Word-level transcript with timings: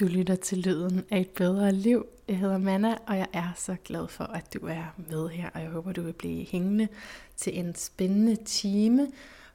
Du 0.00 0.06
lytter 0.06 0.34
til 0.34 0.58
lyden 0.58 1.04
af 1.10 1.20
et 1.20 1.30
bedre 1.30 1.72
liv. 1.72 2.06
Jeg 2.28 2.38
hedder 2.38 2.58
Manna, 2.58 2.96
og 3.06 3.18
jeg 3.18 3.26
er 3.32 3.52
så 3.56 3.76
glad 3.84 4.08
for, 4.08 4.24
at 4.24 4.54
du 4.54 4.66
er 4.66 4.94
med 5.10 5.28
her, 5.28 5.50
og 5.54 5.60
jeg 5.60 5.70
håber, 5.70 5.92
du 5.92 6.02
vil 6.02 6.12
blive 6.12 6.44
hængende 6.44 6.88
til 7.36 7.58
en 7.58 7.74
spændende 7.74 8.36
time, 8.44 9.08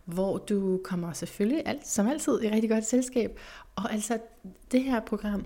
hvor 0.05 0.37
du 0.37 0.81
kommer 0.83 1.13
selvfølgelig 1.13 1.63
alt, 1.65 1.87
som 1.87 2.07
altid 2.07 2.43
i 2.43 2.49
rigtig 2.49 2.69
godt 2.69 2.85
selskab. 2.85 3.39
Og 3.75 3.93
altså, 3.93 4.19
det 4.71 4.83
her 4.83 4.99
program 4.99 5.45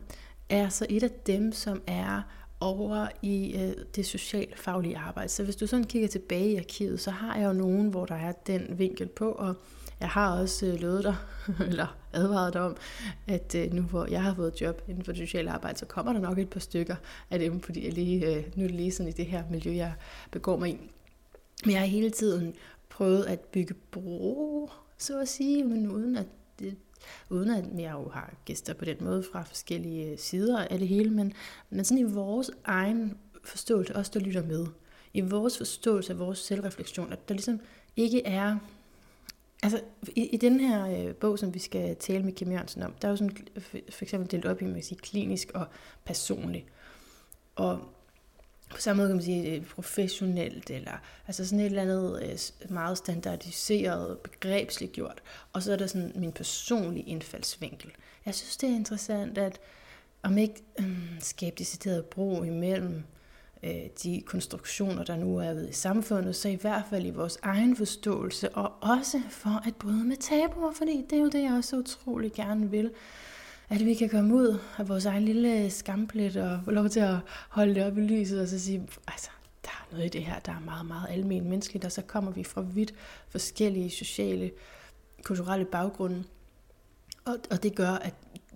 er 0.49 0.69
så 0.69 0.85
et 0.89 1.03
af 1.03 1.11
dem, 1.11 1.51
som 1.51 1.81
er 1.87 2.21
over 2.59 3.07
i 3.21 3.55
øh, 3.55 3.73
det 3.95 4.05
socialfaglige 4.05 4.97
arbejde. 4.97 5.29
Så 5.29 5.43
hvis 5.43 5.55
du 5.55 5.67
sådan 5.67 5.85
kigger 5.85 6.07
tilbage 6.07 6.51
i 6.51 6.57
arkivet, 6.57 6.99
så 6.99 7.11
har 7.11 7.37
jeg 7.37 7.47
jo 7.47 7.53
nogen, 7.53 7.87
hvor 7.87 8.05
der 8.05 8.15
er 8.15 8.31
den 8.31 8.79
vinkel 8.79 9.07
på, 9.07 9.31
og 9.31 9.55
jeg 9.99 10.09
har 10.09 10.39
også 10.39 10.65
øh, 10.65 10.73
lovet 10.73 11.03
dig, 11.03 11.15
eller 11.69 11.97
advaret 12.13 12.53
dig 12.53 12.61
om, 12.61 12.77
at 13.27 13.55
øh, 13.55 13.73
nu 13.73 13.81
hvor 13.81 14.05
jeg 14.05 14.23
har 14.23 14.33
fået 14.33 14.61
job 14.61 14.81
inden 14.87 15.03
for 15.05 15.11
det 15.11 15.19
sociale 15.19 15.51
arbejde, 15.51 15.79
så 15.79 15.85
kommer 15.85 16.13
der 16.13 16.19
nok 16.19 16.39
et 16.39 16.49
par 16.49 16.59
stykker 16.59 16.95
af 17.29 17.39
dem, 17.39 17.61
fordi 17.61 17.85
jeg 17.85 17.93
lige, 17.93 18.35
øh, 18.35 18.43
nu 18.55 18.63
er 18.63 18.67
det 18.67 18.75
lige 18.75 18.91
sådan 18.91 19.09
i 19.09 19.13
det 19.13 19.25
her 19.25 19.43
miljø, 19.51 19.75
jeg 19.75 19.93
begår 20.31 20.57
mig 20.57 20.69
i. 20.69 20.91
Men 21.65 21.71
jeg 21.71 21.79
har 21.79 21.87
hele 21.87 22.09
tiden 22.09 22.53
prøvet 22.89 23.23
at 23.23 23.39
bygge 23.39 23.73
bro, 23.91 24.69
så 24.97 25.19
at 25.19 25.27
sige, 25.27 25.63
men 25.63 25.91
uden 25.91 26.17
at 26.17 26.25
det, 26.59 26.75
uden 27.29 27.49
at 27.49 27.81
jeg 27.81 27.91
jo 27.91 28.09
har 28.09 28.33
gæster 28.45 28.73
på 28.73 28.85
den 28.85 28.97
måde 29.01 29.23
fra 29.31 29.43
forskellige 29.43 30.17
sider 30.17 30.65
af 30.65 30.79
det 30.79 30.87
hele, 30.87 31.09
men, 31.09 31.33
men 31.69 31.85
sådan 31.85 31.97
i 31.97 32.13
vores 32.13 32.51
egen 32.63 33.17
forståelse, 33.43 33.95
også 33.95 34.11
der 34.13 34.19
lytter 34.19 34.43
med, 34.43 34.65
i 35.13 35.21
vores 35.21 35.57
forståelse 35.57 36.13
af 36.13 36.19
vores 36.19 36.39
selvreflektion, 36.39 37.13
at 37.13 37.29
der 37.29 37.33
ligesom 37.33 37.59
ikke 37.95 38.25
er 38.25 38.57
Altså, 39.65 39.81
i, 40.15 40.27
i 40.27 40.37
den 40.37 40.59
her 40.59 41.07
øh, 41.07 41.15
bog, 41.15 41.39
som 41.39 41.53
vi 41.53 41.59
skal 41.59 41.95
tale 41.95 42.23
med 42.23 42.33
Kim 42.33 42.51
Jørgensen 42.51 42.83
om, 42.83 42.93
der 43.01 43.07
er 43.07 43.11
jo 43.11 43.17
sådan 43.17 43.37
for, 43.59 43.77
for 43.89 44.05
eksempel 44.05 44.31
delt 44.31 44.45
op 44.45 44.61
i, 44.61 44.65
man 44.65 44.83
sige, 44.83 44.97
klinisk 44.97 45.51
og 45.53 45.65
personlig. 46.03 46.65
Og 47.55 47.79
på 48.69 48.81
samme 48.81 48.97
måde 48.97 49.09
kan 49.09 49.15
man 49.15 49.23
sige 49.23 49.55
øh, 49.55 49.65
professionelt, 49.65 50.69
eller 50.69 50.91
altså 51.27 51.45
sådan 51.45 51.59
et 51.59 51.65
eller 51.65 51.81
andet 51.81 52.23
øh, 52.23 52.69
meget 52.69 52.97
standardiseret, 52.97 54.17
begrebsligt 54.17 54.91
gjort. 54.91 55.23
Og 55.53 55.63
så 55.63 55.71
er 55.71 55.75
der 55.75 55.87
sådan 55.87 56.11
min 56.15 56.31
personlige 56.31 57.05
indfaldsvinkel. 57.05 57.91
Jeg 58.25 58.35
synes, 58.35 58.57
det 58.57 58.69
er 58.69 58.75
interessant, 58.75 59.37
at 59.37 59.59
om 60.23 60.37
ikke 60.37 60.63
øh, 60.79 61.19
skabe 61.19 61.55
decideret 61.57 62.05
bro 62.05 62.43
imellem 62.43 63.03
Øh, 63.63 63.71
de 64.03 64.21
konstruktioner, 64.25 65.03
der 65.03 65.15
nu 65.15 65.37
er 65.37 65.53
ved 65.53 65.69
i 65.69 65.73
samfundet, 65.73 66.35
så 66.35 66.49
i 66.49 66.55
hvert 66.55 66.83
fald 66.89 67.05
i 67.05 67.09
vores 67.09 67.37
egen 67.41 67.75
forståelse, 67.75 68.49
og 68.49 68.73
også 68.81 69.21
for 69.29 69.67
at 69.67 69.75
bryde 69.75 70.03
med 70.03 70.17
tabuer, 70.17 70.71
fordi 70.71 71.05
det 71.09 71.17
er 71.17 71.21
jo 71.21 71.29
det, 71.29 71.43
jeg 71.43 71.53
også 71.53 71.77
utrolig 71.77 72.33
gerne 72.33 72.71
vil, 72.71 72.91
at 73.69 73.85
vi 73.85 73.93
kan 73.93 74.09
komme 74.09 74.35
ud 74.35 74.59
af 74.77 74.89
vores 74.89 75.05
egen 75.05 75.25
lille 75.25 75.69
skamplet 75.69 76.37
og 76.37 76.59
få 76.65 76.71
lov 76.71 76.89
til 76.89 76.99
at 76.99 77.17
holde 77.49 77.75
det 77.75 77.85
op 77.85 77.97
i 77.97 78.01
lyset 78.01 78.41
og 78.41 78.47
så 78.47 78.59
sige, 78.59 78.87
altså, 79.07 79.29
der 79.63 79.69
er 79.69 79.87
noget 79.91 80.05
i 80.05 80.09
det 80.09 80.25
her, 80.25 80.39
der 80.39 80.51
er 80.51 80.59
meget, 80.59 80.85
meget 80.85 81.07
almen 81.09 81.49
menneskeligt, 81.49 81.85
og 81.85 81.91
så 81.91 82.01
kommer 82.01 82.31
vi 82.31 82.43
fra 82.43 82.61
vidt 82.61 82.93
forskellige 83.29 83.89
sociale, 83.89 84.51
kulturelle 85.23 85.65
baggrunde, 85.65 86.23
og, 87.25 87.37
og 87.51 87.63
det 87.63 87.75
gør, 87.75 87.89
at 87.89 88.13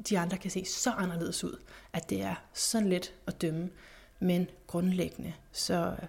de 0.09 0.19
andre 0.19 0.37
kan 0.37 0.51
se 0.51 0.65
så 0.65 0.91
anderledes 0.91 1.43
ud, 1.43 1.57
at 1.93 2.09
det 2.09 2.21
er 2.21 2.35
så 2.53 2.79
let 2.79 3.13
at 3.27 3.41
dømme. 3.41 3.69
Men 4.19 4.47
grundlæggende, 4.67 5.33
så 5.51 5.95
øh, 6.01 6.07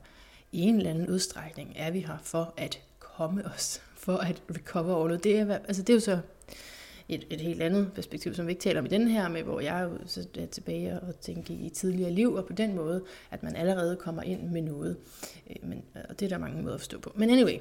i 0.53 0.61
en 0.61 0.77
eller 0.77 0.91
anden 0.91 1.09
udstrækning 1.09 1.73
er 1.77 1.91
vi 1.91 2.01
her 2.01 2.19
for 2.23 2.55
at 2.57 2.81
komme 2.99 3.45
os, 3.45 3.83
for 4.05 4.17
at 4.17 4.43
recover 4.51 4.95
over 4.95 5.07
noget. 5.09 5.25
Det 5.25 5.39
er, 5.39 5.55
altså 5.55 5.83
det 5.83 5.91
er 5.91 5.95
jo 5.95 6.01
så 6.01 6.19
et, 7.09 7.25
et 7.31 7.41
helt 7.41 7.63
andet 7.63 7.93
perspektiv, 7.93 8.35
som 8.35 8.47
vi 8.47 8.53
ikke 8.53 8.63
taler 8.63 8.81
om 8.81 8.87
i 8.87 8.89
den 8.89 9.09
her, 9.09 9.29
med 9.29 9.43
hvor 9.43 9.61
jeg 9.61 9.91
så 10.07 10.27
er 10.39 10.47
tilbage 10.47 11.01
og 11.01 11.21
tænker 11.21 11.55
i 11.55 11.69
tidligere 11.69 12.11
liv, 12.11 12.35
og 12.35 12.47
på 12.47 12.53
den 12.53 12.77
måde, 12.77 13.05
at 13.31 13.43
man 13.43 13.57
allerede 13.57 13.97
kommer 13.97 14.23
ind 14.23 14.51
med 14.51 14.63
noget. 14.63 14.97
Øh, 15.51 15.57
men, 15.69 15.83
og 16.09 16.21
det 16.21 16.27
er 16.27 16.29
der 16.29 16.39
mange 16.39 16.63
måder 16.63 16.75
at 16.75 16.81
forstå 16.81 16.99
på. 16.99 17.13
Men 17.17 17.31
anyway, 17.31 17.59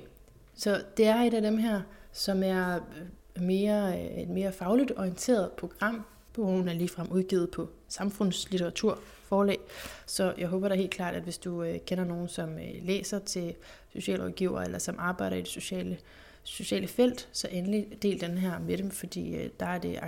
så 0.55 0.81
det 0.97 1.05
er 1.05 1.15
et 1.15 1.33
af 1.33 1.41
dem 1.41 1.57
her, 1.57 1.81
som 2.11 2.43
er 2.43 2.75
øh, 2.75 3.43
mere, 3.43 4.01
et 4.21 4.29
mere 4.29 4.51
fagligt 4.51 4.91
orienteret 4.97 5.51
program. 5.51 6.05
Bogen 6.33 6.67
er 6.67 6.73
ligefrem 6.73 7.07
udgivet 7.11 7.51
på 7.51 7.69
samfundslitteratur 7.87 8.99
forlag. 9.29 9.59
Så 10.05 10.33
jeg 10.37 10.47
håber 10.47 10.67
da 10.67 10.75
helt 10.75 10.91
klart, 10.91 11.15
at 11.15 11.23
hvis 11.23 11.37
du 11.37 11.63
øh, 11.63 11.79
kender 11.85 12.05
nogen, 12.05 12.27
som 12.27 12.49
øh, 12.59 12.73
læser 12.81 13.19
til 13.19 13.55
socialrådgiver, 13.93 14.61
eller 14.61 14.79
som 14.79 14.95
arbejder 14.99 15.35
i 15.35 15.39
det 15.39 15.47
sociale, 15.47 15.97
sociale 16.43 16.87
felt, 16.87 17.29
så 17.31 17.47
endelig 17.51 17.87
del 18.01 18.21
den 18.21 18.37
her 18.37 18.59
med 18.59 18.77
dem, 18.77 18.91
fordi 18.91 19.35
øh, 19.35 19.49
der 19.59 19.65
er 19.65 19.77
det 19.77 19.99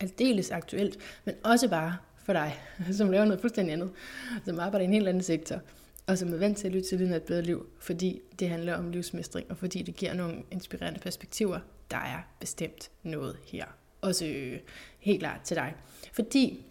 aldeles 0.00 0.50
aktuelt, 0.50 0.98
men 1.24 1.34
også 1.44 1.68
bare 1.68 1.96
for 2.24 2.32
dig, 2.32 2.58
som 2.98 3.10
laver 3.10 3.24
noget 3.24 3.40
fuldstændig 3.40 3.72
andet, 3.72 3.90
som 4.44 4.60
arbejder 4.60 4.84
i 4.84 4.88
en 4.88 4.92
helt 4.92 5.08
anden 5.08 5.22
sektor, 5.22 5.60
og 6.06 6.18
som 6.18 6.32
er 6.32 6.36
vant 6.36 6.58
til 6.58 6.66
at 6.66 6.72
lytte 6.72 6.88
til 6.88 6.98
det 6.98 7.16
et 7.16 7.22
bedre 7.22 7.42
liv, 7.42 7.66
fordi 7.78 8.20
det 8.38 8.48
handler 8.48 8.74
om 8.74 8.90
livsmestring, 8.90 9.50
og 9.50 9.56
fordi 9.56 9.82
det 9.82 9.96
giver 9.96 10.14
nogle 10.14 10.42
inspirerende 10.50 11.00
perspektiver. 11.00 11.58
Der 11.90 11.96
er 11.96 12.18
bestemt 12.40 12.90
noget 13.02 13.36
her. 13.46 13.64
Også 14.00 14.26
øh, 14.26 14.58
helt 14.98 15.20
klart 15.20 15.40
til 15.40 15.56
dig. 15.56 15.74
Fordi 16.12 16.64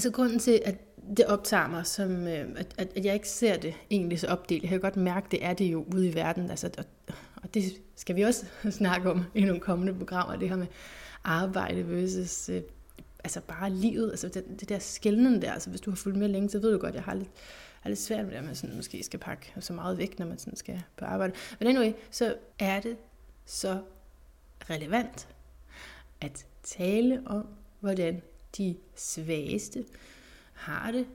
Altså 0.00 0.10
grunden 0.10 0.38
til, 0.38 0.62
at 0.64 0.74
det 1.16 1.26
optager 1.26 1.68
mig, 1.68 1.86
som, 1.86 2.26
øh, 2.26 2.48
at, 2.56 2.90
at 2.96 3.04
jeg 3.04 3.14
ikke 3.14 3.28
ser 3.28 3.56
det 3.56 3.74
egentlig 3.90 4.20
så 4.20 4.26
opdelt. 4.26 4.62
Jeg 4.62 4.70
kan 4.70 4.80
godt 4.80 4.96
mærke, 4.96 5.26
det 5.30 5.44
er 5.44 5.54
det 5.54 5.64
jo 5.64 5.84
ude 5.94 6.08
i 6.08 6.14
verden. 6.14 6.50
Altså, 6.50 6.70
og, 6.78 6.84
og 7.42 7.54
det 7.54 7.64
skal 7.96 8.16
vi 8.16 8.22
også 8.22 8.46
snakke 8.70 9.10
om 9.10 9.24
i 9.34 9.44
nogle 9.44 9.60
kommende 9.60 9.94
programmer, 9.94 10.36
det 10.36 10.48
her 10.48 10.56
med 10.56 10.66
arbejde 11.24 11.88
versus 11.88 12.48
øh, 12.48 12.62
altså 13.24 13.40
bare 13.40 13.70
livet. 13.70 14.10
Altså 14.10 14.28
det, 14.28 14.60
det 14.60 14.68
der 14.68 14.78
skældende 14.78 15.42
der, 15.42 15.52
altså 15.52 15.70
hvis 15.70 15.80
du 15.80 15.90
har 15.90 15.96
fulgt 15.96 16.18
med 16.18 16.28
længe, 16.28 16.50
så 16.50 16.58
ved 16.58 16.72
du 16.72 16.78
godt, 16.78 16.88
at 16.88 16.94
jeg 16.94 17.04
har 17.04 17.14
lidt, 17.14 17.30
har 17.80 17.90
lidt 17.90 18.00
svært 18.00 18.24
med 18.24 18.32
det, 18.32 18.38
at 18.38 18.44
man 18.44 18.54
sådan 18.54 18.76
måske 18.76 19.02
skal 19.02 19.20
pakke 19.20 19.52
så 19.60 19.72
meget 19.72 19.98
væk, 19.98 20.18
når 20.18 20.26
man 20.26 20.38
sådan 20.38 20.56
skal 20.56 20.82
på 20.96 21.04
arbejde. 21.04 21.32
Men 21.58 21.68
anyway, 21.68 21.92
så 22.10 22.34
er 22.58 22.80
det 22.80 22.96
så 23.44 23.80
relevant 24.70 25.28
at 26.20 26.46
tale 26.62 27.22
om, 27.26 27.46
hvordan 27.80 28.22
de 28.56 28.76
svageste 28.94 29.84
har 30.52 30.90
det. 30.90 31.06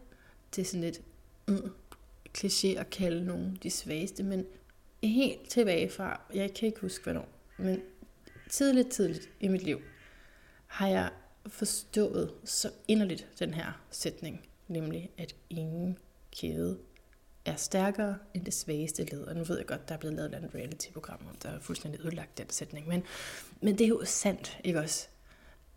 Det 0.56 0.62
er 0.62 0.66
sådan 0.66 0.82
lidt 0.82 1.02
mm, 1.48 1.72
kliché 2.38 2.68
at 2.68 2.90
kalde 2.90 3.26
nogen 3.26 3.60
de 3.64 3.70
svageste, 3.70 4.24
men 4.24 4.46
helt 5.04 5.50
tilbage 5.50 5.90
fra, 5.90 6.22
jeg 6.34 6.54
kan 6.54 6.68
ikke 6.68 6.82
huske 6.82 7.04
hvornår, 7.04 7.30
men 7.58 7.82
tidligt, 8.50 8.92
tidligt 8.92 9.30
i 9.40 9.48
mit 9.48 9.64
liv, 9.64 9.82
har 10.68 10.88
jeg 10.88 11.12
forstået 11.48 12.34
så 12.44 12.72
inderligt 12.88 13.28
den 13.40 13.54
her 13.54 13.82
sætning, 13.92 14.48
nemlig 14.68 15.10
at 15.18 15.36
ingen 15.50 15.98
kæde 16.32 16.80
er 17.46 17.56
stærkere 17.56 18.18
end 18.34 18.46
det 18.46 18.54
svageste 18.54 19.04
led. 19.04 19.22
Og 19.22 19.36
nu 19.36 19.44
ved 19.44 19.58
jeg 19.58 19.66
godt, 19.66 19.90
der 19.90 19.96
er 19.96 20.00
blevet 20.00 20.16
lavet 20.16 20.34
et 20.34 20.56
reality-program, 20.56 21.20
der 21.44 21.50
er 21.50 21.60
fuldstændig 21.60 22.02
ødelagt 22.06 22.38
den 22.38 22.50
sætning. 22.50 22.88
Men, 22.88 23.04
men 23.62 23.78
det 23.78 23.84
er 23.84 23.88
jo 23.88 24.02
sandt, 24.06 24.60
ikke 24.64 24.80
også? 24.80 25.08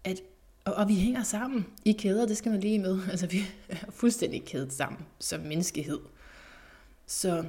At 0.05 0.23
og, 0.69 0.75
og 0.75 0.89
vi 0.89 0.95
hænger 0.95 1.23
sammen 1.23 1.67
i 1.85 1.93
kæder, 1.93 2.27
det 2.27 2.37
skal 2.37 2.53
man 2.53 2.61
lige 2.61 2.79
med. 2.79 3.01
Altså 3.11 3.27
vi 3.27 3.43
er 3.69 3.91
fuldstændig 3.91 4.45
kædet 4.45 4.73
sammen 4.73 5.07
som 5.19 5.41
menneskehed. 5.41 6.01
Så 7.07 7.45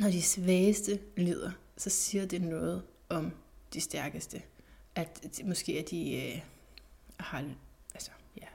når 0.00 0.10
de 0.10 0.22
svageste 0.22 0.98
lider, 1.16 1.50
så 1.76 1.90
siger 1.90 2.26
det 2.26 2.42
noget 2.42 2.82
om 3.08 3.32
de 3.74 3.80
stærkeste. 3.80 4.42
At 4.94 5.40
måske 5.44 5.78
at 5.78 5.90
de 5.90 6.16
øh, 6.16 6.40
har 7.16 7.44
altså, 7.94 8.10
ja, 8.40 8.46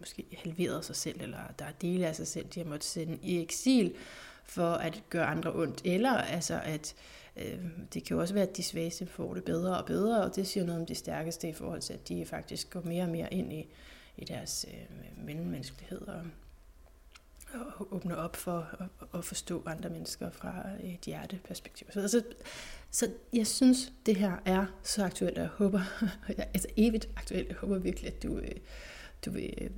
måske 0.00 0.24
halveret 0.44 0.84
sig 0.84 0.96
selv, 0.96 1.20
eller 1.20 1.38
der 1.58 1.64
er 1.64 1.72
dele 1.72 2.06
af 2.06 2.16
sig 2.16 2.26
selv, 2.26 2.46
de 2.46 2.60
har 2.60 2.66
måttet 2.66 2.84
sende 2.84 3.18
i 3.22 3.42
eksil 3.42 3.94
for 4.44 4.70
at 4.70 5.02
gøre 5.10 5.26
andre 5.26 5.52
ondt. 5.54 5.82
Eller 5.84 6.12
altså 6.12 6.60
at 6.64 6.94
Øh, 6.94 7.23
Øh, 7.36 7.58
det 7.94 8.04
kan 8.04 8.14
jo 8.14 8.20
også 8.20 8.34
være, 8.34 8.48
at 8.48 8.56
de 8.56 8.62
svageste 8.62 9.06
får 9.06 9.34
det 9.34 9.44
bedre 9.44 9.78
og 9.78 9.86
bedre, 9.86 10.24
og 10.24 10.36
det 10.36 10.46
siger 10.46 10.66
noget 10.66 10.80
om 10.80 10.86
de 10.86 10.94
stærkeste 10.94 11.48
i 11.48 11.52
forhold 11.52 11.80
til, 11.80 11.92
at 11.92 12.08
de 12.08 12.26
faktisk 12.26 12.70
går 12.70 12.82
mere 12.82 13.02
og 13.02 13.10
mere 13.10 13.34
ind 13.34 13.52
i, 13.52 13.68
i 14.16 14.24
deres 14.24 14.66
øh, 14.68 15.24
mellemmenneskelighed 15.24 16.00
og, 16.00 16.22
og 17.52 17.92
åbner 17.92 18.16
op 18.16 18.36
for 18.36 18.68
at, 18.80 19.08
at 19.18 19.24
forstå 19.24 19.62
andre 19.66 19.90
mennesker 19.90 20.30
fra 20.30 20.62
øh, 20.82 20.94
et 20.94 21.00
hjerteperspektiv. 21.00 21.86
Så, 21.92 22.00
altså, 22.00 22.22
så 22.90 23.10
jeg 23.32 23.46
synes, 23.46 23.92
det 24.06 24.16
her 24.16 24.36
er 24.44 24.66
så 24.82 25.04
aktuelt, 25.04 25.38
og 25.38 25.42
jeg 25.42 25.50
håber, 25.50 25.80
altså 26.54 26.68
evigt 26.76 27.08
aktuelt, 27.16 27.48
jeg 27.48 27.56
håber 27.56 27.78
virkelig, 27.78 28.14
at 28.14 28.22
du, 28.22 28.38
øh, 28.38 28.56
du 29.24 29.30
vil 29.30 29.54
øh, 29.60 29.70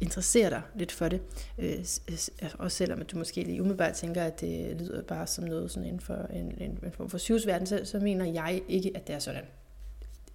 interessere 0.00 0.50
dig 0.50 0.62
lidt 0.74 0.92
for 0.92 1.08
det. 1.08 1.20
Øh, 1.58 1.78
altså 1.78 2.30
også 2.58 2.76
selvom 2.76 3.00
at 3.00 3.10
du 3.10 3.18
måske 3.18 3.42
lige 3.42 3.60
umiddelbart 3.60 3.94
tænker, 3.94 4.22
at 4.22 4.40
det 4.40 4.80
lyder 4.80 5.02
bare 5.02 5.26
som 5.26 5.44
noget 5.44 5.70
sådan 5.70 5.86
inden 5.86 6.00
for 6.00 6.14
en, 6.14 6.54
en, 6.60 6.78
en 6.84 6.92
form 6.92 7.10
for 7.10 7.18
syvsverden, 7.18 7.66
så, 7.66 7.80
så 7.84 7.98
mener 7.98 8.24
jeg 8.24 8.62
ikke, 8.68 8.92
at 8.94 9.06
det 9.06 9.14
er 9.14 9.18
sådan. 9.18 9.44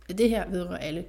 Det 0.07 0.29
her 0.29 0.50
vedrører 0.50 0.77
alle. 0.77 1.06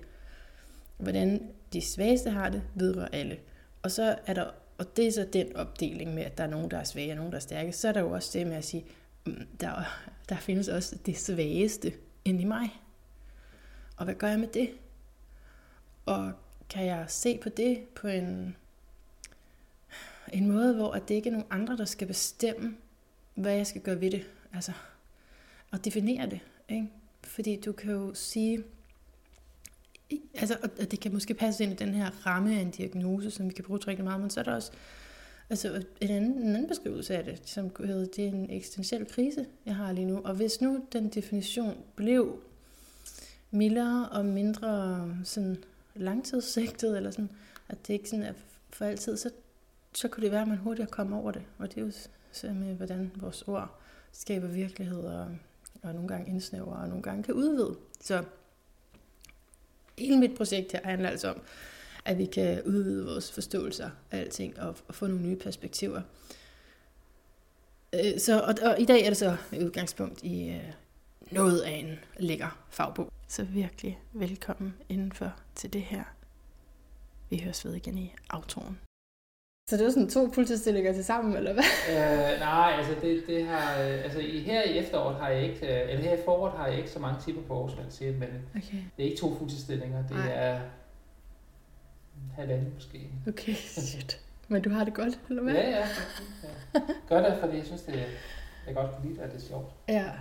Hvordan 0.96 1.50
de 1.72 1.80
svageste 1.80 2.30
har 2.30 2.48
det, 2.48 2.62
vedrører 2.74 3.08
alle. 3.12 3.38
Og 3.82 3.90
så 3.90 4.18
er 4.26 4.34
der, 4.34 4.50
og 4.78 4.96
det 4.96 5.06
er 5.06 5.12
så 5.12 5.26
den 5.32 5.56
opdeling 5.56 6.14
med, 6.14 6.22
at 6.22 6.38
der 6.38 6.44
er 6.44 6.48
nogen, 6.48 6.70
der 6.70 6.78
er 6.78 6.84
svage 6.84 7.12
og 7.12 7.16
nogen, 7.16 7.32
der 7.32 7.36
er 7.36 7.40
stærke, 7.40 7.72
så 7.72 7.88
er 7.88 7.92
der 7.92 8.00
jo 8.00 8.10
også 8.10 8.38
det 8.38 8.46
med 8.46 8.56
at 8.56 8.64
sige, 8.64 8.84
mm, 9.26 9.46
der, 9.60 9.98
der 10.28 10.36
findes 10.36 10.68
også 10.68 10.96
det 11.06 11.18
svageste 11.18 11.92
inde 12.24 12.42
i 12.42 12.44
mig. 12.44 12.80
Og 13.96 14.04
hvad 14.04 14.14
gør 14.14 14.28
jeg 14.28 14.40
med 14.40 14.48
det? 14.48 14.70
Og 16.06 16.32
kan 16.70 16.86
jeg 16.86 17.04
se 17.08 17.38
på 17.42 17.48
det 17.48 17.78
på 17.94 18.08
en, 18.08 18.56
en 20.32 20.52
måde, 20.52 20.74
hvor 20.74 20.92
at 20.92 21.08
det 21.08 21.14
ikke 21.14 21.28
er 21.28 21.32
nogen 21.32 21.46
andre, 21.50 21.76
der 21.76 21.84
skal 21.84 22.06
bestemme, 22.06 22.76
hvad 23.34 23.54
jeg 23.54 23.66
skal 23.66 23.80
gøre 23.80 24.00
ved 24.00 24.10
det. 24.10 24.26
Altså, 24.52 24.72
og 25.70 25.84
definere 25.84 26.30
det. 26.30 26.40
Ikke? 26.68 26.88
Fordi 27.24 27.60
du 27.60 27.72
kan 27.72 27.92
jo 27.92 28.14
sige, 28.14 28.64
altså, 30.34 30.56
og 30.80 30.90
det 30.90 31.00
kan 31.00 31.12
måske 31.12 31.34
passe 31.34 31.64
ind 31.64 31.72
i 31.72 31.76
den 31.76 31.94
her 31.94 32.26
ramme 32.26 32.56
af 32.56 32.60
en 32.60 32.70
diagnose, 32.70 33.30
som 33.30 33.48
vi 33.48 33.54
kan 33.54 33.64
bruge 33.64 33.80
rigtig 33.86 34.04
meget, 34.04 34.20
men 34.20 34.30
så 34.30 34.40
er 34.40 34.44
der 34.44 34.54
også 34.54 34.72
altså, 35.50 35.84
en, 36.00 36.10
anden, 36.10 36.32
en 36.32 36.48
anden 36.48 36.68
beskrivelse 36.68 37.16
af 37.16 37.24
det, 37.24 37.48
som 37.48 37.70
hedder, 37.78 38.06
det 38.16 38.24
er 38.24 38.28
en 38.28 38.50
eksistentiel 38.50 39.06
krise, 39.06 39.46
jeg 39.66 39.74
har 39.74 39.92
lige 39.92 40.06
nu. 40.06 40.20
Og 40.24 40.34
hvis 40.34 40.60
nu 40.60 40.84
den 40.92 41.08
definition 41.08 41.76
blev 41.96 42.42
mildere 43.50 44.08
og 44.08 44.24
mindre 44.24 45.10
sådan 45.24 45.64
langtidssigtet, 45.96 46.96
eller 46.96 47.10
sådan, 47.10 47.30
at 47.68 47.86
det 47.86 47.94
ikke 47.94 48.08
sådan 48.08 48.24
er 48.24 48.32
for 48.70 48.84
altid, 48.84 49.16
så, 49.16 49.30
så 49.94 50.08
kunne 50.08 50.22
det 50.22 50.32
være, 50.32 50.42
at 50.42 50.48
man 50.48 50.58
hurtigere 50.58 50.90
kom 50.90 51.12
over 51.12 51.30
det. 51.30 51.42
Og 51.58 51.68
det 51.68 51.80
er 51.80 51.84
jo 51.84 51.92
så 52.32 52.46
med, 52.52 52.74
hvordan 52.74 53.12
vores 53.16 53.42
ord 53.42 53.80
skaber 54.12 54.48
virkelighed, 54.48 55.00
og, 55.00 55.36
og 55.82 55.94
nogle 55.94 56.08
gange 56.08 56.30
indsnæver, 56.30 56.76
og 56.76 56.88
nogle 56.88 57.02
gange 57.02 57.22
kan 57.22 57.34
udvide. 57.34 57.76
Så 58.00 58.24
hele 59.98 60.18
mit 60.18 60.36
projekt 60.36 60.72
her 60.72 60.80
handler 60.84 61.08
altså 61.08 61.28
om, 61.28 61.40
at 62.04 62.18
vi 62.18 62.26
kan 62.26 62.62
udvide 62.62 63.04
vores 63.04 63.32
forståelser 63.32 63.90
af 64.10 64.18
alting, 64.18 64.60
og, 64.60 64.76
og 64.88 64.94
få 64.94 65.06
nogle 65.06 65.22
nye 65.22 65.36
perspektiver. 65.36 66.02
Øh, 67.94 68.18
så, 68.18 68.40
og, 68.40 68.54
og 68.62 68.80
i 68.80 68.84
dag 68.84 69.04
er 69.04 69.10
det 69.10 69.16
så 69.16 69.36
udgangspunkt 69.60 70.22
i 70.22 70.48
øh, 70.48 70.72
noget 71.30 71.60
af 71.60 71.70
en 71.70 71.98
lækker 72.18 72.66
fagbog. 72.70 73.15
Så 73.28 73.44
virkelig 73.44 73.98
velkommen 74.12 74.74
indenfor 74.88 75.32
til 75.54 75.72
det 75.72 75.82
her. 75.82 76.04
Vi 77.30 77.38
høres 77.38 77.64
ved 77.64 77.74
igen 77.74 77.98
i 77.98 78.14
autoren. 78.30 78.78
Så 79.70 79.76
det 79.76 79.86
er 79.86 79.90
sådan 79.90 80.10
to 80.10 80.32
fuldtidsstillinger 80.32 80.92
til 80.92 81.04
sammen, 81.04 81.36
eller 81.36 81.52
hvad? 81.52 81.64
Øh, 81.90 82.40
nej, 82.40 82.72
altså, 82.78 82.94
det, 83.02 83.24
det 83.26 83.46
har, 83.46 83.82
øh, 83.82 84.04
altså 84.04 84.18
i, 84.18 84.38
her 84.38 84.62
i 84.62 84.78
efteråret 84.78 85.16
har 85.16 85.28
jeg 85.28 85.42
ikke, 85.42 85.82
øh, 85.82 85.90
eller 85.90 86.02
her 86.02 86.14
i 86.16 86.22
foråret 86.24 86.58
har 86.58 86.66
jeg 86.66 86.78
ikke 86.78 86.90
så 86.90 86.98
mange 86.98 87.20
timer 87.20 87.42
på 87.42 87.54
Aarhus, 87.54 87.72
siger, 87.88 88.12
men 88.12 88.28
okay. 88.56 88.82
det 88.96 89.04
er 89.04 89.08
ikke 89.10 89.20
to 89.20 89.34
fuldtidsstillinger, 89.38 90.02
det 90.02 90.16
nej. 90.16 90.32
er 90.32 90.60
halvanden 92.34 92.74
måske. 92.74 93.10
Okay, 93.28 93.54
shit. 93.54 94.20
Men 94.48 94.62
du 94.62 94.70
har 94.70 94.84
det 94.84 94.94
godt, 94.94 95.20
eller 95.28 95.42
hvad? 95.42 95.54
Ja, 95.54 95.70
ja. 95.70 95.86
ja. 96.74 96.80
Gør 97.08 97.30
det, 97.30 97.38
fordi 97.40 97.56
jeg 97.56 97.66
synes, 97.66 97.82
det 97.82 97.94
er, 97.94 98.06
jeg 98.66 98.74
godt 98.74 98.90
kan 98.90 99.10
lide, 99.10 99.22
at 99.22 99.32
det 99.32 99.42
er 99.42 99.46
sjovt. 99.48 99.74
Ja. 99.88 100.12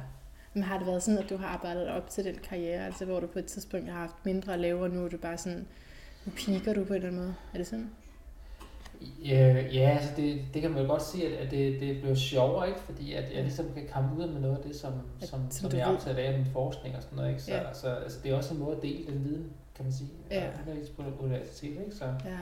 Men 0.56 0.64
har 0.64 0.78
det 0.78 0.88
været 0.88 1.04
sådan, 1.04 1.18
at 1.18 1.30
du 1.30 1.38
har 1.38 1.48
arbejdet 1.48 1.88
op 1.88 2.10
til 2.10 2.26
den 2.26 2.36
karriere, 2.36 2.86
altså 2.86 3.06
hvor 3.06 3.20
du 3.20 3.28
på 3.28 3.40
et 3.40 3.46
tidspunkt 3.46 3.90
har 3.90 4.00
haft 4.00 4.16
mindre 4.24 4.54
at 4.54 4.60
lave, 4.60 4.84
og 4.84 4.90
nu 4.90 5.06
er 5.06 5.10
du 5.10 5.18
bare 5.18 5.38
sådan, 5.38 5.68
nu 6.26 6.32
piker 6.36 6.74
du 6.74 6.84
på 6.84 6.94
en 6.94 6.96
eller 6.96 7.08
anden 7.08 7.22
måde? 7.22 7.36
Er 7.54 7.58
det 7.58 7.68
sådan? 7.68 7.90
Ja, 9.26 9.66
ja 9.74 9.90
altså 9.90 10.10
det, 10.18 10.42
det 10.54 10.62
kan 10.62 10.72
man 10.72 10.82
jo 10.82 10.88
godt 10.88 11.04
sige, 11.04 11.38
at 11.38 11.52
det, 11.52 11.80
det 11.80 12.02
bliver 12.02 12.16
sjovere, 12.16 12.68
ikke? 12.68 12.80
fordi 12.80 13.14
at 13.14 13.34
jeg 13.34 13.44
ligesom 13.44 13.66
kan 13.74 13.88
komme 13.94 14.10
ud 14.18 14.28
med 14.28 14.42
noget 14.42 14.58
af 14.58 14.64
det, 14.64 14.76
som, 14.76 14.94
som, 15.20 15.28
som, 15.30 15.52
som 15.52 15.80
jeg 15.80 15.90
er 15.90 15.94
optaget 15.94 16.18
af 16.18 16.38
min 16.38 16.46
forskning 16.46 16.96
og 16.96 17.04
sådan 17.04 17.16
noget. 17.16 17.30
Ikke? 17.30 17.44
Så 17.44 17.52
ja. 17.52 17.68
altså, 17.68 17.88
altså, 17.88 18.20
det 18.24 18.32
er 18.32 18.36
også 18.36 18.54
en 18.54 18.60
måde 18.60 18.76
at 18.76 18.82
dele 18.82 19.06
den 19.06 19.24
viden, 19.24 19.52
kan 19.76 19.86
man 19.86 19.94
sige, 19.94 20.10
ja. 20.32 20.50
på 20.98 21.04
universitetet. 21.24 21.84
Ikke? 21.86 21.96
Så, 21.96 22.06
ja. 22.06 22.38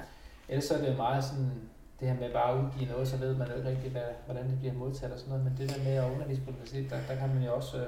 Ellers 0.50 0.66
så 0.66 0.74
er 0.74 0.86
det 0.86 0.98
meget 0.98 1.24
sådan, 1.24 1.52
det 2.00 2.08
her 2.08 2.20
med 2.20 2.34
bare 2.34 2.52
at 2.52 2.66
udgive 2.66 2.92
noget, 2.92 3.08
så 3.08 3.18
ved 3.18 3.36
man 3.36 3.48
jo 3.48 3.56
ikke 3.56 3.70
rigtig, 3.70 3.92
hvad, 3.92 4.02
hvordan 4.26 4.50
det 4.50 4.60
bliver 4.60 4.74
modtaget 4.74 5.14
og 5.14 5.20
sådan 5.20 5.30
noget, 5.30 5.46
men 5.46 5.54
det 5.58 5.76
der 5.76 5.84
med 5.84 5.94
at 5.94 6.12
undervise 6.12 6.42
på 6.42 6.50
universitetet, 6.50 6.90
der, 6.90 6.98
der 7.10 7.16
kan 7.16 7.30
man 7.36 7.44
jo 7.44 7.56
også 7.56 7.78
øh, 7.78 7.88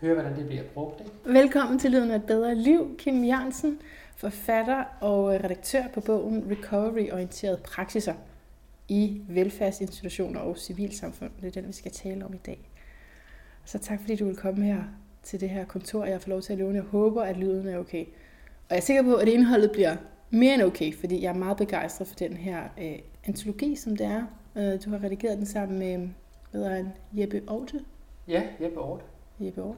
høre, 0.00 0.14
hvordan 0.14 0.36
det 0.36 0.46
bliver 0.46 0.62
brugt. 0.74 1.00
Ikke? 1.00 1.12
Velkommen 1.24 1.78
til 1.78 1.90
Lyden 1.90 2.10
af 2.10 2.16
et 2.16 2.24
bedre 2.24 2.54
liv, 2.54 2.96
Kim 2.98 3.24
Jørgensen, 3.24 3.78
forfatter 4.16 4.84
og 5.00 5.34
øh, 5.34 5.44
redaktør 5.44 5.82
på 5.94 6.00
bogen 6.00 6.44
Recovery 6.50 7.12
Orienteret 7.12 7.62
praksiser 7.62 8.14
i 8.88 9.22
velfærdsinstitutioner 9.28 10.40
og 10.40 10.58
civilsamfund. 10.58 11.30
Det 11.40 11.46
er 11.46 11.60
den, 11.60 11.68
vi 11.68 11.72
skal 11.72 11.92
tale 11.92 12.24
om 12.24 12.34
i 12.34 12.40
dag. 12.46 12.70
Så 13.64 13.78
tak 13.78 14.00
fordi 14.00 14.16
du 14.16 14.24
vil 14.24 14.36
komme 14.36 14.64
her 14.64 14.82
til 15.22 15.40
det 15.40 15.50
her 15.50 15.64
kontor, 15.64 16.04
jeg 16.04 16.20
får 16.20 16.30
lov 16.30 16.42
til 16.42 16.52
at 16.52 16.58
låne. 16.58 16.74
Jeg 16.74 16.82
håber, 16.82 17.22
at 17.22 17.36
lyden 17.36 17.68
er 17.68 17.78
okay. 17.78 18.04
Og 18.68 18.70
jeg 18.70 18.76
er 18.76 18.80
sikker 18.80 19.02
på, 19.02 19.14
at 19.14 19.28
indholdet 19.28 19.70
bliver 19.70 19.96
mere 20.30 20.54
end 20.54 20.62
okay, 20.62 20.94
fordi 20.94 21.22
jeg 21.22 21.28
er 21.28 21.38
meget 21.38 21.56
begejstret 21.56 22.08
for 22.08 22.14
den 22.14 22.36
her 22.36 22.62
øh, 22.78 22.98
antologi, 23.24 23.76
som 23.76 23.96
det 23.96 24.06
er. 24.06 24.22
Øh, 24.56 24.84
du 24.84 24.90
har 24.90 25.04
redigeret 25.04 25.38
den 25.38 25.46
sammen 25.46 25.78
med, 25.78 26.08
hvad 26.50 26.62
er 26.62 26.74
han, 26.74 26.92
Jeppe 27.12 27.42
Aarhus? 27.48 27.74
Ja, 28.28 28.42
Jeppe 28.62 28.80
Aarhus. 28.80 29.02
Jeppe 29.40 29.60
Aarhus. 29.60 29.76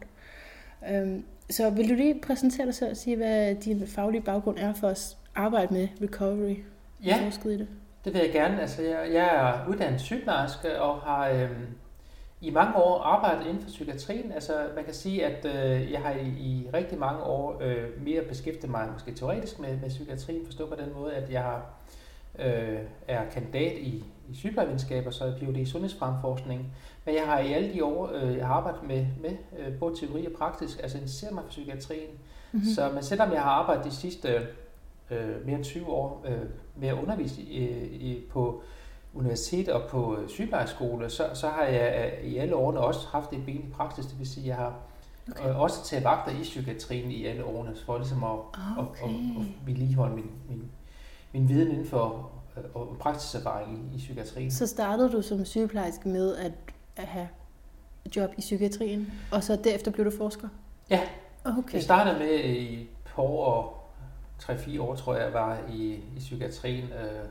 Øhm, 0.90 1.24
så 1.50 1.70
vil 1.70 1.88
du 1.88 1.94
lige 1.94 2.20
præsentere 2.20 2.66
dig 2.66 2.74
selv 2.74 2.90
og 2.90 2.96
sige, 2.96 3.16
hvad 3.16 3.54
din 3.54 3.86
faglige 3.86 4.22
baggrund 4.22 4.58
er 4.58 4.74
for 4.74 4.88
at 4.88 5.16
arbejde 5.34 5.74
med 5.74 5.88
recovery? 6.02 6.56
Ja, 7.04 7.30
i 7.44 7.48
det? 7.48 7.68
det 8.04 8.14
vil 8.14 8.20
jeg 8.20 8.32
gerne. 8.32 8.60
Altså, 8.60 8.82
jeg, 8.82 9.12
jeg 9.12 9.36
er 9.36 9.68
uddannet 9.68 10.00
sygeplejerske 10.00 10.80
og 10.82 11.00
har 11.00 11.28
øhm, 11.28 11.66
i 12.42 12.50
mange 12.50 12.76
år 12.76 12.98
arbejdet 13.02 13.46
inden 13.46 13.62
for 13.62 13.68
psykiatrien. 13.68 14.32
Altså, 14.32 14.52
man 14.74 14.84
kan 14.84 14.94
sige, 14.94 15.26
at 15.26 15.44
øh, 15.44 15.92
jeg 15.92 16.00
har 16.00 16.10
i, 16.10 16.26
i 16.26 16.68
rigtig 16.74 16.98
mange 16.98 17.22
år 17.22 17.58
øh, 17.62 18.04
mere 18.04 18.22
beskæftiget 18.22 18.70
mig 18.70 18.88
måske 18.92 19.14
teoretisk 19.14 19.58
med, 19.58 19.76
med 19.80 19.88
psykiatrien, 19.88 20.46
forstå 20.46 20.66
på 20.66 20.74
den 20.74 20.92
måde, 20.94 21.14
at 21.14 21.30
jeg 21.30 21.42
har, 21.42 21.66
øh, 22.38 22.78
er 23.08 23.30
kandidat 23.30 23.72
i, 23.72 24.04
i 24.28 24.34
sygeplejevidenskab 24.34 25.06
og 25.06 25.14
så 25.14 25.24
er 25.24 25.38
Ph.D. 25.38 25.56
i 25.56 25.64
sundhedsfremforskning. 25.64 26.72
Men 27.04 27.14
jeg 27.14 27.26
har 27.26 27.38
i 27.38 27.52
alle 27.52 27.72
de 27.72 27.84
år, 27.84 28.10
øh, 28.14 28.36
jeg 28.36 28.46
har 28.46 28.54
arbejdet 28.54 28.82
med, 28.82 29.06
med 29.20 29.36
øh, 29.58 29.78
både 29.78 29.96
teori 29.96 30.26
og 30.26 30.32
praktisk, 30.32 30.82
altså 30.82 30.98
interesserer 30.98 31.32
mig 31.32 31.42
for 31.44 31.50
psykiatrien. 31.50 32.10
Mm-hmm. 32.52 32.68
Så 32.74 32.90
men 32.94 33.02
selvom 33.02 33.32
jeg 33.32 33.42
har 33.42 33.50
arbejdet 33.50 33.84
de 33.84 33.90
sidste 33.90 34.46
øh, 35.10 35.46
mere 35.46 35.56
end 35.56 35.64
20 35.64 35.86
år 35.86 36.24
øh, 36.28 36.48
med 36.76 36.88
at 36.88 36.94
undervise 36.94 37.42
i, 37.42 37.64
i, 37.84 38.24
på 38.30 38.62
universitet 39.14 39.68
og 39.68 39.90
på 39.90 40.18
øh, 40.18 40.28
sygeplejerskole, 40.28 41.10
så, 41.10 41.30
så 41.34 41.48
har 41.48 41.64
jeg 41.64 42.12
øh, 42.22 42.28
i 42.28 42.36
alle 42.36 42.56
årene 42.56 42.80
også 42.80 43.06
haft 43.06 43.32
et 43.32 43.44
ben 43.46 43.54
i 43.54 43.72
praksis, 43.72 44.06
det 44.06 44.18
vil 44.18 44.28
sige, 44.28 44.44
at 44.44 44.48
jeg 44.48 44.56
har 44.56 44.74
okay. 45.30 45.48
øh, 45.48 45.60
også 45.60 45.84
taget 45.84 46.04
vagter 46.04 46.32
i 46.32 46.42
psykiatrien 46.42 47.10
i 47.10 47.26
alle 47.26 47.44
årene, 47.44 47.76
for 47.86 47.98
ligesom 47.98 48.24
at, 48.24 48.30
okay. 48.78 49.04
at, 49.04 49.10
at, 49.10 49.40
at 49.40 49.66
vedligeholde 49.66 50.14
min, 50.14 50.30
min, 50.48 50.70
min 51.32 51.48
viden 51.48 51.70
inden 51.70 51.86
for 51.86 52.30
og 52.74 52.96
praksiserfaring 53.00 53.90
i, 53.92 53.96
i 53.96 53.98
psykiatrien. 53.98 54.50
Så 54.50 54.66
startede 54.66 55.12
du 55.12 55.22
som 55.22 55.44
sygeplejerske 55.44 56.08
med 56.08 56.36
at, 56.36 56.52
at 56.96 57.06
have 57.06 57.28
job 58.16 58.30
i 58.38 58.40
psykiatrien, 58.40 59.12
og 59.32 59.44
så 59.44 59.58
derefter 59.64 59.90
blev 59.90 60.04
du 60.04 60.16
forsker? 60.16 60.48
Ja, 60.90 61.00
okay. 61.44 61.74
jeg 61.74 61.82
startede 61.82 62.18
med 62.18 62.44
i 62.44 62.88
par 63.04 63.22
år, 63.22 63.88
3-4 64.42 64.80
år 64.80 64.94
tror 64.94 65.16
jeg, 65.16 65.32
var 65.32 65.58
i, 65.72 65.92
i 66.16 66.18
psykiatrien, 66.18 66.84
øh, 66.84 67.24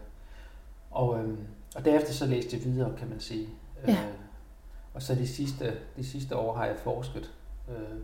og 0.92 1.20
øh, 1.20 1.38
og 1.76 1.86
derefter 1.86 2.14
så 2.14 2.26
læste 2.26 2.58
jeg 2.58 2.66
videre, 2.66 2.94
kan 2.98 3.10
man 3.10 3.20
sige. 3.20 3.50
Ja. 3.88 3.92
Øh, 3.92 3.98
og 4.94 5.02
så 5.02 5.16
de 5.16 5.28
sidste, 5.28 5.74
de 5.98 6.06
sidste 6.06 6.38
år 6.38 6.56
har 6.56 6.66
jeg 6.66 6.76
forsket. 6.84 7.32
Øh, 7.70 7.98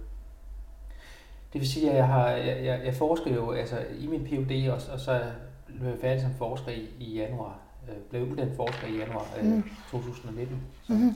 det 1.53 1.61
vil 1.61 1.67
sige, 1.67 1.89
at 1.89 1.95
jeg, 1.95 2.07
har, 2.07 2.29
jeg, 2.29 2.65
jeg, 2.65 2.81
jeg 2.85 2.95
forsker 2.95 3.33
jo 3.33 3.51
altså, 3.51 3.85
i 3.99 4.07
min 4.07 4.23
Ph.D. 4.23 4.69
også, 4.71 4.91
og 4.91 4.99
så 4.99 5.21
blev 5.65 5.89
jeg 5.89 5.99
færdig 6.01 6.21
som 6.21 6.33
forsker 6.37 6.71
i, 6.71 6.89
i 6.99 7.13
januar. 7.13 7.59
Øh, 7.89 7.95
blev 8.09 8.31
uddannet 8.31 8.55
forsker 8.55 8.87
i 8.87 8.97
januar 8.97 9.27
øh, 9.39 9.45
mm. 9.45 9.63
2019. 9.91 10.57
Så. 10.83 10.93
Mm-hmm. 10.93 11.13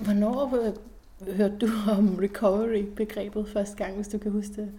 Hvornår 0.00 0.74
hørte 1.36 1.58
du 1.58 1.66
om 1.90 2.18
recovery-begrebet 2.22 3.48
første 3.52 3.76
gang, 3.76 3.94
hvis 3.94 4.08
du 4.08 4.18
kan 4.18 4.32
huske 4.32 4.52
det? 4.56 4.72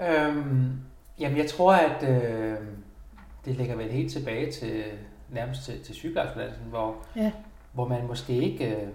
Øhm, 0.00 0.72
jamen, 1.18 1.38
jeg 1.38 1.50
tror, 1.50 1.72
at... 1.72 2.08
Øh, 2.08 2.56
det 3.44 3.56
ligger 3.56 3.76
vel 3.76 3.90
helt 3.90 4.12
tilbage 4.12 4.52
til 4.52 4.84
nærmest 5.32 5.64
til, 5.64 5.84
til 5.84 5.94
sygeplejerskeuddannelsen, 5.94 6.66
hvor, 6.66 6.96
ja. 7.16 7.32
hvor 7.72 7.88
man 7.88 8.06
måske 8.06 8.32
ikke 8.32 8.76
uh, 8.82 8.88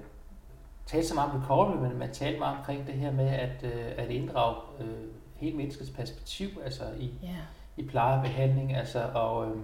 talte 0.86 1.08
så 1.08 1.16
meget 1.16 1.32
om 1.32 1.42
recovery, 1.42 1.77
men 1.77 2.00
man 2.00 2.13
talte 2.13 2.39
meget 2.39 2.58
omkring 2.58 2.88
det 2.88 2.94
her 2.94 3.12
med 3.12 3.27
at, 3.27 3.63
uh, 3.63 4.04
at 4.04 4.10
inddrage 4.10 4.56
uh, 4.80 4.86
hele 5.36 5.58
menneskets 5.58 5.89
perspektiv, 5.89 6.48
altså 6.63 6.84
i, 7.00 7.12
ja. 7.24 7.36
i 7.77 7.88
pleje 7.88 8.18
og 8.18 8.24
behandling, 8.24 8.75
altså, 8.75 9.04
og, 9.13 9.48
uh, 9.48 9.58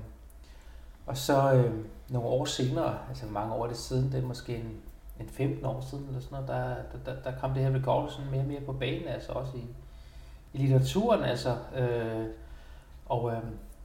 og 1.05 1.17
så 1.17 1.53
uh, 1.53 1.73
nogle 2.09 2.27
år 2.27 2.45
senere, 2.45 2.97
altså 3.09 3.25
mange 3.25 3.53
år 3.53 3.67
det 3.67 3.77
siden, 3.77 4.11
det 4.11 4.23
er 4.23 4.27
måske 4.27 4.55
en, 4.55 4.81
en 5.19 5.29
15 5.29 5.65
år 5.65 5.81
siden, 5.89 6.07
eller 6.07 6.21
sådan 6.21 6.35
noget, 6.35 6.47
der, 6.47 6.75
der, 6.75 7.13
der, 7.13 7.31
der 7.31 7.39
kom 7.39 7.53
det 7.53 7.63
her 7.63 7.75
recovery 7.75 8.09
sådan 8.09 8.31
mere 8.31 8.41
og 8.41 8.47
mere 8.47 8.61
på 8.61 8.73
banen, 8.73 9.07
altså 9.07 9.31
også 9.31 9.57
i, 9.57 9.65
i 10.53 10.57
litteraturen, 10.57 11.23
altså, 11.23 11.49
uh, 11.51 12.25
og 13.05 13.23
uh, 13.23 13.33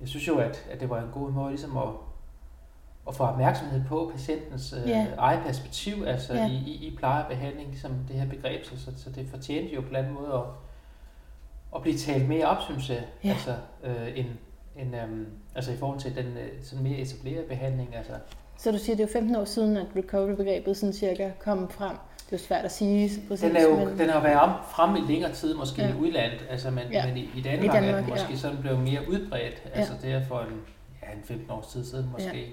jeg 0.01 0.09
synes 0.09 0.29
jo, 0.29 0.39
at, 0.39 0.67
at 0.71 0.81
det 0.81 0.91
var 0.91 1.03
en 1.03 1.11
god 1.13 1.31
måde 1.31 1.51
ligesom 1.51 1.77
at, 1.77 1.89
at 3.09 3.15
få 3.15 3.23
opmærksomhed 3.23 3.85
på 3.89 4.11
patientens 4.13 4.73
øh, 4.73 4.91
yeah. 4.91 5.07
eget 5.19 5.43
perspektiv, 5.43 6.05
altså 6.07 6.35
yeah. 6.35 6.51
i, 6.51 6.55
i, 6.55 6.87
i 6.87 6.97
pleje 6.97 7.23
og 7.23 7.29
behandling, 7.29 7.69
ligesom 7.69 7.93
det 8.09 8.17
her 8.17 8.29
begreb, 8.29 8.65
så, 8.65 8.93
så, 8.97 9.11
det 9.11 9.29
fortjente 9.31 9.75
jo 9.75 9.81
på 9.81 9.89
en 9.89 9.97
anden 9.97 10.15
måde 10.15 10.33
at, 10.35 10.43
at 11.77 11.83
blive 11.83 11.97
talt 11.97 12.29
mere 12.29 12.47
op, 12.47 12.63
synes 12.63 12.91
jeg, 12.91 13.05
yeah. 13.25 13.37
altså, 13.37 13.57
øh, 13.85 14.19
en, 14.19 14.27
en, 14.77 14.95
øhm, 14.95 15.27
altså 15.55 15.73
i 15.73 15.77
forhold 15.77 15.99
til 16.01 16.17
den 16.17 16.27
øh, 16.27 16.49
sådan 16.63 16.85
mere 16.85 16.99
etablerede 16.99 17.47
behandling. 17.49 17.97
Altså. 17.97 18.13
Så 18.57 18.73
du 18.73 18.79
siger, 18.79 18.97
det 18.97 19.03
er 19.03 19.09
jo 19.09 19.13
15 19.13 19.37
år 19.37 19.45
siden, 19.45 19.77
at 19.77 19.87
recovery-begrebet 19.97 20.77
sådan 20.77 20.93
cirka 20.93 21.31
kom 21.41 21.69
frem? 21.71 21.97
Det 22.31 22.35
er 22.35 22.39
svært 22.39 22.65
at 22.65 22.73
sige 22.73 23.11
præcis. 23.29 23.47
Den, 23.47 23.57
er 23.57 23.63
jo, 23.63 23.77
men... 23.77 23.99
den 23.99 24.09
har 24.09 24.23
været 24.23 24.53
frem 24.71 24.97
i 24.97 25.13
længere 25.13 25.33
tid, 25.33 25.55
måske 25.55 25.83
ja. 25.83 25.89
i 25.89 25.95
udlandet, 25.99 26.47
altså, 26.51 26.71
men, 26.71 26.85
ja. 26.93 27.07
men 27.07 27.17
i, 27.17 27.31
i 27.37 27.41
Danmark, 27.41 27.65
I 27.65 27.69
Danmark 27.69 27.95
er 27.95 28.01
den 28.01 28.11
måske 28.11 28.31
ja. 28.31 28.37
sådan 28.37 28.59
blevet 28.61 28.81
mere 28.81 29.01
udbredt. 29.09 29.63
Altså 29.75 29.93
ja. 30.03 30.09
det 30.09 30.17
er 30.17 30.27
for 30.27 30.41
en, 30.41 30.61
ja, 31.03 31.13
en 31.13 31.23
15 31.25 31.51
års 31.51 31.67
tid 31.67 31.85
siden 31.85 32.09
måske. 32.13 32.39
Ja. 32.39 32.47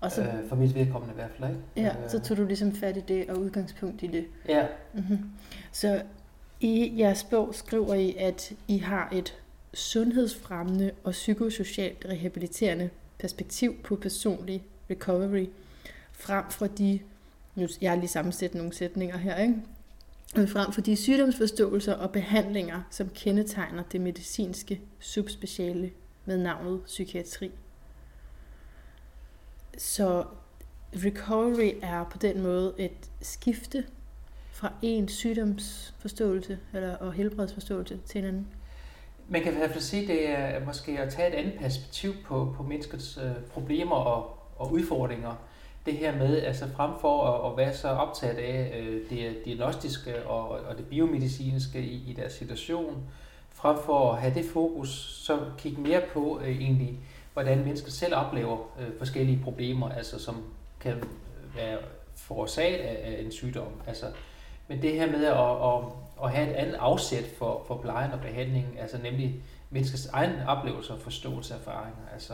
Og 0.00 0.12
så, 0.12 0.22
øh, 0.22 0.48
for 0.48 0.56
mit 0.56 0.74
vedkommende 0.74 1.14
i 1.14 1.16
hvert 1.16 1.30
fald. 1.38 1.50
Ikke? 1.50 1.62
Ja, 1.76 1.88
øh. 2.04 2.10
så 2.10 2.20
tog 2.20 2.36
du 2.36 2.44
ligesom 2.44 2.72
fat 2.72 2.96
i 2.96 3.00
det 3.00 3.30
og 3.30 3.38
udgangspunkt 3.38 4.02
i 4.02 4.06
det. 4.06 4.24
Ja. 4.48 4.66
Mm-hmm. 4.92 5.30
Så 5.72 6.02
i 6.60 6.94
jeres 6.98 7.24
bog 7.24 7.54
skriver 7.54 7.94
I, 7.94 8.16
at 8.18 8.52
I 8.68 8.78
har 8.78 9.08
et 9.12 9.34
sundhedsfremmende 9.74 10.90
og 11.04 11.12
psykosocialt 11.12 12.06
rehabiliterende 12.08 12.90
perspektiv 13.18 13.82
på 13.84 13.96
personlig 13.96 14.62
recovery, 14.90 15.46
frem 16.12 16.44
for 16.50 16.66
de, 16.66 17.00
nu 17.54 17.68
jeg 17.80 17.90
har 17.90 17.96
lige 17.96 18.08
sammensat 18.08 18.54
nogle 18.54 18.72
sætninger 18.72 19.16
her, 19.16 19.36
ikke? 19.36 19.54
frem 20.46 20.72
for 20.72 20.80
de 20.80 20.96
sygdomsforståelser 20.96 21.94
og 21.94 22.10
behandlinger, 22.10 22.82
som 22.90 23.08
kendetegner 23.14 23.82
det 23.82 24.00
medicinske 24.00 24.80
subspeciale 24.98 25.90
med 26.24 26.38
navnet 26.38 26.82
psykiatri. 26.84 27.50
Så 29.78 30.24
recovery 30.94 31.72
er 31.82 32.04
på 32.04 32.18
den 32.18 32.42
måde 32.42 32.74
et 32.78 33.10
skifte 33.20 33.84
fra 34.52 34.72
en 34.82 35.08
sygdomsforståelse 35.08 36.58
eller, 36.74 36.96
og 36.96 37.12
helbredsforståelse 37.12 37.98
til 38.06 38.18
en 38.18 38.24
anden. 38.24 38.46
Man 39.28 39.42
kan 39.42 39.52
i 39.52 39.56
hvert 39.56 39.70
fald 39.70 39.82
sige, 39.82 40.02
at 40.02 40.08
det 40.08 40.28
er 40.28 40.64
måske 40.66 41.00
at 41.00 41.12
tage 41.12 41.28
et 41.28 41.34
andet 41.34 41.54
perspektiv 41.58 42.12
på, 42.26 42.54
på 42.56 42.62
menneskets 42.62 43.18
øh, 43.24 43.42
problemer 43.52 43.96
og, 43.96 44.38
og 44.56 44.72
udfordringer. 44.72 45.34
Det 45.86 45.94
her 45.94 46.16
med, 46.16 46.42
altså 46.42 46.68
frem 46.76 46.90
for 47.00 47.26
at, 47.26 47.52
at 47.52 47.56
være 47.56 47.74
så 47.74 47.88
optaget 47.88 48.36
af 48.36 48.80
øh, 48.80 49.00
det 49.10 49.44
diagnostiske 49.44 50.26
og, 50.26 50.48
og 50.48 50.78
det 50.78 50.86
biomedicinske 50.86 51.80
i, 51.82 52.10
i 52.10 52.12
deres 52.12 52.32
situation, 52.32 53.02
frem 53.52 53.76
for 53.84 54.12
at 54.12 54.20
have 54.20 54.34
det 54.34 54.44
fokus, 54.44 55.20
så 55.24 55.38
kigge 55.58 55.80
mere 55.80 56.02
på 56.12 56.40
øh, 56.44 56.60
egentlig, 56.60 56.98
hvordan 57.32 57.64
mennesker 57.64 57.90
selv 57.90 58.14
oplever 58.14 58.58
øh, 58.80 58.98
forskellige 58.98 59.40
problemer, 59.44 59.88
altså 59.88 60.18
som 60.18 60.44
kan 60.80 61.04
være 61.56 61.78
forårsaget 62.16 62.78
af, 62.78 63.16
af 63.16 63.22
en 63.24 63.32
sygdom. 63.32 63.72
Altså, 63.86 64.06
men 64.68 64.82
det 64.82 64.92
her 64.92 65.06
med 65.06 65.24
at, 65.24 65.34
at, 65.34 65.84
at 66.24 66.30
have 66.30 66.50
et 66.50 66.54
andet 66.54 66.74
afsæt 66.74 67.24
for, 67.38 67.64
for 67.66 67.76
plejen 67.76 68.12
og 68.12 68.20
behandlingen, 68.20 68.78
altså 68.78 68.98
nemlig 69.02 69.42
menneskets 69.70 70.06
egen 70.06 70.32
oplevelser 70.46 70.94
og 70.94 71.00
forståelse 71.00 71.54
og 71.54 71.60
erfaringer. 71.60 72.02
Altså. 72.12 72.32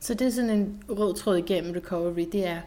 Så 0.00 0.14
det 0.14 0.26
er 0.26 0.30
sådan 0.30 0.50
en 0.50 0.82
rød 0.88 1.14
tråd 1.14 1.36
igennem 1.36 1.72
recovery, 1.72 2.28
det 2.32 2.46
er, 2.46 2.60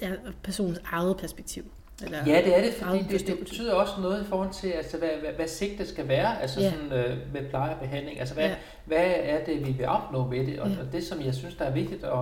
det 0.00 0.08
er 0.08 0.16
personens 0.42 0.80
eget 0.84 1.16
perspektiv? 1.16 1.64
Eller 2.02 2.18
ja, 2.26 2.42
det 2.44 2.58
er 2.58 2.62
det, 2.62 2.74
fordi 2.74 3.02
det, 3.02 3.26
det 3.26 3.38
betyder 3.38 3.74
også 3.74 3.92
noget 4.00 4.22
i 4.22 4.24
forhold 4.24 4.52
til, 4.52 4.68
altså, 4.68 4.98
hvad, 4.98 5.08
hvad, 5.20 5.32
hvad 5.32 5.48
sigtet 5.48 5.88
skal 5.88 6.08
være, 6.08 6.42
altså 6.42 6.60
ja. 6.60 6.70
sådan, 6.70 6.92
øh, 6.92 7.32
med 7.32 7.48
pleje 7.50 7.74
og 7.74 7.80
behandling. 7.80 8.20
Altså, 8.20 8.34
hvad, 8.34 8.48
ja. 8.48 8.54
hvad 8.84 9.12
er 9.16 9.44
det, 9.44 9.66
vi 9.66 9.72
vil 9.72 9.86
opnå 9.86 10.26
med 10.26 10.46
det? 10.46 10.60
Og, 10.60 10.68
ja. 10.68 10.76
og 10.80 10.92
det, 10.92 11.04
som 11.04 11.20
jeg 11.20 11.34
synes, 11.34 11.54
der 11.54 11.64
er 11.64 11.70
vigtigt 11.70 12.04
at, 12.04 12.18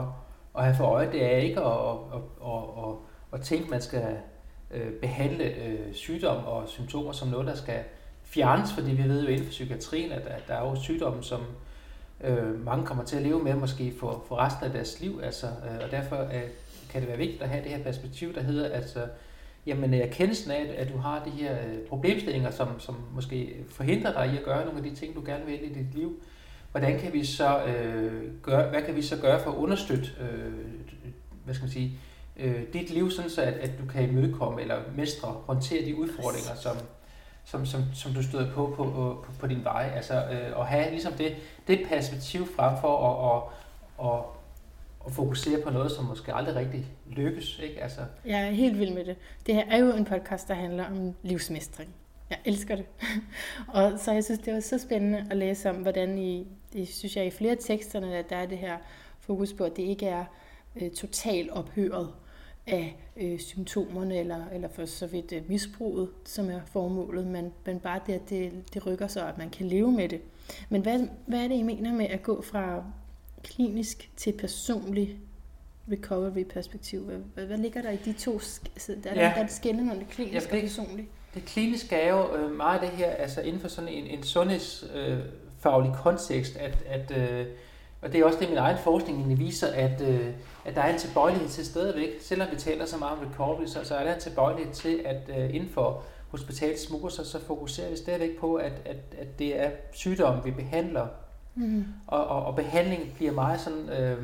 at 0.59 0.65
have 0.65 0.77
for 0.77 0.85
øje, 0.85 1.13
det 1.13 1.25
er 1.25 1.37
ikke 1.37 1.61
at, 1.61 1.73
at, 1.73 2.21
at, 2.45 2.63
at, 2.79 2.95
at 3.33 3.41
tænke, 3.41 3.65
at 3.65 3.71
man 3.71 3.83
skal 3.83 4.17
øh, 4.71 4.93
behandle 4.93 5.45
øh, 5.45 5.95
sygdom 5.95 6.45
og 6.45 6.69
symptomer 6.69 7.13
som 7.13 7.29
noget, 7.29 7.47
der 7.47 7.55
skal 7.55 7.79
fjernes, 8.25 8.73
fordi 8.73 8.91
vi 8.91 9.09
ved 9.09 9.23
jo 9.23 9.29
inden 9.29 9.45
for 9.45 9.51
psykiatrien, 9.51 10.13
at, 10.13 10.27
at 10.27 10.49
der 10.49 10.55
er 10.55 10.69
jo 10.71 10.77
sygdomme, 10.77 11.23
som 11.23 11.41
øh, 11.41 11.47
mange 12.65 12.87
kommer 12.87 13.05
til 13.05 13.17
at 13.17 13.23
leve 13.23 13.43
med 13.43 13.55
måske 13.55 13.95
for, 14.01 14.25
for 14.29 14.37
resten 14.37 14.65
af 14.65 14.73
deres 14.73 15.01
liv. 15.01 15.21
Altså, 15.23 15.47
øh, 15.47 15.85
og 15.85 15.91
derfor 15.91 16.17
øh, 16.17 16.43
kan 16.91 17.01
det 17.01 17.09
være 17.09 17.19
vigtigt 17.19 17.43
at 17.43 17.49
have 17.49 17.63
det 17.65 17.71
her 17.71 17.83
perspektiv, 17.83 18.35
der 18.35 18.43
hedder, 18.43 18.67
at 18.67 18.73
altså, 18.73 19.07
jamen, 19.67 19.95
erkendelsen 19.95 20.51
af, 20.51 20.75
at 20.77 20.93
du 20.93 20.99
har 20.99 21.25
de 21.25 21.31
her 21.31 21.53
øh, 21.53 21.79
problemstillinger, 21.89 22.51
som, 22.51 22.81
som 22.81 22.97
måske 23.15 23.65
forhindrer 23.71 24.13
dig 24.13 24.35
i 24.35 24.39
at 24.39 24.45
gøre 24.45 24.65
nogle 24.65 24.79
af 24.79 24.85
de 24.85 24.95
ting, 24.95 25.15
du 25.15 25.23
gerne 25.27 25.47
vil 25.47 25.71
i 25.71 25.75
dit 25.75 25.95
liv, 25.95 26.23
hvordan 26.71 27.01
kan 27.01 27.13
vi 27.13 27.25
så 27.25 27.65
øh, 27.65 28.23
gøre, 28.43 28.69
hvad 28.69 28.83
kan 28.83 28.97
vi 28.97 29.03
så 29.03 29.17
gøre 29.17 29.43
for 29.43 29.51
at 29.51 29.57
understøtte 29.57 30.09
øh, 30.21 30.53
hvad 31.45 31.55
skal 31.55 31.65
man 31.65 31.73
sige, 31.73 31.99
øh, 32.37 32.63
dit 32.73 32.91
liv, 32.91 33.11
sådan 33.11 33.31
så 33.31 33.43
at, 33.43 33.55
at 33.55 33.71
du 33.79 33.87
kan 33.93 34.09
imødekomme 34.11 34.61
eller 34.61 34.77
mestre, 34.97 35.29
håndtere 35.29 35.85
de 35.85 35.99
udfordringer, 35.99 36.55
som, 36.63 36.77
som, 37.45 37.67
som, 37.67 37.83
som 37.95 38.13
du 38.13 38.23
støder 38.23 38.53
på 38.53 38.75
på, 38.77 38.85
på, 38.85 39.27
på 39.41 39.47
din 39.47 39.65
vej. 39.65 39.93
Altså 39.97 40.15
øh, 40.15 40.61
at 40.61 40.67
have 40.67 40.91
ligesom 40.91 41.13
det, 41.13 41.37
det 41.67 41.87
perspektiv 41.89 42.47
frem 42.57 42.81
for 42.81 43.09
at, 43.09 43.33
at, 43.37 44.09
at, 44.09 44.25
at 45.07 45.13
fokusere 45.13 45.63
på 45.63 45.71
noget, 45.71 45.93
som 45.93 46.05
måske 46.05 46.35
aldrig 46.35 46.55
rigtig 46.55 46.87
lykkes. 47.07 47.59
Ikke? 47.59 47.83
Altså. 47.83 48.01
Jeg 48.25 48.47
er 48.47 48.51
helt 48.51 48.79
vild 48.79 48.95
med 48.95 49.05
det. 49.05 49.17
Det 49.47 49.55
her 49.55 49.65
er 49.69 49.79
jo 49.79 49.93
en 49.93 50.05
podcast, 50.05 50.49
der 50.49 50.55
handler 50.55 50.87
om 50.87 51.15
livsmestring. 51.23 51.95
Jeg 52.31 52.39
elsker 52.45 52.77
det. 52.77 52.85
og 53.75 53.93
så 53.99 54.13
jeg 54.13 54.25
synes, 54.25 54.41
det 54.41 54.55
var 54.55 54.61
så 54.61 54.79
spændende 54.79 55.27
at 55.31 55.37
læse 55.37 55.71
om, 55.71 55.77
hvordan 55.77 56.19
I, 56.19 56.47
det 56.73 56.89
synes 56.89 57.17
jeg 57.17 57.27
i 57.27 57.31
flere 57.31 57.57
teksterne, 57.57 58.17
at 58.17 58.31
der 58.31 58.37
er 58.37 58.47
det 58.47 58.59
her 58.59 58.77
fokus 59.21 59.53
på, 59.53 59.65
at 59.65 59.77
det 59.77 59.83
ikke 59.83 60.07
er 60.07 60.25
øh, 60.77 60.91
totalt 60.91 61.51
ophøret 61.51 62.13
af 62.67 62.97
øh, 63.17 63.39
symptomerne, 63.39 64.19
eller, 64.19 64.45
eller 64.53 64.69
for 64.69 64.85
så 64.85 65.07
vidt 65.07 65.33
øh, 65.33 65.43
misbruget, 65.49 66.09
som 66.25 66.51
er 66.51 66.61
formålet, 66.67 67.27
men, 67.27 67.53
men 67.67 67.81
bare 67.81 68.01
det, 68.07 68.13
at 68.13 68.31
det, 68.31 68.53
det 68.75 68.87
rykker 68.87 69.07
sig, 69.07 69.29
at 69.29 69.39
man 69.39 69.51
kan 69.51 69.67
leve 69.67 69.93
med 69.93 70.09
det. 70.09 70.21
Men 70.69 70.83
hvad, 70.83 71.09
hvad 71.27 71.45
er 71.45 71.49
det, 71.49 71.55
I 71.55 71.63
mener 71.63 71.93
med 71.93 72.07
at 72.07 72.23
gå 72.23 72.43
fra 72.43 72.85
klinisk 73.45 74.11
til 74.17 74.33
personlig 74.33 75.17
recovery-perspektiv? 75.93 77.01
Hvad, 77.01 77.19
hvad, 77.35 77.47
hvad 77.47 77.59
ligger 77.59 77.83
der 77.83 77.91
i 77.91 77.97
de 77.97 78.13
to? 78.13 78.41
Der 78.87 79.11
er 79.11 79.21
ja. 79.21 79.33
der, 79.37 79.43
der 79.43 79.47
skiller 79.47 79.83
mellem 79.83 79.99
det 79.99 80.09
kliniske 80.09 80.49
ja, 80.51 80.61
det, 80.61 80.65
og 80.65 80.69
personlige? 80.69 81.09
Det 81.35 81.45
kliniske 81.45 81.97
er 81.97 82.15
jo 82.15 82.37
øh, 82.37 82.57
meget 82.57 82.81
det 82.81 82.89
her, 82.89 83.11
altså 83.11 83.41
inden 83.41 83.61
for 83.61 83.69
sådan 83.69 83.91
en, 83.91 84.07
en 84.07 84.23
sundhedsfaglig 84.23 85.91
øh, 85.91 85.97
kontekst, 85.97 86.57
at, 86.57 86.85
at 86.87 87.17
øh, 87.17 87.47
og 88.03 88.13
det 88.13 88.21
er 88.21 88.25
også 88.25 88.39
det, 88.41 88.49
min 88.49 88.59
egen 88.59 88.79
forskning 88.79 89.39
viser, 89.39 89.67
at, 89.67 90.01
øh, 90.01 90.29
at 90.65 90.75
der 90.75 90.81
er 90.81 90.93
en 90.93 90.99
tilbøjelighed 90.99 91.49
til 91.49 91.67
stadigvæk, 91.67 92.09
selvom 92.21 92.49
vi 92.51 92.57
taler 92.57 92.87
så 92.87 92.99
meget 92.99 93.19
om 93.19 93.27
recovery, 93.27 93.67
så, 93.67 93.85
så 93.85 93.95
er 93.95 94.05
der 94.05 94.15
en 94.15 94.21
tilbøjelighed 94.21 94.75
til, 94.75 95.01
at 95.05 95.31
øh, 95.39 95.55
inden 95.55 95.71
for 95.71 96.03
hospitalsmure, 96.29 97.11
så, 97.11 97.25
så 97.25 97.41
fokuserer 97.41 97.91
vi 97.91 97.97
stadigvæk 97.97 98.39
på, 98.39 98.55
at, 98.55 98.73
at, 98.85 98.97
at 99.19 99.39
det 99.39 99.61
er 99.61 99.71
sygdomme, 99.93 100.45
vi 100.45 100.51
behandler. 100.51 101.07
Mm. 101.55 101.85
Og, 102.07 102.27
og, 102.27 102.45
og 102.45 102.57
behandlingen 102.57 103.09
bliver 103.17 103.33
meget 103.33 103.61
sådan, 103.61 103.89
øh, 103.89 104.23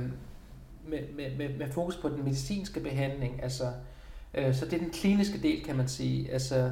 med, 0.87 0.99
med, 1.17 1.37
med, 1.37 1.49
med 1.59 1.73
fokus 1.73 1.97
på 1.97 2.09
den 2.09 2.25
medicinske 2.25 2.81
behandling. 2.81 3.43
Altså, 3.43 3.65
øh, 4.35 4.55
så 4.55 4.65
det 4.65 4.73
er 4.73 4.79
den 4.79 4.91
kliniske 4.91 5.43
del, 5.43 5.65
kan 5.65 5.77
man 5.77 5.89
sige. 5.89 6.33
Altså, 6.33 6.71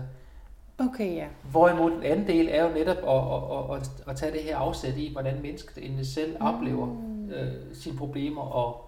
Okay, 0.78 1.14
ja. 1.14 1.26
Hvorimod 1.50 1.90
den 1.90 2.02
anden 2.02 2.26
del 2.26 2.48
er 2.50 2.64
jo 2.64 2.74
netop 2.74 2.96
at, 2.96 3.76
at, 3.76 3.82
at, 3.82 4.10
at 4.10 4.16
tage 4.16 4.32
det 4.32 4.40
her 4.40 4.56
afsæt 4.56 4.96
i, 4.96 5.12
hvordan 5.12 5.42
mennesket 5.42 5.78
egentlig 5.78 6.06
selv 6.06 6.36
mm. 6.40 6.46
oplever 6.46 6.88
øh, 7.34 7.52
sine 7.72 7.96
problemer, 7.96 8.42
og, 8.42 8.85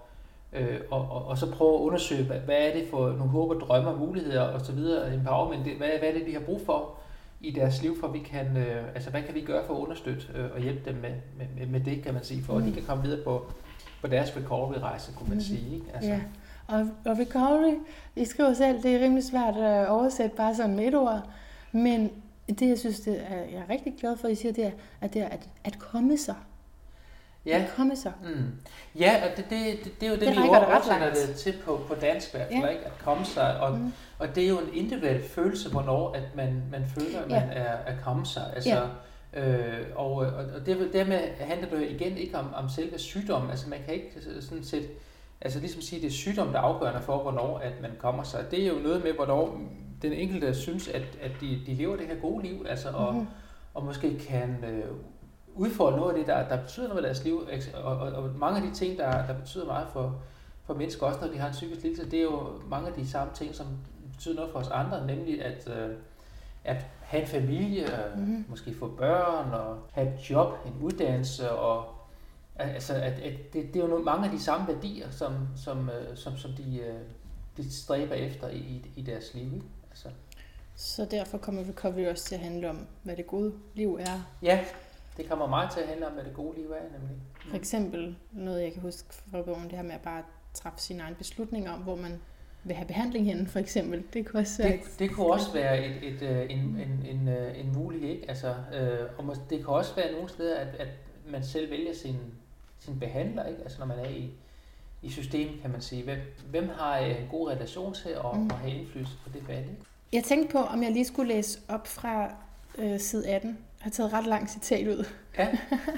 øh, 0.53 0.81
og, 0.91 1.01
og, 1.11 1.25
og 1.25 1.39
så 1.39 1.51
prøve 1.51 1.75
at 1.75 1.81
undersøge, 1.81 2.25
hvad, 2.25 2.39
hvad 2.39 2.57
er 2.57 2.73
det 2.73 2.89
for 2.91 3.09
nogle 3.09 3.29
håb 3.29 3.51
og 3.51 3.61
drømme 3.61 3.91
og 3.91 3.99
muligheder 3.99 4.43
og 4.43 4.61
så 4.61 4.73
videre, 4.73 5.15
empowerment, 5.15 5.65
det, 5.65 5.77
hvad, 5.77 5.89
hvad 5.99 6.09
er 6.09 6.13
det, 6.13 6.27
vi 6.27 6.33
har 6.33 6.41
brug 6.41 6.61
for 6.67 6.95
i 7.41 7.51
deres 7.51 7.83
liv, 7.83 8.01
for 8.01 8.09
vi 8.09 8.19
kan, 8.19 8.57
øh, 8.57 8.85
altså 8.95 9.11
hvad 9.11 9.23
kan 9.23 9.35
vi 9.35 9.41
gøre 9.41 9.67
for 9.67 9.75
at 9.75 9.79
understøtte 9.79 10.27
øh, 10.35 10.45
og 10.55 10.61
hjælpe 10.61 10.91
dem 10.91 10.95
med, 10.95 11.11
med, 11.57 11.67
med 11.67 11.81
det, 11.81 12.03
kan 12.03 12.15
man 12.15 12.25
sige, 12.25 12.43
for 12.43 12.53
mm. 12.53 12.59
at 12.59 12.65
de 12.65 12.69
mm. 12.69 12.75
kan 12.75 12.85
komme 12.85 13.03
videre 13.05 13.25
på, 13.25 13.47
på 14.01 14.07
deres 14.07 14.37
recovery-rejse, 14.37 15.13
kunne 15.17 15.29
man 15.29 15.39
mm. 15.39 15.45
sige. 15.45 15.75
Ikke? 15.75 15.87
Altså. 15.95 16.11
Ja. 16.11 16.21
Og, 16.67 16.81
og 17.05 17.19
recovery, 17.19 17.75
I 18.17 18.25
skriver 18.25 18.53
selv, 18.53 18.83
det 18.83 18.95
er 18.95 19.05
rimelig 19.05 19.25
svært 19.25 19.57
at 19.57 19.89
oversætte 19.89 20.37
bare 20.37 20.55
sådan 20.55 20.77
med 20.77 20.85
et 20.85 20.95
ord, 20.95 21.23
men 21.73 22.11
det, 22.49 22.69
jeg 22.69 22.79
synes, 22.79 23.01
det 23.01 23.21
er, 23.29 23.37
jeg 23.37 23.65
er 23.69 23.71
rigtig 23.71 23.95
glad 24.01 24.17
for, 24.17 24.29
at 24.29 24.33
I 24.33 24.35
siger, 24.35 24.53
det 24.53 24.67
er, 24.67 24.71
at 25.01 25.15
det 25.15 25.23
er 25.23 25.29
at, 25.29 25.49
at 25.65 25.79
komme 25.79 26.17
sig. 26.17 26.35
Ja. 27.49 27.63
At 27.63 27.71
komme 27.77 27.97
sig. 27.97 28.13
Mm. 28.23 28.45
Ja, 28.99 29.23
og 29.25 29.37
det, 29.37 29.45
det, 29.51 29.85
det, 29.85 30.01
det 30.01 30.07
er 30.07 30.11
jo 30.11 30.17
det, 30.17 30.29
det 30.29 30.37
vi 30.37 30.49
oversætter 30.49 31.15
det 31.15 31.37
til 31.37 31.55
på, 31.65 31.81
på 31.89 31.95
dansk 31.95 32.35
i 32.35 32.37
hvert 32.37 32.49
fald, 32.49 32.65
ja. 32.65 32.69
ikke? 32.69 32.85
at 32.85 32.99
komme 33.05 33.25
sig. 33.25 33.61
Og, 33.61 33.79
mm. 33.79 33.93
og 34.19 34.35
det 34.35 34.45
er 34.45 34.49
jo 34.49 34.59
en 34.59 34.75
individuel 34.75 35.23
følelse, 35.23 35.71
hvornår 35.71 36.13
at 36.13 36.37
man, 36.37 36.63
man 36.71 36.85
føler, 36.87 37.21
at 37.21 37.31
ja. 37.31 37.41
man 37.41 37.51
er 37.51 37.73
at 37.87 37.95
komme 38.05 38.27
sig. 38.27 38.53
Altså, 38.55 38.71
ja. 38.71 38.83
Øh, 39.33 39.87
og, 39.95 40.13
og, 40.15 40.67
det, 40.67 40.91
dermed 40.93 41.19
handler 41.41 41.69
det 41.69 41.77
jo 41.77 41.83
igen 41.83 42.17
ikke 42.17 42.39
om, 42.39 42.55
om 42.55 42.69
selve 42.69 42.99
sygdommen. 42.99 43.51
Altså 43.51 43.69
man 43.69 43.79
kan 43.85 43.95
ikke 43.95 44.13
sådan 44.41 44.65
set, 44.65 44.89
altså 45.41 45.61
ligesom 45.61 45.83
sige, 45.83 46.01
det 46.01 46.07
er 46.07 46.13
sygdom, 46.13 46.49
der 46.49 46.59
er 46.59 46.63
afgørende 46.63 47.01
for, 47.01 47.23
hvornår 47.23 47.59
at 47.59 47.73
man 47.83 47.91
kommer 47.99 48.23
sig. 48.23 48.51
Det 48.51 48.63
er 48.63 48.69
jo 48.69 48.79
noget 48.79 49.05
med, 49.05 49.13
hvornår 49.13 49.61
den 50.03 50.13
enkelte 50.13 50.55
synes, 50.55 50.89
at, 50.89 51.03
at 51.23 51.31
de, 51.41 51.61
de 51.67 51.75
lever 51.75 51.97
det 51.97 52.07
her 52.07 52.17
gode 52.17 52.47
liv, 52.47 52.67
altså, 52.69 52.89
og, 52.89 53.13
mm-hmm. 53.13 53.29
og 53.75 53.85
måske 53.85 54.19
kan 54.19 54.65
øh, 54.65 54.85
udfordre 55.59 55.97
noget 55.97 56.13
af 56.13 56.19
det, 56.19 56.27
der, 56.27 56.49
der 56.49 56.63
betyder 56.63 56.89
noget 56.89 57.03
i 57.03 57.05
deres 57.05 57.25
liv, 57.25 57.49
og, 57.75 57.97
og, 57.97 58.13
og 58.13 58.31
mange 58.39 58.61
af 58.61 58.67
de 58.67 58.75
ting, 58.75 58.99
der, 58.99 59.27
der 59.27 59.35
betyder 59.35 59.67
meget 59.67 59.87
for, 59.93 60.23
for 60.65 60.75
mennesker, 60.75 61.07
også 61.07 61.21
når 61.21 61.33
de 61.33 61.39
har 61.39 61.47
en 61.47 61.53
psykisk 61.53 61.83
lidelse, 61.83 62.11
det 62.11 62.19
er 62.19 62.23
jo 62.23 62.53
mange 62.69 62.89
af 62.89 62.95
de 62.95 63.09
samme 63.09 63.33
ting, 63.35 63.55
som 63.55 63.67
betyder 64.13 64.35
noget 64.35 64.53
for 64.53 64.59
os 64.59 64.69
andre, 64.69 65.07
nemlig 65.07 65.45
at, 65.45 65.69
øh, 65.69 65.97
at 66.65 66.87
have 67.01 67.23
en 67.23 67.29
familie, 67.29 67.87
mm-hmm. 68.17 68.45
måske 68.49 68.75
få 68.75 68.89
børn, 68.89 69.53
og 69.53 69.79
have 69.93 70.15
et 70.15 70.31
job, 70.31 70.53
en 70.67 70.75
uddannelse, 70.83 71.51
og 71.51 71.85
altså, 72.57 72.95
at, 72.95 73.13
at 73.13 73.53
det, 73.53 73.75
det 73.75 73.77
er 73.77 73.81
jo 73.81 73.87
nogle, 73.87 74.05
mange 74.05 74.25
af 74.25 74.31
de 74.31 74.43
samme 74.43 74.69
værdier, 74.69 75.11
som, 75.11 75.33
som, 75.57 75.91
øh, 75.91 76.17
som, 76.17 76.37
som 76.37 76.51
de, 76.53 76.79
øh, 76.79 77.01
de 77.57 77.73
stræber 77.73 78.15
efter 78.15 78.49
i, 78.49 78.87
i 78.97 79.03
deres 79.03 79.35
liv. 79.35 79.45
Ikke? 79.55 79.67
Altså. 79.91 80.09
Så 80.77 81.07
derfor 81.11 81.39
kommer 81.39 81.63
recovery 81.69 82.07
også 82.07 82.25
til 82.25 82.35
at 82.35 82.41
handle 82.41 82.71
om, 82.71 82.87
hvad 83.03 83.17
det 83.17 83.27
gode 83.27 83.53
liv 83.75 83.99
er. 84.01 84.27
Ja, 84.43 84.65
det 85.19 85.29
kommer 85.29 85.47
meget 85.47 85.71
til 85.71 85.81
at 85.81 85.89
handle 85.89 86.07
om, 86.07 86.13
hvad 86.13 86.25
det 86.25 86.35
gode 86.35 86.59
liv 86.59 86.71
er, 86.71 86.99
nemlig. 86.99 87.17
Mm. 87.17 87.51
For 87.51 87.57
eksempel 87.57 88.17
noget, 88.33 88.63
jeg 88.63 88.73
kan 88.73 88.83
huske 88.83 89.09
fra 89.31 89.43
bogen, 89.43 89.65
det 89.65 89.73
her 89.73 89.83
med 89.83 89.95
at 89.95 90.01
bare 90.01 90.23
træffe 90.55 90.81
sin 90.81 91.01
egen 91.01 91.15
beslutning 91.15 91.71
om, 91.71 91.81
hvor 91.81 91.97
man 91.97 92.21
vil 92.65 92.77
have 92.77 92.87
behandling 92.87 93.27
henne, 93.27 93.47
for 93.47 93.59
eksempel. 93.59 94.05
Det 94.13 94.27
kunne 94.27 94.41
også 94.41 94.63
være, 94.63 94.73
det, 94.73 94.99
det 94.99 95.11
kunne 95.11 95.27
også 95.27 95.53
være 95.53 95.87
et, 95.87 96.15
et, 96.15 96.23
øh, 96.23 96.47
en, 96.51 96.59
en, 96.59 97.17
en, 97.17 97.29
øh, 97.29 97.61
en 97.61 97.73
mulighed. 97.73 98.09
Ikke? 98.09 98.29
Altså, 98.29 98.49
øh, 98.49 99.09
og 99.19 99.37
det 99.51 99.59
kan 99.59 99.69
også 99.69 99.95
være 99.95 100.13
nogle 100.13 100.29
steder, 100.29 100.57
at, 100.57 100.75
at 100.79 100.89
man 101.29 101.45
selv 101.45 101.71
vælger 101.71 101.95
sin, 101.95 102.17
sin 102.79 103.01
behandler, 103.01 103.47
ikke? 103.47 103.63
Altså, 103.63 103.79
når 103.79 103.87
man 103.87 103.99
er 103.99 104.09
i, 104.09 104.31
i 105.03 105.11
systemet, 105.11 105.61
kan 105.63 105.71
man 105.71 105.81
sige. 105.81 106.03
Hvem, 106.03 106.19
hvem 106.51 106.69
har 106.69 106.97
en 106.97 107.29
god 107.31 107.51
relation 107.51 107.95
til 107.95 108.09
at, 108.09 108.37
mm. 108.37 108.51
at 108.51 108.57
have 108.57 108.73
indflydelse 108.73 109.15
på 109.25 109.31
det 109.35 109.49
valg? 109.49 109.61
Ikke? 109.61 109.83
Jeg 110.13 110.25
tænkte 110.25 110.53
på, 110.53 110.59
om 110.59 110.83
jeg 110.83 110.93
lige 110.93 111.05
skulle 111.05 111.35
læse 111.35 111.61
op 111.69 111.87
fra 111.87 112.35
øh, 112.79 112.99
side 112.99 113.29
18. 113.29 113.59
Jeg 113.81 113.85
har 113.85 113.91
taget 113.91 114.13
ret 114.13 114.27
langt 114.27 114.51
citat 114.51 114.89
ud. 114.89 115.05
Ja. 115.39 115.49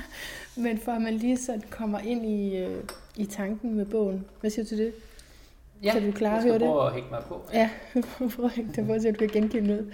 Men 0.64 0.78
for 0.78 0.92
at 0.92 1.02
man 1.02 1.14
lige 1.14 1.36
så 1.36 1.60
kommer 1.70 1.98
ind 1.98 2.26
i, 2.26 2.56
øh, 2.56 2.84
i 3.16 3.24
tanken 3.24 3.74
med 3.74 3.86
bogen. 3.86 4.24
Hvad 4.40 4.50
siger 4.50 4.64
du 4.64 4.68
til 4.68 4.78
det? 4.78 4.94
Ja, 5.82 5.92
kan 5.92 6.06
du 6.06 6.12
klare 6.12 6.36
at 6.36 6.42
høre 6.42 6.58
det? 6.58 6.68
prøve 6.68 6.86
at 6.86 6.92
hække 6.92 7.08
mig 7.10 7.22
på. 7.28 7.40
Ja, 7.52 7.70
ja 7.94 8.00
prøv 8.36 8.44
at 8.44 8.52
hække 8.52 8.72
dig 8.76 8.86
på, 8.86 8.98
så 8.98 9.10
du 9.10 9.18
kan 9.18 9.28
genkende 9.28 9.68
noget. 9.68 9.92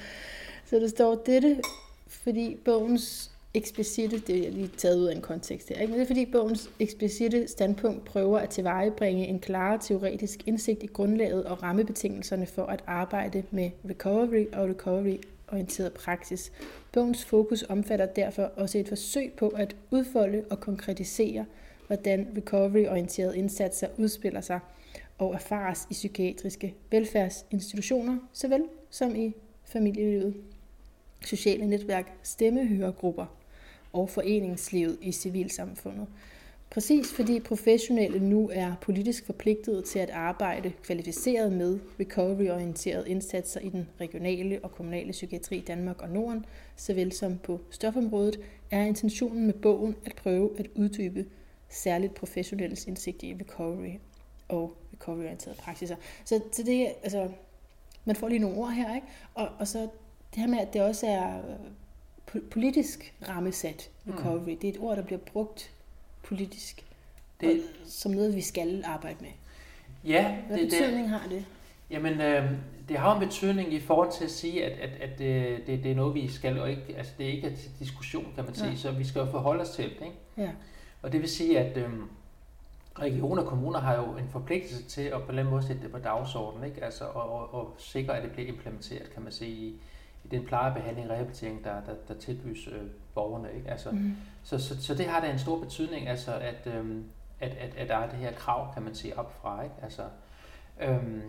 Så 0.64 0.76
der 0.76 0.88
står 0.88 1.14
dette, 1.14 1.60
fordi 2.06 2.56
bogens 2.64 3.30
eksplicite, 3.54 4.18
det 4.18 4.38
er 4.38 4.42
jeg 4.42 4.52
lige 4.52 4.70
taget 4.76 4.98
ud 4.98 5.04
af 5.04 5.14
en 5.14 5.20
kontekst 5.20 5.68
her, 5.68 5.76
ikke? 5.76 5.90
men 5.90 6.00
det 6.00 6.02
er 6.02 6.06
fordi 6.06 6.26
bogens 6.26 6.70
eksplicite 6.80 7.48
standpunkt 7.48 8.04
prøver 8.04 8.38
at 8.38 8.48
tilvejebringe 8.48 9.26
en 9.26 9.38
klar 9.38 9.76
teoretisk 9.76 10.38
indsigt 10.46 10.82
i 10.82 10.86
grundlaget 10.86 11.44
og 11.44 11.62
rammebetingelserne 11.62 12.46
for 12.46 12.66
at 12.66 12.82
arbejde 12.86 13.42
med 13.50 13.70
recovery 13.90 14.44
og 14.52 14.68
orienteret 15.48 15.92
praksis. 15.92 16.52
Bogens 16.92 17.24
fokus 17.24 17.62
omfatter 17.62 18.06
derfor 18.06 18.42
også 18.42 18.78
et 18.78 18.88
forsøg 18.88 19.32
på 19.32 19.48
at 19.48 19.76
udfolde 19.90 20.44
og 20.50 20.60
konkretisere, 20.60 21.44
hvordan 21.86 22.28
recovery-orienterede 22.36 23.38
indsatser 23.38 23.88
udspiller 23.98 24.40
sig 24.40 24.60
og 25.18 25.34
erfares 25.34 25.86
i 25.90 25.92
psykiatriske 25.92 26.74
velfærdsinstitutioner, 26.90 28.18
såvel 28.32 28.64
som 28.90 29.16
i 29.16 29.32
familielivet, 29.64 30.34
sociale 31.26 31.66
netværk, 31.66 32.12
stemmehørergrupper 32.22 33.26
og 33.92 34.10
foreningslivet 34.10 34.98
i 35.02 35.12
civilsamfundet. 35.12 36.06
Præcis 36.70 37.12
fordi 37.12 37.40
professionelle 37.40 38.20
nu 38.20 38.50
er 38.52 38.75
politisk 38.80 39.26
forpligtet 39.26 39.85
til 39.85 39.99
at 39.99 40.11
arbejde 40.11 40.73
kvalificeret 40.82 41.52
med 41.52 41.78
recovery-orienterede 42.00 43.11
indsatser 43.11 43.61
i 43.61 43.68
den 43.68 43.88
regionale 44.00 44.61
og 44.62 44.73
kommunale 44.73 45.12
psykiatri 45.12 45.56
i 45.56 45.64
Danmark 45.64 46.02
og 46.02 46.11
Norden, 46.11 46.44
såvel 46.76 47.12
som 47.12 47.38
på 47.38 47.61
stofområdet, 47.70 48.40
er 48.70 48.82
intentionen 48.82 49.46
med 49.46 49.54
bogen 49.54 49.96
at 50.04 50.14
prøve 50.16 50.58
at 50.58 50.66
uddybe 50.75 51.26
særligt 51.68 52.14
professionelles 52.14 52.87
indsigt 52.87 53.23
i 53.23 53.35
recovery 53.40 53.92
og 54.49 54.76
recovery-orienterede 54.92 55.58
praksiser. 55.58 55.96
Så, 56.25 56.40
så 56.52 56.62
det, 56.62 56.87
altså, 57.02 57.28
man 58.04 58.16
får 58.16 58.28
lige 58.28 58.38
nogle 58.38 58.56
ord 58.56 58.73
her, 58.73 58.94
ikke? 58.94 59.06
Og, 59.35 59.49
og 59.58 59.68
så 59.68 59.78
det 60.35 60.40
her 60.40 60.46
med, 60.46 60.58
at 60.58 60.73
det 60.73 60.82
også 60.82 61.06
er 61.06 61.40
politisk 62.50 63.14
rammesat, 63.28 63.90
recovery. 64.08 64.50
Mm. 64.50 64.58
Det 64.58 64.64
er 64.64 64.73
et 64.73 64.80
ord, 64.80 64.96
der 64.96 65.02
bliver 65.02 65.20
brugt 65.20 65.75
politisk 66.28 66.85
det, 67.40 67.62
som 67.87 68.12
noget, 68.12 68.37
vi 68.37 68.40
skal 68.40 68.85
arbejde 68.87 69.16
med. 69.21 69.30
Ja. 70.04 70.37
Hvad 70.47 70.59
det, 70.59 70.68
betydning 70.71 71.02
det, 71.02 71.21
har 71.21 71.28
det? 71.28 71.45
Jamen, 71.90 72.21
øh, 72.21 72.50
det 72.88 72.97
har 72.99 73.14
en 73.14 73.21
betydning 73.21 73.73
i 73.73 73.80
forhold 73.80 74.12
til 74.12 74.25
at 74.25 74.30
sige, 74.30 74.64
at, 74.64 74.78
at, 74.78 75.00
at 75.00 75.18
det, 75.18 75.66
det, 75.66 75.85
det 75.85 75.90
er 75.90 75.95
noget, 75.95 76.14
vi 76.14 76.28
skal, 76.28 76.61
og 76.61 76.71
ikke, 76.71 76.95
altså 76.97 77.12
det 77.18 77.26
er 77.26 77.30
ikke 77.30 77.56
til 77.56 77.71
diskussion, 77.78 78.33
kan 78.35 78.45
man 78.45 78.54
sige, 78.54 78.71
ja. 78.71 78.76
så 78.76 78.90
vi 78.90 79.04
skal 79.04 79.21
jo 79.21 79.30
forholde 79.30 79.62
os 79.62 79.71
til 79.71 79.85
det. 79.85 79.90
Ikke? 79.90 80.16
Ja. 80.37 80.50
Og 81.02 81.12
det 81.12 81.21
vil 81.21 81.28
sige, 81.28 81.59
at 81.59 81.76
øh, 81.76 81.88
regioner 82.99 83.42
og 83.42 83.49
kommuner 83.49 83.80
har 83.80 83.97
jo 83.97 84.16
en 84.16 84.28
forpligtelse 84.28 84.85
til 84.85 85.02
at 85.02 85.12
på 85.12 85.18
en 85.18 85.28
eller 85.28 85.42
anden 85.42 85.54
måde 85.54 85.66
sætte 85.66 85.83
det 85.83 85.92
på 85.92 85.99
dagsordenen, 85.99 86.65
ikke? 86.65 86.84
Altså, 86.84 87.04
og, 87.04 87.32
og, 87.32 87.54
og 87.54 87.75
sikre, 87.78 88.17
at 88.17 88.23
det 88.23 88.32
bliver 88.32 88.49
implementeret, 88.49 89.10
kan 89.15 89.23
man 89.23 89.32
sige, 89.32 89.50
i, 89.50 89.67
i 90.25 90.28
den 90.30 90.45
plejebehandling 90.45 91.06
og 91.06 91.12
rehabilitering, 91.12 91.65
der, 91.65 91.75
der, 91.75 91.95
der 92.08 92.15
tilbydes 92.15 92.67
øh, 92.67 92.82
borgerne. 93.15 93.49
Ikke? 93.56 93.71
Altså, 93.71 93.91
mm. 93.91 94.17
Så, 94.47 94.59
så, 94.59 94.82
så 94.82 94.95
det 94.95 95.06
har 95.06 95.21
da 95.21 95.30
en 95.30 95.39
stor 95.39 95.59
betydning, 95.59 96.09
altså, 96.09 96.35
at, 96.35 96.75
øhm, 96.75 97.04
at, 97.41 97.50
at, 97.50 97.76
at 97.76 97.89
der 97.89 97.97
er 97.97 98.11
det 98.11 98.19
her 98.19 98.32
krav, 98.32 98.75
kan 98.75 98.82
man 98.82 98.95
sige, 98.95 99.19
op 99.19 99.39
fra. 99.41 99.63
Ikke? 99.63 99.75
Altså, 99.82 100.02
øhm, 100.80 101.23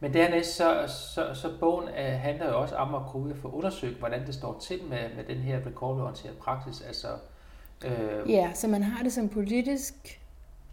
men 0.00 0.14
dernæst, 0.14 0.56
så, 0.56 0.84
så, 1.14 1.34
så 1.34 1.58
bogen 1.60 1.88
øh, 1.88 2.20
handler 2.20 2.48
jo 2.48 2.60
også 2.60 2.76
om 2.76 2.94
at 2.94 3.02
kunne 3.06 3.34
få 3.34 3.48
undersøgt, 3.48 3.98
hvordan 3.98 4.26
det 4.26 4.34
står 4.34 4.58
til 4.58 4.80
med, 4.84 5.14
med 5.16 5.24
den 5.24 5.36
her 5.36 5.66
recovery-orienterede 5.66 6.36
praksis. 6.36 6.80
Altså, 6.80 7.08
øh, 7.84 8.30
ja, 8.30 8.50
så 8.54 8.68
man 8.68 8.82
har 8.82 9.02
det 9.02 9.12
som 9.12 9.28
politisk 9.28 10.20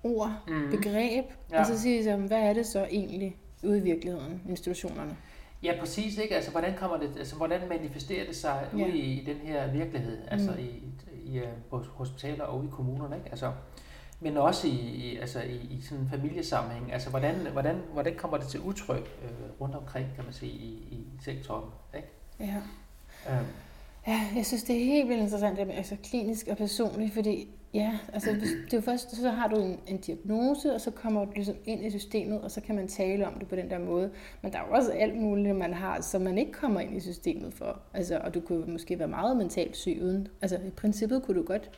ord, 0.03 0.33
mm. 0.47 0.69
begreb, 0.71 1.25
ja. 1.51 1.59
og 1.59 1.65
så 1.65 1.79
siger 1.79 2.17
man, 2.17 2.27
hvad 2.27 2.41
er 2.41 2.53
det 2.53 2.65
så 2.65 2.87
egentlig 2.91 3.37
ude 3.63 3.77
i 3.77 3.81
virkeligheden, 3.81 4.41
institutionerne? 4.49 5.17
Ja, 5.63 5.73
præcis. 5.79 6.17
Ikke? 6.17 6.35
Altså, 6.35 6.51
hvordan, 6.51 6.73
kommer 6.77 6.97
det, 6.97 7.09
altså, 7.17 7.35
hvordan 7.35 7.61
manifesterer 7.69 8.25
det 8.25 8.35
sig 8.35 8.67
ja. 8.77 8.85
ude 8.85 8.97
i, 8.97 9.21
i 9.21 9.25
den 9.25 9.37
her 9.37 9.71
virkelighed, 9.71 10.17
altså 10.27 10.51
mm. 10.51 10.59
i, 10.59 10.83
i, 11.31 11.39
uh, 11.39 11.45
på 11.69 11.83
hospitaler 11.93 12.43
og 12.43 12.65
i 12.65 12.67
kommunerne? 12.71 13.15
Ikke? 13.15 13.29
Altså, 13.29 13.51
men 14.19 14.37
også 14.37 14.67
i, 14.67 14.71
i, 14.71 15.17
altså 15.17 15.41
i, 15.41 15.55
i 15.55 15.81
sådan 15.81 16.03
en 16.03 16.09
familiesammenhæng. 16.09 16.93
Altså, 16.93 17.09
hvordan, 17.09 17.35
hvordan, 17.51 17.81
hvordan 17.93 18.15
kommer 18.15 18.37
det 18.37 18.47
til 18.47 18.59
udtryk 18.59 19.19
øh, 19.23 19.61
rundt 19.61 19.75
omkring, 19.75 20.07
kan 20.15 20.23
man 20.23 20.33
sige, 20.33 20.51
i, 20.51 20.71
i 20.91 21.07
sektoren? 21.23 21.69
Ikke? 21.95 22.07
Ja. 22.39 22.61
Um. 23.29 23.45
Ja, 24.07 24.27
jeg 24.35 24.45
synes, 24.45 24.63
det 24.63 24.81
er 24.81 24.85
helt 24.85 25.09
vildt 25.09 25.21
interessant, 25.21 25.57
det 25.57 25.67
med, 25.67 25.75
altså 25.75 25.95
klinisk 26.03 26.47
og 26.47 26.57
personligt, 26.57 27.13
fordi 27.13 27.49
Ja, 27.73 27.99
altså 28.13 28.31
det 28.31 28.73
er 28.73 28.77
jo 28.77 28.81
først, 28.81 29.15
så 29.15 29.29
har 29.29 29.47
du 29.47 29.55
en, 29.55 29.79
en 29.87 29.97
diagnose, 29.97 30.73
og 30.73 30.81
så 30.81 30.91
kommer 30.91 31.25
du 31.25 31.31
ligesom 31.35 31.55
ind 31.65 31.85
i 31.85 31.89
systemet, 31.89 32.41
og 32.41 32.51
så 32.51 32.61
kan 32.61 32.75
man 32.75 32.87
tale 32.87 33.27
om 33.27 33.33
det 33.33 33.47
på 33.47 33.55
den 33.55 33.69
der 33.69 33.79
måde. 33.79 34.11
Men 34.41 34.53
der 34.53 34.59
er 34.59 34.67
jo 34.67 34.73
også 34.73 34.91
alt 34.91 35.15
muligt, 35.15 35.55
man 35.55 35.73
har, 35.73 36.01
som 36.01 36.21
man 36.21 36.37
ikke 36.37 36.51
kommer 36.51 36.79
ind 36.79 36.97
i 36.97 36.99
systemet 36.99 37.53
for. 37.53 37.79
Altså, 37.93 38.19
og 38.23 38.33
du 38.33 38.39
kunne 38.39 38.71
måske 38.71 38.99
være 38.99 39.07
meget 39.07 39.37
mentalt 39.37 39.77
syg 39.77 39.99
uden. 40.01 40.27
Altså 40.41 40.57
i 40.57 40.69
princippet 40.69 41.23
kunne 41.23 41.37
du 41.37 41.45
godt 41.45 41.71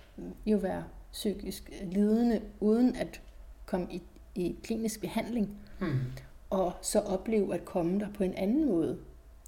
jo 0.46 0.58
være 0.58 0.84
psykisk 1.12 1.72
lidende, 1.84 2.42
uden 2.60 2.96
at 2.96 3.22
komme 3.66 3.88
i, 3.92 4.02
i 4.36 4.56
klinisk 4.64 5.02
behandling. 5.02 5.58
Hmm. 5.80 6.00
Og 6.50 6.72
så 6.82 7.00
opleve 7.00 7.54
at 7.54 7.66
komme 7.66 8.00
der 8.00 8.08
på 8.14 8.24
en 8.24 8.34
anden 8.34 8.66
måde. 8.66 8.98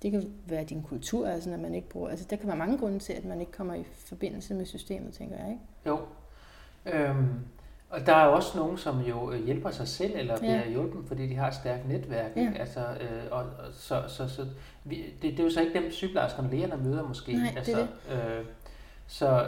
Det 0.02 0.12
kan 0.12 0.34
være 0.48 0.64
din 0.64 0.84
kultur, 0.84 1.28
altså 1.28 1.50
når 1.50 1.58
man 1.58 1.76
ikke 1.76 1.90
bruger... 1.90 2.10
Altså 2.10 2.28
der 2.30 2.36
kan 2.36 2.48
være 2.48 2.58
mange 2.58 2.78
grunde 2.78 3.00
til, 3.00 3.14
at 3.14 3.26
man 3.26 3.40
ikke 3.40 3.52
kommer 3.52 3.74
i 3.74 3.84
forbindelse 3.84 4.54
med 4.54 4.66
systemet, 4.66 5.14
tænker 5.14 5.38
jeg, 5.38 5.50
ikke? 5.50 5.62
Jo, 5.86 6.00
Øhm, 6.86 7.40
og 7.90 8.06
der 8.06 8.16
er 8.16 8.26
også 8.26 8.58
nogen, 8.58 8.78
som 8.78 9.02
jo 9.02 9.32
øh, 9.32 9.46
hjælper 9.46 9.72
sig 9.72 9.88
selv 9.88 10.12
eller 10.16 10.38
bliver 10.38 10.56
ja. 10.56 10.70
hjulpet, 10.70 11.08
fordi 11.08 11.28
de 11.28 11.36
har 11.36 11.48
et 11.48 11.54
stærkt 11.54 11.88
netværk. 11.88 12.32
Ja. 12.36 12.52
Altså, 12.60 12.80
øh, 12.80 13.24
og, 13.32 13.40
og, 13.40 13.74
så, 13.74 14.04
så, 14.08 14.28
så 14.28 14.46
vi, 14.84 14.96
det, 14.96 15.32
det 15.32 15.40
er 15.40 15.44
jo 15.44 15.50
så 15.50 15.62
ikke 15.62 15.74
dem 15.74 15.92
sygeplejerskerne 15.92 16.48
og 16.48 16.52
lægerne 16.52 16.84
møder 16.84 17.08
måske. 17.08 17.34
Nej, 17.34 17.54
altså, 17.58 17.72
det 17.72 17.90
det. 18.10 18.38
Øh, 18.40 18.46
så, 19.08 19.46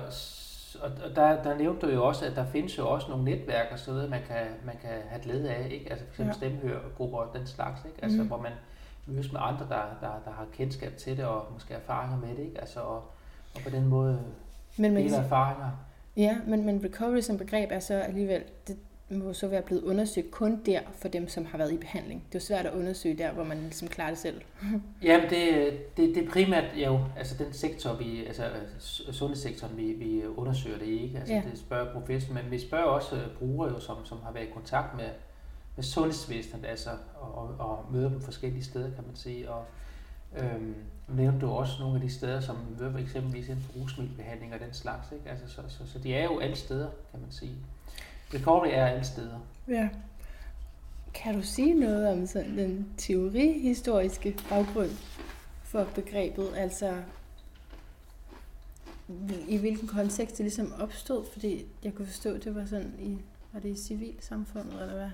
og 0.81 1.15
der, 1.15 1.43
der 1.43 1.57
nævnte 1.57 1.87
du 1.87 1.91
jo 1.91 2.05
også, 2.05 2.25
at 2.25 2.35
der 2.35 2.45
findes 2.45 2.77
jo 2.77 2.89
også 2.89 3.07
nogle 3.09 3.25
netværk 3.25 3.67
og 3.71 3.79
så 3.79 3.91
videre, 3.91 4.09
man 4.09 4.21
kan, 4.27 4.45
man 4.65 4.75
kan 4.81 4.89
have 5.09 5.21
glæde 5.21 5.49
af, 5.49 5.67
ikke? 5.71 5.89
Altså 5.89 6.05
for 6.05 6.11
eksempel 6.11 6.27
ja. 6.27 6.33
stemmehørgrupper 6.33 7.17
og 7.17 7.37
den 7.37 7.47
slags, 7.47 7.81
ikke? 7.85 7.97
Altså 8.01 8.21
mm. 8.21 8.27
hvor 8.27 8.37
man 8.37 8.51
mødes 9.05 9.31
med 9.31 9.41
andre, 9.43 9.65
der, 9.69 9.81
der, 10.01 10.21
der 10.25 10.31
har 10.31 10.45
kendskab 10.53 10.97
til 10.97 11.17
det 11.17 11.25
og 11.25 11.45
måske 11.53 11.73
erfaringer 11.73 12.17
med 12.17 12.29
det, 12.29 12.39
ikke? 12.39 12.59
Altså 12.59 12.79
og, 12.79 13.03
og 13.55 13.61
på 13.63 13.69
den 13.69 13.87
måde 13.87 14.21
Men 14.77 14.93
man, 14.93 15.13
erfaringer. 15.13 15.71
Ja, 16.17 16.37
men, 16.47 16.65
men 16.65 16.83
recovery 16.83 17.19
som 17.19 17.37
begreb 17.37 17.71
er 17.71 17.79
så 17.79 17.93
alligevel, 17.93 18.43
det 18.67 18.77
må 19.09 19.33
så 19.33 19.47
være 19.47 19.61
blevet 19.61 19.83
undersøgt 19.83 20.31
kun 20.31 20.61
der 20.65 20.79
for 20.93 21.07
dem, 21.07 21.27
som 21.27 21.45
har 21.45 21.57
været 21.57 21.73
i 21.73 21.77
behandling. 21.77 22.23
Det 22.27 22.35
er 22.35 22.39
jo 22.39 22.45
svært 22.45 22.65
at 22.65 22.73
undersøge 22.73 23.17
der, 23.17 23.31
hvor 23.31 23.43
man 23.43 23.57
ligesom 23.57 23.87
klarer 23.87 24.09
det 24.09 24.17
selv. 24.17 24.41
Jamen, 25.03 25.29
det, 25.29 25.71
det, 25.97 26.15
det 26.15 26.25
er 26.25 26.29
primært 26.29 26.65
jo, 26.75 26.99
altså 27.17 27.43
den 27.43 27.53
sektor, 27.53 27.93
vi, 27.93 28.25
altså 28.25 28.43
sundhedssektoren, 29.11 29.77
vi, 29.77 29.91
vi 29.91 30.25
undersøger 30.25 30.77
det 30.77 30.87
ikke. 30.87 31.17
Altså 31.17 31.33
ja. 31.33 31.41
det 31.51 31.59
spørger 31.59 31.93
professor, 31.93 32.33
men 32.33 32.43
vi 32.51 32.59
spørger 32.59 32.85
også 32.85 33.15
øh, 33.15 33.37
brugere, 33.39 33.73
jo, 33.73 33.79
som, 33.79 34.05
som 34.05 34.17
har 34.23 34.31
været 34.31 34.45
i 34.45 34.51
kontakt 34.53 34.97
med, 34.97 35.09
med 35.75 35.83
sundhedsvæsenet, 35.83 36.65
altså, 36.65 36.89
og, 37.15 37.35
og, 37.35 37.55
og 37.59 37.85
møder 37.91 38.09
dem 38.09 38.21
forskellige 38.21 38.63
steder, 38.63 38.95
kan 38.95 39.03
man 39.07 39.15
sige. 39.15 39.51
Og, 39.51 39.65
Øhm, 40.35 40.75
nævnte 41.07 41.39
du 41.45 41.51
også 41.51 41.73
nogle 41.79 41.95
af 41.95 42.01
de 42.01 42.13
steder, 42.13 42.39
som 42.39 42.57
for 42.77 42.97
eksempelvis 42.97 43.49
en 43.49 43.65
rusmiddelbehandling 43.75 44.53
og 44.53 44.59
den 44.59 44.73
slags. 44.73 45.11
Ikke? 45.11 45.29
Altså, 45.29 45.47
så, 45.55 45.61
så, 45.67 45.91
så 45.91 45.99
de 45.99 46.15
er 46.15 46.23
jo 46.23 46.39
alle 46.39 46.55
steder, 46.55 46.89
kan 47.11 47.19
man 47.19 47.31
sige. 47.31 47.55
Recovery 48.33 48.67
er 48.71 48.85
alle 48.85 49.05
steder. 49.05 49.39
Ja. 49.67 49.89
Kan 51.13 51.35
du 51.35 51.41
sige 51.41 51.73
noget 51.73 52.07
om 52.07 52.27
sådan 52.27 52.57
den 52.57 52.87
teorihistoriske 52.97 54.37
baggrund 54.49 54.91
for 55.63 55.87
begrebet? 55.95 56.49
Altså, 56.55 57.01
i 59.47 59.57
hvilken 59.57 59.87
kontekst 59.87 60.37
det 60.37 60.43
ligesom 60.43 60.73
opstod? 60.79 61.25
Fordi 61.33 61.65
jeg 61.83 61.93
kunne 61.93 62.05
forstå, 62.05 62.33
at 62.33 62.43
det 62.43 62.55
var 62.55 62.65
sådan 62.65 62.93
i, 62.99 63.17
var 63.53 63.59
det 63.59 63.69
i 63.69 63.83
civilsamfundet, 63.83 64.81
eller 64.81 64.93
hvad? 64.93 65.09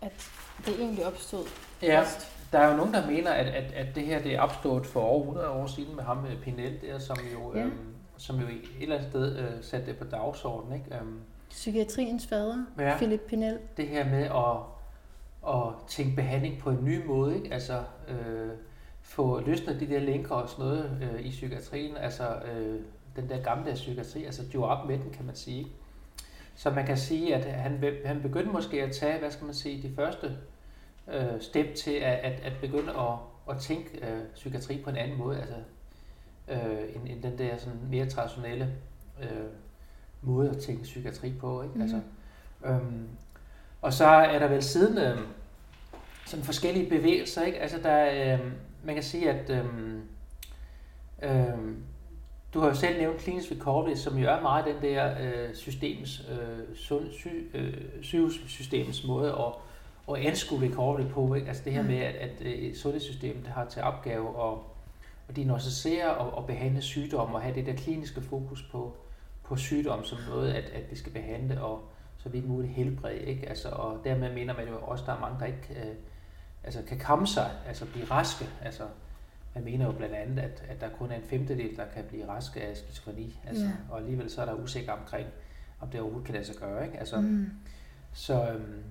At 0.00 0.30
det 0.66 0.80
egentlig 0.80 1.06
opstod 1.06 1.44
ja. 1.82 2.00
først 2.00 2.35
der 2.52 2.58
er 2.58 2.70
jo 2.70 2.76
nogen, 2.76 2.94
der 2.94 3.06
mener, 3.06 3.30
at, 3.30 3.46
at, 3.46 3.72
at 3.72 3.94
det 3.94 4.06
her 4.06 4.22
det 4.22 4.34
er 4.34 4.40
opstået 4.40 4.86
for 4.86 5.00
over 5.00 5.20
100 5.20 5.50
år 5.50 5.66
siden 5.66 5.96
med 5.96 6.04
ham 6.04 6.16
med 6.16 6.36
Pinel 6.42 6.80
der, 6.80 6.98
som 6.98 7.16
jo, 7.32 7.54
ja. 7.54 7.64
øhm, 7.64 7.94
som 8.16 8.40
jo 8.40 8.46
et 8.46 8.82
eller 8.82 8.96
andet 8.96 9.10
sted 9.10 9.38
øh, 9.38 9.50
satte 9.62 9.86
det 9.86 9.96
på 9.96 10.04
dagsordenen. 10.04 10.74
Ikke? 10.74 10.96
Øhm, 10.96 11.20
Psykiatriens 11.50 12.26
fader, 12.26 12.64
ja, 12.78 12.96
Philip 12.96 13.20
Pinel. 13.28 13.58
Det 13.76 13.88
her 13.88 14.04
med 14.04 14.24
at, 14.24 14.56
at 15.54 15.72
tænke 15.88 16.16
behandling 16.16 16.58
på 16.58 16.70
en 16.70 16.84
ny 16.84 17.06
måde, 17.06 17.36
ikke? 17.36 17.54
altså 17.54 17.82
øh, 18.08 18.50
få 19.02 19.40
løsnet 19.40 19.80
de 19.80 19.86
der 19.86 20.00
linker 20.00 20.34
og 20.34 20.48
sådan 20.48 20.64
noget 20.64 20.90
øh, 21.02 21.26
i 21.26 21.30
psykiatrien, 21.30 21.96
altså 21.96 22.24
øh, 22.52 22.80
den 23.16 23.28
der 23.28 23.42
gamle 23.42 23.74
psykiatri, 23.74 24.24
altså 24.24 24.42
jo 24.54 24.62
op 24.62 24.86
med 24.86 24.98
den, 24.98 25.10
kan 25.10 25.26
man 25.26 25.34
sige. 25.34 25.66
Så 26.54 26.70
man 26.70 26.86
kan 26.86 26.96
sige, 26.96 27.34
at 27.34 27.44
han, 27.44 27.84
han 28.04 28.22
begyndte 28.22 28.52
måske 28.52 28.82
at 28.82 28.92
tage, 28.92 29.18
hvad 29.18 29.30
skal 29.30 29.44
man 29.44 29.54
sige, 29.54 29.88
de 29.88 29.94
første 29.94 30.36
øh, 31.12 31.40
step 31.40 31.74
til 31.74 31.90
at, 31.90 32.18
at, 32.18 32.40
at 32.40 32.52
begynde 32.60 32.92
at, 32.92 33.14
at 33.50 33.60
tænke 33.60 34.06
øh, 34.06 34.22
psykiatri 34.34 34.80
på 34.84 34.90
en 34.90 34.96
anden 34.96 35.18
måde, 35.18 35.40
altså 35.40 35.56
øh, 36.48 36.94
end, 36.94 37.08
end 37.08 37.22
den 37.22 37.38
der 37.38 37.56
sådan 37.56 37.78
mere 37.90 38.06
traditionelle 38.06 38.74
øh, 39.22 39.46
måde 40.22 40.50
at 40.50 40.58
tænke 40.58 40.82
psykiatri 40.82 41.32
på. 41.40 41.62
Ikke? 41.62 41.74
Mm. 41.74 41.82
Altså, 41.82 42.00
øhm, 42.66 43.08
og 43.82 43.92
så 43.92 44.06
er 44.06 44.38
der 44.38 44.48
vel 44.48 44.62
siden 44.62 44.98
øh, 44.98 45.18
sådan 46.26 46.44
forskellige 46.44 46.88
bevægelser. 46.88 47.42
Ikke? 47.42 47.58
Altså 47.58 47.78
der, 47.82 48.34
øh, 48.34 48.52
man 48.84 48.94
kan 48.94 49.04
sige, 49.04 49.30
at 49.30 49.50
øh, 49.50 49.64
øh, 51.22 51.76
du 52.54 52.60
har 52.60 52.68
jo 52.68 52.74
selv 52.74 52.98
nævnt 52.98 53.18
klinisk 53.18 53.50
recovery, 53.50 53.94
som 53.94 54.18
jo 54.18 54.28
er 54.28 54.40
meget 54.40 54.64
den 54.64 54.82
der 54.82 55.14
øh, 55.20 55.54
systems, 55.54 56.28
øh, 56.30 56.76
sy, 56.76 57.26
øh, 57.54 57.74
sygehussystems 58.02 59.04
måde 59.06 59.32
at, 59.32 59.52
at 60.14 60.16
anskue 60.16 60.68
recovery 60.68 61.08
på. 61.08 61.34
Ikke? 61.34 61.48
Altså 61.48 61.62
det 61.64 61.72
her 61.72 61.82
mm. 61.82 61.88
med, 61.88 61.98
at, 61.98 62.14
at 62.14 62.40
øh, 62.40 62.52
et 62.52 62.78
sundhedssystem 62.78 63.42
det 63.42 63.52
har 63.52 63.64
til 63.64 63.82
opgave 63.82 64.52
at, 64.52 64.58
at 65.28 65.36
diagnostisere 65.36 66.14
og, 66.14 66.34
og 66.34 66.46
behandle 66.46 66.82
sygdomme 66.82 67.34
og 67.34 67.42
have 67.42 67.54
det 67.54 67.66
der 67.66 67.74
kliniske 67.74 68.20
fokus 68.20 68.62
på, 68.62 68.96
på 69.44 69.56
sygdom 69.56 70.04
som 70.04 70.18
noget, 70.28 70.52
at, 70.52 70.64
at 70.64 70.90
vi 70.90 70.96
skal 70.96 71.12
behandle 71.12 71.62
og 71.62 71.82
så 72.18 72.28
vidt 72.28 72.48
muligt 72.48 72.72
helbrede. 72.72 73.18
Ikke? 73.18 73.48
Altså, 73.48 73.68
og 73.68 74.00
dermed 74.04 74.34
mener 74.34 74.54
man 74.54 74.68
jo 74.68 74.78
også, 74.78 75.02
at 75.02 75.06
der 75.06 75.14
er 75.14 75.20
mange, 75.20 75.40
der 75.40 75.46
ikke 75.46 75.68
øh, 75.70 75.94
altså, 76.64 76.82
kan 76.88 76.98
komme 76.98 77.26
sig, 77.26 77.50
altså 77.66 77.86
blive 77.86 78.06
raske. 78.06 78.44
Altså, 78.62 78.82
man 79.54 79.64
mener 79.64 79.86
jo 79.86 79.92
blandt 79.92 80.14
andet, 80.14 80.42
at, 80.42 80.64
at 80.68 80.80
der 80.80 80.88
kun 80.88 81.10
er 81.10 81.14
en 81.14 81.22
femtedel, 81.22 81.76
der 81.76 81.84
kan 81.94 82.04
blive 82.08 82.28
raske 82.28 82.62
af 82.62 82.76
skizofreni. 82.76 83.38
Altså, 83.46 83.64
ja. 83.64 83.70
Og 83.90 83.98
alligevel 83.98 84.30
så 84.30 84.40
er 84.40 84.44
der 84.44 84.54
usikker 84.54 84.92
omkring, 84.92 85.28
om 85.80 85.88
det 85.88 86.00
overhovedet 86.00 86.26
kan 86.26 86.34
lade 86.34 86.46
sig 86.46 86.56
gøre. 86.56 86.86
Ikke? 86.86 86.98
Altså, 86.98 87.20
mm. 87.20 87.50
så, 88.12 88.50
øhm, 88.50 88.82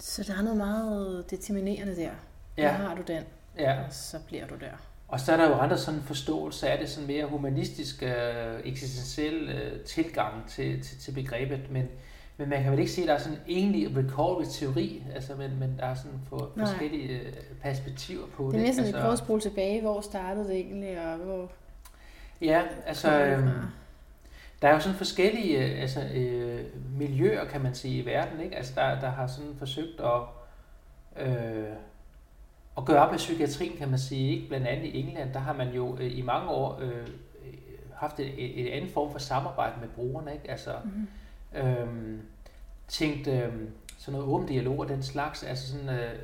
så 0.00 0.22
der 0.22 0.38
er 0.38 0.42
noget 0.42 0.56
meget 0.56 1.30
determinerende 1.30 1.96
der. 1.96 2.10
Ja. 2.56 2.62
Der 2.62 2.68
har 2.68 2.94
du 2.94 3.02
den, 3.06 3.22
ja. 3.58 3.84
og 3.84 3.92
så 3.92 4.18
bliver 4.26 4.46
du 4.46 4.54
der. 4.54 4.72
Og 5.08 5.20
så 5.20 5.32
er 5.32 5.36
der 5.36 5.48
jo 5.48 5.54
andre 5.54 5.78
sådan 5.78 6.00
forståelse 6.02 6.68
af 6.68 6.78
det, 6.78 6.88
sådan 6.88 7.06
mere 7.06 7.26
humanistisk, 7.26 8.02
øh, 8.02 8.60
eksistentiel 8.64 9.48
øh, 9.48 9.80
tilgang 9.80 10.48
til, 10.48 10.82
til, 10.82 10.98
til 10.98 11.12
begrebet, 11.12 11.60
men, 11.70 11.88
men 12.36 12.48
man 12.48 12.62
kan 12.62 12.72
vel 12.72 12.78
ikke 12.80 12.92
sige, 12.92 13.04
at 13.04 13.08
der 13.08 13.14
er 13.14 13.18
sådan 13.18 13.38
en 13.46 13.56
egentlig 13.56 13.96
recovery-teori, 13.96 15.02
altså, 15.14 15.34
men, 15.34 15.58
men 15.58 15.76
der 15.78 15.86
er 15.86 15.94
sådan 15.94 16.20
for, 16.28 16.52
forskellige 16.58 17.20
øh, 17.20 17.32
perspektiver 17.62 18.26
på 18.26 18.44
det. 18.44 18.52
Det 18.52 18.58
er 18.58 18.62
mere 18.62 18.72
sådan 18.72 18.84
altså, 18.84 18.96
et 18.96 19.02
prøve 19.02 19.12
at 19.12 19.18
spole 19.18 19.40
tilbage, 19.40 19.80
hvor 19.80 20.00
startede 20.00 20.48
det 20.48 20.56
egentlig, 20.56 21.00
og 21.00 21.16
hvor... 21.16 21.50
Ja, 22.40 22.62
altså... 22.86 23.20
Øh, 23.20 23.48
der 24.62 24.68
er 24.68 24.74
jo 24.74 24.80
sådan 24.80 24.96
forskellige 24.96 25.58
øh, 25.58 25.82
altså, 25.82 26.00
øh, 26.14 26.64
miljøer, 26.98 27.44
kan 27.44 27.60
man 27.60 27.74
sige, 27.74 28.02
i 28.02 28.06
verden, 28.06 28.40
ikke? 28.40 28.56
Altså, 28.56 28.72
der, 28.76 29.00
der 29.00 29.10
har 29.10 29.26
sådan 29.26 29.54
forsøgt 29.58 30.00
at... 30.00 30.20
Øh, 31.26 31.72
at 32.76 32.84
gøre 32.84 32.98
op 32.98 33.10
med 33.10 33.18
psykiatrien, 33.18 33.76
kan 33.76 33.88
man 33.88 33.98
sige. 33.98 34.34
Ikke? 34.34 34.48
Blandt 34.48 34.66
andet 34.66 34.84
i 34.84 35.00
England, 35.00 35.32
der 35.32 35.38
har 35.38 35.52
man 35.52 35.68
jo 35.68 35.96
øh, 36.00 36.18
i 36.18 36.22
mange 36.22 36.48
år 36.48 36.78
øh, 36.80 37.08
haft 37.94 38.20
et, 38.20 38.60
et 38.66 38.70
andet 38.70 38.90
form 38.90 39.12
for 39.12 39.18
samarbejde 39.18 39.74
med 39.80 39.88
brugerne. 39.88 40.32
Ikke? 40.32 40.50
Altså, 40.50 40.70
mm-hmm. 40.84 41.68
øhm, 41.68 42.20
tænkt 42.88 43.26
øh, 43.26 43.52
sådan 43.98 44.20
noget 44.20 44.34
åben 44.34 44.46
dialog 44.46 44.78
og 44.78 44.88
den 44.88 45.02
slags, 45.02 45.42
altså 45.42 45.72
sådan 45.72 45.88
øh, 45.88 46.18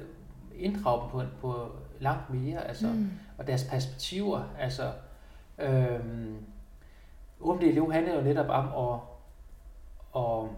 inddrage 0.59 1.03
dem 1.03 1.11
på, 1.11 1.23
på 1.41 1.73
langt 2.01 2.31
mere, 2.31 2.69
altså, 2.69 2.87
mm. 2.87 3.11
og 3.39 3.47
deres 3.47 3.65
perspektiver. 3.65 4.43
Altså, 4.59 4.93
øh, 5.59 6.01
åbent 7.41 7.65
elev 7.65 7.93
handler 7.93 8.15
jo 8.15 8.21
netop 8.21 8.49
om 8.49 8.95
at, 8.95 9.01
at 10.23 10.49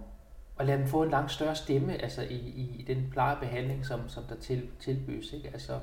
at 0.59 0.67
lade 0.67 0.79
dem 0.79 0.87
få 0.87 1.03
en 1.03 1.11
langt 1.11 1.33
større 1.33 1.55
stemme 1.55 2.03
altså 2.03 2.23
i, 2.23 2.37
i 2.79 2.85
den 2.87 3.09
plejebehandling, 3.13 3.87
som, 3.87 4.09
som 4.09 4.23
der 4.29 4.37
til, 4.37 4.69
tilbydes. 4.81 5.33
Ikke? 5.33 5.49
Altså, 5.49 5.79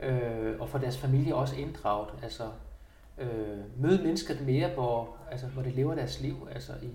øh, 0.00 0.60
og 0.60 0.68
få 0.68 0.78
deres 0.78 0.98
familie 0.98 1.34
også 1.34 1.56
inddraget. 1.56 2.08
Altså, 2.22 2.44
øh, 3.18 3.82
møde 3.82 4.02
mennesker 4.02 4.34
mere, 4.46 4.68
hvor, 4.68 5.16
altså, 5.30 5.46
hvor 5.46 5.62
de 5.62 5.70
lever 5.70 5.94
deres 5.94 6.20
liv 6.20 6.48
altså 6.54 6.72
i, 6.82 6.90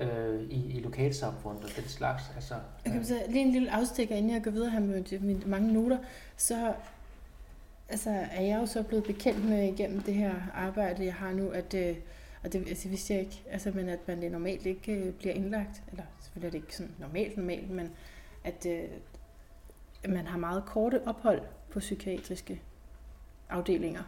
øh, 0.00 0.42
i, 0.42 0.76
i 0.76 0.80
lokalsamfundet 0.80 1.64
og 1.64 1.70
den 1.76 1.84
slags. 1.84 2.22
Altså, 2.34 2.54
jeg 2.84 2.92
kan 2.92 3.04
sige, 3.04 3.20
lige 3.28 3.44
en 3.44 3.52
lille 3.52 3.72
afstikker, 3.72 4.16
inden 4.16 4.34
jeg 4.34 4.44
går 4.44 4.50
videre 4.50 4.70
her 4.70 4.80
med 4.80 5.20
mine 5.20 5.42
mange 5.46 5.72
noter, 5.72 5.98
så 6.36 6.72
altså, 7.88 8.10
er 8.10 8.42
jeg 8.42 8.60
jo 8.60 8.66
så 8.66 8.82
blevet 8.82 9.04
bekendt 9.04 9.48
med 9.48 9.62
igennem 9.72 10.00
det 10.00 10.14
her 10.14 10.34
arbejde, 10.54 11.04
jeg 11.04 11.14
har 11.14 11.32
nu, 11.32 11.48
at 11.48 11.74
øh, 11.74 11.96
og 12.46 12.52
det 12.52 12.68
altså, 12.68 12.88
vidste 12.88 13.14
jeg 13.14 13.22
ikke, 13.22 13.42
altså, 13.50 13.70
men 13.74 13.88
at 13.88 14.08
man 14.08 14.22
det 14.22 14.32
normalt 14.32 14.66
ikke 14.66 14.92
øh, 14.92 15.12
bliver 15.12 15.34
indlagt, 15.34 15.82
eller 15.90 16.04
selvfølgelig 16.20 16.46
er 16.46 16.50
det 16.50 16.58
ikke 16.58 16.76
sådan 16.76 16.94
normalt 16.98 17.36
normalt, 17.36 17.70
men 17.70 17.90
at 18.44 18.66
øh, 18.66 18.84
man 20.08 20.26
har 20.26 20.38
meget 20.38 20.64
korte 20.66 21.06
ophold 21.06 21.42
på 21.70 21.78
psykiatriske 21.78 22.62
afdelinger 23.48 24.02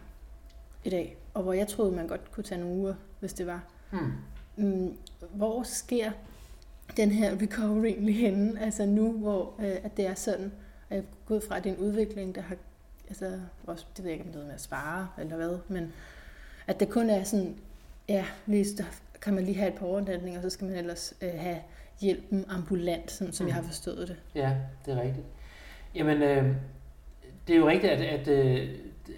i 0.83 0.89
dag, 0.89 1.17
og 1.33 1.43
hvor 1.43 1.53
jeg 1.53 1.67
troede, 1.67 1.91
man 1.91 2.07
godt 2.07 2.31
kunne 2.31 2.43
tage 2.43 2.61
nogle 2.61 2.75
uger, 2.75 2.93
hvis 3.19 3.33
det 3.33 3.47
var. 3.47 3.63
Hmm. 3.91 4.11
Mm, 4.55 4.97
hvor 5.33 5.63
sker 5.63 6.11
den 6.97 7.11
her 7.11 7.41
recovery 7.41 7.85
egentlig 7.85 8.15
henne? 8.15 8.61
Altså 8.61 8.85
nu, 8.85 9.11
hvor 9.11 9.55
øh, 9.59 9.77
at 9.83 9.97
det 9.97 10.07
er 10.07 10.15
sådan, 10.15 10.51
at 10.89 10.95
jeg 10.95 11.03
gået 11.25 11.43
fra, 11.43 11.57
at 11.57 11.63
det 11.63 11.69
er 11.69 11.73
en 11.73 11.81
udvikling, 11.81 12.35
der 12.35 12.41
har, 12.41 12.55
altså, 13.07 13.39
også, 13.67 13.85
det 13.97 14.03
ved 14.03 14.11
jeg 14.11 14.19
ikke, 14.19 14.25
om 14.25 14.31
det 14.31 14.35
er 14.35 14.37
noget 14.37 14.47
med 14.47 14.55
at 14.55 14.61
spare, 14.61 15.07
eller 15.17 15.35
hvad, 15.35 15.57
men 15.67 15.93
at 16.67 16.79
det 16.79 16.89
kun 16.89 17.09
er 17.09 17.23
sådan, 17.23 17.59
ja, 18.09 18.25
lige, 18.45 18.65
der 18.77 18.83
kan 19.21 19.33
man 19.33 19.43
lige 19.43 19.57
have 19.57 19.71
et 19.71 19.79
par 19.79 19.85
overnatninger, 19.85 20.39
og 20.39 20.43
så 20.43 20.49
skal 20.49 20.67
man 20.67 20.77
ellers 20.77 21.13
øh, 21.21 21.29
have 21.37 21.57
hjælpen 22.01 22.45
ambulant, 22.47 23.11
sådan, 23.11 23.33
som 23.33 23.43
mm. 23.43 23.47
jeg 23.47 23.55
har 23.55 23.63
forstået 23.63 24.07
det. 24.07 24.15
Ja, 24.35 24.55
det 24.85 24.93
er 24.93 25.01
rigtigt. 25.01 25.25
Jamen, 25.95 26.21
øh, 26.21 26.55
det 27.47 27.53
er 27.53 27.59
jo 27.59 27.67
rigtigt, 27.67 27.93
at, 27.93 28.01
at, 28.01 28.27
øh, 28.27 28.69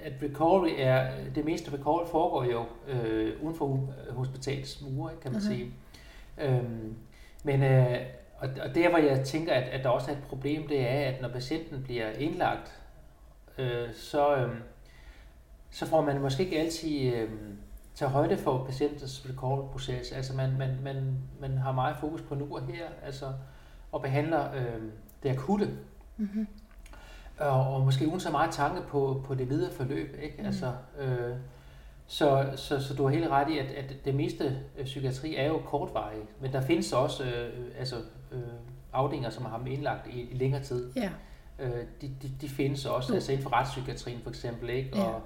at 0.03 0.13
recovery 0.23 0.69
er, 0.77 1.11
det 1.35 1.45
meste 1.45 1.73
recovery 1.73 2.07
foregår 2.07 2.43
jo 2.43 2.65
øh, 2.87 3.43
uden 3.43 3.55
for 3.55 3.93
hospitalets 4.09 4.81
mure, 4.81 5.11
kan 5.21 5.31
man 5.31 5.41
uh-huh. 5.41 5.47
sige. 5.47 5.71
Øhm, 6.41 6.95
men 7.43 7.63
øh, 7.63 7.97
og, 8.37 8.49
og 8.61 8.75
der, 8.75 8.89
hvor 8.89 8.97
jeg 8.97 9.25
tænker, 9.25 9.53
at, 9.53 9.63
at 9.63 9.83
der 9.83 9.89
også 9.89 10.11
er 10.11 10.15
et 10.15 10.23
problem, 10.23 10.67
det 10.67 10.79
er, 10.79 11.09
at 11.09 11.21
når 11.21 11.29
patienten 11.29 11.83
bliver 11.83 12.11
indlagt, 12.11 12.81
øh, 13.57 13.93
så, 13.93 14.35
øh, 14.35 14.55
så 15.71 15.85
får 15.85 16.01
man 16.01 16.21
måske 16.21 16.43
ikke 16.43 16.59
altid 16.59 17.13
øh, 17.13 17.29
tage 17.95 18.11
højde 18.11 18.37
for 18.37 18.63
patientens 18.65 19.25
recovery-proces. 19.29 20.11
Altså 20.11 20.35
man, 20.35 20.57
man, 20.57 20.77
man, 20.83 21.17
man 21.39 21.57
har 21.57 21.71
meget 21.71 21.95
fokus 21.99 22.21
på 22.21 22.35
nu 22.35 22.55
og 22.55 22.61
her, 22.61 22.85
altså, 23.03 23.25
og 23.91 24.01
behandler 24.01 24.55
øh, 24.55 24.81
det 25.23 25.29
akutte. 25.29 25.69
Mm-hmm. 26.17 26.47
Og, 27.39 27.73
og 27.73 27.81
måske 27.81 28.07
uden 28.07 28.19
så 28.19 28.31
meget 28.31 28.51
tanke 28.51 28.81
på, 28.87 29.23
på 29.25 29.35
det 29.35 29.49
videre 29.49 29.71
forløb. 29.71 30.19
Ikke? 30.21 30.35
Mm. 30.39 30.45
Altså, 30.45 30.73
øh, 30.99 31.35
så, 32.07 32.49
så, 32.55 32.79
så 32.79 32.93
du 32.93 33.03
har 33.03 33.09
helt 33.09 33.29
ret 33.29 33.49
i, 33.49 33.57
at, 33.57 33.65
at 33.65 34.05
det 34.05 34.15
meste 34.15 34.59
psykiatri 34.83 35.35
er 35.35 35.47
jo 35.47 35.61
kortvarigt, 35.65 36.41
men 36.41 36.53
der 36.53 36.61
findes 36.61 36.93
også 36.93 37.23
øh, 37.23 37.65
altså, 37.79 37.95
øh, 38.31 38.41
afdelinger, 38.93 39.29
som 39.29 39.45
har 39.45 39.51
ham 39.51 39.67
indlagt 39.67 40.07
i, 40.07 40.21
i 40.21 40.33
længere 40.37 40.63
tid. 40.63 40.93
Ja. 40.95 41.09
Øh, 41.59 41.85
de, 42.01 42.11
de, 42.21 42.31
de 42.41 42.49
findes 42.49 42.85
også, 42.85 43.13
altså 43.13 43.31
inden 43.31 43.43
for 43.43 43.53
retspsykiatrien 43.53 44.19
for 44.23 44.29
eksempel, 44.29 44.69
ikke? 44.69 44.97
Og 44.97 45.21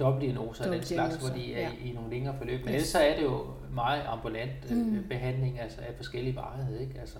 dobbeltdiagnoser 0.00 0.66
og 0.66 0.72
den 0.74 0.82
slags, 0.82 1.16
hvor 1.16 1.28
de 1.28 1.54
er 1.54 1.60
ja. 1.60 1.70
i, 1.84 1.90
i 1.90 1.92
nogle 1.92 2.10
længere 2.10 2.34
forløb. 2.38 2.60
Men 2.60 2.68
yes. 2.68 2.74
ellers 2.74 2.88
så 2.88 2.98
er 2.98 3.16
det 3.16 3.22
jo 3.22 3.46
meget 3.72 4.02
ambulant 4.06 4.50
øh, 4.70 4.76
mm. 4.76 5.04
behandling 5.08 5.60
altså 5.60 5.80
af 5.80 5.94
forskellige 5.96 6.36
varighed, 6.36 6.80
ikke? 6.80 7.00
Altså, 7.00 7.18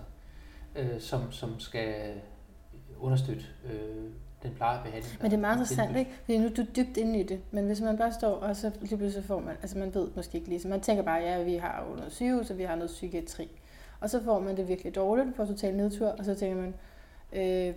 øh, 0.75 0.99
som, 0.99 1.31
som 1.31 1.59
skal 1.59 1.93
understøtte 2.99 3.43
øh, 3.65 4.11
den 4.43 4.51
plejebehandling. 4.55 5.17
Men 5.21 5.31
det 5.31 5.37
er 5.37 5.41
meget 5.41 5.55
interessant, 5.55 5.97
ikke? 5.97 6.11
Fordi 6.25 6.37
nu 6.37 6.45
er 6.45 6.49
du 6.49 6.65
dybt 6.75 6.97
inde 6.97 7.19
i 7.19 7.23
det, 7.23 7.39
men 7.51 7.65
hvis 7.65 7.81
man 7.81 7.97
bare 7.97 8.13
står, 8.13 8.35
og 8.35 8.55
så 8.55 8.71
lige 8.81 8.97
pludselig 8.97 9.25
får 9.25 9.39
man, 9.39 9.55
altså 9.61 9.77
man 9.77 9.95
ved 9.95 10.07
måske 10.15 10.37
ikke 10.37 10.49
lige, 10.49 10.59
så 10.59 10.67
man 10.67 10.81
tænker 10.81 11.03
bare, 11.03 11.21
ja, 11.21 11.43
vi 11.43 11.55
har 11.55 11.85
jo 11.89 11.95
noget 11.95 12.11
sygehus, 12.11 12.49
og 12.49 12.57
vi 12.57 12.63
har 12.63 12.75
noget 12.75 12.89
psykiatri. 12.89 13.49
Og 13.99 14.09
så 14.09 14.23
får 14.23 14.39
man 14.39 14.57
det 14.57 14.67
virkelig 14.67 14.95
dårligt, 14.95 15.35
får 15.35 15.45
total 15.45 15.75
nedtur, 15.75 16.07
og 16.07 16.25
så 16.25 16.35
tænker 16.35 16.57
man, 16.57 16.73
øh, 17.33 17.73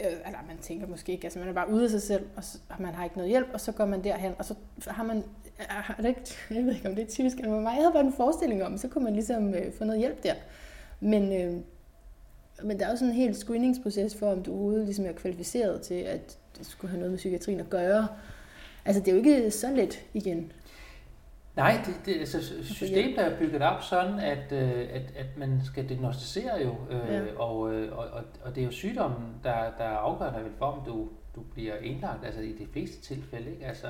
øh, 0.00 0.12
eller 0.26 0.38
man 0.48 0.58
tænker 0.60 0.86
måske 0.86 1.12
ikke, 1.12 1.24
altså 1.24 1.38
man 1.38 1.48
er 1.48 1.52
bare 1.52 1.70
ude 1.70 1.84
af 1.84 1.90
sig 1.90 2.02
selv, 2.02 2.26
og, 2.36 2.44
så, 2.44 2.58
og 2.68 2.82
man 2.82 2.94
har 2.94 3.04
ikke 3.04 3.16
noget 3.16 3.30
hjælp, 3.30 3.48
og 3.52 3.60
så 3.60 3.72
går 3.72 3.86
man 3.86 4.04
derhen, 4.04 4.32
og 4.38 4.44
så 4.44 4.54
har 4.86 5.04
man, 5.04 5.24
har 5.58 6.02
det 6.02 6.08
ikke, 6.08 6.20
jeg 6.50 6.64
ved 6.64 6.74
ikke 6.74 6.88
om 6.88 6.94
det 6.94 7.04
er 7.04 7.08
typisk 7.08 7.38
men 7.38 7.50
mig, 7.50 7.64
jeg 7.64 7.82
havde 7.82 7.92
bare 7.92 8.04
en 8.04 8.12
forestilling 8.12 8.64
om, 8.64 8.78
så 8.78 8.88
kunne 8.88 9.04
man 9.04 9.12
ligesom 9.12 9.54
øh, 9.54 9.72
få 9.72 9.84
noget 9.84 10.00
hjælp 10.00 10.22
der. 10.22 10.34
Men, 11.00 11.32
øh, 11.32 11.60
men 12.62 12.78
der 12.78 12.86
er 12.86 12.90
også 12.90 13.04
en 13.04 13.12
helt 13.12 13.36
screeningsproces 13.36 14.16
for, 14.16 14.32
om 14.32 14.42
du 14.42 14.52
overhovedet 14.52 14.84
ligesom 14.84 15.06
er 15.06 15.12
kvalificeret 15.12 15.82
til, 15.82 15.94
at 15.94 16.38
det 16.58 16.66
skulle 16.66 16.90
have 16.90 16.98
noget 16.98 17.10
med 17.10 17.18
psykiatrien 17.18 17.60
at 17.60 17.70
gøre. 17.70 18.08
Altså, 18.84 19.00
det 19.00 19.08
er 19.08 19.12
jo 19.12 19.18
ikke 19.18 19.50
så 19.50 19.70
let 19.70 20.04
igen. 20.14 20.52
Nej, 21.58 21.80
det, 21.86 21.94
det, 22.06 22.20
altså, 22.20 22.64
systemet 22.64 23.18
er 23.18 23.38
bygget 23.38 23.62
op 23.62 23.82
sådan, 23.82 24.18
at, 24.18 24.52
øh, 24.52 24.88
at, 24.92 25.02
at 25.16 25.36
man 25.36 25.60
skal 25.64 25.88
diagnostisere 25.88 26.62
jo, 26.62 26.76
øh, 26.90 27.14
ja. 27.14 27.20
og, 27.36 27.74
øh, 27.74 27.98
og, 27.98 28.04
og, 28.04 28.24
og 28.44 28.54
det 28.54 28.60
er 28.60 28.64
jo 28.64 28.70
sygdommen, 28.70 29.34
der, 29.44 29.54
der 29.78 29.84
er 29.84 29.96
afgørende 29.96 30.44
vel 30.44 30.52
for, 30.58 30.66
om 30.66 30.84
du, 30.86 31.08
du 31.34 31.40
bliver 31.52 31.76
indlagt, 31.76 32.24
altså 32.24 32.40
i 32.40 32.52
de 32.52 32.66
fleste 32.72 33.00
tilfælde. 33.00 33.50
Ikke? 33.50 33.66
Altså, 33.66 33.86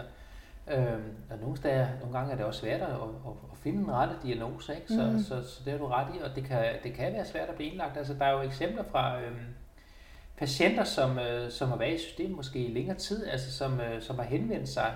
øh, 0.71 0.99
og 1.31 1.39
nogle, 1.41 1.57
steder, 1.57 1.87
nogle 2.01 2.19
gange 2.19 2.33
er 2.33 2.37
det 2.37 2.45
også 2.45 2.61
svært 2.61 2.81
at, 2.81 2.89
at, 2.89 3.33
at 3.53 3.59
finde 3.63 3.79
en 3.79 3.91
rette 3.91 4.15
diagnose, 4.23 4.75
ikke? 4.75 4.89
Så, 4.89 5.11
mm. 5.13 5.19
så, 5.19 5.43
så, 5.43 5.49
så 5.49 5.61
det 5.65 5.73
er 5.73 5.79
du 5.79 5.87
ret 5.87 6.15
i, 6.15 6.19
og 6.23 6.37
det 6.37 6.45
kan, 6.45 6.65
det 6.83 6.95
kan 6.95 7.13
være 7.13 7.25
svært 7.25 7.49
at 7.49 7.55
blive 7.55 7.71
indlagt. 7.71 7.97
Altså, 7.97 8.15
der 8.15 8.25
er 8.25 8.33
jo 8.33 8.41
eksempler 8.41 8.85
fra 8.91 9.21
øh, 9.21 9.33
patienter, 10.37 10.85
som, 10.85 11.19
øh, 11.19 11.51
som 11.51 11.69
har 11.69 11.77
været 11.77 11.95
i 11.95 11.99
systemet 11.99 12.37
måske 12.37 12.59
i 12.59 12.75
længere 12.75 12.97
tid, 12.97 13.27
altså 13.27 13.53
som, 13.53 13.81
øh, 13.81 14.03
som 14.03 14.17
har 14.17 14.25
henvendt 14.25 14.69
sig 14.69 14.93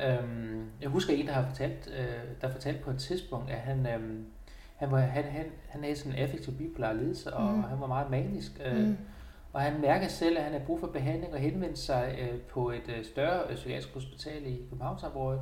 Øhm, 0.00 0.70
jeg 0.80 0.88
husker 0.88 1.14
en, 1.14 1.26
der 1.26 1.32
har 1.32 1.48
fortalt, 1.48 1.90
øh, 1.98 2.40
der 2.40 2.52
fortalte 2.52 2.82
på 2.82 2.90
et 2.90 2.98
tidspunkt, 2.98 3.50
at 3.50 3.58
han, 3.58 3.86
øh, 3.86 4.20
han, 4.76 4.90
var, 4.90 4.98
han, 4.98 5.24
han, 5.24 5.46
han 5.68 5.82
havde 5.82 5.96
sådan 5.96 6.12
en 6.12 6.24
effektiv 6.24 6.58
bipolar 6.58 6.92
lidelse, 6.92 7.34
og 7.34 7.54
mm. 7.54 7.62
han 7.62 7.80
var 7.80 7.86
meget 7.86 8.10
manisk. 8.10 8.60
Øh, 8.64 8.78
mm. 8.78 8.96
Og 9.52 9.60
han 9.62 9.80
mærker 9.80 10.08
selv, 10.08 10.38
at 10.38 10.44
han 10.44 10.52
har 10.52 10.60
brug 10.66 10.80
for 10.80 10.86
behandling 10.86 11.34
og 11.34 11.40
henvendte 11.40 11.80
sig 11.80 12.18
øh, 12.20 12.40
på 12.40 12.70
et 12.70 12.88
øh, 12.98 13.04
større 13.04 13.42
øh, 13.50 13.54
psykiatrisk 13.54 13.94
hospital 13.94 14.46
i 14.46 14.60
Københavnsområdet. 14.70 15.40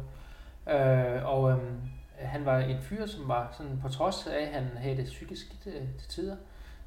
Øh, 0.71 1.25
og 1.25 1.51
øh, 1.51 1.59
han 2.19 2.45
var 2.45 2.59
en 2.59 2.79
fyr, 2.81 3.07
som 3.07 3.29
var 3.29 3.55
sådan, 3.59 3.79
på 3.83 3.89
trods 3.89 4.27
af, 4.27 4.41
at 4.41 4.49
han 4.49 4.65
havde 4.77 4.97
det 4.97 5.05
psykisk 5.05 5.47
skidt 5.47 5.75
øh, 5.75 5.83
til 5.99 6.09
tider, 6.09 6.37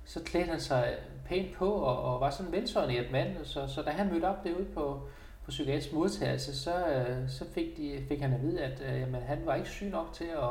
så 0.06 0.24
klædte 0.24 0.50
han 0.50 0.60
sig 0.60 0.96
pænt 1.26 1.54
på 1.56 1.72
og, 1.72 2.14
og 2.14 2.22
var 2.22 2.30
sådan 2.30 2.54
en 2.54 2.90
et 2.90 3.12
mand. 3.12 3.46
Så, 3.46 3.68
så 3.68 3.82
da 3.82 3.90
han 3.90 4.14
mødte 4.14 4.26
op 4.26 4.44
derude 4.44 4.66
på, 4.74 5.08
på 5.48 5.52
psykiatrisk 5.52 5.94
modtagelse, 5.94 6.60
så, 6.60 6.88
øh, 6.88 7.30
så 7.30 7.46
fik, 7.54 7.78
de, 7.78 8.06
fik 8.08 8.22
han 8.22 8.34
at 8.34 8.42
vide, 8.42 8.62
at 8.62 8.82
øh, 8.82 9.00
jamen, 9.00 9.22
han 9.22 9.38
var 9.46 9.56
ikke 9.56 9.70
syg 9.70 9.90
nok 9.90 10.14
til 10.14 10.24
at, 10.24 10.50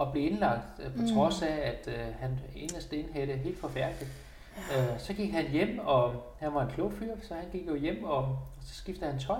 at 0.00 0.12
blive 0.12 0.26
indlagt, 0.26 0.66
øh, 0.78 0.94
på 0.94 1.02
mm. 1.02 1.08
trods 1.14 1.42
af, 1.42 1.74
at 1.74 1.94
øh, 1.94 2.14
han 2.20 2.40
inderst 2.56 2.92
inde 2.92 3.12
havde 3.12 3.26
det 3.26 3.38
helt 3.38 3.60
forfærdeligt. 3.60 4.10
Øh, 4.56 4.98
så 4.98 5.12
gik 5.12 5.32
han 5.32 5.50
hjem, 5.50 5.78
og 5.78 6.14
han 6.38 6.54
var 6.54 6.62
en 6.62 6.70
klog 6.70 6.92
fyr, 6.92 7.14
så 7.22 7.34
han 7.34 7.44
gik 7.52 7.66
jo 7.66 7.74
hjem, 7.74 8.04
og 8.04 8.38
så 8.66 8.74
skiftede 8.74 9.10
han 9.10 9.20
tøj. 9.20 9.38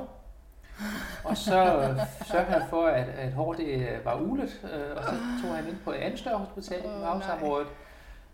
Og 1.25 1.37
så 1.37 1.51
sørgede 2.27 2.51
han 2.51 2.63
for, 2.71 2.87
at, 2.87 3.09
at 3.09 3.33
håret 3.33 3.59
det 3.59 4.01
var 4.05 4.21
ulet, 4.21 4.61
øh, 4.75 4.97
og 4.97 5.03
så 5.05 5.11
tog 5.43 5.57
han 5.57 5.69
ind 5.69 5.77
på 5.85 5.91
et 5.91 5.97
andet 5.97 6.19
større 6.19 6.39
hospital 6.39 6.79
i 6.79 6.83
Københavnsområdet, 6.83 7.69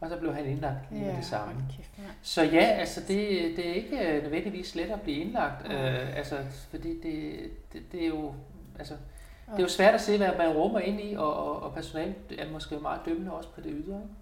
og 0.01 0.09
så 0.09 0.17
blev 0.17 0.35
han 0.35 0.47
indlagt 0.47 0.93
lige 0.93 1.07
ja, 1.07 1.17
det 1.17 1.25
samme. 1.25 1.55
Kæft, 1.77 1.91
ja. 1.99 2.03
Så 2.23 2.43
ja, 2.43 2.65
altså 2.65 3.01
det, 3.01 3.29
det 3.57 3.69
er 3.69 3.75
ikke 3.75 4.09
øh, 4.09 4.23
nødvendigvis 4.23 4.75
let 4.75 4.91
at 4.91 5.01
blive 5.01 5.17
indlagt, 5.17 5.69
ja. 5.69 6.03
øh, 6.03 6.17
altså, 6.17 6.37
fordi 6.71 7.01
det, 7.01 7.41
det, 7.73 7.93
det 7.93 8.03
er 8.03 8.09
jo, 8.09 8.35
altså, 8.79 8.95
det 9.47 9.59
er 9.59 9.63
jo 9.63 9.69
svært 9.69 9.95
at 9.95 10.01
se, 10.01 10.17
hvad 10.17 10.31
man 10.39 10.49
rummer 10.49 10.79
ind 10.79 11.01
i, 11.01 11.15
og, 11.15 11.35
og, 11.35 11.63
og 11.63 11.75
personalet 11.75 12.15
er 12.39 12.53
måske 12.53 12.79
meget 12.79 13.01
dømmende 13.07 13.33
også 13.33 13.49
på 13.49 13.61
det 13.61 13.73
ydre. 13.75 13.97
Ikke? 13.97 14.15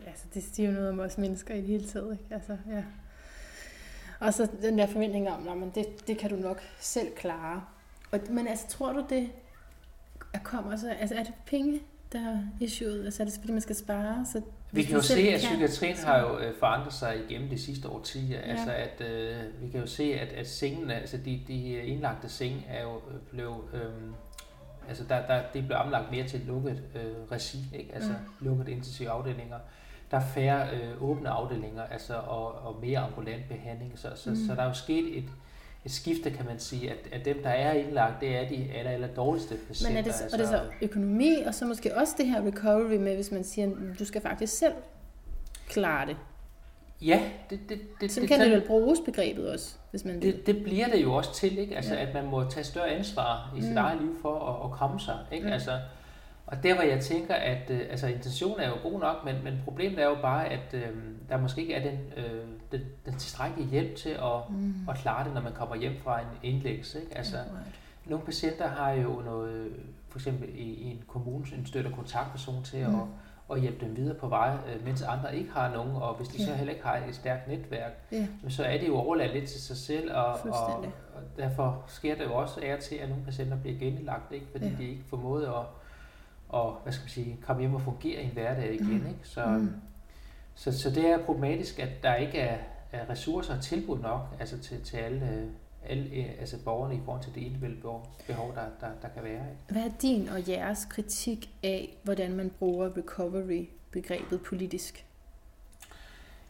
Ja, 0.00 0.08
altså 0.08 0.24
det 0.34 0.42
siger 0.42 0.68
jo 0.68 0.74
noget 0.74 0.88
om 0.88 1.00
os 1.00 1.18
mennesker 1.18 1.54
i 1.54 1.60
det 1.60 1.66
hele 1.66 1.86
taget. 1.86 2.12
Ikke? 2.12 2.34
Altså, 2.34 2.56
ja. 2.70 2.82
Og 4.20 4.34
så 4.34 4.48
den 4.62 4.78
der 4.78 4.86
forventning 4.86 5.30
om, 5.30 5.62
at 5.62 5.74
det, 5.74 6.06
det 6.06 6.18
kan 6.18 6.30
du 6.30 6.36
nok 6.36 6.62
selv 6.78 7.14
klare. 7.16 7.64
Og, 8.10 8.20
men 8.30 8.48
altså, 8.48 8.68
tror 8.68 8.92
du 8.92 9.04
det 9.08 9.30
kommer 10.42 10.76
så, 10.76 10.90
altså 10.90 11.14
er 11.14 11.22
det 11.22 11.34
penge, 11.46 11.80
der 12.14 12.30
er 12.30 12.38
issueet? 12.60 13.04
Altså 13.04 13.22
er 13.22 13.24
det 13.24 13.34
fordi, 13.40 13.52
man 13.52 13.60
skal 13.60 13.76
spare, 13.76 14.26
så 14.32 14.40
vi 14.74 14.82
kan 14.82 14.96
jo 14.96 15.02
se, 15.02 15.28
at 15.28 15.40
psykiatrien 15.40 15.96
har 15.96 16.20
jo 16.20 16.38
øh, 16.38 16.54
forandret 16.58 16.92
sig 16.92 17.16
igennem 17.28 17.48
de 17.48 17.58
sidste 17.58 17.88
årtier. 17.88 18.38
Ja. 18.38 18.50
Altså 18.50 18.72
at 18.72 19.00
øh, 19.00 19.62
vi 19.62 19.68
kan 19.68 19.80
jo 19.80 19.86
se, 19.86 20.02
at, 20.02 20.28
at 20.28 20.48
sengene, 20.48 20.94
altså 20.94 21.16
de, 21.16 21.40
de 21.48 21.72
indlagte 21.72 22.28
seng 22.28 22.64
er 22.68 22.82
jo 22.82 22.94
øh, 22.96 23.20
blevet, 23.30 23.60
øh, 23.74 23.80
altså 24.88 25.04
der, 25.08 25.26
der, 25.26 25.42
det 25.54 25.66
blev 25.66 25.78
omlagt 25.78 26.10
mere 26.10 26.26
til 26.26 26.40
lukket 26.46 26.82
øh, 26.94 27.30
regi, 27.32 27.58
ikke? 27.74 27.94
altså 27.94 28.10
mm. 28.10 28.46
lukket 28.46 28.68
intensive 28.68 29.10
afdelinger. 29.10 29.58
Der 30.10 30.16
er 30.16 30.26
færre 30.26 30.68
øh, 30.70 31.02
åbne 31.02 31.28
afdelinger, 31.28 31.82
altså 31.82 32.14
og, 32.14 32.52
og 32.52 32.80
mere 32.80 32.98
ambulant 32.98 33.48
behandling. 33.48 33.92
Så, 33.98 34.08
så, 34.14 34.30
mm. 34.30 34.36
så 34.36 34.54
der 34.54 34.62
er 34.62 34.66
jo 34.66 34.74
sket 34.74 35.18
et, 35.18 35.28
et 35.84 35.92
skifte, 35.92 36.30
kan 36.30 36.46
man 36.46 36.58
sige, 36.58 36.90
at, 36.90 36.96
at 37.12 37.24
dem, 37.24 37.42
der 37.42 37.50
er 37.50 37.72
indlagt, 37.72 38.20
det 38.20 38.36
er 38.36 38.48
de 38.48 38.70
aller, 38.74 38.90
aller 38.90 39.08
dårligste 39.08 39.56
patienter. 39.68 39.90
Men 39.90 39.98
er 39.98 40.02
det, 40.02 40.14
så, 40.14 40.22
altså, 40.22 40.36
og 40.36 40.38
det 40.38 40.46
er 40.46 40.58
så 40.58 40.70
økonomi, 40.82 41.36
og 41.46 41.54
så 41.54 41.64
måske 41.64 41.96
også 41.96 42.14
det 42.18 42.26
her 42.26 42.46
recovery 42.46 42.96
med, 42.96 43.14
hvis 43.14 43.30
man 43.30 43.44
siger, 43.44 43.66
at 43.66 43.98
du 43.98 44.04
skal 44.04 44.20
faktisk 44.20 44.58
selv 44.58 44.72
klare 45.68 46.06
det? 46.06 46.16
Ja, 47.02 47.20
det, 47.50 47.60
det, 47.68 47.80
det, 48.00 48.12
så 48.12 48.20
det, 48.20 48.28
kan 48.28 48.40
det, 48.40 48.46
det 48.46 48.56
vel 48.56 48.66
bruges 48.66 49.00
begrebet 49.04 49.48
også, 49.48 49.74
hvis 49.90 50.04
man 50.04 50.22
det, 50.22 50.46
det 50.46 50.62
bliver 50.64 50.88
det 50.88 51.02
jo 51.02 51.14
også 51.14 51.34
til, 51.34 51.58
ikke? 51.58 51.76
Altså, 51.76 51.94
ja. 51.94 52.06
at 52.06 52.14
man 52.14 52.26
må 52.26 52.50
tage 52.50 52.64
større 52.64 52.88
ansvar 52.88 53.54
i 53.56 53.60
sit 53.60 53.70
mm. 53.70 53.76
eget 53.76 54.00
liv 54.00 54.16
for 54.22 54.38
at, 54.38 54.70
at 54.70 54.78
komme 54.78 55.00
sig. 55.00 55.18
Ikke? 55.32 55.46
Mm. 55.46 55.52
Altså, 55.52 55.70
og 56.46 56.62
der 56.62 56.74
hvor 56.74 56.82
jeg 56.82 57.00
tænker, 57.00 57.34
at 57.34 57.70
øh, 57.70 57.80
altså, 57.90 58.06
intentionen 58.06 58.60
er 58.60 58.68
jo 58.68 58.74
god 58.82 59.00
nok, 59.00 59.24
men, 59.24 59.44
men 59.44 59.60
problemet 59.64 59.98
er 59.98 60.06
jo 60.06 60.16
bare, 60.22 60.48
at 60.48 60.74
øh, 60.74 60.88
der 61.28 61.36
måske 61.36 61.60
ikke 61.60 61.74
er 61.74 61.90
den, 61.90 61.98
øh, 62.16 62.44
den, 62.72 62.80
den 63.06 63.14
tilstrækkelige 63.18 63.70
hjælp 63.70 63.96
til 63.96 64.10
at, 64.10 64.50
mm. 64.50 64.74
at 64.88 64.96
klare 64.96 65.24
det, 65.24 65.34
når 65.34 65.40
man 65.40 65.52
kommer 65.52 65.76
hjem 65.76 65.92
fra 66.04 66.20
en 66.20 66.26
indlæggelse. 66.42 67.00
Ikke? 67.00 67.18
Altså, 67.18 67.36
yeah, 67.36 67.46
right. 67.46 67.80
Nogle 68.06 68.24
patienter 68.24 68.68
har 68.68 68.90
jo 68.90 69.22
noget, 69.24 69.72
for 70.08 70.18
eksempel 70.18 70.48
i, 70.48 70.62
i 70.62 70.90
en 70.90 71.02
kommune, 71.08 71.46
en 71.58 71.66
støtte- 71.66 71.88
og 71.88 71.94
kontaktperson 71.94 72.64
til 72.64 72.88
mm. 72.88 72.94
at, 72.94 73.06
at 73.50 73.60
hjælpe 73.60 73.86
dem 73.86 73.96
videre 73.96 74.14
på 74.14 74.28
vej, 74.28 74.56
øh, 74.74 74.84
mens 74.84 75.02
andre 75.02 75.36
ikke 75.36 75.50
har 75.50 75.72
nogen, 75.72 75.96
og 75.96 76.14
hvis 76.14 76.28
de 76.28 76.38
yeah. 76.38 76.48
så 76.48 76.54
heller 76.54 76.72
ikke 76.72 76.86
har 76.86 76.96
et 76.96 77.14
stærkt 77.14 77.48
netværk, 77.48 77.92
yeah. 78.14 78.26
så 78.48 78.64
er 78.64 78.78
det 78.78 78.88
jo 78.88 78.96
overladt 78.96 79.32
lidt 79.32 79.48
til 79.48 79.60
sig 79.60 79.76
selv, 79.76 80.14
og, 80.14 80.38
og, 80.44 80.76
og 81.14 81.22
derfor 81.36 81.84
sker 81.86 82.14
det 82.14 82.24
jo 82.24 82.34
også 82.34 82.60
af 82.62 82.78
til, 82.78 82.94
at 82.94 83.08
nogle 83.08 83.24
patienter 83.24 83.56
bliver 83.56 83.78
genindlagt, 83.78 84.32
ikke? 84.32 84.46
fordi 84.52 84.66
yeah. 84.66 84.78
de 84.78 84.84
ikke 84.84 85.04
formåede 85.08 85.48
at 85.48 85.64
og 86.54 86.80
hvad 86.82 86.92
skal 86.92 87.04
man 87.04 87.10
sige, 87.10 87.36
komme 87.42 87.62
hjem 87.62 87.74
og 87.74 87.82
fungere 87.82 88.22
i 88.22 88.24
en 88.24 88.30
hverdag 88.30 88.74
igen. 88.74 88.98
Mm. 88.98 89.06
Ikke? 89.06 89.18
Så, 89.22 89.46
mm. 89.46 89.70
så, 90.54 90.78
så 90.78 90.90
det 90.90 91.06
er 91.08 91.18
problematisk, 91.18 91.78
at 91.78 92.02
der 92.02 92.14
ikke 92.14 92.38
er, 92.38 92.58
er 92.92 93.10
ressourcer 93.10 93.56
og 93.56 93.62
tilbud 93.62 93.98
nok 93.98 94.20
altså 94.40 94.58
til, 94.58 94.82
til 94.82 94.96
alle, 94.96 95.50
alle 95.88 96.10
altså 96.40 96.64
borgerne 96.64 96.94
i 96.94 97.00
forhold 97.04 97.22
til 97.22 97.34
det 97.34 97.40
individuelle 97.40 97.82
behov, 98.26 98.54
der, 98.54 98.62
der, 98.80 98.92
der 99.02 99.08
kan 99.08 99.24
være. 99.24 99.32
Ikke? 99.50 99.62
Hvad 99.68 99.82
er 99.82 99.96
din 100.02 100.28
og 100.28 100.48
jeres 100.48 100.84
kritik 100.90 101.50
af, 101.62 101.96
hvordan 102.02 102.36
man 102.36 102.50
bruger 102.58 102.96
recovery-begrebet 102.96 104.40
politisk? 104.42 105.06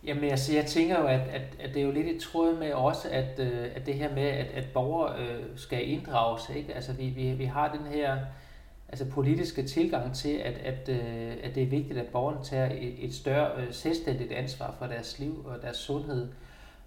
Jamen 0.04 0.24
altså, 0.24 0.52
jeg 0.52 0.66
tænker 0.66 1.00
jo, 1.00 1.06
at, 1.06 1.20
at, 1.20 1.42
at 1.60 1.74
det 1.74 1.82
er 1.82 1.86
jo 1.86 1.92
lidt 1.92 2.06
i 2.06 2.18
tråd 2.18 2.58
med 2.58 2.72
også, 2.72 3.08
at, 3.10 3.38
øh, 3.38 3.68
at 3.74 3.86
det 3.86 3.94
her 3.94 4.14
med, 4.14 4.22
at, 4.22 4.46
at 4.46 4.64
borgere 4.74 5.18
øh, 5.18 5.44
skal 5.56 5.88
inddrages. 5.88 6.50
Ikke? 6.56 6.74
Altså 6.74 6.92
vi, 6.92 7.08
vi, 7.08 7.32
vi 7.32 7.44
har 7.44 7.76
den 7.76 7.86
her 7.86 8.18
altså 8.94 9.10
politiske 9.10 9.62
tilgang 9.62 10.14
til, 10.14 10.28
at, 10.28 10.54
at, 10.54 10.88
øh, 10.88 11.36
at 11.42 11.54
det 11.54 11.62
er 11.62 11.66
vigtigt, 11.66 11.98
at 11.98 12.06
borgerne 12.06 12.44
tager 12.44 12.66
et, 12.66 13.04
et 13.04 13.14
større 13.14 13.62
øh, 13.62 13.72
selvstændigt 13.72 14.32
ansvar 14.32 14.74
for 14.78 14.86
deres 14.86 15.18
liv 15.18 15.46
og 15.46 15.62
deres 15.62 15.76
sundhed. 15.76 16.28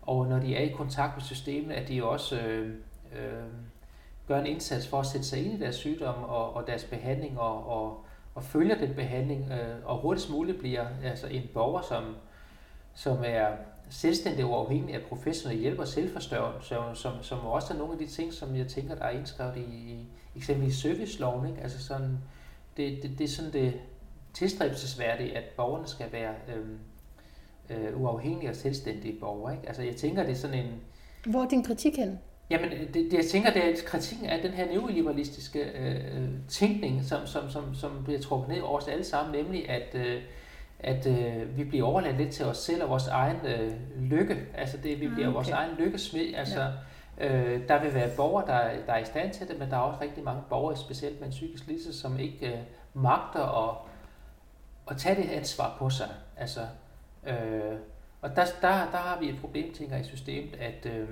Og 0.01 0.27
når 0.27 0.39
de 0.39 0.55
er 0.55 0.61
i 0.61 0.67
kontakt 0.67 1.15
med 1.15 1.23
systemet, 1.23 1.71
at 1.73 1.87
de 1.87 2.03
også 2.03 2.39
øh, 2.39 2.67
øh, 3.13 3.43
gør 4.27 4.39
en 4.39 4.45
indsats 4.45 4.87
for 4.87 4.99
at 4.99 5.05
sætte 5.05 5.27
sig 5.27 5.45
ind 5.45 5.53
i 5.53 5.59
deres 5.59 5.75
sygdom 5.75 6.23
og, 6.23 6.53
og 6.53 6.67
deres 6.67 6.83
behandling 6.83 7.39
og, 7.39 7.67
og, 7.67 8.05
og 8.35 8.43
følger 8.43 8.77
den 8.77 8.93
behandling 8.93 9.51
øh, 9.51 9.85
og 9.85 9.97
hurtigst 9.97 10.29
muligt 10.29 10.59
bliver 10.59 10.85
altså 11.03 11.27
en 11.27 11.43
borger, 11.53 11.81
som, 11.81 12.15
som 12.95 13.17
er 13.25 13.47
selvstændig 13.89 14.45
og 14.45 14.51
uafhængig 14.51 14.95
af 14.95 15.01
professionelle 15.01 15.61
hjælp 15.61 15.79
og 15.79 15.87
selvforstørrelse, 15.87 17.01
som, 17.01 17.13
som 17.21 17.39
også 17.39 17.73
er 17.73 17.77
nogle 17.77 17.93
af 17.93 17.99
de 17.99 18.07
ting, 18.07 18.33
som 18.33 18.55
jeg 18.55 18.67
tænker, 18.67 18.95
der 18.95 19.03
er 19.03 19.17
indskrevet 19.17 19.57
i, 19.57 19.61
i 19.61 20.05
eksempelvis 20.37 20.75
serviceloven. 20.75 21.47
Ikke? 21.47 21.61
Altså 21.61 21.83
sådan, 21.83 22.17
det, 22.77 23.03
det, 23.03 23.11
det 23.17 23.23
er 23.23 23.27
sådan 23.27 23.53
det 23.53 23.73
tilstræbelsesværdige, 24.33 25.37
at 25.37 25.43
borgerne 25.43 25.87
skal 25.87 26.05
være 26.11 26.33
øhm, 26.55 26.79
øh, 27.69 28.01
uafhængige 28.01 28.49
og 28.49 28.55
selvstændige 28.55 29.19
borgere. 29.19 29.53
Ikke? 29.53 29.67
Altså 29.67 29.83
jeg 29.83 29.95
tænker, 29.95 30.23
det 30.23 30.31
er 30.31 30.35
sådan 30.35 30.65
en... 30.65 30.71
Hvor 31.25 31.43
er 31.43 31.47
din 31.47 31.63
kritik 31.63 31.95
hen? 31.95 32.19
Jamen, 32.49 32.71
det, 32.71 32.93
det, 32.93 33.13
jeg 33.13 33.25
tænker, 33.25 33.53
det 33.53 33.65
er 33.65 33.75
kritikken 33.85 34.25
af 34.25 34.41
den 34.41 34.51
her 34.51 34.65
neoliberalistiske 34.65 35.59
øh, 35.59 36.29
tænkning, 36.47 37.05
som, 37.05 37.27
som, 37.27 37.49
som, 37.49 37.75
som 37.75 38.03
bliver 38.03 38.19
trukket 38.19 38.49
ned 38.49 38.61
over 38.61 38.77
os 38.79 38.87
alle 38.87 39.03
sammen, 39.03 39.43
nemlig 39.43 39.69
at 39.69 39.95
øh, 39.95 40.21
at 40.79 41.07
øh, 41.07 41.57
vi 41.57 41.63
bliver 41.63 41.85
overladt 41.85 42.17
lidt 42.17 42.31
til 42.31 42.45
os 42.45 42.57
selv 42.57 42.83
og 42.83 42.89
vores 42.89 43.07
egen 43.07 43.37
øh, 43.45 43.71
lykke. 44.01 44.37
Altså 44.53 44.77
det, 44.77 45.01
vi 45.01 45.07
bliver 45.07 45.29
mm, 45.29 45.35
okay. 45.35 45.35
vores 45.35 45.49
egen 45.49 45.71
lykkesmed. 45.79 46.33
Altså, 46.35 46.61
ja. 46.61 46.67
Øh, 47.17 47.67
der 47.67 47.83
vil 47.83 47.93
være 47.93 48.15
borgere, 48.15 48.47
der, 48.47 48.85
der 48.85 48.93
er 48.93 48.97
i 48.97 49.05
stand 49.05 49.33
til 49.33 49.47
det, 49.47 49.59
men 49.59 49.69
der 49.69 49.77
er 49.77 49.81
også 49.81 50.01
rigtig 50.01 50.23
mange 50.23 50.41
borgere, 50.49 50.77
specielt 50.77 51.19
med 51.19 51.27
en 51.27 51.31
psykisk 51.31 51.67
lidelse, 51.67 51.99
som 51.99 52.19
ikke 52.19 52.53
øh, 52.53 52.59
magter 52.93 53.69
at, 53.69 53.77
at 54.91 54.97
tage 54.97 55.21
det 55.21 55.29
ansvar 55.29 55.75
på 55.79 55.89
sig. 55.89 56.09
Altså, 56.37 56.61
øh, 57.27 57.75
og 58.21 58.35
der, 58.35 58.45
der, 58.61 58.91
der 58.91 58.97
har 58.97 59.19
vi 59.19 59.29
et 59.29 59.41
problem, 59.41 59.73
tænker 59.73 59.95
jeg, 59.95 60.05
i 60.05 60.07
systemet, 60.07 60.55
at, 60.55 60.85
øh, 60.85 61.09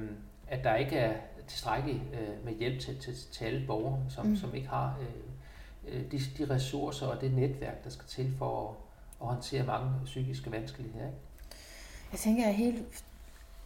at 0.47 0.63
der 0.63 0.75
ikke 0.75 0.97
er 0.97 1.13
tilstrækkeligt 1.47 2.01
øh, 2.13 2.45
med 2.45 2.53
hjælp 2.53 2.79
til, 2.79 2.99
til, 2.99 3.15
til 3.31 3.45
alle 3.45 3.67
borgere, 3.67 3.99
som, 4.09 4.25
mm. 4.25 4.35
som 4.35 4.55
ikke 4.55 4.67
har 4.67 4.97
øh, 5.01 5.95
øh 5.95 6.11
de, 6.11 6.19
de 6.37 6.53
ressourcer 6.53 7.07
og 7.07 7.21
det 7.21 7.33
netværk, 7.33 7.83
der 7.83 7.89
skal 7.89 8.07
til 8.07 8.33
for 8.37 8.69
at 8.69 8.75
at 9.21 9.27
håndtere 9.27 9.63
mange 9.63 9.91
psykiske 10.05 10.51
vanskeligheder. 10.51 11.05
Ikke? 11.05 11.17
Jeg 12.11 12.19
tænker, 12.19 12.47
at 12.47 12.55
hele 12.55 12.85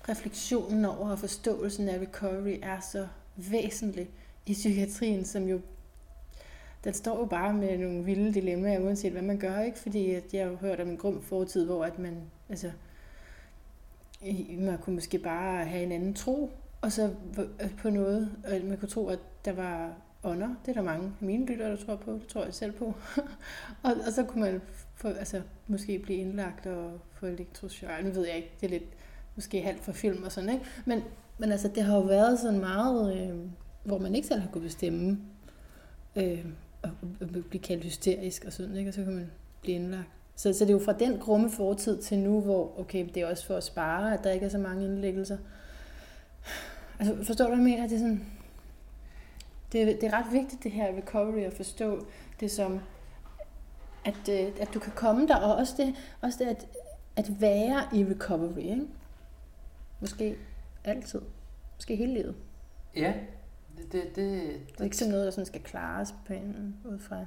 refleksionen 0.09 0.85
over 0.85 1.11
og 1.11 1.19
forståelsen 1.19 1.89
af 1.89 1.99
recovery 1.99 2.59
er 2.61 2.79
så 2.79 3.07
væsentlig 3.35 4.09
i 4.45 4.53
psykiatrien, 4.53 5.25
som 5.25 5.43
jo 5.43 5.59
den 6.83 6.93
står 6.93 7.19
jo 7.19 7.25
bare 7.25 7.53
med 7.53 7.77
nogle 7.77 8.03
vilde 8.03 8.33
dilemmaer, 8.33 8.79
uanset 8.79 9.11
hvad 9.11 9.21
man 9.21 9.37
gør, 9.37 9.59
ikke? 9.59 9.79
Fordi 9.79 10.11
at 10.11 10.33
jeg 10.33 10.43
har 10.43 10.51
jo 10.51 10.57
hørt 10.57 10.79
om 10.79 10.89
en 10.89 10.97
grum 10.97 11.21
fortid, 11.21 11.65
hvor 11.65 11.85
at 11.85 11.99
man, 11.99 12.21
altså, 12.49 12.71
man 14.57 14.77
kunne 14.77 14.95
måske 14.95 15.19
bare 15.19 15.65
have 15.65 15.83
en 15.83 15.91
anden 15.91 16.13
tro, 16.13 16.51
og 16.81 16.91
så 16.91 17.13
på 17.81 17.89
noget, 17.89 18.31
og 18.43 18.67
man 18.67 18.77
kunne 18.77 18.89
tro, 18.89 19.07
at 19.07 19.19
der 19.45 19.53
var 19.53 19.93
ånder. 20.23 20.55
Det 20.65 20.71
er 20.71 20.75
der 20.75 20.81
mange 20.81 21.05
af 21.05 21.25
mine 21.25 21.45
lyttere, 21.45 21.71
der 21.71 21.85
tror 21.85 21.95
på. 21.95 22.13
Det 22.13 22.27
tror 22.27 22.43
jeg 22.43 22.53
selv 22.53 22.71
på. 22.71 22.85
og, 23.83 23.91
og 24.07 24.13
så 24.13 24.23
kunne 24.23 24.41
man 24.41 24.61
få, 24.95 25.07
altså, 25.07 25.41
måske 25.67 25.99
blive 25.99 26.19
indlagt 26.19 26.65
og 26.65 26.99
få 27.13 27.25
elektrochok. 27.25 28.03
Nu 28.03 28.09
ved 28.09 28.27
jeg 28.27 28.35
ikke, 28.35 28.51
det 28.61 28.65
er 28.65 28.71
lidt 28.71 28.89
måske 29.35 29.61
halvt 29.61 29.83
for 29.83 29.91
film 29.91 30.23
og 30.23 30.31
sådan, 30.31 30.49
ikke? 30.49 30.65
Men, 30.85 31.03
men 31.37 31.51
altså, 31.51 31.67
det 31.67 31.83
har 31.83 31.95
jo 31.95 32.01
været 32.01 32.39
sådan 32.39 32.59
meget, 32.59 33.17
øh, 33.17 33.35
hvor 33.83 33.97
man 33.97 34.15
ikke 34.15 34.27
selv 34.27 34.39
har 34.41 34.49
kunnet 34.51 34.63
bestemme, 34.63 35.19
øh, 36.15 36.45
og, 36.81 36.89
og 37.21 37.27
blive 37.49 37.61
kaldt 37.61 37.83
hysterisk 37.83 38.45
og 38.45 38.53
sådan, 38.53 38.75
ikke? 38.75 38.89
Og 38.89 38.93
så 38.93 39.03
kan 39.03 39.13
man 39.13 39.31
blive 39.61 39.75
indlagt. 39.75 40.09
Så, 40.35 40.53
så 40.53 40.65
det 40.65 40.69
er 40.69 40.77
jo 40.79 40.85
fra 40.85 40.93
den 40.93 41.19
grumme 41.19 41.49
fortid 41.49 42.01
til 42.01 42.19
nu, 42.19 42.41
hvor 42.41 42.79
okay, 42.79 43.07
det 43.13 43.23
er 43.23 43.27
også 43.27 43.45
for 43.45 43.55
at 43.55 43.63
spare, 43.63 44.13
at 44.13 44.23
der 44.23 44.31
ikke 44.31 44.45
er 44.45 44.49
så 44.49 44.57
mange 44.57 44.85
indlæggelser. 44.85 45.37
Altså, 46.99 47.23
forstår 47.23 47.45
du, 47.45 47.55
hvad 47.55 47.57
jeg 47.57 47.63
mener? 47.63 47.87
Det 47.87 47.95
er, 47.95 47.99
sådan, 47.99 48.25
det, 49.71 50.01
det 50.01 50.03
er 50.03 50.13
ret 50.13 50.33
vigtigt, 50.33 50.63
det 50.63 50.71
her 50.71 50.87
recovery, 50.97 51.39
at 51.39 51.53
forstå 51.53 52.05
det 52.39 52.51
som, 52.51 52.79
at, 54.05 54.29
øh, 54.29 54.51
at 54.59 54.73
du 54.73 54.79
kan 54.79 54.91
komme 54.95 55.27
der, 55.27 55.35
og 55.35 55.55
også 55.55 55.73
det, 55.77 55.95
også 56.21 56.39
det 56.39 56.45
at, 56.45 56.67
at 57.15 57.41
være 57.41 57.83
i 57.93 58.05
recovery, 58.05 58.57
ikke? 58.57 58.87
Måske 59.99 60.37
altid. 60.83 61.21
Måske 61.75 61.95
hele 61.95 62.13
livet. 62.13 62.35
Ja, 62.95 63.13
det, 63.77 63.91
det, 63.91 64.03
det, 64.15 64.41
det 64.71 64.79
er 64.79 64.83
ikke 64.83 64.97
sådan 64.97 65.11
noget, 65.11 65.25
der 65.25 65.31
sådan 65.31 65.45
skal 65.45 65.61
klares 65.61 66.13
på 66.27 66.33
en, 66.33 66.75
ud 66.85 66.99
fra 66.99 67.25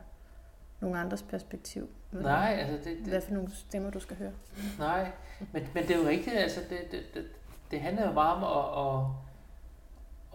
nogle 0.80 0.98
andres 0.98 1.22
perspektiv. 1.22 1.88
Nej, 2.12 2.56
altså 2.60 2.90
det, 2.90 2.98
det... 2.98 3.08
Hvad 3.08 3.20
for 3.20 3.32
nogle 3.32 3.54
stemmer, 3.54 3.90
du 3.90 4.00
skal 4.00 4.16
høre. 4.16 4.32
Nej, 4.78 5.10
men, 5.52 5.68
men 5.74 5.82
det 5.82 5.90
er 5.90 6.00
jo 6.00 6.08
rigtigt, 6.08 6.36
altså 6.36 6.60
det, 6.70 6.78
det, 6.90 7.00
det, 7.14 7.24
det 7.70 7.80
handler 7.80 8.06
jo 8.06 8.12
meget 8.12 8.36
om 8.36 8.44
at, 8.44 9.00
at, 9.00 9.06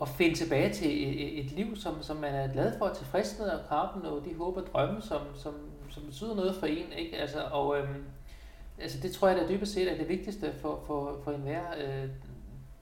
at 0.01 0.09
finde 0.09 0.35
tilbage 0.35 0.73
til 0.73 1.07
et, 1.07 1.45
et 1.45 1.51
liv, 1.51 1.75
som, 1.75 2.03
som 2.03 2.17
man 2.17 2.35
er 2.35 2.53
glad 2.53 2.77
for, 2.77 2.93
tilfreds 2.93 3.39
med 3.39 3.47
og 3.47 3.69
kampen 3.69 4.05
og 4.05 4.25
de 4.25 4.35
håber 4.35 4.61
og 4.61 4.67
drømme, 4.67 5.01
som, 5.01 5.21
som, 5.35 5.53
som 5.89 6.03
betyder 6.03 6.35
noget 6.35 6.55
for 6.55 6.65
en. 6.65 6.91
Ikke? 6.97 7.17
Altså, 7.17 7.43
og 7.51 7.77
øhm, 7.79 8.03
altså 8.81 8.99
det 9.01 9.11
tror 9.11 9.27
jeg, 9.27 9.37
der 9.37 9.47
dybest 9.47 9.73
set 9.73 9.91
er 9.91 9.97
det 9.97 10.09
vigtigste 10.09 10.53
for, 10.53 10.83
for, 10.87 11.19
for 11.23 11.31
enhver 11.31 11.63
øh, 11.77 12.09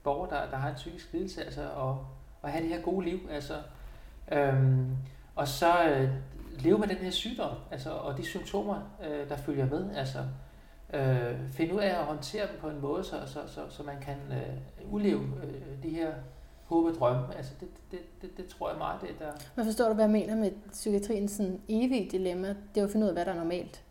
borger, 0.05 0.27
der, 0.27 0.49
der 0.49 0.57
har 0.57 0.69
en 0.69 0.75
psykisk 0.75 1.13
lidelse, 1.13 1.43
altså 1.43 1.69
og, 1.75 2.05
og 2.41 2.49
have 2.49 2.63
det 2.63 2.69
her 2.69 2.81
gode 2.81 3.05
liv. 3.05 3.19
Altså, 3.31 3.53
øhm, 4.31 4.87
og 5.35 5.47
så 5.47 5.89
øh, 5.89 6.09
leve 6.59 6.77
med 6.77 6.87
den 6.87 6.97
her 6.97 7.11
sygdom, 7.11 7.55
altså, 7.71 7.89
og 7.89 8.17
de 8.17 8.25
symptomer, 8.25 8.81
øh, 9.07 9.29
der 9.29 9.37
følger 9.37 9.65
med. 9.69 9.95
Altså, 9.95 10.19
øh, 10.93 11.51
finde 11.51 11.75
ud 11.75 11.79
af 11.79 11.99
at 11.99 12.05
håndtere 12.05 12.47
dem 12.47 12.59
på 12.59 12.69
en 12.69 12.81
måde, 12.81 13.03
så, 13.03 13.15
så, 13.25 13.39
så, 13.47 13.61
så 13.69 13.83
man 13.83 13.95
kan 14.01 14.17
øh, 14.31 14.93
udleve 14.93 15.21
øh, 15.21 15.83
de 15.83 15.89
her 15.89 16.13
håbe 16.65 16.93
drømme. 16.99 17.35
Altså, 17.37 17.51
det, 17.59 17.67
det, 17.91 17.99
det, 18.21 18.37
det 18.37 18.47
tror 18.47 18.69
jeg 18.69 18.77
meget, 18.77 19.01
det 19.01 19.09
der... 19.19 19.31
Men 19.55 19.65
forstår 19.65 19.87
du, 19.87 19.93
hvad 19.93 20.05
jeg 20.05 20.11
mener 20.11 20.35
med 20.35 20.51
psykiatriens 20.71 21.31
sådan 21.31 21.61
evige 21.67 22.09
dilemma? 22.11 22.47
Det 22.47 22.77
er 22.77 22.81
jo 22.81 22.85
at 22.85 22.91
finde 22.91 23.03
ud 23.03 23.09
af, 23.09 23.15
hvad 23.15 23.25
der 23.25 23.31
er 23.31 23.35
normalt. 23.35 23.84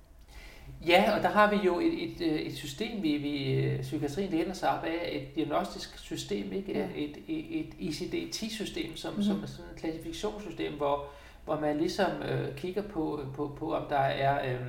Ja, 0.86 1.16
og 1.16 1.22
der 1.22 1.28
har 1.28 1.50
vi 1.50 1.56
jo 1.56 1.80
et, 1.80 2.02
et, 2.02 2.20
øh, 2.20 2.40
et 2.40 2.56
system, 2.56 3.02
vi, 3.02 3.16
vi 3.16 3.52
øh, 3.52 3.80
psykiatrien 3.80 4.30
læner 4.30 4.54
sig 4.54 4.78
op 4.78 4.84
af, 4.84 5.08
et 5.12 5.34
diagnostisk 5.34 5.98
system, 5.98 6.52
ikke? 6.52 6.78
Ja. 6.78 6.86
Et, 6.96 7.16
et, 7.28 7.58
et 7.60 7.74
ICD-10-system, 7.80 8.96
som, 8.96 9.10
mm-hmm. 9.10 9.24
som 9.24 9.42
er 9.42 9.46
sådan 9.46 9.64
et 9.74 9.80
klassifikationssystem, 9.80 10.72
hvor, 10.72 11.04
hvor 11.44 11.60
man 11.60 11.78
ligesom 11.78 12.10
øh, 12.28 12.56
kigger 12.56 12.82
på, 12.82 13.20
på, 13.34 13.56
på, 13.58 13.74
om 13.74 13.82
der 13.88 13.96
er... 13.98 14.52
Øh, 14.52 14.60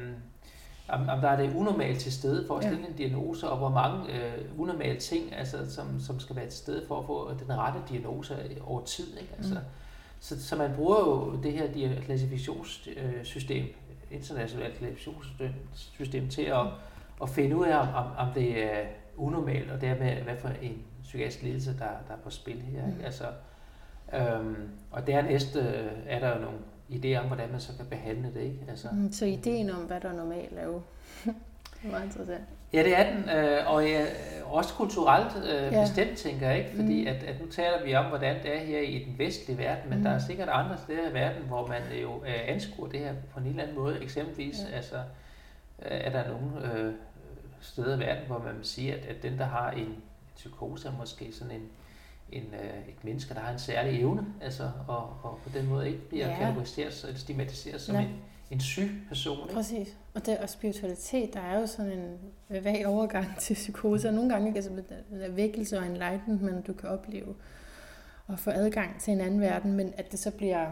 om, 0.87 1.09
om 1.09 1.21
der 1.21 1.29
er 1.29 1.41
det 1.41 1.55
unormalt 1.55 1.99
til 1.99 2.13
stede 2.13 2.47
for 2.47 2.57
at 2.57 2.63
stille 2.63 2.81
ja. 2.81 2.87
en 2.87 2.93
diagnose, 2.97 3.49
og 3.49 3.57
hvor 3.57 3.69
mange 3.69 4.13
øh, 4.13 4.59
unormale 4.59 4.99
ting, 4.99 5.35
altså, 5.35 5.57
som, 5.75 5.99
som 5.99 6.19
skal 6.19 6.35
være 6.35 6.45
til 6.45 6.57
stede 6.57 6.85
for 6.87 6.99
at 6.99 7.05
få 7.05 7.31
den 7.39 7.57
rette 7.57 7.79
diagnose 7.89 8.37
over 8.65 8.81
tid. 8.83 9.17
Ikke? 9.21 9.33
Altså, 9.37 9.53
mm. 9.53 9.59
så, 10.19 10.43
så 10.43 10.55
man 10.55 10.71
bruger 10.75 10.99
jo 10.99 11.39
det 11.43 11.53
her 11.53 12.01
klassifikationssystem, 12.01 13.65
internationalt 14.11 14.77
klassifikationssystem, 14.77 16.29
til 16.29 16.41
at, 16.41 16.65
at 17.21 17.29
finde 17.29 17.55
ud 17.55 17.65
af, 17.65 17.77
om, 17.77 18.27
om, 18.27 18.33
det 18.33 18.63
er 18.63 18.85
unormalt, 19.17 19.71
og 19.71 19.81
dermed 19.81 20.21
hvad 20.21 20.37
for 20.37 20.49
en 20.61 20.83
psykiatrisk 21.03 21.43
lidelse, 21.43 21.71
der, 21.71 21.89
der 22.07 22.13
er 22.13 22.17
på 22.23 22.29
spil 22.29 22.61
her. 22.61 22.85
Ikke? 22.85 22.97
Mm. 22.97 23.05
Altså, 23.05 23.25
øhm, 24.13 24.69
og 24.91 25.07
dernæst 25.07 25.55
øh, 25.55 25.91
er 26.05 26.19
der 26.19 26.35
jo 26.35 26.41
nogle 26.41 26.57
idé 26.89 27.19
om, 27.19 27.27
hvordan 27.27 27.51
man 27.51 27.59
så 27.59 27.71
kan 27.77 27.85
behandle 27.85 28.33
det. 28.33 28.41
Ikke? 28.41 28.59
Altså, 28.67 28.87
mm, 28.91 29.11
så 29.11 29.25
ideen 29.25 29.69
om, 29.69 29.81
hvad 29.81 30.01
der 30.01 30.09
er 30.09 30.15
normalt, 30.15 30.53
er 30.57 30.65
jo 30.65 30.81
meget 31.91 32.05
interessant. 32.05 32.43
Ja, 32.75 32.83
det 32.83 32.99
er 32.99 33.13
den, 33.13 33.29
øh, 33.29 33.73
og 33.73 33.85
ja, 33.85 34.05
også 34.45 34.73
kulturelt 34.73 35.35
øh, 35.45 35.73
ja. 35.73 35.81
bestemt, 35.81 36.17
tænker 36.17 36.49
jeg, 36.49 36.57
ikke? 36.57 36.69
fordi 36.75 37.01
mm. 37.01 37.07
at, 37.07 37.23
at 37.23 37.41
nu 37.41 37.47
taler 37.47 37.85
vi 37.85 37.95
om, 37.95 38.05
hvordan 38.05 38.43
det 38.43 38.55
er 38.55 38.59
her 38.59 38.79
i 38.79 39.03
den 39.03 39.19
vestlige 39.19 39.57
verden, 39.57 39.89
men 39.89 39.97
mm. 39.97 40.03
der 40.03 40.11
er 40.11 40.19
sikkert 40.19 40.49
andre 40.49 40.77
steder 40.77 41.09
i 41.09 41.13
verden, 41.13 41.43
hvor 41.47 41.67
man 41.67 41.81
jo 42.01 42.23
øh, 42.23 42.33
anskuer 42.47 42.87
det 42.89 42.99
her 42.99 43.13
på 43.33 43.39
en 43.39 43.45
eller 43.45 43.63
anden 43.63 43.77
måde. 43.77 44.01
Eksempelvis 44.01 44.57
ja. 44.69 44.75
altså, 44.75 44.95
øh, 44.95 45.01
er 45.91 46.09
der 46.09 46.23
nogle 46.27 46.73
øh, 46.73 46.93
steder 47.61 47.95
i 47.95 47.99
verden, 47.99 48.23
hvor 48.27 48.39
man 48.39 48.55
siger, 48.61 48.93
at, 48.93 49.05
at 49.05 49.23
den, 49.23 49.37
der 49.37 49.45
har 49.45 49.71
en 49.71 49.95
psykose, 50.35 50.87
er 50.87 50.91
måske 50.99 51.31
sådan 51.31 51.53
en, 51.53 51.67
en, 52.31 52.53
øh, 52.53 52.89
et 52.89 53.03
menneske, 53.03 53.33
der 53.33 53.39
har 53.39 53.51
en 53.51 53.59
særlig 53.59 53.99
evne, 53.99 54.25
altså, 54.41 54.69
og, 54.87 55.17
og 55.23 55.39
på 55.43 55.49
den 55.57 55.67
måde 55.69 55.87
ikke 55.87 56.09
bliver 56.09 56.27
ja. 56.29 56.37
kategoriseret 56.37 57.03
eller 57.03 57.19
stigmatiseret 57.19 57.81
som 57.81 57.95
en, 57.95 58.09
en 58.51 58.59
syg 58.59 58.91
person. 59.07 59.39
Ikke? 59.43 59.53
Præcis. 59.53 59.97
Og, 60.13 60.25
det, 60.25 60.37
og 60.37 60.49
spiritualitet, 60.49 61.33
der 61.33 61.39
er 61.39 61.59
jo 61.59 61.67
sådan 61.67 61.91
en 61.91 62.17
vag 62.63 62.87
overgang 62.87 63.25
til 63.39 63.53
psykose, 63.53 64.07
og 64.07 64.13
nogle 64.13 64.29
gange 64.29 64.55
altså, 64.55 64.71
er 65.11 65.29
vækkelse 65.29 65.79
og 65.79 65.85
enlightenment, 65.85 66.67
du 66.67 66.73
kan 66.73 66.89
opleve, 66.89 67.35
og 68.27 68.39
få 68.39 68.49
adgang 68.49 69.01
til 69.01 69.13
en 69.13 69.21
anden 69.21 69.41
verden, 69.41 69.73
men 69.73 69.93
at 69.97 70.11
det 70.11 70.19
så 70.19 70.31
bliver, 70.31 70.71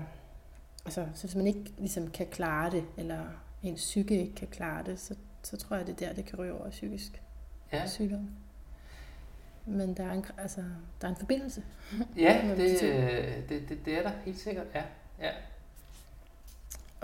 altså, 0.85 1.07
så 1.13 1.27
hvis 1.27 1.35
man 1.35 1.47
ikke 1.47 1.73
ligesom 1.77 2.07
kan 2.11 2.27
klare 2.27 2.71
det, 2.71 2.83
eller 2.97 3.19
ens 3.63 3.81
psyke 3.81 4.21
ikke 4.21 4.35
kan 4.35 4.47
klare 4.47 4.83
det, 4.83 4.99
så, 4.99 5.15
så 5.43 5.57
tror 5.57 5.75
jeg, 5.75 5.87
det 5.87 6.01
er 6.01 6.07
der, 6.07 6.13
det 6.13 6.25
kan 6.25 6.39
ryge 6.39 6.53
over 6.53 6.69
psykisk 6.69 7.21
ja. 7.73 7.87
sygdom. 7.87 8.29
Men 9.65 9.97
der 9.97 10.03
er 10.03 10.11
en, 10.11 10.25
altså, 10.37 10.61
der 11.01 11.07
er 11.07 11.11
en 11.11 11.17
forbindelse. 11.17 11.63
Ja, 12.17 12.41
det, 12.57 12.79
det, 13.49 13.69
det, 13.69 13.85
det 13.85 13.97
er 13.97 14.01
der 14.01 14.11
helt 14.25 14.39
sikkert, 14.39 14.67
ja. 14.75 14.83
ja. 15.19 15.31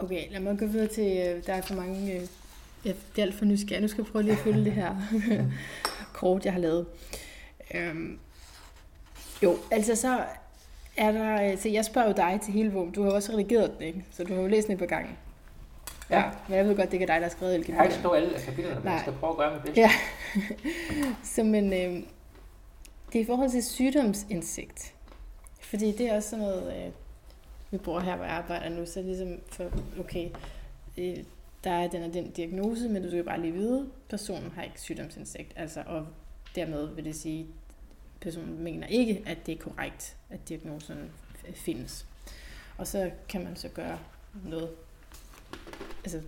Okay, 0.02 0.32
lad 0.32 0.40
mig 0.40 0.60
gå 0.60 0.66
videre 0.66 0.88
til, 0.88 1.28
øh, 1.28 1.46
der 1.46 1.54
er 1.54 1.62
for 1.62 1.76
mange, 1.76 2.14
øh, 2.14 2.22
det 2.84 2.96
er 3.18 3.22
alt 3.22 3.36
for 3.36 3.46
nysgerrig. 3.46 3.82
Nu 3.82 3.88
skal 3.88 4.02
jeg 4.04 4.12
prøve 4.12 4.24
lige 4.24 4.34
at 4.34 4.40
følge 4.40 4.66
det 4.66 4.72
her 4.72 4.96
kort, 6.14 6.46
jeg 6.46 6.54
har 6.54 6.60
lavet. 6.60 6.86
Øhm, 7.74 8.20
jo, 9.44 9.58
altså 9.72 9.96
så 9.96 10.24
er 10.98 11.12
der, 11.12 11.52
øh, 11.52 11.58
så 11.58 11.70
jeg 11.70 11.86
spørger 11.86 12.08
jo 12.08 12.14
dig 12.14 12.40
til 12.44 12.54
hele 12.54 12.72
vågen. 12.72 12.92
Du 12.92 13.04
har 13.04 13.12
også 13.12 13.34
redigeret 13.34 13.72
den, 13.78 13.88
ikke? 13.88 14.06
Så 14.12 14.24
du 14.24 14.34
har 14.34 14.42
jo 14.42 14.48
læst 14.48 14.68
den 14.68 14.78
på 14.78 14.86
gangen. 14.86 15.18
Ja. 16.10 16.20
ja. 16.20 16.30
Men 16.48 16.58
jeg 16.58 16.66
ved 16.66 16.76
godt, 16.76 16.92
det 16.92 17.02
er 17.02 17.06
dig, 17.06 17.16
der 17.16 17.22
har 17.22 17.30
skrevet 17.30 17.56
kapitlerne. 17.56 17.78
Jeg 17.78 17.82
har 17.82 17.84
ikke 17.84 18.00
skrevet 18.00 18.18
alle 18.18 18.40
kapitlerne, 18.46 18.82
men 18.84 18.94
jeg 18.94 19.00
skal 19.02 19.14
prøve 19.14 19.32
at 19.32 19.38
gøre 19.38 19.54
mit 19.54 19.62
bedste. 19.62 19.82
Ja. 19.82 19.92
så 21.36 21.44
men, 21.44 21.74
øh, 21.74 22.04
det 23.14 23.20
er 23.20 23.24
i 23.24 23.26
forhold 23.26 23.50
til 23.50 23.64
sygdomsindsigt. 23.64 24.94
Fordi 25.62 25.92
det 25.92 26.10
er 26.10 26.16
også 26.16 26.30
sådan 26.30 26.46
noget, 26.46 26.86
øh, 26.86 26.92
vi 27.72 27.78
bor 27.78 28.00
her, 28.00 28.16
hvor 28.16 28.26
jeg 28.26 28.34
arbejder 28.34 28.70
nu, 28.70 28.86
så 28.86 29.02
ligesom 29.02 29.40
for, 29.48 29.72
okay, 30.00 30.30
der 31.64 31.72
er 31.72 31.88
den 31.88 32.04
og 32.04 32.14
den 32.14 32.32
diagnose, 32.32 32.90
men 32.90 33.04
du 33.04 33.10
skal 33.10 33.24
bare 33.24 33.42
lige 33.42 33.54
vide, 33.54 33.90
personen 34.10 34.52
har 34.52 34.64
ikke 34.64 34.82
sygdomsindsigt. 34.82 35.54
Altså, 35.56 35.84
og 35.86 36.08
dermed 36.56 36.88
vil 36.96 37.06
det 37.06 37.16
sige, 37.16 37.48
personen 38.22 38.64
mener 38.64 38.88
ikke, 38.88 39.24
at 39.26 39.38
det 39.46 39.54
er 39.54 39.58
korrekt, 39.58 40.18
at 40.30 40.50
diagnosen 40.50 41.12
findes. 41.54 42.06
Og 42.78 42.88
så 42.88 43.12
kan 43.30 43.44
man 43.44 43.56
så 43.56 43.70
gøre 43.70 44.00
noget. 44.46 44.70
Altså, 46.04 46.22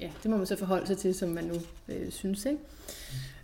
ja, 0.00 0.10
det 0.22 0.30
må 0.30 0.36
man 0.36 0.46
så 0.46 0.56
forholde 0.56 0.86
sig 0.86 0.98
til, 0.98 1.14
som 1.14 1.28
man 1.28 1.44
nu 1.44 1.54
øh, 1.88 2.12
synes, 2.12 2.44
ikke? 2.44 2.60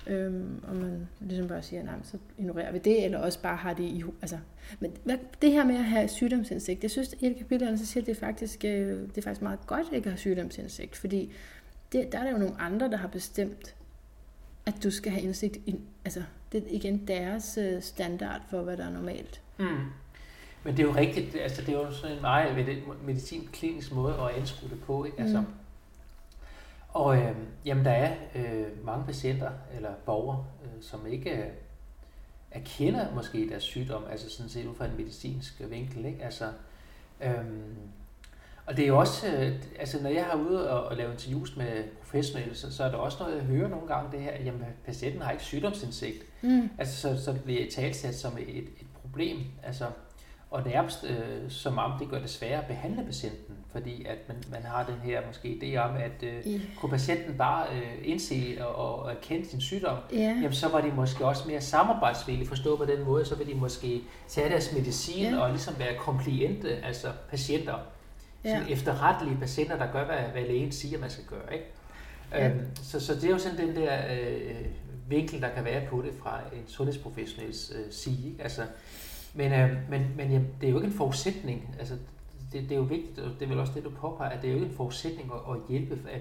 Øhm, 0.07 0.65
og 0.69 0.77
man 0.77 1.09
ligesom 1.21 1.49
bare 1.49 1.63
siger, 1.63 1.83
nej, 1.83 1.95
så 2.03 2.19
ignorerer 2.39 2.73
vi 2.73 2.79
det, 2.79 3.05
eller 3.05 3.19
også 3.19 3.43
bare 3.43 3.57
har 3.57 3.75
det 3.75 3.83
i... 3.83 4.05
Altså, 4.23 4.39
men 4.81 4.93
hvad, 5.05 5.17
det 5.43 5.53
her 5.53 5.65
med 5.65 5.77
at 5.77 5.85
have 5.85 6.09
sygdomsindsigt, 6.09 6.83
jeg 6.83 6.91
synes, 6.91 7.15
i 7.21 7.27
et 7.27 7.37
kapitel, 7.37 7.79
så 7.79 7.87
siger, 7.87 8.03
at 8.03 8.07
det 8.07 8.17
faktisk, 8.17 8.65
øh, 8.65 9.01
det 9.09 9.19
er 9.19 9.23
faktisk 9.23 9.43
meget 9.43 9.67
godt 9.67 9.87
ikke 9.93 10.07
at 10.07 10.13
have 10.13 10.19
sygdomsindsigt, 10.19 10.97
fordi 10.97 11.33
det, 11.93 12.13
der 12.13 12.19
er 12.19 12.25
der 12.25 12.31
jo 12.31 12.39
nogle 12.39 12.61
andre, 12.61 12.91
der 12.91 12.97
har 12.97 13.09
bestemt, 13.09 13.75
at 14.67 14.75
du 14.83 14.91
skal 14.91 15.13
have 15.13 15.23
indsigt 15.23 15.57
i, 15.57 15.75
altså, 16.05 16.23
det 16.53 16.63
er 16.63 16.67
igen 16.71 17.07
deres 17.09 17.59
øh, 17.59 17.83
standard 17.83 18.41
for, 18.51 18.63
hvad 18.63 18.77
der 18.77 18.85
er 18.85 18.91
normalt. 18.91 19.41
Mm. 19.59 19.67
Men 20.65 20.77
det 20.77 20.83
er 20.83 20.87
jo 20.87 20.95
rigtigt, 20.95 21.37
altså 21.37 21.63
det 21.63 21.69
er 21.69 21.79
jo 21.79 21.93
sådan 21.93 22.17
en 22.17 22.23
meget 22.23 22.67
medicinklinisk 23.07 23.93
måde 23.93 24.15
at 24.15 24.41
anskue 24.41 24.71
det 24.71 24.81
på, 24.81 25.05
ikke? 25.05 25.21
Altså, 25.21 25.41
mm 25.41 25.47
Og 26.93 27.17
øh, 27.17 27.37
jamen, 27.65 27.85
der 27.85 27.91
er 27.91 28.15
øh, 28.35 28.85
mange 28.85 29.05
patienter 29.05 29.51
eller 29.77 29.91
borgere, 30.07 30.45
øh, 30.65 30.83
som 30.83 31.07
ikke 31.07 31.31
øh, 31.31 31.47
erkender 32.51 33.15
måske 33.15 33.49
deres 33.49 33.63
sygdom, 33.63 34.05
altså 34.11 34.31
sådan 34.31 34.51
set 34.51 34.67
ud 34.67 34.75
fra 34.75 34.85
en 34.85 34.97
medicinsk 34.97 35.63
vinkel. 35.71 36.05
Ikke? 36.05 36.25
Altså, 36.25 36.53
øh, 37.21 37.45
og 38.67 38.77
det 38.77 38.83
er 38.83 38.89
jo 38.89 38.99
også, 38.99 39.27
øh, 39.27 39.63
altså 39.79 40.03
når 40.03 40.11
jeg 40.11 40.25
har 40.25 40.39
ude 40.39 40.71
og, 40.71 40.85
og 40.85 40.97
lave 40.97 41.13
interviews 41.13 41.57
med 41.57 41.85
professionelle, 42.01 42.55
så, 42.55 42.73
så 42.73 42.85
er 42.85 42.91
der 42.91 42.99
også 42.99 43.19
noget, 43.21 43.37
jeg 43.37 43.45
hører 43.45 43.69
nogle 43.69 43.87
gange 43.87 44.13
det 44.13 44.21
her, 44.21 44.31
at 44.31 44.45
jamen, 44.45 44.65
patienten 44.85 45.23
har 45.23 45.31
ikke 45.31 45.45
sygdomsindsigt. 45.45 46.23
Mm. 46.43 46.71
Altså 46.79 46.97
så, 47.01 47.25
så 47.25 47.39
bliver 47.45 47.63
det 47.65 47.73
talsat 47.73 48.15
som 48.15 48.39
et, 48.39 48.59
et 48.59 48.87
problem. 48.95 49.39
Altså, 49.63 49.87
og 50.51 50.63
nærmest 50.65 51.05
øh, 51.05 51.51
som 51.51 51.79
om 51.79 51.99
det 51.99 52.09
gør 52.09 52.19
det 52.19 52.31
sværere 52.31 52.61
at 52.61 52.67
behandle 52.67 53.05
patienten, 53.05 53.57
fordi 53.73 54.05
at 54.05 54.19
man, 54.29 54.37
man 54.51 54.63
har 54.63 54.85
den 54.85 54.95
her 55.05 55.21
måske 55.27 55.59
idé 55.63 55.77
om, 55.77 55.97
at 55.97 56.23
øh, 56.23 56.53
yeah. 56.53 56.61
kunne 56.77 56.91
patienten 56.91 57.35
bare 57.39 57.67
øh, 57.75 57.99
indse 58.05 58.57
og, 58.61 58.75
og 58.75 59.11
erkende 59.11 59.49
sin 59.49 59.61
sygdom, 59.61 59.97
yeah. 60.15 60.23
jamen 60.23 60.53
så 60.53 60.69
var 60.69 60.81
de 60.81 60.93
måske 60.97 61.25
også 61.25 61.49
mere 61.49 61.61
samarbejdsvillige, 61.61 62.49
forstå 62.49 62.77
på 62.77 62.85
den 62.85 63.05
måde, 63.05 63.25
så 63.25 63.35
vil 63.35 63.47
de 63.47 63.55
måske 63.55 64.01
tage 64.29 64.51
deres 64.51 64.73
medicin 64.73 65.25
yeah. 65.33 65.43
og 65.43 65.51
ligesom 65.51 65.75
være 65.79 65.95
kompliente, 65.99 66.85
altså 66.85 67.09
patienter, 67.31 67.75
yeah. 68.47 68.59
sådan 68.59 68.73
efterrettelige 68.73 69.37
patienter, 69.37 69.79
der 69.79 69.93
gør, 69.93 70.05
hvad, 70.05 70.19
hvad 70.33 70.43
lægen 70.43 70.73
siger, 70.73 70.99
man 70.99 71.11
skal 71.11 71.25
gøre. 71.25 71.53
Ikke? 71.53 71.65
Yeah. 72.37 72.51
Øhm, 72.51 72.67
så, 72.83 73.01
så 73.01 73.15
det 73.15 73.25
er 73.25 73.31
jo 73.31 73.39
sådan 73.39 73.59
den 73.59 73.77
der 73.77 73.99
øh, 74.11 74.67
vinkel, 75.09 75.41
der 75.41 75.49
kan 75.49 75.65
være 75.65 75.87
på 75.87 76.03
det 76.03 76.13
fra 76.23 76.41
en 76.53 76.63
sundhedsprofessionels 76.67 77.73
øh, 77.75 77.93
sige. 77.93 78.31
Ikke? 78.31 78.43
Altså, 78.43 78.63
men, 79.35 79.53
øh, 79.53 79.71
men, 79.91 80.07
men 80.17 80.31
jamen, 80.33 80.49
det 80.61 80.67
er 80.67 80.71
jo 80.71 80.77
ikke 80.77 80.87
en 80.87 80.97
forudsætning. 80.97 81.75
Altså, 81.79 81.95
det, 82.53 82.63
det 82.63 82.73
er 82.73 82.77
jo 82.77 82.83
vigtigt, 82.83 83.19
og 83.19 83.31
det 83.39 83.43
er 83.43 83.49
vel 83.49 83.59
også 83.59 83.73
det, 83.75 83.85
du 83.85 83.91
påpeger, 83.91 84.31
at 84.31 84.43
det 84.43 84.49
er 84.49 84.53
jo 84.53 84.59
ikke 84.59 84.71
en 84.71 84.77
forudsætning 84.77 85.33
at, 85.33 85.55
at 85.55 85.61
hjælpe, 85.69 85.99
at, 86.11 86.21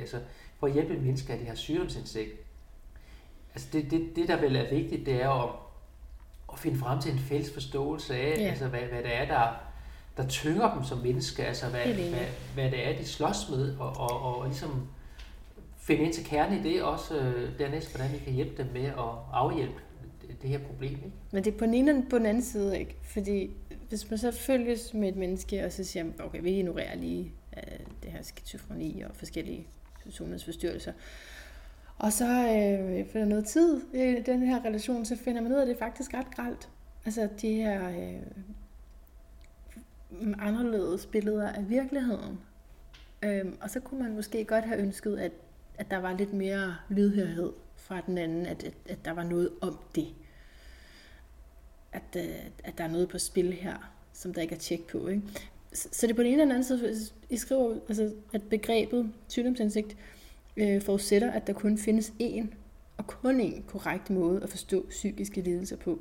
altså, 0.00 0.20
for 0.58 0.66
at 0.66 0.72
hjælpe 0.72 0.94
mennesker, 0.94 1.34
at 1.34 1.40
de 1.40 1.44
har 1.44 1.54
sygdomsindsigt. 1.54 2.30
Altså 3.54 3.68
det, 3.72 3.90
det, 3.90 4.16
det, 4.16 4.28
der 4.28 4.40
vel 4.40 4.56
er 4.56 4.70
vigtigt, 4.70 5.06
det 5.06 5.22
er 5.22 5.30
at, 5.30 5.50
at 6.52 6.58
finde 6.58 6.78
frem 6.78 7.00
til 7.00 7.12
en 7.12 7.18
fælles 7.18 7.52
forståelse 7.52 8.16
af, 8.16 8.38
ja. 8.38 8.48
altså, 8.48 8.68
hvad, 8.68 8.80
hvad 8.80 9.02
det 9.02 9.16
er, 9.16 9.26
der, 9.26 9.48
der 10.16 10.28
tynger 10.28 10.74
dem 10.74 10.84
som 10.84 10.98
mennesker, 10.98 11.44
altså 11.44 11.66
hvad, 11.68 11.84
hvad, 11.84 12.26
hvad 12.54 12.70
det 12.70 12.88
er, 12.88 12.98
de 12.98 13.04
slås 13.04 13.50
med, 13.50 13.76
og, 13.76 13.96
og, 13.96 14.22
og, 14.22 14.38
og 14.38 14.46
ligesom 14.46 14.88
finde 15.76 16.04
ind 16.04 16.12
til 16.12 16.24
kernen 16.24 16.66
i 16.66 16.72
det 16.72 16.82
også, 16.82 17.18
øh, 17.18 17.58
dernæst, 17.58 17.96
hvordan 17.96 18.12
vi 18.12 18.18
kan 18.18 18.32
hjælpe 18.32 18.62
dem 18.62 18.72
med 18.72 18.84
at 18.84 19.14
afhjælpe 19.32 19.80
det 20.42 20.50
her 20.50 20.58
problem. 20.58 20.90
Ikke? 20.90 21.12
Men 21.30 21.44
det 21.44 21.54
er 21.54 21.58
på 21.58 21.64
den 21.64 21.74
ene 21.74 21.92
og 21.92 22.02
på 22.10 22.18
den 22.18 22.26
anden 22.26 22.42
side, 22.42 22.78
ikke? 22.78 22.96
Fordi 23.02 23.50
hvis 23.88 24.10
man 24.10 24.18
så 24.18 24.30
følges 24.30 24.94
med 24.94 25.08
et 25.08 25.16
menneske, 25.16 25.64
og 25.64 25.72
så 25.72 25.84
siger, 25.84 26.04
okay, 26.18 26.40
vi 26.42 26.50
ignorerer 26.50 26.94
lige 26.94 27.32
uh, 27.56 27.86
det 28.02 28.12
her 28.12 28.22
skizofreni 28.22 29.00
og 29.00 29.16
forskellige 29.16 29.66
sundhedsforstyrrelser, 30.10 30.92
og 31.98 32.12
så 32.12 32.24
øh, 32.24 32.96
efter 32.96 33.24
noget 33.24 33.46
tid 33.46 33.80
i 33.94 34.22
den 34.26 34.42
her 34.42 34.64
relation, 34.64 35.04
så 35.04 35.16
finder 35.16 35.40
man 35.42 35.52
ud 35.52 35.56
af, 35.56 35.62
at 35.62 35.68
det 35.68 35.74
er 35.74 35.78
faktisk 35.78 36.14
ret 36.14 36.30
gralt. 36.30 36.68
Altså 37.04 37.28
de 37.40 37.54
her 37.54 37.88
øh, 37.88 38.22
anderledes 40.38 41.06
billeder 41.06 41.48
af 41.48 41.68
virkeligheden. 41.68 42.38
Øh, 43.22 43.44
og 43.60 43.70
så 43.70 43.80
kunne 43.80 44.02
man 44.02 44.14
måske 44.14 44.44
godt 44.44 44.64
have 44.64 44.78
ønsket, 44.80 45.18
at, 45.18 45.32
at 45.78 45.90
der 45.90 45.96
var 45.96 46.16
lidt 46.16 46.32
mere 46.32 46.76
lydhørhed 46.88 47.52
fra 47.76 48.00
den 48.06 48.18
anden, 48.18 48.46
at, 48.46 48.64
at, 48.64 48.74
at 48.88 49.04
der 49.04 49.10
var 49.12 49.22
noget 49.22 49.50
om 49.60 49.78
det 49.94 50.06
at, 51.96 52.24
øh, 52.24 52.34
at 52.64 52.78
der 52.78 52.84
er 52.84 52.88
noget 52.88 53.08
på 53.08 53.18
spil 53.18 53.52
her, 53.52 53.92
som 54.12 54.34
der 54.34 54.42
ikke 54.42 54.54
er 54.54 54.58
tjek 54.58 54.86
på. 54.86 55.08
Ikke? 55.08 55.22
Så 55.72 56.06
det 56.06 56.10
er 56.10 56.16
på 56.16 56.22
den 56.22 56.32
ene 56.32 56.42
eller 56.42 56.54
anden 56.54 56.64
side, 56.64 57.10
I 57.30 57.36
skriver, 57.36 57.74
altså, 57.88 58.12
at 58.32 58.42
begrebet 58.42 59.12
sygdomsindsigt 59.28 59.96
øh, 60.56 60.82
forudsætter, 60.82 61.30
at 61.30 61.46
der 61.46 61.52
kun 61.52 61.78
findes 61.78 62.12
én 62.22 62.46
og 62.96 63.06
kun 63.06 63.40
én 63.40 63.62
korrekt 63.66 64.10
måde 64.10 64.42
at 64.42 64.48
forstå 64.48 64.86
psykiske 64.88 65.40
lidelser 65.40 65.76
på. 65.76 66.00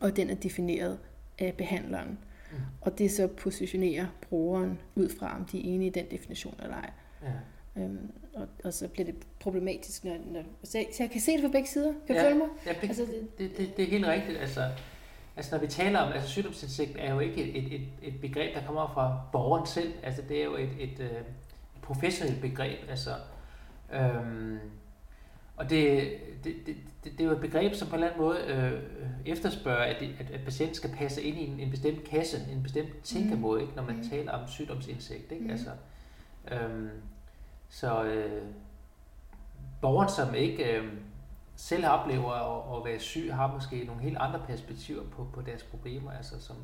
Og 0.00 0.16
den 0.16 0.30
er 0.30 0.34
defineret 0.34 0.98
af 1.38 1.54
behandleren. 1.58 2.18
Mm. 2.52 2.58
Og 2.80 2.98
det 2.98 3.10
så 3.10 3.26
positionerer 3.26 4.06
brugeren 4.28 4.78
ud 4.94 5.08
fra, 5.08 5.36
om 5.36 5.44
de 5.44 5.58
er 5.58 5.74
enige 5.74 5.86
i 5.86 5.92
den 5.92 6.06
definition 6.10 6.54
eller 6.62 6.76
ej. 6.76 6.90
Ja. 7.22 7.82
Øhm, 7.82 8.10
og, 8.34 8.48
og 8.64 8.72
så 8.72 8.88
bliver 8.88 9.06
det 9.06 9.14
problematisk, 9.40 10.04
når, 10.04 10.16
når 10.32 10.42
så, 10.64 10.78
jeg, 10.78 10.86
så 10.92 11.02
jeg 11.02 11.10
kan 11.10 11.20
se 11.20 11.32
det 11.32 11.40
fra 11.40 11.48
begge 11.48 11.68
sider. 11.68 11.92
Kan 12.06 12.16
du 12.16 12.22
ja, 12.22 12.26
følge 12.26 12.38
mig? 12.38 12.48
Ja, 12.66 12.72
det, 12.72 12.88
altså, 12.88 13.02
det, 13.02 13.38
det, 13.38 13.56
det, 13.58 13.76
det 13.76 13.84
er 13.84 13.88
helt 13.90 14.06
rigtigt. 14.06 14.38
Altså, 14.38 14.70
Altså 15.38 15.54
når 15.54 15.60
vi 15.60 15.66
taler 15.66 15.98
om, 15.98 16.12
altså 16.12 16.28
sygdomsindsigt 16.28 16.96
er 16.98 17.14
jo 17.14 17.20
ikke 17.20 17.52
et, 17.52 17.74
et, 17.74 17.88
et 18.02 18.20
begreb, 18.20 18.54
der 18.54 18.66
kommer 18.66 18.90
fra 18.94 19.20
borgeren 19.32 19.66
selv. 19.66 19.92
Altså 20.02 20.22
det 20.28 20.40
er 20.40 20.44
jo 20.44 20.56
et, 20.56 20.70
et, 20.78 21.00
et 21.00 21.24
professionelt 21.82 22.40
begreb. 22.40 22.78
Altså, 22.88 23.10
øhm, 23.92 24.58
og 25.56 25.70
det, 25.70 26.10
det, 26.44 26.54
det, 26.66 26.76
det 27.04 27.20
er 27.20 27.24
jo 27.24 27.30
et 27.30 27.40
begreb, 27.40 27.74
som 27.74 27.88
på 27.88 27.96
en 27.96 28.02
eller 28.02 28.12
anden 28.12 28.26
måde 28.26 28.38
øh, 28.46 28.82
efterspørger, 29.26 29.84
at, 29.84 30.02
at, 30.02 30.30
at 30.30 30.40
patienten 30.44 30.74
skal 30.74 30.90
passe 30.90 31.22
ind 31.22 31.38
i 31.38 31.46
en, 31.46 31.60
en 31.60 31.70
bestemt 31.70 32.04
kasse, 32.04 32.36
en 32.52 32.62
bestemt 32.62 33.02
tænkemåde, 33.02 33.60
ikke, 33.60 33.74
når 33.74 33.82
man 33.82 33.96
mm. 33.96 34.08
taler 34.08 34.32
om 34.32 34.48
sygdomsindsigt. 34.48 35.32
Ikke? 35.32 35.44
Mm. 35.44 35.50
Altså, 35.50 35.70
øhm, 36.50 36.90
så 37.68 38.04
øh, 38.04 38.42
borgeren, 39.80 40.10
som 40.10 40.34
ikke 40.34 40.76
øh, 40.76 40.92
selv 41.58 41.86
oplever 41.86 42.32
at, 42.32 42.78
at 42.78 42.84
være 42.84 43.00
syg, 43.00 43.34
har 43.34 43.52
måske 43.54 43.84
nogle 43.84 44.02
helt 44.02 44.16
andre 44.20 44.40
perspektiver 44.46 45.02
på, 45.04 45.26
på 45.32 45.42
deres 45.42 45.62
problemer, 45.62 46.10
altså 46.10 46.34
som, 46.40 46.56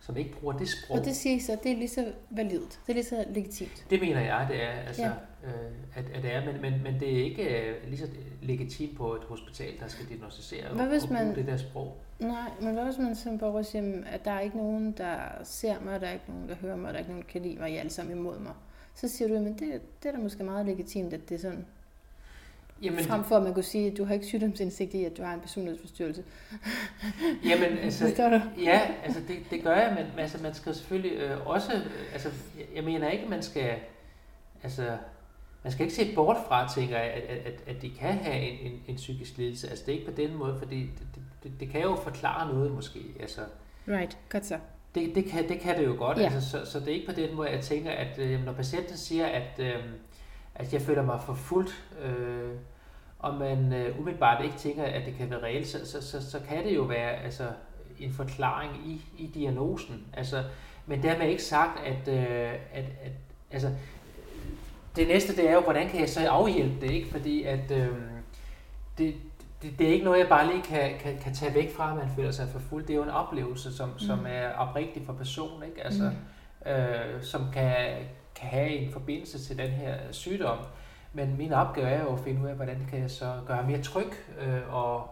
som 0.00 0.16
ikke 0.16 0.32
bruger 0.32 0.58
det 0.58 0.68
sprog. 0.68 0.98
Og 0.98 1.04
det 1.04 1.16
siger 1.16 1.40
så, 1.40 1.58
det 1.62 1.72
er 1.72 1.76
lige 1.76 1.88
så 1.88 2.12
validt, 2.30 2.80
det 2.86 2.88
er 2.88 2.92
lige 2.92 3.04
så 3.04 3.24
legitimt. 3.28 3.86
Det 3.90 4.00
mener 4.00 4.20
jeg, 4.20 4.46
det 4.50 4.62
er, 4.62 4.68
altså, 4.68 5.02
ja. 5.02 5.10
øh, 5.44 5.72
at, 5.94 6.04
at 6.14 6.22
det 6.22 6.34
er, 6.34 6.52
men, 6.52 6.62
men, 6.62 6.82
men 6.82 7.00
det 7.00 7.20
er 7.20 7.24
ikke 7.24 7.74
uh, 7.82 7.88
lige 7.88 7.98
så 7.98 8.08
legitimt 8.42 8.96
på 8.96 9.14
et 9.14 9.22
hospital, 9.22 9.80
der 9.80 9.88
skal 9.88 10.08
diagnostisere 10.08 10.74
hvad 10.74 10.86
hvis 10.86 11.04
og, 11.04 11.12
man, 11.12 11.34
det 11.34 11.46
der 11.46 11.56
sprog. 11.56 11.96
Nej, 12.18 12.50
men 12.60 12.74
hvad 12.74 12.84
hvis 12.84 12.98
man 12.98 13.16
som 13.16 13.38
borger 13.38 13.62
siger, 13.62 14.04
at 14.06 14.24
der 14.24 14.30
er 14.30 14.40
ikke 14.40 14.56
nogen, 14.56 14.92
der 14.92 15.16
ser 15.44 15.80
mig, 15.80 16.00
der 16.00 16.06
er 16.06 16.12
ikke 16.12 16.30
nogen, 16.30 16.48
der 16.48 16.54
hører 16.54 16.76
mig, 16.76 16.88
der 16.88 16.94
er 16.94 16.98
ikke 16.98 17.10
nogen, 17.10 17.24
der 17.26 17.32
kan 17.32 17.42
lide 17.42 17.56
mig, 17.58 17.70
I 17.70 17.74
er 17.74 17.80
alle 17.80 17.92
sammen 17.92 18.18
imod 18.18 18.38
mig. 18.38 18.52
Så 18.94 19.08
siger 19.08 19.28
du, 19.28 19.34
at 19.34 19.40
det, 19.40 19.80
det 20.02 20.08
er 20.08 20.12
da 20.12 20.18
måske 20.18 20.44
meget 20.44 20.66
legitimt, 20.66 21.12
at 21.12 21.28
det 21.28 21.34
er 21.34 21.38
sådan. 21.38 21.66
Jamen, 22.82 23.04
Frem 23.04 23.24
for 23.24 23.36
at 23.36 23.42
man 23.42 23.54
kunne 23.54 23.62
sige, 23.62 23.90
at 23.90 23.96
du 23.96 24.04
har 24.04 24.14
ikke 24.14 24.26
sygdomsindsigt 24.26 24.94
i, 24.94 25.04
at 25.04 25.16
du 25.16 25.22
har 25.22 25.34
en 25.34 25.40
personlighedsforstyrrelse. 25.40 26.24
Jamen, 27.44 27.78
altså, 27.84 28.40
ja, 28.58 28.80
altså 29.04 29.20
det, 29.28 29.36
det 29.50 29.62
gør 29.62 29.76
jeg, 29.76 29.96
men 29.98 30.20
altså, 30.20 30.42
man 30.42 30.54
skal 30.54 30.74
selvfølgelig 30.74 31.12
øh, 31.12 31.46
også, 31.46 31.72
øh, 31.72 32.12
altså, 32.12 32.28
jeg 32.74 32.84
mener 32.84 33.10
ikke, 33.10 33.24
at 33.24 33.30
man 33.30 33.42
skal, 33.42 33.74
altså, 34.62 34.96
man 35.62 35.72
skal 35.72 35.84
ikke 35.84 35.96
se 35.96 36.14
bort 36.14 36.36
fra, 36.48 36.68
tænker 36.74 36.98
jeg, 36.98 37.06
at, 37.06 37.22
at, 37.46 37.62
at 37.66 37.82
de 37.82 37.90
kan 37.90 38.12
have 38.12 38.36
en, 38.36 38.72
en, 38.72 38.82
en 38.88 38.96
psykisk 38.96 39.38
lidelse. 39.38 39.68
Altså, 39.68 39.84
det 39.86 39.94
er 39.94 39.98
ikke 39.98 40.10
på 40.10 40.16
den 40.16 40.36
måde, 40.36 40.58
fordi 40.58 40.80
det, 40.80 41.22
det, 41.42 41.52
det 41.60 41.68
kan 41.68 41.82
jo 41.82 41.94
forklare 41.94 42.54
noget 42.54 42.72
måske. 42.72 43.00
Altså, 43.20 43.40
right, 43.88 44.18
godt 44.28 44.46
så. 44.46 44.58
Det, 44.94 45.14
det, 45.14 45.24
kan, 45.24 45.48
det 45.48 45.60
kan 45.60 45.78
det 45.78 45.86
jo 45.86 45.94
godt, 45.98 46.18
yeah. 46.18 46.34
altså, 46.34 46.50
så, 46.50 46.64
så 46.64 46.80
det 46.80 46.88
er 46.88 46.92
ikke 46.92 47.06
på 47.06 47.20
den 47.20 47.36
måde, 47.36 47.50
jeg 47.50 47.60
tænker, 47.60 47.90
at 47.90 48.18
øh, 48.18 48.44
når 48.44 48.52
patienten 48.52 48.96
siger, 48.96 49.26
at, 49.26 49.58
øh, 49.58 49.84
at 50.54 50.72
jeg 50.72 50.82
føler 50.82 51.02
mig 51.02 51.20
forfulgt, 51.26 51.84
øh, 52.02 52.50
og 53.20 53.34
man 53.34 53.72
øh, 53.72 54.00
umiddelbart 54.00 54.44
ikke 54.44 54.56
tænker, 54.56 54.84
at 54.84 55.06
det 55.06 55.14
kan 55.14 55.30
være 55.30 55.42
reelt, 55.42 55.66
så, 55.66 55.86
så, 55.86 56.02
så, 56.10 56.30
så 56.30 56.40
kan 56.48 56.64
det 56.64 56.74
jo 56.74 56.82
være 56.82 57.10
altså, 57.10 57.44
en 57.98 58.12
forklaring 58.12 58.72
i, 58.86 59.00
i 59.18 59.26
diagnosen. 59.26 60.04
Altså, 60.12 60.44
men 60.86 61.02
dermed 61.02 61.28
ikke 61.28 61.42
sagt, 61.42 61.80
at, 61.86 62.08
øh, 62.08 62.52
at, 62.72 62.84
at 63.02 63.12
altså, 63.50 63.70
det 64.96 65.08
næste 65.08 65.36
det 65.36 65.50
er 65.50 65.54
jo, 65.54 65.60
hvordan 65.60 65.88
kan 65.88 66.00
jeg 66.00 66.08
så 66.08 66.28
afhjælpe 66.28 66.80
det, 66.80 66.90
ikke? 66.90 67.08
Fordi 67.10 67.42
at 67.42 67.70
øh, 67.70 67.88
det, 68.98 69.14
det, 69.62 69.78
det 69.78 69.88
er 69.88 69.92
ikke 69.92 70.04
noget, 70.04 70.18
jeg 70.18 70.28
bare 70.28 70.46
lige 70.46 70.62
kan, 70.62 70.98
kan, 71.00 71.18
kan 71.18 71.34
tage 71.34 71.54
væk 71.54 71.74
fra, 71.74 71.90
at 71.90 71.96
man 71.96 72.08
føler 72.16 72.30
sig 72.30 72.48
for 72.48 72.58
fuld. 72.58 72.86
Det 72.86 72.90
er 72.90 72.96
jo 72.96 73.02
en 73.02 73.10
oplevelse, 73.10 73.76
som, 73.76 73.88
mm. 73.88 73.98
som 73.98 74.26
er 74.28 74.52
oprigtig 74.52 75.02
for 75.06 75.12
personen, 75.12 75.68
ikke? 75.68 75.84
Altså, 75.84 76.10
mm. 76.66 76.70
øh, 76.70 77.22
som 77.22 77.46
kan, 77.52 77.74
kan 78.34 78.48
have 78.48 78.68
en 78.68 78.92
forbindelse 78.92 79.38
til 79.38 79.58
den 79.58 79.70
her 79.70 79.96
sygdom. 80.10 80.58
Men 81.12 81.36
min 81.36 81.52
opgave 81.52 81.88
er 81.88 82.02
jo 82.02 82.12
at 82.12 82.20
finde 82.20 82.42
ud 82.42 82.46
af, 82.46 82.54
hvordan 82.54 82.86
kan 82.90 83.00
jeg 83.00 83.10
så 83.10 83.34
gøre 83.46 83.66
mere 83.66 83.82
tryg 83.82 84.12
øh, 84.40 84.74
og, 84.74 85.08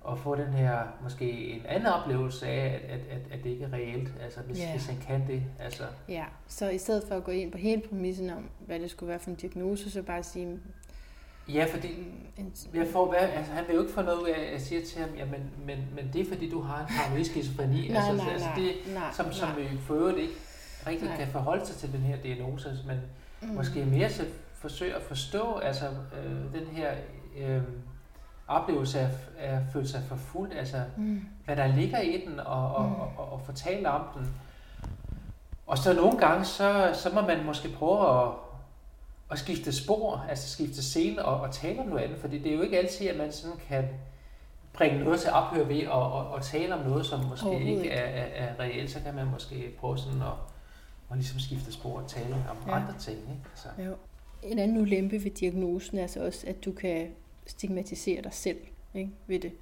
og 0.00 0.18
få 0.18 0.34
den 0.34 0.52
her 0.52 0.78
måske 1.02 1.30
en 1.30 1.66
anden 1.66 1.86
oplevelse 1.86 2.46
af, 2.46 2.66
at, 2.66 2.90
at, 2.90 3.00
at, 3.10 3.38
at 3.38 3.44
det 3.44 3.50
ikke 3.50 3.64
er 3.64 3.72
reelt, 3.72 4.08
altså 4.22 4.40
hvis, 4.40 4.58
yeah. 4.58 4.70
hvis 4.70 4.86
han 4.86 4.96
kan 5.06 5.26
det. 5.26 5.42
Altså. 5.58 5.82
Ja, 6.08 6.24
så 6.48 6.68
i 6.68 6.78
stedet 6.78 7.04
for 7.08 7.14
at 7.14 7.24
gå 7.24 7.32
ind 7.32 7.52
på 7.52 7.58
hele 7.58 7.82
præmissen 7.88 8.30
om, 8.30 8.50
hvad 8.66 8.80
det 8.80 8.90
skulle 8.90 9.10
være 9.10 9.18
for 9.18 9.30
en 9.30 9.36
diagnose, 9.36 9.90
så 9.90 10.02
bare 10.02 10.22
sige... 10.22 10.58
Ja, 11.48 11.66
fordi 11.72 11.88
jeg 12.74 12.86
får, 12.86 13.08
hvad, 13.08 13.18
altså, 13.18 13.52
han 13.52 13.64
vil 13.68 13.74
jo 13.74 13.80
ikke 13.80 13.92
få 13.92 14.02
noget 14.02 14.18
ud 14.18 14.28
af, 14.28 14.40
at 14.46 14.52
jeg 14.52 14.60
siger 14.60 14.84
til 14.84 15.00
ham, 15.00 15.10
ja, 15.16 15.24
men, 15.24 15.50
men, 15.66 15.78
men 15.94 16.10
det 16.12 16.20
er 16.20 16.28
fordi, 16.28 16.50
du 16.50 16.60
har 16.60 16.80
en 16.80 16.86
paranoid 16.86 17.24
skizofreni. 17.24 17.88
nej, 17.88 17.96
altså, 17.96 18.24
nej, 18.24 18.32
altså, 18.32 18.48
det, 18.56 18.94
nej, 18.94 19.12
som, 19.12 19.32
som 19.32 19.48
vi 19.56 19.78
for 19.78 19.94
øvrigt 19.94 20.18
ikke 20.18 20.34
rigtig 20.86 21.08
nej. 21.08 21.16
kan 21.16 21.28
forholde 21.28 21.66
sig 21.66 21.76
til 21.76 21.92
den 21.92 22.00
her 22.00 22.16
diagnose, 22.16 22.78
men 22.86 22.98
mm. 23.42 23.48
måske 23.48 23.84
mere 23.84 24.10
så 24.10 24.24
forsøge 24.60 24.94
at 24.94 25.02
forstå 25.02 25.58
altså, 25.58 25.86
øh, 25.86 26.60
den 26.60 26.66
her 26.66 26.90
øh, 27.38 27.62
oplevelse 28.48 29.00
af, 29.00 29.10
af 29.38 29.56
at 29.56 29.62
føle 29.72 29.88
sig 29.88 30.02
forfulgt, 30.08 30.54
altså 30.54 30.82
mm. 30.96 31.22
hvad 31.44 31.56
der 31.56 31.66
ligger 31.66 32.00
i 32.00 32.24
den, 32.26 32.40
og, 32.40 32.74
og, 32.74 32.84
mm. 32.84 32.94
og, 32.94 33.12
og, 33.16 33.32
og 33.32 33.40
fortælle 33.46 33.90
om 33.90 34.02
den. 34.14 34.34
Og 35.66 35.78
så 35.78 35.94
nogle 35.94 36.18
gange, 36.18 36.44
så, 36.44 36.90
så 36.94 37.10
må 37.14 37.20
man 37.20 37.44
måske 37.44 37.68
prøve 37.68 38.22
at, 38.22 38.32
at 39.30 39.38
skifte 39.38 39.72
spor, 39.72 40.26
altså 40.28 40.48
skifte 40.48 40.82
scene 40.82 41.24
og, 41.24 41.40
og 41.40 41.52
tale 41.52 41.80
om 41.80 41.86
noget 41.86 42.02
andet, 42.02 42.18
fordi 42.18 42.38
det 42.38 42.52
er 42.52 42.56
jo 42.56 42.62
ikke 42.62 42.78
altid, 42.78 43.08
at 43.08 43.16
man 43.16 43.32
sådan 43.32 43.56
kan 43.68 43.88
bringe 44.72 45.04
noget 45.04 45.20
til 45.20 45.30
ophør 45.30 45.64
ved 45.64 45.80
at, 45.80 45.86
at, 45.86 46.36
at 46.36 46.42
tale 46.42 46.74
om 46.74 46.86
noget, 46.86 47.06
som 47.06 47.24
måske 47.24 47.60
ikke 47.60 47.90
er, 47.90 48.22
er, 48.22 48.46
er 48.46 48.60
reelt, 48.60 48.90
så 48.90 49.00
kan 49.00 49.14
man 49.14 49.26
måske 49.26 49.74
prøve 49.80 49.98
sådan 49.98 50.22
at, 50.22 50.32
at 51.10 51.16
ligesom 51.16 51.38
skifte 51.38 51.72
spor 51.72 52.00
og 52.00 52.08
tale 52.08 52.34
om 52.34 52.56
ja. 52.66 52.74
andre 52.74 52.94
ting. 52.98 53.18
Ikke? 53.18 53.42
Altså. 53.50 53.68
Jo. 53.78 53.94
En 54.42 54.58
anden 54.58 54.80
ulempe 54.80 55.24
ved 55.24 55.30
diagnosen 55.30 55.98
er 55.98 56.02
altså 56.02 56.24
også, 56.24 56.46
at 56.46 56.64
du 56.64 56.72
kan 56.72 57.08
stigmatisere 57.46 58.22
dig 58.22 58.32
selv 58.32 58.58
ikke, 58.94 59.10
ved 59.26 59.40
det. 59.40 59.52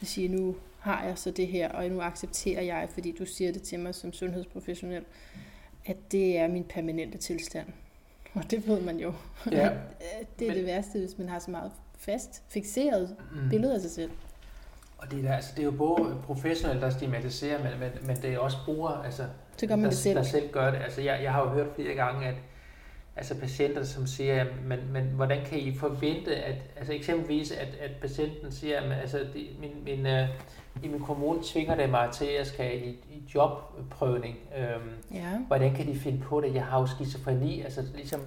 Det 0.00 0.08
siger, 0.08 0.28
nu 0.28 0.56
har 0.80 1.04
jeg 1.04 1.18
så 1.18 1.30
det 1.30 1.46
her, 1.46 1.68
og 1.68 1.88
nu 1.88 2.00
accepterer 2.00 2.62
jeg, 2.62 2.88
fordi 2.94 3.12
du 3.18 3.24
siger 3.24 3.52
det 3.52 3.62
til 3.62 3.78
mig 3.78 3.94
som 3.94 4.12
sundhedsprofessionel, 4.12 5.04
at 5.86 5.96
det 6.12 6.38
er 6.38 6.48
min 6.48 6.64
permanente 6.64 7.18
tilstand. 7.18 7.66
Og 8.34 8.50
det 8.50 8.68
ved 8.68 8.80
man 8.80 8.96
jo. 8.96 9.12
Ja. 9.50 9.52
det 10.38 10.44
er 10.44 10.48
Men, 10.48 10.56
det 10.56 10.66
værste, 10.66 10.98
hvis 10.98 11.18
man 11.18 11.28
har 11.28 11.38
så 11.38 11.50
meget 11.50 11.72
fast, 11.98 12.42
fixeret 12.48 13.16
mm. 13.32 13.48
billede 13.48 13.74
af 13.74 13.80
sig 13.80 13.90
selv. 13.90 14.10
Og 14.98 15.10
det 15.10 15.24
er, 15.24 15.34
altså, 15.34 15.50
det 15.56 15.60
er 15.60 15.64
jo 15.64 15.70
både 15.70 16.16
professionelt, 16.24 16.82
der 16.82 16.90
stigmatiserer, 16.90 17.62
men, 17.62 17.80
men, 17.80 18.06
men 18.06 18.16
det 18.16 18.34
er 18.34 18.38
også 18.38 18.56
brugere, 18.64 19.04
altså, 19.04 19.24
det 19.60 19.68
gør 19.68 19.76
man 19.76 19.84
der, 19.84 19.90
det 19.90 19.98
selv. 19.98 20.16
der 20.16 20.22
selv 20.22 20.52
gør 20.52 20.70
det. 20.70 20.78
Altså, 20.82 21.00
jeg, 21.00 21.20
jeg 21.22 21.32
har 21.32 21.42
jo 21.42 21.48
hørt 21.48 21.66
flere 21.74 21.94
gange, 21.94 22.26
at 22.26 22.34
altså 23.18 23.34
patienter, 23.40 23.84
som 23.84 24.06
siger, 24.06 24.44
men, 24.64 24.78
men 24.92 25.04
hvordan 25.04 25.44
kan 25.44 25.58
I 25.58 25.76
forvente, 25.76 26.36
at 26.36 26.56
altså 26.76 26.92
eksempelvis, 26.92 27.52
at, 27.52 27.68
at 27.80 27.90
patienten 28.00 28.52
siger, 28.52 28.80
at 28.80 28.92
altså, 28.92 29.18
de, 29.18 29.46
min, 29.60 29.70
min, 29.84 30.06
uh, 30.06 30.28
i 30.82 30.88
min 30.88 31.00
kommune 31.00 31.40
tvinger 31.42 31.74
det 31.74 31.90
mig 31.90 32.08
til, 32.12 32.24
at 32.24 32.38
jeg 32.38 32.46
skal 32.46 32.88
i, 32.88 32.88
i 32.88 33.22
jobprøvning. 33.34 34.36
Øhm, 34.58 34.90
ja. 35.14 35.38
Hvordan 35.46 35.74
kan 35.74 35.86
de 35.86 35.98
finde 35.98 36.20
på 36.20 36.40
det? 36.40 36.54
Jeg 36.54 36.64
har 36.64 36.80
jo 36.80 36.86
skizofreni, 36.86 37.62
altså 37.62 37.82
ligesom 37.94 38.20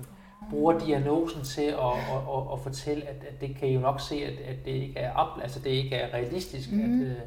bruger 0.49 0.79
diagnosen 0.79 1.43
til 1.43 1.61
at, 1.61 1.71
at, 1.71 2.21
at, 2.35 2.53
at 2.53 2.59
fortælle, 2.59 3.07
at, 3.07 3.15
at 3.15 3.41
det 3.41 3.55
kan 3.55 3.67
I 3.67 3.73
jo 3.73 3.79
nok 3.79 4.01
se, 4.01 4.15
at, 4.15 4.33
at 4.33 4.65
det 4.65 4.71
ikke 4.71 4.99
er 4.99 5.13
op, 5.13 5.41
altså 5.41 5.59
det 5.59 5.69
ikke 5.69 5.95
er 5.95 6.13
realistisk, 6.13 6.71
mm. 6.71 6.83
at, 6.83 6.89
mhm. 6.89 7.01
øh, 7.01 7.17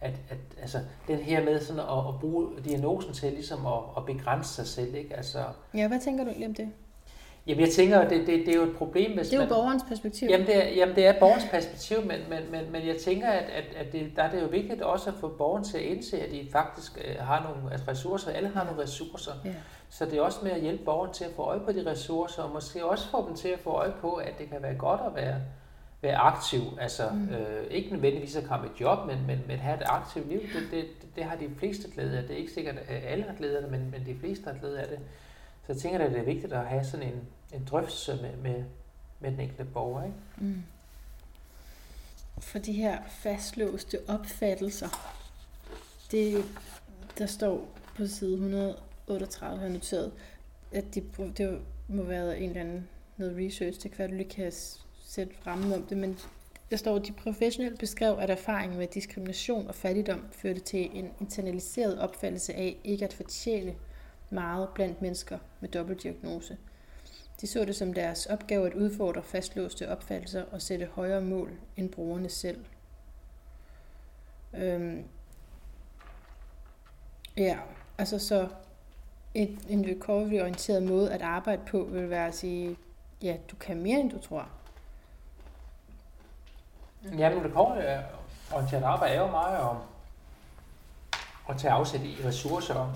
at, 0.00 0.14
at 0.30 0.38
altså, 0.60 0.78
den 1.08 1.18
her 1.18 1.44
med 1.44 1.60
sådan 1.60 1.80
at, 1.80 2.08
at 2.08 2.20
bruge 2.20 2.48
diagnosen 2.64 3.12
til 3.12 3.32
ligesom 3.32 3.66
at, 3.66 3.80
at 3.96 4.04
begrænse 4.06 4.54
sig 4.54 4.66
selv, 4.66 4.94
ikke? 4.94 5.16
Altså, 5.16 5.38
ja, 5.74 5.88
hvad 5.88 6.00
tænker 6.00 6.24
du 6.24 6.30
egentlig 6.30 6.48
om 6.48 6.54
det? 6.54 6.68
Jamen 7.46 7.60
jeg 7.60 7.70
tænker, 7.70 7.98
at 7.98 8.10
det, 8.10 8.26
det, 8.26 8.46
det 8.46 8.48
er 8.48 8.56
jo 8.56 8.62
et 8.62 8.76
problem, 8.76 9.16
hvis 9.16 9.28
Det 9.28 9.34
er 9.34 9.40
jo 9.40 9.42
man, 9.42 9.48
borgerens 9.48 9.82
perspektiv. 9.88 10.28
Jamen 10.30 10.46
det, 10.46 10.56
er, 10.56 10.68
jamen 10.68 10.96
det 10.96 11.06
er 11.06 11.18
borgerens 11.18 11.44
perspektiv, 11.50 11.96
men, 12.00 12.20
men, 12.28 12.50
men, 12.50 12.72
men 12.72 12.86
jeg 12.86 12.96
tænker, 12.96 13.28
at, 13.28 13.44
at, 13.44 13.86
at 13.86 13.92
det, 13.92 14.12
der 14.16 14.22
er 14.22 14.30
det 14.30 14.42
jo 14.42 14.46
vigtigt 14.46 14.82
også 14.82 15.10
at 15.10 15.16
få 15.20 15.28
borgeren 15.28 15.64
til 15.64 15.78
at 15.78 15.84
indse, 15.84 16.20
at 16.20 16.30
de 16.30 16.48
faktisk 16.52 16.98
øh, 17.04 17.26
har 17.26 17.42
nogle 17.42 17.72
altså 17.72 17.90
ressourcer. 17.90 18.30
Alle 18.30 18.48
har 18.48 18.64
nogle 18.64 18.82
ressourcer. 18.82 19.32
Ja. 19.44 19.54
Så 19.90 20.04
det 20.04 20.18
er 20.18 20.22
også 20.22 20.38
med 20.42 20.50
at 20.50 20.60
hjælpe 20.60 20.84
borgeren 20.84 21.12
til 21.12 21.24
at 21.24 21.30
få 21.36 21.42
øje 21.42 21.60
på 21.60 21.72
de 21.72 21.90
ressourcer, 21.90 22.42
og 22.42 22.50
måske 22.52 22.84
også 22.84 23.08
få 23.08 23.28
dem 23.28 23.36
til 23.36 23.48
at 23.48 23.58
få 23.58 23.70
øje 23.70 23.92
på, 24.00 24.12
at 24.12 24.38
det 24.38 24.48
kan 24.48 24.62
være 24.62 24.74
godt 24.74 25.00
at 25.06 25.14
være, 25.14 25.36
være 26.02 26.16
aktiv. 26.16 26.60
Altså 26.80 27.02
mm. 27.14 27.28
øh, 27.34 27.66
ikke 27.70 27.90
nødvendigvis 27.90 28.36
at 28.36 28.44
komme 28.44 28.66
i 28.66 28.70
job, 28.80 28.98
men, 29.06 29.18
men, 29.26 29.44
men 29.48 29.58
have 29.58 29.76
et 29.76 29.82
aktivt 29.86 30.28
liv. 30.28 30.40
Det, 30.40 30.62
det, 30.70 30.84
det 31.16 31.24
har 31.24 31.36
de 31.36 31.48
fleste 31.58 31.90
glæde 31.94 32.18
af. 32.18 32.22
Det 32.22 32.32
er 32.32 32.38
ikke 32.38 32.52
sikkert, 32.52 32.76
at 32.88 33.02
alle 33.06 33.24
har 33.24 33.34
glæde 33.34 33.56
af 33.56 33.62
det, 33.62 33.70
men, 33.70 33.90
men 33.90 34.06
de 34.06 34.20
fleste 34.20 34.44
har 34.44 34.58
glæde 34.60 34.80
af 34.80 34.88
det. 34.88 34.98
Så 35.66 35.72
jeg 35.72 35.76
tænker, 35.76 35.98
at 35.98 36.10
det 36.10 36.20
er 36.20 36.24
vigtigt 36.24 36.52
at 36.52 36.66
have 36.66 36.84
sådan 36.84 37.06
en, 37.06 37.20
en 37.52 37.64
drøftelse 37.64 38.18
med, 38.22 38.36
med, 38.36 38.64
med 39.20 39.30
den 39.30 39.40
enkelte 39.40 39.64
borger. 39.64 40.04
Ikke? 40.04 40.16
Mm. 40.38 40.62
For 42.38 42.58
de 42.58 42.72
her 42.72 42.98
fastlåste 43.08 43.98
opfattelser, 44.08 44.88
det, 46.10 46.44
der 47.18 47.26
står 47.26 47.68
på 47.96 48.06
side 48.06 48.32
138, 48.32 49.60
har 49.60 49.68
noteret, 49.68 50.12
at 50.72 50.94
det, 50.94 51.04
det 51.38 51.60
må 51.88 52.02
være 52.02 52.38
en 52.38 52.48
eller 52.48 52.60
anden 52.60 52.88
noget 53.16 53.36
research, 53.36 53.82
det 53.82 53.92
kan 53.92 54.10
du 54.10 54.16
lige 54.16 54.30
kan 54.30 54.52
sætte 55.04 55.34
rammen 55.46 55.72
om 55.72 55.82
det, 55.82 55.96
men 55.96 56.18
der 56.70 56.76
står, 56.76 56.96
at 56.96 57.06
de 57.06 57.12
professionelle 57.12 57.76
beskrev, 57.76 58.18
at 58.20 58.30
erfaringen 58.30 58.78
med 58.78 58.86
diskrimination 58.86 59.68
og 59.68 59.74
fattigdom 59.74 60.24
førte 60.32 60.60
til 60.60 60.90
en 60.98 61.10
internaliseret 61.20 61.98
opfattelse 61.98 62.54
af 62.54 62.76
ikke 62.84 63.04
at 63.04 63.12
fortjene 63.12 63.74
meget 64.30 64.68
blandt 64.74 65.02
mennesker 65.02 65.38
med 65.60 65.68
dobbeltdiagnose. 65.68 66.56
De 67.40 67.46
så 67.46 67.64
det 67.64 67.76
som 67.76 67.94
deres 67.94 68.26
opgave 68.26 68.66
at 68.66 68.74
udfordre 68.74 69.22
fastlåste 69.22 69.90
opfattelser 69.90 70.44
og 70.52 70.62
sætte 70.62 70.86
højere 70.86 71.20
mål 71.20 71.50
end 71.76 71.90
brugerne 71.90 72.28
selv. 72.28 72.64
Øhm, 74.54 75.04
ja, 77.36 77.58
altså 77.98 78.18
så 78.18 78.48
et, 79.34 79.58
en 79.68 79.86
recovery-orienteret 79.86 80.82
måde 80.82 81.12
at 81.12 81.22
arbejde 81.22 81.62
på 81.66 81.82
vil 81.82 82.10
være 82.10 82.26
at 82.26 82.34
sige, 82.34 82.76
ja, 83.22 83.36
du 83.50 83.56
kan 83.56 83.76
mere, 83.76 84.00
end 84.00 84.10
du 84.10 84.18
tror. 84.18 84.48
Ja, 87.18 87.34
men 87.34 87.44
recovery-orienteret 87.44 88.82
arbejde 88.82 89.14
er 89.14 89.20
jo 89.20 89.30
meget 89.30 89.60
om 89.60 89.76
at 91.48 91.58
tage 91.58 91.72
afsæt 91.72 92.00
i 92.00 92.16
ressourcer 92.24 92.94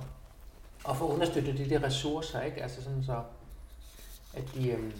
og 0.84 0.96
få 0.96 1.12
understøttet 1.12 1.58
de 1.58 1.70
der 1.70 1.82
ressourcer, 1.82 2.40
ikke? 2.40 2.62
Altså 2.62 2.82
sådan 2.82 3.04
så, 3.04 3.22
at 4.38 4.54
de, 4.54 4.70
øhm, 4.70 4.92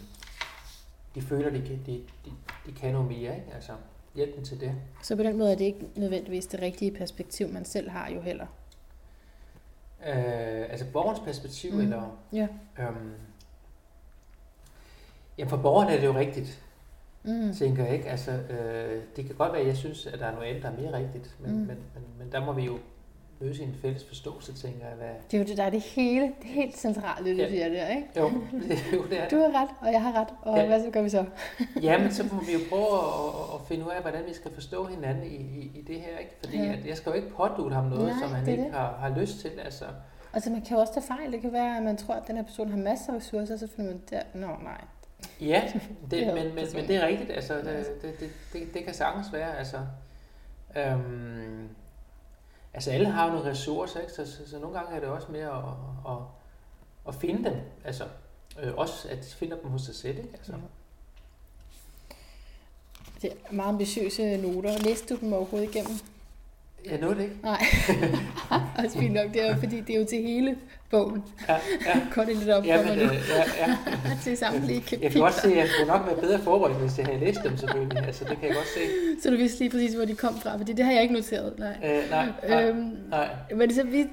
de 1.15 1.21
føler, 1.21 1.49
de, 1.49 1.59
de, 1.59 2.03
de, 2.25 2.31
de 2.65 2.71
kan 2.71 2.93
noget 2.93 3.07
mere, 3.07 3.35
ikke? 3.35 3.53
Altså 3.55 3.71
hjælp 4.15 4.35
dem 4.35 4.43
til 4.43 4.59
det. 4.59 4.75
Så 5.03 5.15
på 5.15 5.23
den 5.23 5.37
måde 5.37 5.51
er 5.51 5.55
det 5.55 5.65
ikke 5.65 5.89
nødvendigvis 5.95 6.45
det 6.47 6.61
rigtige 6.61 6.91
perspektiv, 6.91 7.49
man 7.49 7.65
selv 7.65 7.89
har 7.89 8.09
jo 8.09 8.21
heller? 8.21 8.47
Øh, 10.07 10.61
altså 10.69 10.85
borgerens 10.93 11.19
perspektiv, 11.19 11.73
mm. 11.73 11.79
eller? 11.79 12.17
Ja. 12.33 12.47
Øhm, 12.79 13.13
ja, 15.37 15.45
for 15.45 15.57
borgeren 15.57 15.89
er 15.89 15.99
det 15.99 16.05
jo 16.05 16.13
rigtigt, 16.13 16.63
mm. 17.23 17.53
tænker 17.53 17.85
jeg 17.85 17.93
ikke. 17.93 18.09
Altså, 18.09 18.31
øh, 18.31 19.03
det 19.15 19.25
kan 19.25 19.35
godt 19.35 19.51
være, 19.51 19.61
at 19.61 19.67
jeg 19.67 19.77
synes, 19.77 20.05
at 20.05 20.19
der 20.19 20.25
er 20.25 20.31
noget 20.31 20.47
andet, 20.47 20.63
der 20.63 20.69
er 20.69 20.75
mere 20.75 20.97
rigtigt, 20.97 21.35
men, 21.39 21.51
mm. 21.51 21.57
men, 21.57 21.67
men, 21.67 22.03
men 22.19 22.31
der 22.31 22.45
må 22.45 22.53
vi 22.53 22.65
jo 22.65 22.79
løse 23.39 23.63
en 23.63 23.75
fælles 23.81 24.05
forståelse, 24.05 24.53
tænker 24.53 24.87
jeg. 24.87 24.95
Hvad... 24.95 25.07
Det 25.31 25.37
er 25.37 25.41
jo 25.41 25.47
det, 25.47 25.57
der 25.57 25.63
er 25.63 25.69
det 25.69 25.81
hele, 25.81 26.25
det 26.25 26.45
helt 26.45 26.77
centrale, 26.77 27.31
du 27.31 27.41
ja. 27.41 27.49
siger 27.49 27.69
der, 27.69 27.87
ikke? 27.87 28.07
Jo, 28.17 28.31
det, 28.51 28.79
jo, 28.93 29.03
det 29.03 29.19
er 29.19 29.21
det. 29.21 29.31
Du 29.31 29.37
har 29.37 29.61
ret, 29.61 29.69
og 29.81 29.91
jeg 29.91 30.01
har 30.01 30.21
ret, 30.21 30.27
og 30.41 30.57
ja. 30.57 30.65
hvad 30.65 30.83
så 30.83 30.89
gør 30.91 31.01
vi 31.01 31.09
så? 31.09 31.25
ja, 31.81 31.97
men 31.97 32.11
så 32.11 32.23
må 32.23 32.43
vi 32.43 32.53
jo 32.53 32.59
prøve 32.69 32.87
at, 32.97 33.55
at 33.55 33.67
finde 33.67 33.85
ud 33.85 33.91
af, 33.91 34.01
hvordan 34.01 34.21
vi 34.27 34.33
skal 34.33 34.53
forstå 34.53 34.85
hinanden 34.85 35.23
i, 35.23 35.35
i, 35.35 35.71
i 35.75 35.81
det 35.87 35.95
her, 35.95 36.17
ikke? 36.17 36.31
Fordi 36.43 36.57
ja. 36.57 36.73
at 36.73 36.85
jeg 36.85 36.97
skal 36.97 37.09
jo 37.09 37.15
ikke 37.15 37.29
pådute 37.29 37.75
ham 37.75 37.85
noget, 37.85 38.07
Nej, 38.07 38.19
som 38.21 38.31
han 38.31 38.47
ikke 38.47 38.69
har, 38.71 38.97
har 38.99 39.19
lyst 39.19 39.39
til, 39.39 39.51
altså. 39.65 39.85
Altså 40.33 40.49
man 40.49 40.61
kan 40.61 40.75
jo 40.75 40.81
også 40.81 40.93
tage 40.93 41.05
fejl. 41.05 41.31
Det 41.31 41.41
kan 41.41 41.53
være, 41.53 41.77
at 41.77 41.83
man 41.83 41.97
tror, 41.97 42.13
at 42.13 42.27
den 42.27 42.35
her 42.35 42.43
person 42.43 42.69
har 42.69 42.77
masser 42.77 43.13
af 43.13 43.17
ressourcer, 43.17 43.53
og 43.53 43.59
så 43.59 43.67
finder 43.75 43.91
man, 43.91 44.01
der, 44.09 44.21
nå 44.33 44.47
nej. 44.47 44.81
Ja, 45.41 45.63
det, 46.11 46.11
det 46.11 46.33
men, 46.33 46.55
men, 46.55 46.65
men 46.75 46.87
det 46.87 46.95
er 46.95 47.07
rigtigt. 47.07 47.31
Altså, 47.31 47.53
det, 47.53 48.01
det, 48.01 48.19
det, 48.19 48.29
det, 48.53 48.73
det 48.73 48.83
kan 48.83 48.93
sagtens 48.93 49.33
være. 49.33 49.57
Altså, 49.57 49.77
øhm, 50.77 51.69
altså 52.73 52.91
alle 52.91 53.09
har 53.09 53.25
jo 53.25 53.31
nogle 53.31 53.49
ressourcer, 53.49 53.99
ikke? 53.99 54.13
Så, 54.13 54.25
så, 54.25 54.49
så 54.49 54.59
nogle 54.59 54.79
gange 54.79 54.95
er 54.95 54.99
det 54.99 55.09
også 55.09 55.31
mere 55.31 55.57
at, 55.57 56.11
at, 56.11 56.17
at 57.07 57.15
finde 57.15 57.49
dem. 57.49 57.57
Altså, 57.83 58.03
øh, 58.63 58.73
også 58.75 59.07
at 59.09 59.17
de 59.17 59.29
finder 59.35 59.57
dem 59.57 59.69
hos 59.69 59.81
sig 59.81 59.95
selv. 59.95 60.17
Ikke? 60.17 60.29
Altså. 60.33 60.51
Ja. 60.51 60.57
Det 63.21 63.31
er 63.31 63.53
meget 63.53 63.69
ambitiøse 63.69 64.37
noter. 64.37 64.77
Læste 64.77 65.15
du 65.15 65.19
dem 65.19 65.33
overhovedet 65.33 65.75
igennem? 65.75 65.99
Jeg 66.85 66.99
nåede 66.99 67.15
det 67.15 67.23
ikke. 67.23 67.35
Nej, 67.43 67.63
også 68.83 68.99
fint 68.99 69.13
nok. 69.13 69.33
Det 69.33 69.41
er 69.41 69.57
fordi 69.57 69.81
det 69.81 69.95
er 69.95 69.99
jo 69.99 70.05
til 70.05 70.21
hele 70.21 70.57
bogen. 70.89 71.23
Ja, 71.49 71.53
ja. 71.85 72.01
Kort 72.13 72.27
det 72.27 72.35
lidt 72.35 72.49
op 72.49 72.65
ja, 72.65 72.83
men, 72.83 72.99
øh, 72.99 73.15
ja, 73.29 73.43
ja. 73.57 73.77
til 74.23 74.37
samtlige 74.37 74.81
kapitler. 74.81 74.99
Jeg 75.01 75.11
kan 75.11 75.21
godt 75.21 75.33
se, 75.33 75.47
at 75.47 75.57
jeg 75.57 75.67
kunne 75.79 75.87
nok 75.87 76.05
være 76.05 76.15
bedre 76.15 76.39
forberedt, 76.39 76.77
hvis 76.77 76.97
jeg 76.97 77.05
havde 77.05 77.19
læst 77.19 77.39
dem 77.43 77.57
selvfølgelig. 77.57 78.05
Altså, 78.05 78.25
det 78.29 78.37
kan 78.39 78.47
jeg 78.47 78.55
godt 78.55 78.67
se. 78.67 78.79
Så 79.23 79.29
du 79.29 79.35
vidste 79.35 79.59
lige 79.59 79.69
præcis, 79.69 79.93
hvor 79.93 80.05
de 80.05 80.15
kom 80.15 80.39
fra, 80.39 80.57
for 80.57 80.63
det 80.63 80.85
har 80.85 80.91
jeg 80.91 81.01
ikke 81.01 81.13
noteret. 81.13 81.59
Nej, 81.59 81.77
øh, 81.83 82.09
nej, 82.09 82.27
nej, 82.47 82.63
øhm, 82.63 82.97
nej. 83.09 83.29
Men 83.55 83.73
så 83.73 83.83
vi 83.83 84.05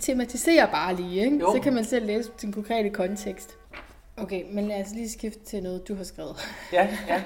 tematiserer 0.00 0.66
bare 0.66 0.96
lige, 0.96 1.24
ikke? 1.24 1.36
Jo. 1.36 1.52
så 1.56 1.60
kan 1.62 1.74
man 1.74 1.84
selv 1.84 2.06
læse 2.06 2.30
den 2.42 2.52
konkrete 2.52 2.90
kontekst. 2.90 3.56
Okay, 4.16 4.42
men 4.52 4.68
lad 4.68 4.80
os 4.80 4.90
lige 4.90 5.10
skifte 5.10 5.44
til 5.44 5.62
noget, 5.62 5.88
du 5.88 5.94
har 5.94 6.04
skrevet. 6.04 6.36
Ja, 6.72 6.88
ja. 7.08 7.22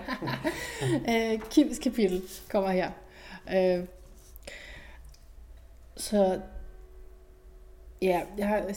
øh, 1.34 1.40
Kims 1.50 1.78
kapitel 1.78 2.22
kommer 2.50 2.70
her. 2.70 2.90
Øh, 3.54 3.84
så 5.96 6.40
ja, 8.02 8.22
jeg 8.38 8.48
har 8.48 8.72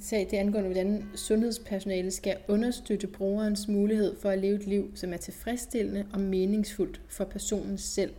sagt 0.00 0.30
det 0.30 0.36
angående, 0.36 0.68
hvordan 0.68 1.10
sundhedspersonale 1.14 2.10
skal 2.10 2.36
understøtte 2.48 3.06
brugerens 3.06 3.68
mulighed 3.68 4.16
for 4.20 4.30
at 4.30 4.38
leve 4.38 4.54
et 4.56 4.66
liv, 4.66 4.96
som 4.96 5.12
er 5.12 5.16
tilfredsstillende 5.16 6.06
og 6.12 6.20
meningsfuldt 6.20 7.00
for 7.08 7.24
personen 7.24 7.78
selv. 7.78 8.14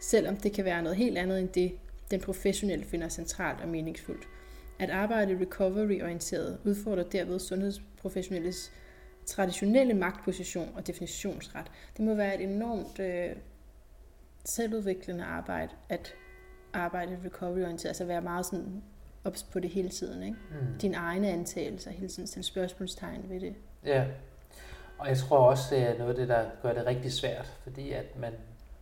Selvom 0.00 0.36
det 0.36 0.52
kan 0.52 0.64
være 0.64 0.82
noget 0.82 0.96
helt 0.96 1.18
andet 1.18 1.40
end 1.40 1.48
det, 1.48 1.72
den 2.10 2.20
professionelle 2.20 2.84
finder 2.84 3.08
centralt 3.08 3.60
og 3.60 3.68
meningsfuldt. 3.68 4.28
At 4.78 4.90
arbejde 4.90 5.38
recovery-orienteret 5.40 6.58
udfordrer 6.64 7.04
derved 7.04 7.38
sundhedsprofessionelles 7.38 8.72
traditionelle 9.26 9.94
magtposition 9.94 10.68
og 10.74 10.86
definitionsret. 10.86 11.70
Det 11.96 12.04
må 12.04 12.14
være 12.14 12.34
et 12.34 12.50
enormt 12.50 12.98
øh, 12.98 13.36
selvudviklende 14.44 15.24
arbejde 15.24 15.72
at 15.88 16.14
arbejde 16.72 17.18
recovery-orienteret, 17.24 17.88
altså 17.90 18.04
være 18.04 18.22
meget 18.22 18.46
sådan 18.46 18.82
ops 19.24 19.42
på 19.42 19.60
det 19.60 19.70
hele 19.70 19.88
tiden, 19.88 20.22
ikke? 20.22 20.36
Mm. 20.50 20.78
Dine 20.78 20.96
egne 20.96 21.28
antagelser, 21.28 21.90
hele 21.90 22.08
tiden 22.08 22.26
stille 22.26 22.44
spørgsmålstegn 22.44 23.24
ved 23.28 23.40
det. 23.40 23.54
Ja, 23.86 24.04
Og 24.98 25.08
jeg 25.08 25.16
tror 25.16 25.38
også, 25.38 25.74
det 25.74 25.82
er 25.82 25.98
noget 25.98 26.10
af 26.10 26.16
det, 26.16 26.28
der 26.28 26.44
gør 26.62 26.72
det 26.72 26.86
rigtig 26.86 27.12
svært, 27.12 27.46
fordi 27.62 27.92
at 27.92 28.18
man 28.18 28.32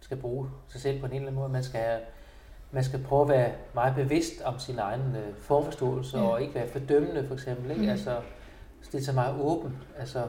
skal 0.01 0.17
bruge 0.17 0.51
sig 0.69 0.81
selv 0.81 1.01
på 1.01 1.07
en 1.07 1.13
eller 1.13 1.27
anden 1.27 1.35
måde. 1.41 1.49
Man 1.49 1.65
skal, 1.65 1.81
have, 1.81 2.01
man 2.71 2.85
skal 2.85 3.03
prøve 3.03 3.23
at 3.23 3.29
være 3.29 3.53
meget 3.75 3.95
bevidst 3.95 4.43
om 4.43 4.59
sin 4.59 4.79
egen 4.79 5.17
øh, 5.17 5.35
forforståelse, 5.39 6.19
ja. 6.19 6.25
og 6.25 6.43
ikke 6.43 6.55
være 6.55 6.69
fordømmende 6.69 7.27
for 7.27 7.35
eksempel. 7.35 7.71
Ikke? 7.71 7.83
Mm. 7.83 7.89
Altså, 7.89 8.21
det 8.93 9.01
er 9.01 9.05
så 9.05 9.13
meget 9.13 9.41
åben. 9.41 9.77
Altså, 9.99 10.27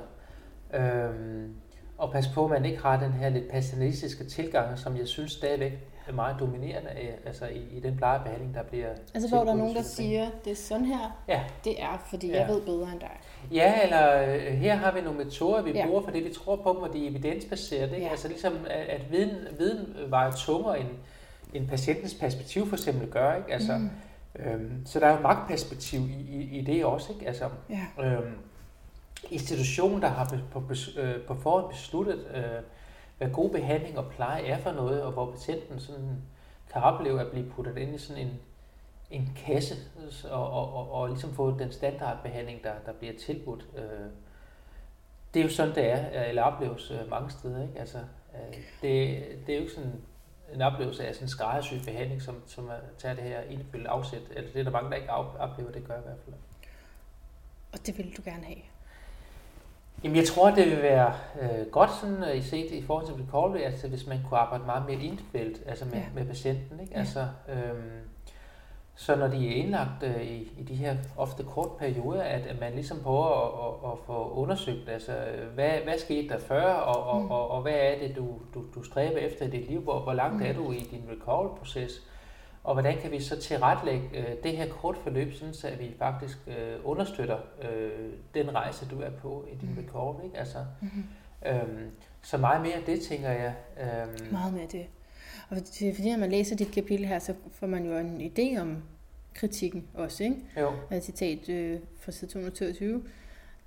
øhm, 0.74 1.56
og 1.98 2.12
pas 2.12 2.28
på, 2.28 2.44
at 2.44 2.50
man 2.50 2.66
ikke 2.66 2.82
har 2.82 3.00
den 3.00 3.12
her 3.12 3.30
lidt 3.30 3.52
passionistiske 3.52 4.24
tilgang, 4.24 4.80
som 4.80 4.98
jeg 4.98 5.08
synes 5.08 5.32
stadigvæk 5.32 5.88
meget 6.14 6.40
dominerende 6.40 6.90
altså 7.26 7.46
i, 7.46 7.78
i 7.78 7.80
den 7.80 7.98
plejebehandling, 7.98 8.54
der 8.54 8.64
bliver 8.64 8.88
Altså 9.14 9.30
hvor 9.30 9.44
der 9.44 9.52
er 9.52 9.56
nogen, 9.56 9.76
der 9.76 9.82
siger, 9.82 10.30
det 10.46 10.52
er 10.52 10.56
sådan 10.56 10.86
her, 10.86 11.22
ja. 11.28 11.44
det 11.64 11.82
er, 11.82 12.06
fordi 12.10 12.28
ja. 12.28 12.40
jeg 12.40 12.48
ved 12.48 12.62
bedre 12.62 12.92
end 12.92 13.00
dig. 13.00 13.20
Ja, 13.52 13.84
eller 13.84 14.22
øh, 14.22 14.54
her 14.54 14.76
har 14.76 14.92
vi 14.92 15.02
nogle 15.02 15.24
metoder, 15.24 15.62
vi 15.62 15.72
ja. 15.72 15.86
bruger, 15.86 16.02
fordi 16.04 16.20
vi 16.20 16.34
tror 16.34 16.56
på 16.56 16.74
dem, 16.74 16.82
og 16.82 16.94
de 16.94 17.06
er 17.06 17.10
evidensbaserede. 17.10 17.92
Ikke? 17.96 18.06
Ja. 18.06 18.12
Altså 18.12 18.28
ligesom, 18.28 18.54
at, 18.70 18.88
at 18.88 19.12
viden, 19.12 19.48
viden 19.58 19.96
vejer 20.08 20.32
tungere 20.32 20.80
end, 20.80 20.90
end 21.54 21.68
patientens 21.68 22.14
perspektiv 22.14 22.68
for 22.68 22.76
eksempel 22.76 23.08
gør. 23.08 23.36
Ikke? 23.36 23.54
Altså, 23.54 23.78
mm. 23.78 23.90
øhm, 24.46 24.86
så 24.86 25.00
der 25.00 25.08
er 25.08 25.16
jo 25.16 25.22
magtperspektiv 25.22 26.00
i, 26.00 26.38
i, 26.38 26.60
i 26.60 26.62
det 26.62 26.86
også. 26.86 27.14
Ikke? 27.14 27.28
Altså, 27.28 27.50
ja. 27.70 28.06
øhm, 28.06 28.34
institutionen, 29.30 30.02
der 30.02 30.08
har 30.08 30.36
på, 30.52 30.60
på, 30.60 30.74
øh, 30.98 31.22
på 31.22 31.36
forhånd 31.36 31.70
besluttet, 31.70 32.20
øh, 32.36 32.44
hvad 33.20 33.30
god 33.30 33.50
behandling 33.50 33.98
og 33.98 34.12
pleje 34.12 34.46
er 34.46 34.58
for 34.58 34.72
noget, 34.72 35.04
og 35.04 35.12
hvor 35.12 35.32
patienten 35.32 35.80
sådan 35.80 36.22
kan 36.74 36.82
opleve 36.82 37.22
at 37.22 37.32
blive 37.32 37.50
puttet 37.50 37.78
ind 37.78 37.96
i 37.96 37.98
sådan 37.98 38.28
en, 38.28 38.40
en 39.12 39.38
kasse, 39.46 39.76
og, 40.32 40.52
og, 40.52 40.74
og, 40.74 40.92
og 40.92 41.08
ligesom 41.08 41.34
få 41.34 41.60
den 41.60 41.72
standardbehandling, 41.72 42.64
der, 42.64 42.74
der 42.86 42.94
bliver 42.94 43.14
tilbudt. 43.20 43.66
Øh, 43.78 44.10
det 45.34 45.40
er 45.40 45.44
jo 45.44 45.50
sådan, 45.50 45.76
det 45.76 45.92
er, 45.92 46.22
øh, 46.22 46.30
eller 46.30 46.44
opleves 46.44 46.92
øh, 46.92 47.10
mange 47.10 47.30
steder. 47.30 47.62
Ikke? 47.62 47.80
Altså, 47.80 47.98
det, 48.82 49.24
det 49.48 49.54
er 49.54 49.58
jo 49.58 49.62
ikke 49.62 49.74
sådan 49.74 50.02
en 50.54 50.62
oplevelse 50.62 51.08
af 51.08 51.16
sådan 51.16 51.26
en 51.26 51.30
skræddersyet 51.30 51.86
behandling, 51.86 52.22
som, 52.22 52.44
som 52.48 52.70
at 52.70 52.80
tage 52.98 53.16
det 53.16 53.24
her 53.24 53.42
individuelle 53.42 53.90
afsæt. 53.90 54.22
Eller 54.36 54.52
det 54.52 54.60
er 54.60 54.64
der 54.64 54.72
mange, 54.72 54.90
der 54.90 54.96
ikke 54.96 55.12
oplever, 55.12 55.72
det 55.72 55.88
gør 55.88 55.98
i 55.98 56.04
hvert 56.04 56.20
fald. 56.26 56.36
Og 57.74 57.86
det 57.86 57.98
vil 57.98 58.18
du 58.18 58.22
gerne 58.26 58.44
have? 58.44 58.60
Jamen, 60.04 60.18
jeg 60.18 60.26
tror, 60.26 60.50
det 60.50 60.66
vil 60.66 60.82
være 60.82 61.14
øh, 61.42 61.72
godt 61.72 61.90
sådan, 62.02 62.24
at 62.24 62.38
I 62.38 62.42
set 62.42 62.72
i 62.72 62.82
forhold 62.82 63.06
til 63.06 63.16
recovery, 63.16 63.58
altså 63.58 63.88
hvis 63.88 64.08
man 64.08 64.18
kunne 64.30 64.40
arbejde 64.40 64.66
meget 64.66 64.84
mere 64.86 65.04
individuelt, 65.04 65.62
altså 65.68 65.86
med, 65.86 65.94
ja. 65.94 66.04
med 66.16 66.26
patienten. 66.26 66.80
Ikke? 66.80 66.94
Ja. 66.94 67.00
Altså, 67.00 67.28
øhm, 67.50 67.92
så 68.96 69.16
når 69.16 69.28
de 69.28 69.50
er 69.50 69.56
indlagt 69.56 70.04
øh, 70.04 70.24
i, 70.24 70.52
i 70.58 70.64
de 70.64 70.76
her 70.76 70.96
ofte 71.18 71.44
kort 71.44 71.72
perioder, 71.80 72.24
at, 72.24 72.42
at 72.46 72.60
man 72.60 72.74
ligesom 72.74 72.98
prøver 73.04 73.26
at, 73.26 73.90
at, 73.90 73.92
at 73.92 73.98
få 74.06 74.34
undersøgt, 74.34 74.90
altså 74.90 75.14
hvad, 75.54 75.72
hvad 75.84 75.98
skete 75.98 76.30
der 76.30 76.40
før, 76.40 76.74
og, 76.74 77.04
og, 77.04 77.22
mm. 77.22 77.32
og, 77.32 77.52
og 77.52 77.62
hvad 77.62 77.74
er 77.74 78.08
det, 78.08 78.16
du, 78.16 78.28
du, 78.54 78.64
du 78.76 78.84
stræber 78.84 79.18
efter 79.18 79.46
i 79.46 79.50
dit 79.50 79.70
liv, 79.70 79.80
hvor, 79.80 80.00
hvor 80.00 80.14
langt 80.14 80.40
mm. 80.40 80.46
er 80.46 80.54
du 80.54 80.72
i 80.72 80.80
din 80.80 81.04
recovery-proces, 81.12 81.92
og 82.64 82.74
hvordan 82.74 82.98
kan 83.02 83.12
vi 83.12 83.22
så 83.22 83.42
tilretlægge 83.42 84.10
øh, 84.14 84.44
det 84.44 84.58
her 84.58 84.70
kort 84.70 84.98
forløb, 85.04 85.34
sådan 85.34 85.54
så 85.54 85.70
vi 85.80 85.92
faktisk 86.00 86.38
øh, 86.48 86.76
understøtter 86.84 87.38
øh, 87.62 87.92
den 88.34 88.56
rejse, 88.56 88.86
du 88.92 89.02
er 89.02 89.10
på 89.10 89.46
i 89.52 89.56
din 89.56 89.70
mm. 89.70 89.84
recovery. 89.84 90.24
Ikke? 90.24 90.38
Altså, 90.38 90.58
mm-hmm. 90.82 91.04
øhm, 91.46 91.92
så 92.22 92.38
meget 92.38 92.62
mere 92.62 92.78
det, 92.86 93.02
tænker 93.02 93.30
jeg. 93.30 93.54
Øhm. 93.82 94.32
Meget 94.32 94.54
mere 94.54 94.68
det. 94.72 94.86
Og 95.50 95.58
det 95.58 95.90
er 95.90 95.96
fordi, 95.96 96.12
når 96.12 96.20
man 96.20 96.32
læser 96.32 96.56
dit 96.56 96.72
kapitel 96.72 97.06
her, 97.06 97.20
så 97.20 97.34
får 97.52 97.68
man 97.68 97.86
jo 97.86 97.98
en 97.98 98.22
idé 98.22 98.62
om 98.62 98.84
kritikken 99.34 99.88
også. 99.94 100.24
Ikke? 100.24 100.36
Jo. 100.60 100.72
Et 100.92 101.04
citat 101.04 101.50
øh, 101.50 101.80
fra 102.00 102.12
side 102.12 102.32
222. 102.32 103.04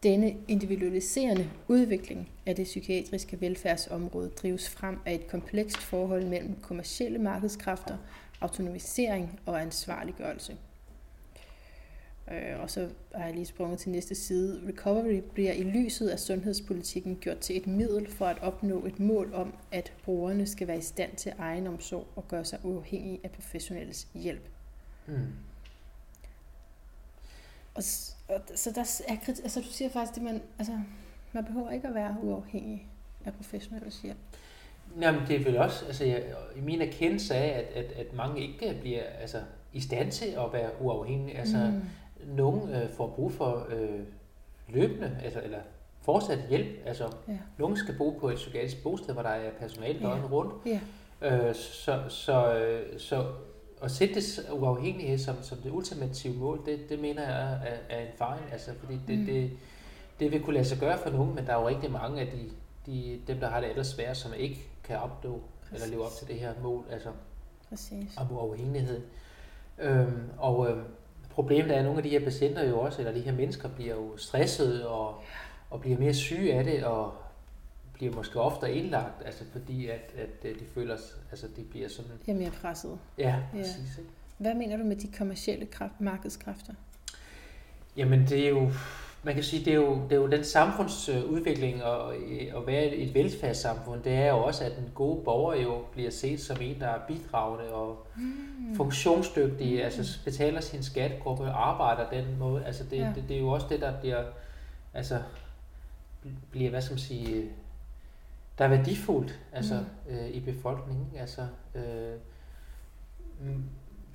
Denne 0.03 0.37
individualiserende 0.49 1.51
udvikling 1.69 2.31
af 2.47 2.57
det 2.57 2.65
psykiatriske 2.65 3.41
velfærdsområde 3.41 4.29
drives 4.29 4.69
frem 4.69 4.99
af 5.07 5.15
et 5.15 5.27
komplekst 5.27 5.79
forhold 5.79 6.25
mellem 6.25 6.57
kommersielle 6.63 7.19
markedskræfter 7.19 7.97
autonomisering 8.43 9.41
og 9.47 9.63
ansvarliggørelse. 9.63 10.57
Øh, 12.31 12.61
og 12.61 12.71
så 12.71 12.89
har 13.15 13.25
jeg 13.25 13.35
lige 13.35 13.47
sprunget 13.47 13.79
til 13.79 13.91
næste 13.91 14.15
side. 14.15 14.63
Recovery 14.69 15.23
bliver 15.35 15.53
i 15.53 15.63
lyset 15.63 16.09
af 16.09 16.19
sundhedspolitikken 16.21 17.17
gjort 17.17 17.39
til 17.39 17.57
et 17.57 17.67
middel 17.67 18.11
for 18.11 18.27
at 18.27 18.39
opnå 18.43 18.87
et 18.87 19.01
mål 19.01 19.35
om, 19.35 19.55
at 19.73 19.93
brugerne 20.05 20.47
skal 20.47 20.67
være 20.67 20.79
i 20.79 20.83
stand 20.83 21.17
til 21.17 21.33
egen 21.39 21.67
omsorg 21.67 22.07
og 22.17 22.29
gøre 22.29 22.45
sig 22.45 22.59
uafhængige 22.63 23.21
af 23.25 23.31
professionelles 23.31 24.09
hjælp. 24.15 24.49
Mm. 25.07 25.33
Og, 27.75 27.83
og, 28.29 28.41
så 28.55 28.71
der 28.71 28.81
er 29.09 29.17
altså 29.29 29.61
du 29.61 29.67
siger 29.67 29.89
faktisk, 29.89 30.17
at 30.17 30.23
man, 30.23 30.43
altså, 30.59 30.81
man 31.33 31.45
behøver 31.45 31.71
ikke 31.71 31.89
at 31.89 31.95
være 31.95 32.17
uafhængig 32.23 32.89
af 33.25 33.35
professionelles 33.35 34.01
hjælp. 34.01 34.19
Jamen, 35.01 35.21
det 35.29 35.41
er 35.41 35.45
vel 35.45 35.59
også, 35.59 35.87
altså 35.87 36.05
jeg, 36.05 36.23
i 36.57 36.61
min 36.61 36.83
erkendelse 36.83 37.35
af, 37.35 37.59
at, 37.59 37.85
at, 37.85 37.93
at 37.93 38.15
mange 38.15 38.41
ikke 38.41 38.79
bliver 38.81 39.03
altså, 39.21 39.39
i 39.73 39.81
stand 39.81 40.11
til 40.11 40.27
at 40.27 40.53
være 40.53 40.71
uafhængige. 40.81 41.39
Altså, 41.39 41.57
mm. 41.57 42.35
nogen 42.37 42.71
øh, 42.75 42.91
får 42.91 43.07
brug 43.07 43.33
for 43.33 43.67
øh, 43.71 44.01
løbende, 44.69 45.19
altså, 45.25 45.41
eller 45.45 45.59
fortsat 46.03 46.39
hjælp. 46.49 46.69
Altså, 46.87 47.05
ja. 47.29 47.39
nogen 47.59 47.77
skal 47.77 47.95
bo 47.99 48.11
på 48.11 48.29
et 48.29 48.37
psykiatrisk 48.37 48.83
bosted, 48.83 49.13
hvor 49.13 49.23
der 49.23 49.29
er 49.29 49.51
personale 49.61 49.99
ja. 50.01 50.07
døgnet 50.07 50.33
rundt. 50.33 50.55
Ja. 50.67 50.81
Øh, 51.21 51.55
så, 51.55 52.03
så, 52.09 52.55
øh, 52.55 53.01
så 53.01 53.25
at 53.83 53.91
sætte 53.91 54.15
det 54.15 54.47
uafhængighed 54.53 55.19
som, 55.19 55.35
som 55.43 55.59
det 55.59 55.71
ultimative 55.71 56.35
mål, 56.35 56.61
det, 56.67 56.89
det 56.89 56.99
mener 56.99 57.23
jeg 57.23 57.53
er, 57.53 57.97
er 57.97 58.01
en 58.01 58.13
fejl. 58.19 58.41
Altså, 58.53 58.71
fordi 58.81 58.99
det, 59.09 59.19
mm. 59.19 59.27
det, 59.27 59.51
det 60.21 60.33
vil 60.33 60.43
kunne 60.43 60.55
lade 60.55 60.65
sig 60.65 60.79
gøre 60.79 60.99
for 60.99 61.11
nogen, 61.11 61.35
men 61.35 61.47
der 61.47 61.53
er 61.53 61.61
jo 61.61 61.69
rigtig 61.69 61.93
mange 61.93 62.21
af 62.21 62.27
de, 62.27 62.51
de, 62.87 63.21
dem, 63.27 63.41
der 63.41 63.49
har 63.49 63.61
det 63.61 63.71
ellers 63.71 63.87
svært, 63.87 64.17
som 64.17 64.33
ikke 64.37 64.69
kan 64.93 65.01
opnå 65.01 65.43
Præcis. 65.63 65.75
eller 65.75 65.97
leve 65.97 66.07
op 66.07 66.13
til 66.19 66.29
det 66.29 66.37
her 66.37 66.53
mål, 66.63 66.85
altså 66.91 67.09
Præcis. 67.69 68.17
om 68.17 68.33
uafhængighed. 68.33 69.01
Øhm, 69.79 70.31
og 70.39 70.71
øhm, 70.71 70.85
problemet 71.31 71.75
er, 71.75 71.79
at 71.79 71.85
nogle 71.85 71.99
af 71.99 72.03
de 72.03 72.09
her 72.09 72.25
patienter 72.25 72.69
jo 72.69 72.81
også, 72.81 72.99
eller 72.99 73.13
de 73.13 73.21
her 73.21 73.33
mennesker, 73.33 73.69
bliver 73.69 73.95
jo 73.95 74.17
stressede 74.17 74.89
og, 74.89 75.23
og 75.71 75.81
bliver 75.81 75.99
mere 75.99 76.15
syge 76.15 76.55
af 76.55 76.65
det, 76.65 76.85
og 76.85 77.15
bliver 77.93 78.15
måske 78.15 78.41
ofte 78.41 78.75
indlagt, 78.75 79.23
altså 79.25 79.45
fordi 79.53 79.89
at, 79.89 80.15
at 80.17 80.51
øh, 80.51 80.61
de 80.61 80.65
føler, 80.75 80.97
altså 81.31 81.47
de 81.57 81.65
bliver 81.65 81.89
sådan... 81.89 82.11
Ja, 82.27 82.35
mere 82.35 82.51
presset. 82.51 82.99
Ja, 83.19 83.43
præcis. 83.53 83.99
Ja. 83.99 84.03
Hvad 84.39 84.55
mener 84.55 84.77
du 84.77 84.85
med 84.85 84.97
de 84.97 85.09
kommercielle 85.19 85.67
kraft, 85.67 86.01
markedskræfter? 86.01 86.75
Jamen 87.97 88.27
det 88.29 88.47
er 88.47 88.51
jo, 88.51 88.71
man 89.25 89.35
kan 89.35 89.45
sige, 89.45 89.65
det 89.65 89.73
er 89.73 89.77
jo, 89.77 89.95
det 90.05 90.13
er 90.13 90.21
jo 90.21 90.27
den 90.27 90.45
samfundsudvikling 90.45 91.85
og 91.85 92.15
at 92.57 92.67
være 92.67 92.87
et 92.87 93.15
velfærdssamfund, 93.15 94.03
det 94.03 94.13
er 94.13 94.29
jo 94.29 94.39
også, 94.39 94.65
at 94.65 94.77
den 94.77 94.91
gode 94.95 95.25
borger 95.25 95.63
jo 95.63 95.85
bliver 95.93 96.11
set 96.11 96.41
som 96.41 96.57
en, 96.61 96.81
der 96.81 96.89
er 96.89 96.99
bidragende 97.09 97.73
og 97.73 98.07
mm. 98.17 98.77
funktionsdygtig, 98.77 99.75
mm. 99.75 99.81
altså 99.81 100.19
betaler 100.25 100.61
sin 100.61 100.83
skattegruppe 100.83 101.45
og 101.45 101.69
arbejder 101.69 102.11
den 102.11 102.39
måde. 102.39 102.65
Altså 102.65 102.85
det, 102.85 102.97
ja. 102.97 103.13
det, 103.15 103.25
det, 103.29 103.37
er 103.37 103.41
jo 103.41 103.49
også 103.49 103.67
det, 103.71 103.81
der 103.81 104.01
bliver, 104.01 104.25
altså 104.95 105.23
bliver, 106.51 106.71
hvad 106.71 106.83
skal 106.83 106.93
man 106.93 106.99
sige, 106.99 107.51
der 108.59 108.65
er 108.65 108.69
værdifuldt 108.69 109.41
altså, 109.53 109.85
mm. 110.09 110.15
øh, 110.15 110.29
i 110.29 110.41
befolkningen. 110.41 111.07
Altså, 111.19 111.47
øh, 111.75 112.15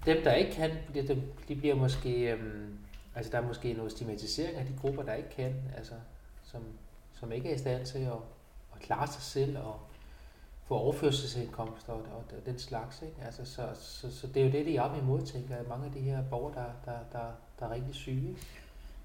dem, 0.05 0.17
der 0.23 0.33
ikke 0.33 0.51
kan, 0.51 0.71
de, 0.93 1.21
de 1.47 1.55
bliver 1.55 1.75
måske... 1.75 2.31
Øh, 2.31 2.39
Altså 3.17 3.31
der 3.31 3.37
er 3.37 3.47
måske 3.47 3.73
noget 3.73 3.91
stigmatisering 3.91 4.57
af 4.57 4.65
de 4.65 4.73
grupper, 4.81 5.03
der 5.03 5.13
ikke 5.13 5.29
kan, 5.29 5.55
altså 5.77 5.93
som, 6.43 6.63
som 7.13 7.31
ikke 7.31 7.49
er 7.51 7.55
i 7.55 7.57
stand 7.57 7.85
til 7.85 7.99
at, 7.99 8.11
at 8.75 8.79
klare 8.79 9.07
sig 9.07 9.21
selv 9.21 9.57
og 9.57 9.79
få 10.65 10.75
overførselsindkomster 10.75 11.93
og, 11.93 11.99
og, 11.99 12.23
og 12.37 12.45
den 12.45 12.59
slags. 12.59 13.01
Ikke? 13.01 13.15
Altså, 13.25 13.45
så, 13.45 13.69
så, 13.73 14.11
så 14.11 14.27
det 14.27 14.41
er 14.41 14.45
jo 14.45 14.51
det, 14.51 14.65
de 14.65 14.77
er 14.77 14.81
op 14.81 14.97
imod, 14.97 15.21
tænker 15.21 15.55
jeg, 15.55 15.65
mange 15.69 15.85
af 15.85 15.91
de 15.91 15.99
her 15.99 16.23
borgere, 16.29 16.53
der, 16.53 16.91
der, 16.91 16.99
der, 17.11 17.31
der 17.59 17.65
er 17.65 17.69
rigtig 17.69 17.95
syge. 17.95 18.37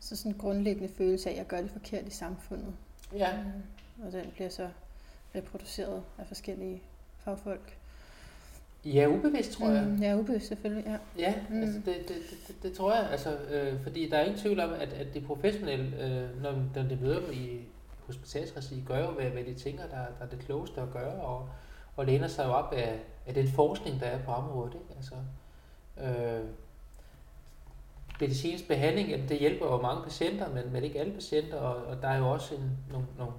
Så 0.00 0.16
sådan 0.16 0.32
en 0.32 0.38
grundlæggende 0.38 0.94
følelse 0.94 1.28
af, 1.28 1.32
at 1.32 1.38
jeg 1.38 1.46
gør 1.46 1.60
det 1.60 1.70
forkert 1.70 2.06
i 2.06 2.10
samfundet. 2.10 2.74
Ja. 3.12 3.42
Mm, 3.42 4.06
og 4.06 4.12
den 4.12 4.30
bliver 4.34 4.48
så 4.48 4.70
reproduceret 5.34 6.02
af 6.18 6.26
forskellige 6.26 6.82
fagfolk. 7.18 7.76
Ja, 8.84 9.08
ubevidst, 9.08 9.52
tror 9.52 9.70
jeg. 9.70 9.84
Mm, 9.84 10.02
ja, 10.02 10.16
ubevidst 10.18 10.48
selvfølgelig, 10.48 10.84
ja. 10.86 10.96
Ja, 11.18 11.34
mm. 11.50 11.62
altså 11.62 11.78
det, 11.78 12.08
det, 12.08 12.16
det, 12.48 12.62
det 12.62 12.72
tror 12.72 12.94
jeg, 12.94 13.10
altså, 13.10 13.36
øh, 13.50 13.82
fordi 13.82 14.08
der 14.08 14.16
er 14.16 14.24
ingen 14.24 14.40
tvivl 14.40 14.60
om, 14.60 14.70
at, 14.72 14.92
at 14.92 15.14
de 15.14 15.20
professionelle, 15.20 16.04
øh, 16.04 16.42
når, 16.42 16.52
når 16.74 16.82
de 16.82 16.98
møder 17.02 17.20
dem 17.20 17.32
i 17.32 17.60
hospitalsregi, 18.06 18.82
gør 18.86 18.98
jo, 18.98 19.10
hvad, 19.10 19.24
hvad 19.24 19.44
de 19.44 19.54
tænker, 19.54 19.82
der, 19.82 19.96
der 20.18 20.24
er 20.24 20.28
det 20.30 20.38
klogeste 20.38 20.80
at 20.80 20.90
gøre, 20.92 21.12
og, 21.12 21.48
og 21.96 22.06
læner 22.06 22.28
sig 22.28 22.44
jo 22.44 22.50
op 22.50 22.72
af, 22.72 23.00
af 23.26 23.34
den 23.34 23.48
forskning, 23.48 24.00
der 24.00 24.06
er 24.06 24.18
på 24.24 24.30
området. 24.30 24.74
Ikke? 24.74 24.94
Altså, 24.96 25.14
øh, 26.00 26.44
medicinsk 28.20 28.68
behandling, 28.68 29.08
jamen, 29.08 29.28
det 29.28 29.38
hjælper 29.38 29.66
jo 29.66 29.82
mange 29.82 30.02
patienter, 30.02 30.48
men, 30.48 30.72
men 30.72 30.84
ikke 30.84 31.00
alle 31.00 31.12
patienter, 31.12 31.56
og, 31.56 31.86
og 31.86 32.02
der 32.02 32.08
er 32.08 32.18
jo 32.18 32.30
også 32.30 32.54
en, 32.54 32.70
nogle, 32.90 33.06
nogle 33.18 33.32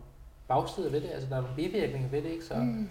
bagsider 0.48 0.90
ved 0.90 1.02
det, 1.02 1.10
altså 1.10 1.30
der 1.30 1.36
er 1.36 1.42
nogle 1.42 1.56
bivirkninger 1.56 2.10
ved 2.10 2.22
det, 2.22 2.30
ikke? 2.30 2.46
Så, 2.46 2.56
mm. 2.56 2.90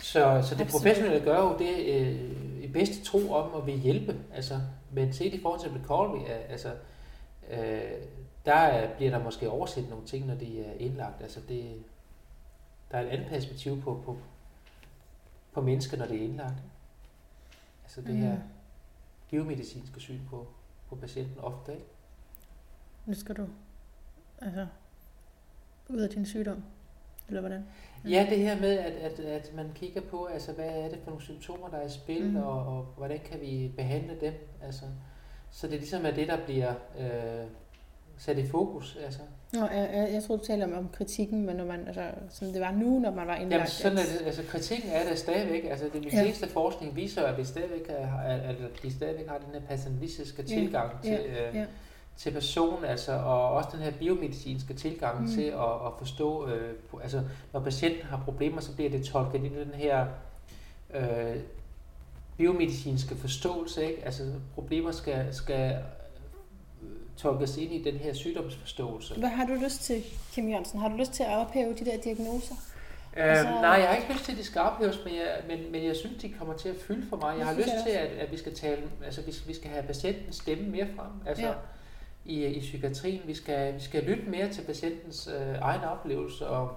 Så, 0.00 0.42
så 0.48 0.54
det 0.54 0.68
professionelle 0.68 1.24
gør 1.24 1.40
jo 1.40 1.58
det 1.58 1.86
øh, 1.86 2.62
i 2.62 2.68
bedste 2.72 3.04
tro 3.04 3.32
om 3.32 3.60
at 3.60 3.66
vil 3.66 3.78
hjælpe. 3.78 4.16
Altså, 4.32 4.60
men 4.92 5.12
set 5.12 5.34
i 5.34 5.40
forhold 5.40 5.60
til 5.60 5.70
recovery, 5.70 6.28
altså, 6.48 6.74
øh, 7.50 7.82
der 8.46 8.94
bliver 8.96 9.10
der 9.10 9.24
måske 9.24 9.50
overset 9.50 9.88
nogle 9.88 10.06
ting, 10.06 10.26
når 10.26 10.34
de 10.34 10.64
er 10.64 10.72
indlagt. 10.72 11.22
Altså 11.22 11.40
det, 11.48 11.84
der 12.90 12.98
er 12.98 13.02
et 13.02 13.08
andet 13.08 13.28
perspektiv 13.28 13.82
på, 13.82 14.02
på, 14.04 14.18
på 15.52 15.60
mennesker, 15.60 15.96
når 15.96 16.06
det 16.06 16.16
er 16.16 16.24
indlagt. 16.24 16.62
Altså 17.84 18.00
det 18.00 18.14
mm. 18.14 18.20
her 18.20 18.38
biomedicinske 19.30 20.00
syn 20.00 20.20
på, 20.30 20.46
på 20.88 20.96
patienten 20.96 21.38
ofte, 21.38 21.72
ikke? 21.72 21.86
Nu 23.06 23.14
skal 23.14 23.36
du 23.36 23.46
altså, 24.38 24.66
ud 25.88 25.98
af 25.98 26.10
din 26.10 26.26
sygdom, 26.26 26.64
eller 27.28 27.40
hvordan? 27.40 27.64
Ja, 28.08 28.26
det 28.30 28.38
her 28.38 28.60
med, 28.60 28.78
at, 28.78 28.92
at, 28.92 29.20
at 29.20 29.52
man 29.56 29.66
kigger 29.74 30.00
på, 30.00 30.24
altså, 30.24 30.52
hvad 30.52 30.66
er 30.66 30.88
det 30.88 30.98
for 31.04 31.10
nogle 31.10 31.22
symptomer, 31.22 31.68
der 31.68 31.76
er 31.76 31.86
i 31.86 31.90
spil, 31.90 32.24
mm. 32.24 32.36
og, 32.36 32.76
og 32.76 32.86
hvordan 32.96 33.18
kan 33.30 33.40
vi 33.40 33.72
behandle 33.76 34.16
dem. 34.20 34.32
Altså, 34.62 34.84
så 35.50 35.66
det 35.66 35.74
er 35.74 35.78
ligesom 35.78 36.06
er 36.06 36.10
det, 36.10 36.28
der 36.28 36.44
bliver 36.44 36.72
øh, 36.98 37.46
sat 38.18 38.38
i 38.38 38.48
fokus. 38.48 38.98
Altså. 39.04 39.20
Nå, 39.52 39.60
jeg, 39.60 39.90
jeg, 39.94 40.12
jeg 40.12 40.22
tror 40.22 40.36
du 40.36 40.44
taler 40.44 40.66
om, 40.66 40.72
om 40.72 40.88
kritikken, 40.92 41.46
men 41.46 41.56
når 41.56 41.64
man, 41.64 41.86
altså, 41.86 42.10
som 42.30 42.48
det 42.48 42.60
var 42.60 42.72
nu, 42.72 42.98
når 42.98 43.10
man 43.10 43.26
var 43.26 43.36
indlagt. 43.36 43.52
Jamen, 43.52 43.66
sådan 43.66 43.98
er 43.98 44.18
det, 44.18 44.26
altså, 44.26 44.42
kritikken 44.48 44.90
er 44.90 45.08
der 45.08 45.14
stadigvæk. 45.14 45.64
Altså, 45.64 45.86
det 45.92 46.04
ja. 46.04 46.10
seneste 46.10 46.48
forskning 46.48 46.96
viser, 46.96 47.22
at 47.22 47.38
vi 47.38 47.44
stadigvæk, 47.44 47.86
er, 47.88 48.18
at, 48.18 48.40
at 48.40 48.82
de 48.82 48.92
stadigvæk 48.92 49.28
har 49.28 49.38
den 49.38 49.60
her 49.60 49.60
paternalistiske 49.68 50.42
tilgang 50.42 50.92
ja. 51.04 51.10
til, 51.10 51.24
ja. 51.24 51.48
Øh, 51.48 51.56
ja 51.56 51.66
til 52.16 52.30
personen, 52.30 52.84
altså, 52.84 53.12
og 53.12 53.50
også 53.50 53.68
den 53.72 53.80
her 53.80 53.90
biomedicinske 53.90 54.74
tilgang 54.74 55.22
mm. 55.22 55.34
til 55.34 55.42
at, 55.42 55.86
at 55.86 55.92
forstå, 55.98 56.48
øh, 56.48 56.74
altså 57.02 57.22
når 57.52 57.60
patienten 57.60 58.02
har 58.06 58.20
problemer, 58.24 58.60
så 58.60 58.74
bliver 58.74 58.90
det 58.90 59.04
tolket 59.04 59.44
ind 59.44 59.56
i 59.56 59.58
den 59.58 59.74
her 59.74 60.06
øh, 60.94 61.36
biomedicinske 62.36 63.16
forståelse, 63.16 63.86
ikke? 63.86 64.04
Altså 64.04 64.22
problemer 64.54 64.92
skal, 64.92 65.34
skal 65.34 65.76
øh, 66.82 66.88
tolkes 67.16 67.56
ind 67.56 67.72
i 67.72 67.82
den 67.82 67.94
her 67.94 68.14
sygdomsforståelse. 68.14 69.14
Hvad 69.14 69.28
har 69.28 69.46
du 69.46 69.54
lyst 69.64 69.82
til, 69.82 70.04
Kim 70.32 70.48
Jørgensen? 70.48 70.80
Har 70.80 70.88
du 70.88 70.96
lyst 70.96 71.12
til 71.12 71.22
at 71.22 71.36
ophæve 71.36 71.74
de 71.74 71.84
der 71.84 71.96
diagnoser? 72.04 72.54
Øhm, 73.16 73.28
altså, 73.28 73.44
nej, 73.44 73.70
jeg 73.70 73.88
har 73.88 73.96
ikke 73.96 74.12
lyst 74.12 74.24
til, 74.24 74.32
at 74.32 74.38
de 74.38 74.44
skal 74.44 74.60
ophæves, 74.60 75.00
men 75.04 75.14
jeg, 75.14 75.40
men, 75.48 75.72
men 75.72 75.84
jeg 75.84 75.96
synes, 75.96 76.22
de 76.22 76.32
kommer 76.32 76.54
til 76.54 76.68
at 76.68 76.76
fylde 76.86 77.06
for 77.08 77.16
mig. 77.16 77.38
Jeg 77.38 77.46
har 77.46 77.54
lyst 77.54 77.68
til, 77.86 77.92
at, 77.92 78.08
at 78.08 78.32
vi 78.32 78.36
skal 78.36 78.54
tale, 78.54 78.82
altså 79.04 79.22
vi, 79.22 79.34
vi 79.46 79.54
skal 79.54 79.70
have 79.70 79.82
patientens 79.82 80.36
stemme 80.36 80.68
mere 80.68 80.86
frem. 80.96 81.10
Altså, 81.26 81.46
ja 81.46 81.52
i, 82.26 82.44
i 82.44 82.60
psykiatrien. 82.60 83.22
Vi 83.26 83.34
skal, 83.34 83.74
vi 83.74 83.80
skal 83.80 84.02
lytte 84.02 84.30
mere 84.30 84.52
til 84.52 84.62
patientens 84.62 85.26
øh, 85.26 85.54
egen 85.60 85.80
oplevelse 85.80 86.46
og, 86.46 86.76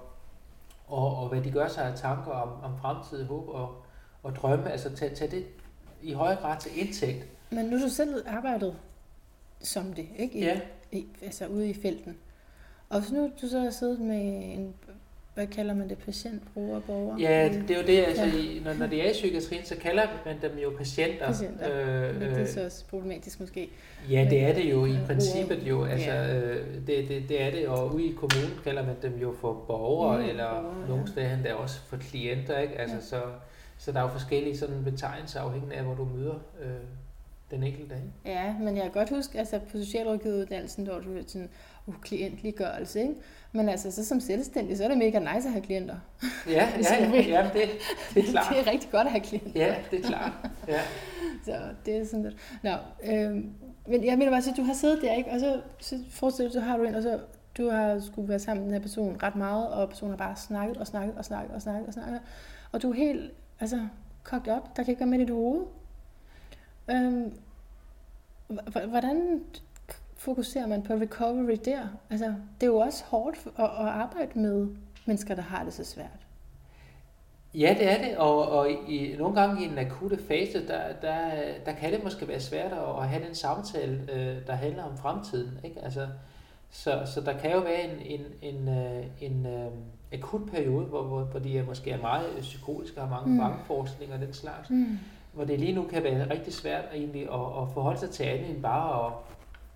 og, 0.86 1.16
og 1.16 1.28
hvad 1.28 1.42
de 1.42 1.50
gør 1.50 1.68
sig 1.68 1.84
af 1.84 1.98
tanker 1.98 2.30
om, 2.30 2.48
om 2.62 2.78
fremtidig 2.80 3.26
håb 3.26 3.48
og, 3.48 3.82
og 4.22 4.36
drømme. 4.36 4.70
Altså 4.70 4.96
tage, 4.96 5.14
tage 5.14 5.30
det 5.30 5.46
i 6.02 6.12
højere 6.12 6.40
grad 6.40 6.60
til 6.60 6.80
indtægt. 6.80 7.26
Men 7.50 7.66
nu 7.66 7.76
har 7.76 7.84
du 7.84 7.90
selv 7.90 8.24
arbejdet 8.28 8.76
som 9.60 9.92
det, 9.92 10.08
ikke? 10.18 10.38
I, 10.38 10.44
ja. 10.44 10.60
I, 10.92 11.06
altså 11.22 11.46
ude 11.46 11.70
i 11.70 11.74
felten. 11.74 12.16
Og 12.88 13.00
hvis 13.00 13.12
nu 13.12 13.30
du 13.42 13.48
så 13.48 13.60
har 13.60 13.70
siddet 13.70 14.00
med 14.00 14.54
en 14.54 14.74
hvad 15.40 15.48
kalder 15.48 15.74
man 15.74 15.88
det, 15.88 15.98
patient, 15.98 16.42
bruger, 16.54 16.80
borger? 16.80 17.18
Ja, 17.18 17.48
det 17.48 17.70
er 17.70 17.80
jo 17.80 17.86
det, 17.86 18.04
altså, 18.04 18.24
ja. 18.24 18.60
når, 18.64 18.74
når 18.74 18.86
det 18.86 19.06
er 19.06 19.10
i 19.10 19.12
psykiatrien, 19.12 19.64
så 19.64 19.76
kalder 19.76 20.06
man 20.26 20.36
dem 20.42 20.58
jo 20.58 20.72
patienter. 20.78 21.26
Patienter, 21.26 22.08
øh, 22.08 22.20
men 22.20 22.30
det 22.30 22.40
er 22.40 22.46
så 22.46 22.64
også 22.64 22.86
problematisk 22.86 23.40
måske. 23.40 23.70
Ja, 24.10 24.26
det 24.30 24.42
er 24.42 24.54
det 24.54 24.70
jo 24.70 24.86
i 24.86 24.96
princippet 25.06 25.62
jo, 25.62 25.84
altså, 25.84 26.10
ja. 26.10 26.38
øh, 26.38 26.74
det, 26.86 27.08
det, 27.08 27.28
det 27.28 27.42
er 27.42 27.50
det, 27.50 27.68
og 27.68 27.94
ude 27.94 28.04
i 28.04 28.12
kommunen 28.12 28.60
kalder 28.64 28.86
man 28.86 28.96
dem 29.02 29.18
jo 29.18 29.34
for 29.40 29.64
borgere, 29.66 30.20
ja, 30.20 30.28
eller 30.28 30.50
borgere, 30.50 30.88
nogle 30.88 31.08
steder 31.08 31.28
ja. 31.28 31.38
der 31.44 31.54
også 31.54 31.80
for 31.80 31.96
klienter, 31.96 32.58
ikke? 32.58 32.74
Altså, 32.74 32.96
ja. 32.96 33.02
så, 33.02 33.22
så 33.78 33.92
der 33.92 33.98
er 33.98 34.02
jo 34.02 34.08
forskellige 34.08 34.58
sådan 34.58 34.84
betegnelser 34.84 35.40
afhængig 35.40 35.74
af, 35.74 35.84
hvor 35.84 35.94
du 35.94 36.04
møder 36.04 36.34
øh, 36.62 36.70
den 37.50 37.62
enkelte 37.62 37.94
dag. 37.94 38.02
Ja, 38.26 38.54
men 38.58 38.76
jeg 38.76 38.82
kan 38.82 38.92
godt 38.92 39.10
huske, 39.10 39.38
altså 39.38 39.58
på 39.58 39.78
socialrådgiveruddannelsen, 39.78 40.86
der 40.86 40.92
var 40.92 41.00
du 41.00 41.10
sådan, 41.26 41.48
uh, 41.86 41.94
klientliggørelse, 42.02 43.00
ikke? 43.00 43.14
Men 43.52 43.68
altså, 43.68 43.90
så 43.90 44.04
som 44.04 44.20
selvstændig, 44.20 44.76
så 44.76 44.84
er 44.84 44.88
det 44.88 44.98
mega 44.98 45.18
nice 45.18 45.48
at 45.48 45.52
have 45.52 45.62
klienter. 45.62 45.96
Ja, 46.46 46.52
ja, 46.52 47.04
ja, 47.04 47.22
ja 47.34 47.50
det, 47.54 47.70
det 48.14 48.28
er 48.28 48.30
klart. 48.30 48.46
det 48.52 48.60
er 48.60 48.70
rigtig 48.70 48.90
godt 48.90 49.06
at 49.06 49.12
have 49.12 49.20
klienter. 49.20 49.66
Ja, 49.66 49.74
det 49.90 49.98
er 49.98 50.08
klart. 50.08 50.32
Ja. 50.68 50.80
så 51.44 51.52
det 51.86 51.96
er 51.96 52.04
sådan 52.04 52.22
lidt. 52.22 52.36
Nå, 52.62 52.70
øhm, 53.04 53.52
men 53.86 54.04
jeg 54.04 54.18
mener 54.18 54.30
bare, 54.30 54.50
at 54.50 54.56
du 54.56 54.62
har 54.62 54.74
siddet 54.74 55.02
der, 55.02 55.14
ikke? 55.14 55.30
Og 55.30 55.40
så, 55.40 55.60
så 55.78 55.98
forestil 56.10 56.44
dig, 56.44 56.52
så 56.52 56.60
har 56.60 56.76
du 56.76 56.84
en, 56.84 56.94
og 56.94 57.02
så 57.02 57.18
du 57.56 57.68
har 57.68 58.00
skulle 58.00 58.28
være 58.28 58.38
sammen 58.38 58.64
med 58.64 58.72
den 58.72 58.80
her 58.80 58.82
person 58.82 59.22
ret 59.22 59.36
meget, 59.36 59.68
og 59.68 59.88
personen 59.88 60.10
har 60.10 60.16
bare 60.16 60.36
snakket 60.36 60.76
og 60.76 60.86
snakket 60.86 61.16
og 61.16 61.24
snakket 61.24 61.54
og 61.54 61.62
snakket 61.62 61.86
og 61.86 61.92
snakket. 61.92 62.20
Og 62.72 62.82
du 62.82 62.90
er 62.90 62.94
helt, 62.94 63.32
altså, 63.60 63.86
kogt 64.22 64.48
op. 64.48 64.76
Der 64.76 64.82
kan 64.82 64.92
ikke 64.92 65.00
være 65.00 65.10
med 65.10 65.18
i 65.18 65.22
dit 65.22 65.30
hoved. 65.30 65.66
Øhm, 66.90 67.32
hvordan 68.88 69.40
fokuserer 70.20 70.66
man 70.66 70.82
på 70.82 70.92
recovery 70.92 71.56
der? 71.64 71.80
Altså, 72.10 72.26
det 72.60 72.62
er 72.62 72.70
jo 72.70 72.76
også 72.76 73.04
hårdt 73.04 73.38
at, 73.58 73.64
at 73.64 73.88
arbejde 73.88 74.38
med 74.38 74.68
mennesker, 75.06 75.34
der 75.34 75.42
har 75.42 75.64
det 75.64 75.72
så 75.72 75.84
svært. 75.84 76.26
Ja, 77.54 77.76
det 77.78 77.92
er 77.92 77.98
det, 78.08 78.16
og, 78.16 78.48
og 78.48 78.70
i, 78.70 79.14
nogle 79.18 79.40
gange 79.40 79.62
i 79.62 79.66
en 79.66 79.78
akutte 79.78 80.18
fase, 80.28 80.66
der, 80.66 80.92
der, 81.02 81.30
der 81.66 81.72
kan 81.72 81.92
det 81.92 82.04
måske 82.04 82.28
være 82.28 82.40
svært 82.40 82.72
at, 82.72 83.08
have 83.08 83.24
den 83.26 83.34
samtale, 83.34 84.06
øh, 84.12 84.46
der 84.46 84.52
handler 84.52 84.82
om 84.82 84.96
fremtiden. 84.96 85.58
Ikke? 85.64 85.84
Altså, 85.84 86.06
så, 86.70 87.02
så 87.14 87.20
der 87.20 87.38
kan 87.38 87.52
jo 87.52 87.58
være 87.58 87.82
en, 87.82 88.20
en, 88.20 88.26
en, 88.42 88.68
øh, 88.68 89.04
en, 89.20 89.46
øh, 89.46 89.70
akut 90.12 90.50
periode, 90.50 90.84
hvor, 90.84 91.02
hvor, 91.02 91.20
hvor 91.20 91.40
de 91.40 91.58
er 91.58 91.64
måske 91.64 91.90
er 91.90 92.00
meget 92.00 92.26
psykotiske 92.40 93.00
og 93.00 93.08
har 93.08 93.16
mange 93.16 93.32
mm. 93.32 93.38
bangeforestillinger 93.38 94.16
og 94.16 94.22
den 94.22 94.34
slags. 94.34 94.70
Mm 94.70 94.98
hvor 95.32 95.44
det 95.44 95.60
lige 95.60 95.72
nu 95.72 95.82
kan 95.82 96.02
være 96.02 96.30
rigtig 96.30 96.52
svært 96.52 96.84
egentlig 96.94 97.22
at, 97.22 97.62
at 97.62 97.68
forholde 97.74 97.98
sig 97.98 98.10
til 98.10 98.22
andet 98.22 98.50
end 98.50 98.62
bare 98.62 99.06
at, 99.06 99.12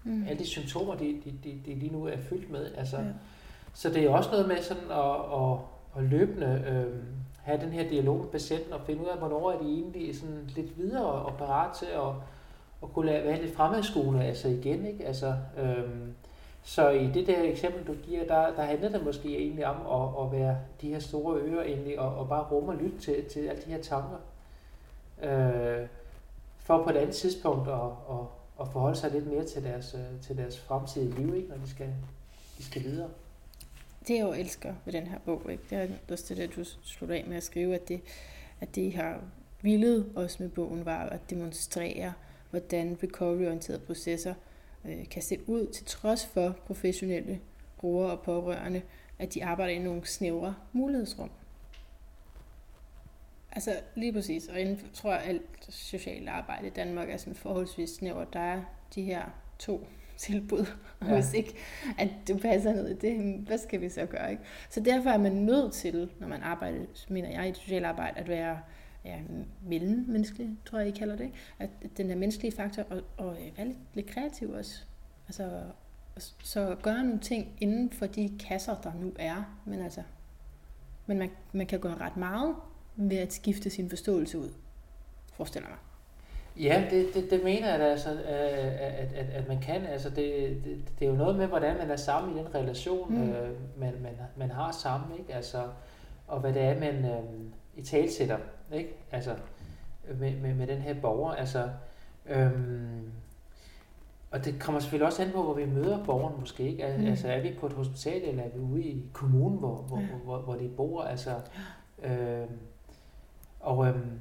mm. 0.05 0.27
alle 0.29 0.39
de 0.39 0.47
symptomer, 0.47 0.95
de, 0.95 1.21
de, 1.25 1.35
de, 1.45 1.61
de 1.67 1.75
lige 1.75 1.93
nu 1.93 2.07
er 2.07 2.17
fyldt 2.17 2.51
med. 2.51 2.75
Altså, 2.77 2.97
ja. 2.97 3.05
Så 3.75 3.89
det 3.89 4.05
er 4.05 4.11
også 4.11 4.31
noget 4.31 4.49
med 4.49 4.63
sådan 4.63 4.91
at, 4.91 5.15
at, 5.41 5.59
at 5.97 6.11
løbende 6.11 6.65
øh, 6.69 7.03
have 7.43 7.61
den 7.61 7.73
her 7.73 7.89
dialog 7.89 8.19
med 8.19 8.27
patienten 8.27 8.73
og 8.73 8.81
finde 8.87 9.03
ud 9.03 9.07
af, 9.07 9.19
hvornår 9.19 9.53
er 9.53 9.59
de 9.59 9.65
egentlig 9.65 10.17
sådan 10.17 10.51
lidt 10.57 10.79
videre 10.79 11.05
og 11.05 11.37
parat 11.37 11.77
til 11.77 11.87
at, 11.87 12.09
at 12.83 12.93
kunne 12.93 13.07
lade, 13.07 13.25
være 13.25 13.43
lidt 13.43 13.57
fremadskuende 13.57 14.25
altså 14.25 14.49
igen. 14.49 14.87
Ikke? 14.87 15.07
Altså, 15.07 15.35
øh, 15.59 15.85
så 16.63 16.89
i 16.89 17.07
det 17.07 17.27
der 17.27 17.43
eksempel, 17.43 17.87
du 17.87 17.95
giver, 17.95 18.27
der, 18.27 18.55
der 18.57 18.63
handler 18.63 18.89
det 18.89 19.05
måske 19.05 19.39
egentlig 19.39 19.67
om 19.67 19.77
at, 20.03 20.25
at 20.25 20.41
være 20.41 20.57
de 20.81 20.89
her 20.89 20.99
store 20.99 21.41
ører 21.41 21.65
egentlig, 21.65 22.01
og, 22.01 22.17
og 22.17 22.29
bare 22.29 22.45
rumme 22.45 22.73
og 22.73 22.79
lytte 22.79 22.99
til, 22.99 23.25
til 23.25 23.41
alle 23.41 23.63
de 23.67 23.71
her 23.71 23.83
tanker 23.83 24.17
øh, 25.23 25.87
for 26.59 26.83
på 26.83 26.91
et 26.91 26.97
andet 26.97 27.15
tidspunkt 27.15 27.69
at, 27.69 27.75
at, 28.11 28.27
at 28.61 28.69
forholde 28.73 28.97
sig 28.97 29.11
lidt 29.11 29.27
mere 29.27 29.47
til 29.47 29.65
deres, 29.65 29.95
øh, 29.95 30.21
til 30.23 30.37
deres 30.37 30.61
fremtidige 30.61 31.15
liv, 31.15 31.35
ikke, 31.35 31.49
når 31.49 31.57
de 31.57 31.71
skal, 31.71 31.95
de 32.59 32.65
skal 32.65 32.83
videre. 32.83 33.11
Det 34.09 34.15
jeg 34.15 34.23
jo 34.23 34.33
elsker 34.33 34.75
ved 34.85 34.93
den 34.93 35.07
her 35.07 35.19
bog, 35.19 35.43
ikke? 35.51 35.63
det 35.71 35.79
er 35.79 35.89
også 36.13 36.25
det, 36.29 36.37
der 36.37 36.47
du 36.47 36.65
slutter 36.83 37.17
af 37.17 37.25
med 37.29 37.37
at 37.37 37.43
skrive, 37.43 37.75
at 37.75 37.89
det, 37.89 38.01
at 38.61 38.75
det 38.75 38.93
har 38.93 39.21
villet 39.63 40.13
os 40.15 40.41
med 40.41 40.49
bogen, 40.49 40.85
var 40.85 41.03
at 41.03 41.31
demonstrere, 41.31 42.13
hvordan 42.51 42.99
recovery-orienterede 43.03 43.81
processer 43.81 44.35
øh, 44.85 45.09
kan 45.09 45.23
se 45.23 45.39
ud, 45.47 45.67
til 45.67 45.87
trods 45.87 46.27
for 46.27 46.57
professionelle 46.67 47.41
brugere 47.79 48.11
og 48.11 48.23
pårørende, 48.23 48.83
at 49.19 49.35
de 49.35 49.45
arbejder 49.45 49.75
i 49.75 49.79
nogle 49.79 50.07
snævre 50.07 50.55
mulighedsrum. 50.73 51.31
Altså 53.55 53.81
lige 53.95 54.13
præcis, 54.13 54.47
og 54.47 54.59
jeg 54.59 54.79
tror 54.93 55.13
at 55.13 55.29
alt 55.29 55.67
socialt 55.69 56.29
arbejde 56.29 56.67
i 56.67 56.71
Danmark 56.71 57.11
er 57.11 57.17
sådan 57.17 57.35
forholdsvis 57.35 57.91
snævert. 57.91 58.33
Der 58.33 58.41
er 58.41 58.63
de 58.95 59.03
her 59.03 59.23
to 59.59 59.87
tilbud, 60.17 60.67
og 61.01 61.07
ja. 61.07 61.15
hvis 61.15 61.33
ikke 61.33 61.55
at 61.99 62.09
du 62.29 62.39
passer 62.39 62.73
ned 62.73 62.89
i 62.89 62.95
det, 62.95 63.39
hvad 63.39 63.59
skal 63.59 63.81
vi 63.81 63.89
så 63.89 64.07
gøre? 64.07 64.31
Ikke? 64.31 64.43
Så 64.71 64.81
derfor 64.81 65.11
er 65.11 65.19
man 65.19 65.33
nødt 65.33 65.73
til, 65.73 66.11
når 66.21 66.29
man 66.29 66.43
arbejder, 66.43 66.85
mener 67.09 67.29
jeg, 67.29 67.47
i 67.47 67.49
et 67.49 67.57
socialt 67.57 67.85
arbejde, 67.85 68.19
at 68.19 68.29
være 68.29 68.59
ja, 69.05 69.19
mellemmenneskelig, 69.63 70.51
tror 70.67 70.79
jeg, 70.79 70.89
I 70.89 70.91
kalder 70.91 71.17
det. 71.17 71.31
At 71.59 71.71
den 71.97 72.09
der 72.09 72.17
menneskelige 72.17 72.53
faktor, 72.53 72.83
og, 72.91 73.03
og 73.17 73.37
være 73.57 73.67
lidt, 73.67 73.79
lidt 73.95 74.07
kreativ 74.07 74.51
også. 74.51 74.83
Altså, 75.27 75.63
så 76.43 76.77
gøre 76.83 77.05
nogle 77.05 77.21
ting 77.21 77.57
inden 77.61 77.91
for 77.91 78.07
de 78.07 78.39
kasser, 78.39 78.75
der 78.75 78.93
nu 79.01 79.13
er. 79.19 79.61
Men 79.65 79.83
altså, 79.83 80.03
men 81.07 81.19
man, 81.19 81.31
man 81.53 81.67
kan 81.67 81.81
gøre 81.81 81.99
ret 81.99 82.17
meget 82.17 82.55
ved 82.97 83.17
at 83.17 83.33
skifte 83.33 83.71
sin 83.71 83.89
forståelse 83.89 84.39
ud, 84.39 84.49
forestiller 85.33 85.69
mig. 85.69 85.79
Ja, 86.57 86.85
det, 86.91 87.15
det, 87.15 87.31
det 87.31 87.45
mener 87.45 87.71
jeg 87.71 87.79
da, 87.79 87.85
altså, 87.85 88.11
at, 88.11 89.13
at, 89.13 89.31
at 89.31 89.49
man 89.49 89.61
kan. 89.61 89.87
Altså, 89.87 90.11
det, 90.11 90.17
det, 90.65 90.83
det 90.99 91.07
er 91.07 91.11
jo 91.11 91.17
noget 91.17 91.37
med, 91.37 91.47
hvordan 91.47 91.79
man 91.79 91.91
er 91.91 91.97
sammen 91.97 92.37
i 92.37 92.39
den 92.39 92.55
relation, 92.55 93.15
mm. 93.15 93.31
øh, 93.31 93.51
man, 93.77 93.93
man, 94.03 94.13
man 94.37 94.51
har 94.51 94.73
sammen, 94.73 95.19
ikke? 95.19 95.35
Altså, 95.35 95.63
og 96.27 96.41
hvad 96.41 96.53
det 96.53 96.63
er, 96.63 96.81
man 96.81 97.05
øh, 97.05 97.23
i 97.77 97.83
talsætter, 97.83 98.39
ikke? 98.73 98.91
Altså, 99.13 99.35
med, 100.21 100.37
med, 100.37 100.55
med 100.55 100.67
den 100.67 100.79
her 100.79 100.95
borger. 101.01 101.33
Altså, 101.33 101.69
øhm, 102.27 103.11
og 104.31 104.45
det 104.45 104.61
kommer 104.61 104.81
selvfølgelig 104.81 105.07
også 105.07 105.23
an 105.23 105.31
på, 105.31 105.43
hvor 105.43 105.55
vi 105.55 105.67
møder 105.67 106.05
borgeren 106.05 106.41
måske. 106.41 106.69
Ikke? 106.69 106.97
Mm. 106.99 107.07
Altså, 107.07 107.29
er 107.29 107.41
vi 107.41 107.53
på 107.61 107.67
et 107.67 107.73
hospital, 107.73 108.23
eller 108.23 108.43
er 108.43 108.49
vi 108.49 108.59
ude 108.59 108.83
i 108.83 109.03
kommunen, 109.13 109.59
hvor, 109.59 109.77
hvor, 109.77 109.99
ja. 109.99 110.07
hvor, 110.25 110.39
hvor 110.39 110.55
de 110.55 110.69
bor? 110.77 111.03
Altså, 111.03 111.31
øhm, 112.03 112.59
og, 113.65 113.87
øhm, 113.87 114.19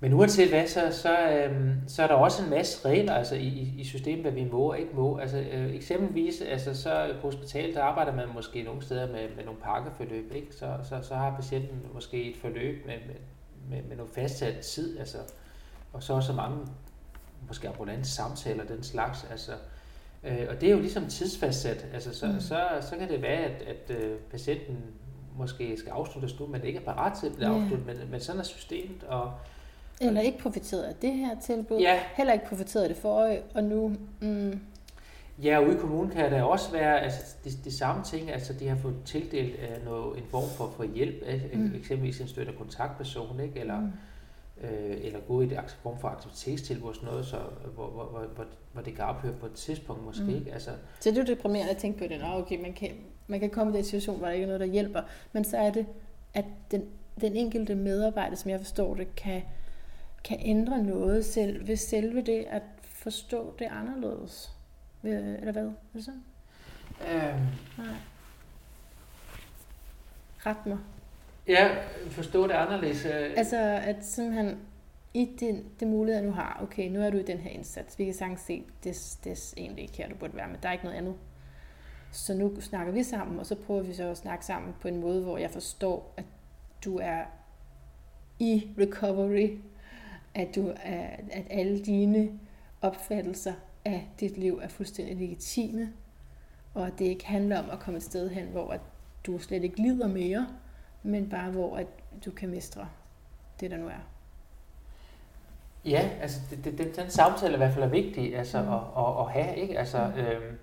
Men 0.00 0.12
uanset 0.12 0.48
hvad, 0.48 0.66
så, 0.66 0.88
så, 0.92 1.28
øhm, 1.30 1.88
så 1.88 2.02
er 2.02 2.06
der 2.06 2.14
også 2.14 2.44
en 2.44 2.50
masse 2.50 2.88
regler 2.88 3.12
altså, 3.12 3.34
i, 3.34 3.74
i 3.78 3.84
systemet, 3.84 4.22
hvad 4.22 4.32
vi 4.32 4.44
må 4.44 4.70
og 4.70 4.78
ikke 4.78 4.94
må. 4.94 5.18
Altså, 5.18 5.38
øh, 5.38 5.74
eksempelvis, 5.74 6.40
altså, 6.40 6.82
så 6.82 7.14
på 7.20 7.26
hospitalet, 7.30 7.74
der 7.74 7.82
arbejder 7.82 8.14
man 8.14 8.28
måske 8.34 8.62
nogle 8.62 8.82
steder 8.82 9.06
med, 9.06 9.28
med 9.36 9.44
nogle 9.44 9.60
pakkeforløb. 9.60 10.32
Ikke? 10.34 10.54
Så, 10.54 10.76
så, 10.88 10.98
så 11.02 11.14
har 11.14 11.36
patienten 11.36 11.82
måske 11.94 12.30
et 12.30 12.36
forløb 12.36 12.86
med, 12.86 12.94
med, 13.06 13.14
med, 13.70 13.88
med 13.88 13.96
noget 13.96 14.12
fastsat 14.14 14.56
tid, 14.56 14.98
altså, 14.98 15.18
og 15.92 16.02
så 16.02 16.12
også 16.12 16.32
mange 16.32 16.58
måske 17.48 17.68
ambulante 17.68 18.08
samtaler, 18.08 18.64
den 18.64 18.82
slags. 18.82 19.26
Altså, 19.30 19.52
øh, 20.24 20.46
og 20.48 20.60
det 20.60 20.66
er 20.66 20.72
jo 20.72 20.80
ligesom 20.80 21.06
tidsfastsat. 21.06 21.86
Altså, 21.92 22.14
så, 22.14 22.26
mm. 22.26 22.40
så, 22.40 22.60
så 22.80 22.96
kan 22.96 23.08
det 23.08 23.22
være, 23.22 23.38
at, 23.38 23.62
at 23.62 23.96
øh, 23.96 24.18
patienten 24.18 24.78
måske 25.38 25.76
skal 25.76 25.90
afsluttes 25.90 26.40
nu, 26.40 26.46
men 26.46 26.60
det 26.60 26.66
ikke 26.66 26.78
er 26.78 26.84
parat 26.84 27.18
til 27.18 27.26
at 27.26 27.34
blive 27.34 27.50
yeah. 27.50 27.62
afsluttet, 27.62 27.86
men, 27.86 28.10
men 28.10 28.20
sådan 28.20 28.40
er 28.40 28.44
systemet. 28.44 29.02
Og, 29.08 29.32
eller 30.00 30.20
ikke 30.20 30.38
profiteret 30.38 30.82
af 30.82 30.94
det 30.94 31.12
her 31.12 31.40
tilbud, 31.40 31.78
ja. 31.78 32.00
heller 32.14 32.32
ikke 32.32 32.46
profiteret 32.46 32.82
af 32.82 32.88
det 32.88 32.98
forrige, 32.98 33.42
og 33.54 33.64
nu... 33.64 33.96
Mm. 34.20 34.60
Ja, 35.42 35.60
ude 35.66 35.74
i 35.74 35.78
kommunen 35.78 36.10
kan 36.10 36.32
der 36.32 36.42
også 36.42 36.72
være 36.72 37.00
altså, 37.00 37.36
de, 37.44 37.50
de 37.64 37.76
samme 37.76 38.04
ting, 38.04 38.30
altså 38.30 38.52
de 38.52 38.68
har 38.68 38.76
fået 38.76 38.94
tildelt 39.04 39.54
uh, 39.54 39.84
noget, 39.84 40.18
en 40.18 40.24
form 40.30 40.48
for, 40.56 40.72
for 40.76 40.84
hjælp, 40.84 41.14
mm. 41.54 41.74
eksempelvis 41.74 42.20
en 42.20 42.28
støtte 42.28 42.52
kontaktperson, 42.58 43.40
ikke? 43.40 43.60
eller 43.60 43.80
mm 43.80 43.92
øh, 44.60 44.96
eller 45.00 45.20
gå 45.20 45.40
i 45.40 45.46
det 45.46 45.76
form 45.82 45.98
for 45.98 46.08
aktivitetstilbud 46.08 46.94
sådan 46.94 47.08
noget, 47.08 47.26
så, 47.26 47.36
hvor, 47.74 47.86
hvor, 47.86 48.04
hvor, 48.04 48.46
hvor 48.72 48.82
det 48.82 48.94
kan 48.94 49.04
ophøre 49.04 49.32
på 49.32 49.46
et 49.46 49.52
tidspunkt 49.52 50.04
måske. 50.04 50.22
Mm. 50.22 50.34
Ikke? 50.34 50.52
Altså, 50.52 50.70
så 51.00 51.10
det 51.10 51.18
er 51.18 51.22
jo 51.22 51.34
deprimerende 51.34 51.70
at 51.70 51.76
tænke 51.76 51.98
på 51.98 52.04
det, 52.04 52.20
Nå, 52.20 52.26
okay, 52.26 52.62
man 52.62 52.72
kan, 52.72 52.90
man 53.26 53.40
kan 53.40 53.50
komme 53.50 53.72
i 53.72 53.76
den 53.76 53.84
situation, 53.84 54.18
hvor 54.18 54.26
der 54.26 54.32
ikke 54.32 54.42
er 54.42 54.46
noget, 54.46 54.60
der 54.60 54.66
hjælper, 54.66 55.02
men 55.32 55.44
så 55.44 55.56
er 55.56 55.70
det, 55.70 55.86
at 56.34 56.44
den, 56.70 56.88
den 57.20 57.36
enkelte 57.36 57.74
medarbejder, 57.74 58.36
som 58.36 58.50
jeg 58.50 58.60
forstår 58.60 58.94
det, 58.94 59.16
kan, 59.16 59.42
kan 60.24 60.38
ændre 60.40 60.82
noget 60.82 61.24
selv, 61.24 61.68
ved 61.68 61.76
selve 61.76 62.22
det 62.22 62.46
at 62.50 62.62
forstå 62.82 63.54
det 63.58 63.68
anderledes. 63.70 64.52
Eller 65.02 65.52
hvad? 65.52 65.66
Er 65.66 65.72
det 65.94 66.04
sådan? 66.04 66.22
Øhm. 67.00 67.46
Nej. 67.78 67.96
Ret 70.46 70.66
mig. 70.66 70.78
Ja, 71.48 71.76
forstå 72.10 72.46
det 72.46 72.52
anderledes. 72.52 73.04
Øh. 73.04 73.32
Altså, 73.36 73.56
at 73.84 74.04
simpelthen 74.04 74.58
i 75.14 75.30
det, 75.40 75.64
det 75.80 75.88
mulighed, 75.88 76.24
du 76.24 76.30
har, 76.30 76.58
okay, 76.62 76.88
nu 76.90 77.02
er 77.02 77.10
du 77.10 77.16
i 77.16 77.22
den 77.22 77.38
her 77.38 77.50
indsats, 77.50 77.98
vi 77.98 78.04
kan 78.04 78.14
sagtens 78.14 78.40
se, 78.40 78.64
det, 78.84 79.16
det 79.24 79.32
er 79.32 79.54
egentlig 79.56 79.82
ikke 79.82 79.96
her, 79.96 80.08
du 80.08 80.14
burde 80.14 80.36
være, 80.36 80.48
men 80.48 80.56
der 80.62 80.68
er 80.68 80.72
ikke 80.72 80.84
noget 80.84 80.98
andet. 80.98 81.14
Så 82.14 82.34
nu 82.34 82.60
snakker 82.60 82.92
vi 82.92 83.02
sammen, 83.02 83.38
og 83.38 83.46
så 83.46 83.54
prøver 83.54 83.82
vi 83.82 83.94
så 83.94 84.08
at 84.08 84.16
snakke 84.16 84.44
sammen 84.44 84.74
på 84.80 84.88
en 84.88 85.00
måde, 85.00 85.22
hvor 85.22 85.38
jeg 85.38 85.50
forstår, 85.50 86.14
at 86.16 86.24
du 86.84 86.98
er 87.02 87.22
i 88.38 88.68
recovery, 88.78 89.58
at, 90.34 90.54
du 90.54 90.68
er, 90.82 91.06
at 91.30 91.44
alle 91.50 91.84
dine 91.84 92.30
opfattelser 92.82 93.52
af 93.84 94.08
dit 94.20 94.38
liv 94.38 94.60
er 94.62 94.68
fuldstændig 94.68 95.16
legitime, 95.16 95.92
og 96.74 96.86
at 96.86 96.92
det 96.98 97.04
ikke 97.04 97.26
handler 97.26 97.58
om 97.58 97.70
at 97.70 97.78
komme 97.78 97.96
et 97.96 98.02
sted 98.02 98.30
hen, 98.30 98.46
hvor 98.46 98.70
at 98.70 98.80
du 99.26 99.38
slet 99.38 99.64
ikke 99.64 99.82
lider 99.82 100.08
mere, 100.08 100.46
men 101.02 101.28
bare 101.28 101.50
hvor 101.50 101.76
at 101.76 101.86
du 102.24 102.30
kan 102.30 102.48
mestre 102.48 102.88
det, 103.60 103.70
der 103.70 103.76
nu 103.76 103.86
er. 103.86 104.08
Ja, 105.84 106.10
altså 106.20 106.40
det, 106.50 106.64
det, 106.64 106.78
den, 106.78 106.94
den 106.94 107.10
samtale 107.10 107.54
i 107.54 107.56
hvert 107.56 107.72
fald 107.72 107.84
er 107.84 107.88
vigtig 107.88 108.36
altså, 108.36 108.62
mm. 108.62 108.68
at, 108.68 108.80
at, 108.98 109.20
at 109.20 109.30
have. 109.30 109.56
Ikke? 109.56 109.78
Altså, 109.78 110.12
mm. 110.14 110.20
øhm, 110.20 110.58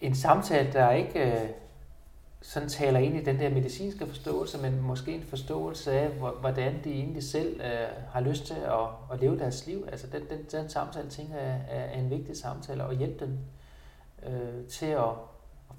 en 0.00 0.14
samtale, 0.14 0.72
der 0.72 0.90
ikke 0.90 1.32
øh, 1.32 1.48
sådan 2.42 2.68
taler 2.68 2.98
ind 2.98 3.16
i 3.16 3.24
den 3.24 3.38
der 3.38 3.50
medicinske 3.50 4.06
forståelse, 4.06 4.58
men 4.62 4.80
måske 4.82 5.12
en 5.12 5.22
forståelse 5.22 5.92
af, 5.92 6.08
hvordan 6.40 6.74
de 6.84 6.92
egentlig 6.92 7.22
selv 7.22 7.60
øh, 7.60 8.12
har 8.12 8.20
lyst 8.20 8.46
til 8.46 8.54
at, 8.54 9.12
at 9.12 9.20
leve 9.20 9.38
deres 9.38 9.66
liv. 9.66 9.84
Altså 9.90 10.06
den, 10.06 10.22
den, 10.30 10.46
den 10.52 10.68
samtale, 10.68 11.10
tænker 11.10 11.36
jeg, 11.36 11.60
er, 11.68 11.80
er 11.80 11.98
en 11.98 12.10
vigtig 12.10 12.36
samtale, 12.36 12.84
og 12.84 12.94
hjælpe 12.94 13.24
dem 13.24 13.38
øh, 14.26 14.66
til 14.66 14.86
at, 14.86 15.12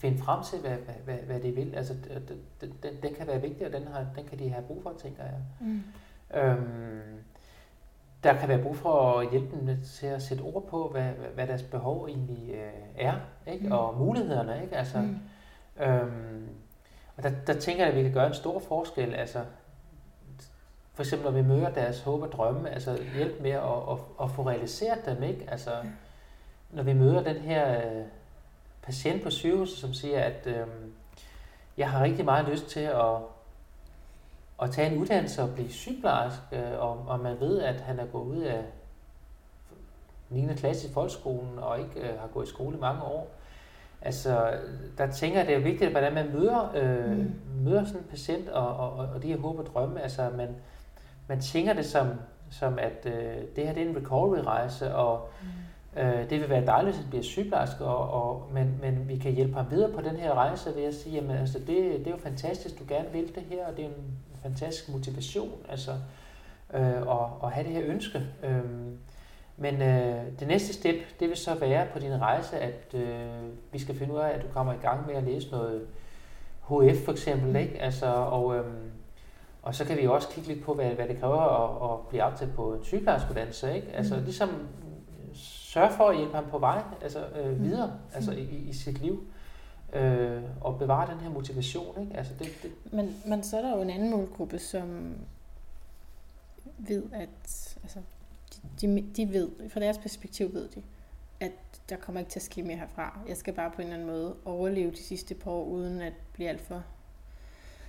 finde 0.01 0.17
frem 0.17 0.43
til, 0.43 0.59
hvad, 0.59 0.77
hvad, 0.77 0.95
hvad, 1.05 1.15
hvad 1.15 1.39
de 1.39 1.51
vil. 1.51 1.75
Altså, 1.75 1.93
den, 2.61 2.73
den, 2.83 2.93
den 3.03 3.13
kan 3.13 3.27
være 3.27 3.41
vigtig, 3.41 3.67
og 3.67 3.73
den, 3.73 3.87
har, 3.87 4.05
den 4.15 4.25
kan 4.25 4.39
de 4.39 4.49
have 4.49 4.63
brug 4.63 4.83
for, 4.83 4.93
tænker 5.01 5.23
jeg. 5.23 5.39
Mm. 5.59 5.83
Øhm, 6.33 7.23
der 8.23 8.33
kan 8.33 8.49
være 8.49 8.63
brug 8.63 8.75
for 8.75 9.19
at 9.19 9.31
hjælpe 9.31 9.55
dem 9.55 9.77
til 9.83 10.07
at 10.07 10.21
sætte 10.21 10.41
ord 10.41 10.67
på, 10.69 10.89
hvad, 10.91 11.09
hvad 11.35 11.47
deres 11.47 11.63
behov 11.63 12.07
egentlig 12.07 12.53
øh, 12.53 12.71
er, 12.97 13.13
ikke? 13.47 13.65
Mm. 13.65 13.71
og 13.71 13.97
mulighederne. 13.97 14.61
Ikke? 14.63 14.75
Altså, 14.75 14.97
mm. 14.97 15.19
øhm, 15.83 16.47
og 17.17 17.23
der, 17.23 17.31
der 17.47 17.53
tænker 17.53 17.83
jeg, 17.83 17.91
at 17.91 17.97
vi 17.97 18.03
kan 18.03 18.13
gøre 18.13 18.27
en 18.27 18.33
stor 18.33 18.59
forskel. 18.59 19.13
Altså, 19.13 19.39
for 20.93 21.03
eksempel 21.03 21.31
når 21.31 21.41
vi 21.41 21.47
møder 21.47 21.69
deres 21.69 22.01
håb 22.01 22.21
og 22.21 22.31
drømme, 22.31 22.69
altså 22.69 22.97
hjælp 23.15 23.41
med 23.41 23.51
at, 23.51 23.61
at, 23.91 23.97
at 24.23 24.31
få 24.31 24.47
realiseret 24.47 25.05
dem. 25.05 25.23
Ikke? 25.23 25.47
Altså, 25.51 25.71
når 26.69 26.83
vi 26.83 26.93
møder 26.93 27.23
den 27.23 27.37
her... 27.37 27.77
Øh, 27.77 28.03
patient 28.81 29.23
på 29.23 29.29
sygehuset, 29.29 29.77
som 29.77 29.93
siger, 29.93 30.19
at 30.19 30.47
øh, 30.47 30.67
jeg 31.77 31.89
har 31.89 32.03
rigtig 32.03 32.25
meget 32.25 32.49
lyst 32.49 32.67
til 32.67 32.79
at, 32.79 33.17
at 34.61 34.71
tage 34.71 34.91
en 34.91 35.01
uddannelse 35.01 35.41
og 35.41 35.53
blive 35.53 35.69
sygeplejerske, 35.69 36.79
og, 36.79 37.05
og 37.07 37.19
man 37.19 37.39
ved, 37.39 37.61
at 37.61 37.81
han 37.81 37.99
er 37.99 38.05
gået 38.05 38.25
ud 38.25 38.41
af 38.41 38.63
9. 40.29 40.47
klasse 40.55 40.87
i 40.87 40.93
folkeskolen 40.93 41.59
og 41.59 41.79
ikke 41.79 41.99
øh, 41.99 42.19
har 42.19 42.27
gået 42.27 42.45
i 42.45 42.49
skole 42.49 42.77
i 42.77 42.79
mange 42.79 43.03
år. 43.03 43.31
Altså, 44.01 44.53
der 44.97 45.11
tænker 45.11 45.37
jeg, 45.37 45.47
det 45.47 45.55
er 45.55 45.59
vigtigt, 45.59 45.91
hvordan 45.91 46.13
man 46.13 46.33
møder, 46.33 46.71
øh, 46.75 47.17
mm. 47.17 47.33
møder 47.63 47.85
sådan 47.85 48.01
en 48.01 48.07
patient 48.09 48.49
og, 48.49 48.77
og, 48.77 48.91
og 49.15 49.23
de 49.23 49.27
her 49.27 49.37
håb 49.37 49.59
og 49.59 49.65
drømme. 49.65 50.01
Altså, 50.01 50.29
man, 50.37 50.55
man 51.27 51.41
tænker 51.41 51.73
det 51.73 51.85
som, 51.85 52.07
som 52.49 52.79
at 52.79 53.05
øh, 53.05 53.37
det 53.55 53.67
her 53.67 53.73
det 53.73 53.83
er 53.83 53.89
en 53.89 53.97
recovery-rejse, 53.97 54.95
og 54.95 55.29
mm 55.41 55.47
Øh, 55.97 56.29
det 56.29 56.41
vil 56.41 56.49
være 56.49 56.65
dejligt, 56.65 56.93
at 56.95 57.01
han 57.01 57.09
bliver 57.09 57.23
sygeplejerske, 57.23 57.85
og, 57.85 58.23
og, 58.23 58.49
men, 58.53 58.77
men 58.81 59.07
vi 59.07 59.17
kan 59.17 59.31
hjælpe 59.31 59.53
ham 59.53 59.71
videre 59.71 59.91
på 59.91 60.01
den 60.01 60.15
her 60.15 60.33
rejse 60.33 60.75
ved 60.75 60.83
at 60.83 60.93
sige, 60.93 61.19
at 61.19 61.39
altså, 61.39 61.59
det, 61.59 61.67
det 61.67 62.07
er 62.07 62.11
jo 62.11 62.17
fantastisk, 62.17 62.79
du 62.79 62.83
gerne 62.87 63.11
vil 63.11 63.35
det 63.35 63.43
her, 63.49 63.65
og 63.67 63.77
det 63.77 63.85
er 63.85 63.89
en 63.89 64.17
fantastisk 64.43 64.89
motivation 64.89 65.51
altså, 65.69 65.91
øh, 66.73 67.01
at, 67.01 67.27
at 67.43 67.51
have 67.51 67.67
det 67.67 67.73
her 67.73 67.83
ønske. 67.85 68.21
Øh, 68.43 68.63
men 69.57 69.81
øh, 69.81 70.23
det 70.39 70.47
næste 70.47 70.73
step, 70.73 70.95
det 71.19 71.29
vil 71.29 71.37
så 71.37 71.55
være 71.55 71.87
på 71.93 71.99
din 71.99 72.21
rejse, 72.21 72.59
at 72.59 72.93
øh, 72.93 73.27
vi 73.71 73.79
skal 73.79 73.95
finde 73.95 74.13
ud 74.13 74.19
af, 74.19 74.29
at 74.29 74.41
du 74.41 74.47
kommer 74.53 74.73
i 74.73 74.77
gang 74.81 75.07
med 75.07 75.15
at 75.15 75.23
læse 75.23 75.51
noget 75.51 75.87
HF 76.67 77.05
for 77.05 77.11
eksempel, 77.11 77.55
ikke? 77.55 77.81
Altså, 77.81 78.05
og, 78.05 78.55
øh, 78.55 78.65
og 79.61 79.75
så 79.75 79.85
kan 79.85 79.97
vi 79.97 80.07
også 80.07 80.29
kigge 80.29 80.53
lidt 80.53 80.65
på, 80.65 80.73
hvad, 80.73 80.89
hvad 80.89 81.07
det 81.07 81.19
kræver 81.19 81.39
at, 81.39 81.93
at 81.93 82.07
blive 82.07 82.23
optaget 82.23 82.53
på 82.55 82.73
en 82.73 82.83
sygeplejerskeuddannelse, 82.83 83.75
ikke? 83.75 83.87
Altså, 83.93 84.15
mm. 84.15 84.23
ligesom 84.23 84.49
sørge 85.73 85.91
for 85.97 86.03
at 86.03 86.17
hjælpe 86.17 86.35
ham 86.35 86.45
på 86.51 86.57
vej 86.57 86.81
altså, 87.01 87.19
øh, 87.41 87.57
mm. 87.57 87.63
videre 87.63 87.87
mm. 87.87 88.15
altså, 88.15 88.31
i, 88.31 88.65
i 88.69 88.73
sit 88.73 89.01
liv. 89.01 89.23
Øh, 89.93 90.43
og 90.61 90.79
bevare 90.79 91.13
den 91.13 91.19
her 91.19 91.29
motivation. 91.29 92.01
Ikke? 92.01 92.17
Altså, 92.17 92.33
det, 92.39 92.47
det. 92.63 92.71
Men, 92.93 93.15
men 93.25 93.43
så 93.43 93.57
er 93.57 93.61
der 93.61 93.75
jo 93.75 93.81
en 93.81 93.89
anden 93.89 94.11
målgruppe, 94.11 94.59
som 94.59 95.15
ved, 96.77 97.03
at 97.13 97.77
altså, 97.83 97.99
de, 98.81 99.05
de 99.15 99.29
ved, 99.29 99.69
fra 99.69 99.79
deres 99.79 99.97
perspektiv 99.97 100.53
ved 100.53 100.69
de, 100.69 100.83
at 101.39 101.51
der 101.89 101.95
kommer 101.95 102.19
ikke 102.19 102.31
til 102.31 102.39
at 102.39 102.43
ske 102.43 102.63
mere 102.63 102.77
herfra. 102.77 103.19
Jeg 103.27 103.37
skal 103.37 103.53
bare 103.53 103.71
på 103.71 103.81
en 103.81 103.87
eller 103.87 103.93
anden 103.93 104.07
måde 104.07 104.35
overleve 104.45 104.91
de 104.91 105.03
sidste 105.03 105.35
par 105.35 105.51
år, 105.51 105.65
uden 105.65 106.01
at 106.01 106.13
blive 106.33 106.49
alt 106.49 106.61
for 106.61 106.83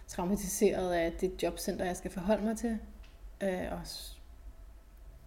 traumatiseret 0.09 0.93
af 0.93 1.13
det 1.13 1.43
jobcenter, 1.43 1.85
jeg 1.85 1.97
skal 1.97 2.11
forholde 2.11 2.45
mig 2.45 2.57
til. 2.57 2.79
Øh, 3.43 3.65
og 3.71 3.81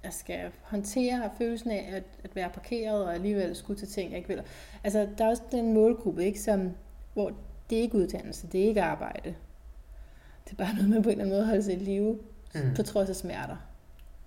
jeg 0.06 0.14
skal 0.14 0.52
håndtere 0.62 1.32
følelsen 1.38 1.72
af 1.72 1.90
at, 1.92 2.04
at 2.24 2.36
være 2.36 2.50
parkeret 2.50 3.06
og 3.06 3.14
alligevel 3.14 3.56
skulle 3.56 3.80
til 3.80 3.88
ting, 3.88 4.10
jeg 4.10 4.18
ikke 4.18 4.30
vil. 4.30 4.44
Altså, 4.84 5.10
der 5.18 5.26
er 5.26 5.30
også 5.30 5.44
den 5.52 5.74
målgruppe, 5.74 6.26
ikke, 6.26 6.40
som, 6.40 6.72
hvor 7.14 7.32
det 7.70 7.78
er 7.78 7.82
ikke 7.82 7.96
uddannelse, 7.96 8.48
det 8.48 8.64
er 8.64 8.68
ikke 8.68 8.82
arbejde. 8.82 9.36
Det 10.46 10.52
er 10.52 10.56
bare 10.56 10.74
noget, 10.76 10.90
man 10.90 11.04
på 11.04 11.10
en 11.10 11.12
eller 11.12 11.24
anden 11.24 11.38
måde 11.38 11.46
holder 11.46 11.62
sig 11.62 11.74
i 11.74 11.80
live, 11.80 12.20
mm. 12.56 12.74
på 12.76 12.84
trods 12.84 13.10
af 13.10 13.16
smerter. 13.16 13.58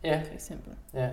Ja. 0.04 0.22
For 0.26 0.34
eksempel. 0.34 0.74
Ja. 0.94 1.10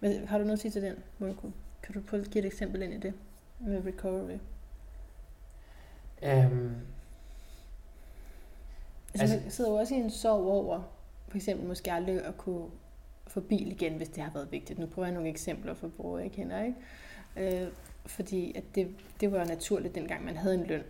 Men, 0.00 0.28
har 0.28 0.38
du 0.38 0.44
noget 0.44 0.56
at 0.56 0.60
sige 0.60 0.70
til 0.70 0.82
den 0.82 0.94
målgruppe? 1.18 1.56
Kan 1.82 1.94
du 1.94 2.00
prøve 2.00 2.22
at 2.22 2.30
give 2.30 2.44
et 2.44 2.46
eksempel 2.46 2.82
ind 2.82 2.92
i 2.92 2.98
det 2.98 3.14
med 3.60 3.84
recovery? 3.86 4.38
Um, 6.22 6.76
altså, 9.14 9.36
man 9.36 9.50
sidder 9.50 9.70
jo 9.70 9.76
også 9.76 9.94
i 9.94 9.98
en 9.98 10.10
sorg 10.10 10.46
over, 10.46 10.82
for 11.28 11.36
eksempel 11.36 11.68
måske 11.68 11.92
aldrig 11.92 12.24
at 12.24 12.36
kunne 12.36 12.66
få 13.30 13.40
bil 13.40 13.72
igen, 13.72 13.96
hvis 13.96 14.08
det 14.08 14.22
har 14.22 14.30
været 14.30 14.52
vigtigt. 14.52 14.78
Nu 14.78 14.86
prøver 14.86 15.06
jeg 15.06 15.14
nogle 15.14 15.28
eksempler 15.28 15.74
for 15.74 15.88
brugere, 15.88 16.22
jeg 16.22 16.32
kender, 16.32 16.62
ikke? 16.62 17.62
Øh, 17.62 17.68
fordi 18.06 18.52
at 18.56 18.64
det, 18.74 18.88
det 19.20 19.32
var 19.32 19.44
naturligt, 19.44 19.94
dengang 19.94 20.24
man 20.24 20.36
havde 20.36 20.54
en 20.54 20.66
løn. 20.66 20.82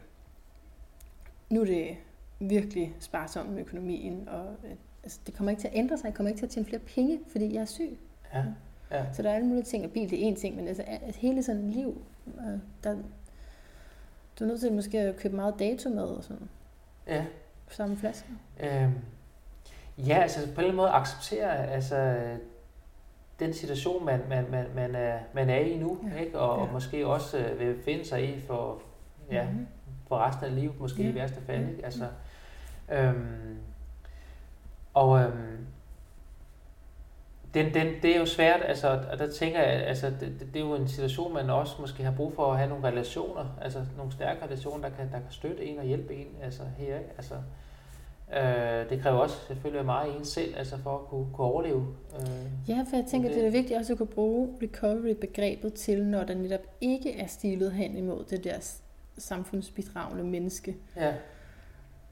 Nu 1.51 1.61
er 1.61 1.65
det 1.65 1.97
virkelig 2.41 2.95
sparsomt 3.01 3.51
med 3.51 3.61
økonomien, 3.61 4.29
og 4.29 4.47
øh, 4.65 4.71
altså, 5.03 5.21
det 5.27 5.35
kommer 5.35 5.51
ikke 5.51 5.61
til 5.61 5.69
at 5.69 5.77
ændre 5.77 5.99
sig. 5.99 6.05
Jeg 6.05 6.15
kommer 6.15 6.29
ikke 6.29 6.41
til 6.41 6.47
at 6.47 6.51
tjene 6.51 6.67
flere 6.67 6.81
penge, 6.81 7.21
fordi 7.29 7.55
jeg 7.55 7.61
er 7.61 7.65
syg. 7.65 7.99
Ja. 8.35 8.45
Ja. 8.91 9.13
Så 9.13 9.23
der 9.23 9.31
er 9.31 9.35
alle 9.35 9.47
mulige 9.47 9.65
ting, 9.65 9.85
og 9.85 9.91
bil 9.91 10.11
det 10.11 10.29
er 10.29 10.33
én 10.33 10.41
ting, 10.41 10.57
men 10.57 10.69
altså, 10.69 10.83
altså 10.83 11.21
hele 11.21 11.43
sådan 11.43 11.71
liv, 11.71 12.05
øh, 12.27 12.59
der, 12.85 12.97
du 14.39 14.45
er 14.45 14.49
nødt 14.49 14.61
til 14.61 14.73
måske 14.73 15.01
at 15.01 15.17
købe 15.17 15.37
meget 15.37 15.55
dato 15.59 15.89
med 15.89 16.03
og 16.03 16.25
sådan. 16.25 16.49
Ja. 17.07 17.27
Samme 17.69 17.97
flasker. 17.97 18.33
Øhm, 18.61 18.93
Ja, 19.99 20.19
altså 20.23 20.41
på 20.41 20.45
en 20.45 20.51
eller 20.51 20.63
anden 20.63 20.77
måde 20.77 20.91
acceptere 20.91 21.67
altså, 21.67 22.27
den 23.41 23.55
situation, 23.55 24.05
man, 24.05 24.21
man, 24.29 24.51
man, 24.51 24.67
man, 24.75 24.95
er, 24.95 25.19
man 25.35 25.51
er 25.51 25.59
i 25.59 25.77
nu, 25.77 25.99
ja. 26.15 26.21
ikke? 26.21 26.39
Og, 26.39 26.59
ja. 26.59 26.65
og 26.65 26.73
måske 26.73 27.07
også 27.07 27.39
øh, 27.39 27.59
vil 27.59 27.83
finde 27.85 28.05
sig 28.05 28.29
i 28.29 28.41
for, 28.41 28.83
ja, 29.31 29.45
mm-hmm. 29.45 29.67
for 30.09 30.19
resten 30.19 30.45
af 30.45 30.55
livet, 30.55 30.81
måske 30.81 31.03
ja. 31.03 31.09
i 31.09 31.15
værste 31.15 31.41
fald. 31.47 31.69
Ikke? 31.69 31.85
Altså, 31.85 32.07
øhm, 32.93 33.59
og 34.95 35.21
øhm, 35.21 35.67
den, 37.55 37.75
den, 37.75 37.87
det 38.03 38.17
er 38.17 38.19
jo 38.19 38.27
svært, 38.27 38.61
altså, 38.65 39.05
og 39.13 39.19
der 39.19 39.31
tænker 39.31 39.61
jeg, 39.61 39.87
altså, 39.87 40.11
det, 40.21 40.41
det 40.41 40.57
er 40.57 40.61
jo 40.61 40.75
en 40.75 40.89
situation, 40.89 41.35
man 41.35 41.51
også 41.51 41.75
måske 41.81 42.03
har 42.03 42.13
brug 42.13 42.35
for 42.35 42.53
at 42.53 42.59
have 42.59 42.69
nogle 42.69 42.89
relationer, 42.89 43.57
altså 43.61 43.85
nogle 43.97 44.13
stærke 44.13 44.45
relationer, 44.45 44.89
der 44.89 44.97
kan, 44.97 45.13
der 45.13 45.19
kan 45.19 45.31
støtte 45.31 45.65
en 45.65 45.79
og 45.79 45.85
hjælpe 45.85 46.15
en, 46.15 46.27
altså 46.43 46.63
her, 46.79 46.99
altså, 47.17 47.35
øh, 48.37 48.91
det 48.91 49.03
kræver 49.03 49.19
også 49.19 49.37
selvfølgelig 49.47 49.85
meget 49.85 50.17
en 50.17 50.25
selv, 50.25 50.55
altså 50.57 50.77
for 50.77 50.99
at 50.99 51.07
kunne, 51.07 51.27
kunne 51.33 51.47
overleve. 51.47 51.87
Øh, 52.21 52.69
ja, 52.69 52.85
for 52.91 52.97
jeg 52.97 53.05
tænker, 53.11 53.29
det. 53.29 53.39
det 53.39 53.47
er 53.47 53.51
vigtigt 53.51 53.79
også 53.79 53.93
at 53.93 53.99
kunne 53.99 54.07
bruge 54.07 54.49
recovery-begrebet 54.63 55.75
til, 55.75 56.07
når 56.07 56.25
der 56.25 56.35
netop 56.35 56.67
ikke 56.81 57.19
er 57.19 57.27
stilet 57.27 57.73
hen 57.73 57.97
imod 57.97 58.25
det 58.25 58.45
der 58.45 58.81
samfundsbidragende 59.19 60.25
menneske. 60.25 60.77
Ja 60.97 61.13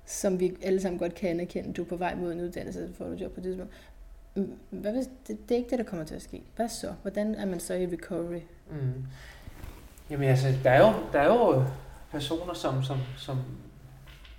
som 0.09 0.41
vi 0.41 0.57
alle 0.62 0.81
sammen 0.81 0.99
godt 0.99 1.14
kan 1.14 1.31
anerkende, 1.31 1.73
du 1.73 1.83
er 1.83 1.87
på 1.87 1.97
vej 1.97 2.14
mod 2.14 2.33
en 2.33 2.41
uddannelse, 2.41 2.89
så 2.89 2.95
får 2.95 3.05
du 3.05 3.12
job 3.12 3.33
på 3.33 3.41
det 3.41 3.45
tidspunkt. 3.45 3.73
Hvad 4.71 4.93
hvis, 4.93 5.07
det, 5.27 5.49
det 5.49 5.55
er 5.55 5.59
ikke 5.59 5.71
det, 5.71 5.79
der 5.79 5.85
kommer 5.85 6.07
til 6.07 6.14
at 6.14 6.23
ske. 6.23 6.43
Hvad 6.57 6.69
så? 6.69 6.93
Hvordan 7.03 7.35
er 7.35 7.47
man 7.47 7.61
så 7.61 7.75
i 7.75 7.87
recovery? 7.87 8.41
Mm. 8.71 9.05
Jamen 10.11 10.29
altså, 10.29 10.49
der 10.64 10.71
er 10.71 10.87
jo, 10.87 10.93
der 11.12 11.21
er 11.21 11.27
jo 11.27 11.64
personer, 12.11 12.55
som, 12.55 12.83
som, 12.83 12.97
som 13.16 13.39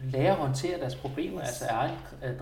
lærer 0.03 0.31
at 0.31 0.37
håndtere 0.37 0.79
deres 0.79 0.95
problemer, 0.95 1.41
altså 1.41 1.65
egen, 1.65 1.95
øh, 2.23 2.33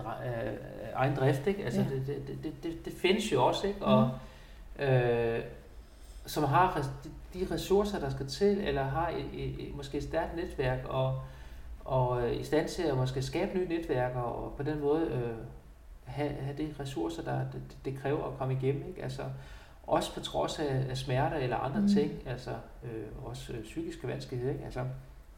egen 0.94 1.16
drift, 1.16 1.46
ikke? 1.46 1.64
Altså, 1.64 1.80
ja. 1.80 1.86
det, 1.94 2.06
det, 2.06 2.38
det, 2.42 2.52
det, 2.62 2.84
det 2.84 2.92
findes 2.92 3.32
jo 3.32 3.46
også, 3.46 3.66
ikke? 3.66 3.84
Og, 3.84 4.10
mm. 4.78 4.84
øh, 4.84 5.40
som 6.26 6.44
har 6.44 6.88
de 7.34 7.46
ressourcer, 7.50 7.98
der 7.98 8.10
skal 8.10 8.26
til, 8.26 8.60
eller 8.60 8.82
har 8.82 9.08
et, 9.08 9.44
et, 9.44 9.68
et, 9.68 9.76
måske 9.76 9.98
et 9.98 10.04
stærkt 10.04 10.36
netværk, 10.36 10.78
og, 10.84 11.20
og 11.84 12.22
øh, 12.22 12.40
i 12.40 12.44
stand 12.44 12.68
til 12.68 12.82
at 12.82 12.96
måske 12.96 13.22
skabe 13.22 13.58
nye 13.58 13.68
netværk, 13.68 14.16
og 14.16 14.54
på 14.56 14.62
den 14.62 14.80
måde 14.80 15.02
øh, 15.02 15.36
have, 16.04 16.30
have 16.30 16.56
de 16.58 16.74
ressourcer, 16.80 17.22
der 17.22 17.38
det, 17.38 17.76
det 17.84 17.98
kræver 18.02 18.24
at 18.24 18.38
komme 18.38 18.54
igennem. 18.54 18.88
Ikke? 18.88 19.02
Altså, 19.02 19.22
også 19.86 20.14
på 20.14 20.20
trods 20.20 20.58
af, 20.58 20.86
af 20.90 20.96
smerter 20.96 21.36
eller 21.36 21.56
andre 21.56 21.80
mm. 21.80 21.88
ting, 21.88 22.12
altså 22.26 22.50
øh, 22.84 23.24
også 23.24 23.52
øh, 23.52 23.62
psykiske 23.62 24.08
vanskeligheder. 24.08 24.52
Ikke? 24.52 24.64
Altså, 24.64 24.84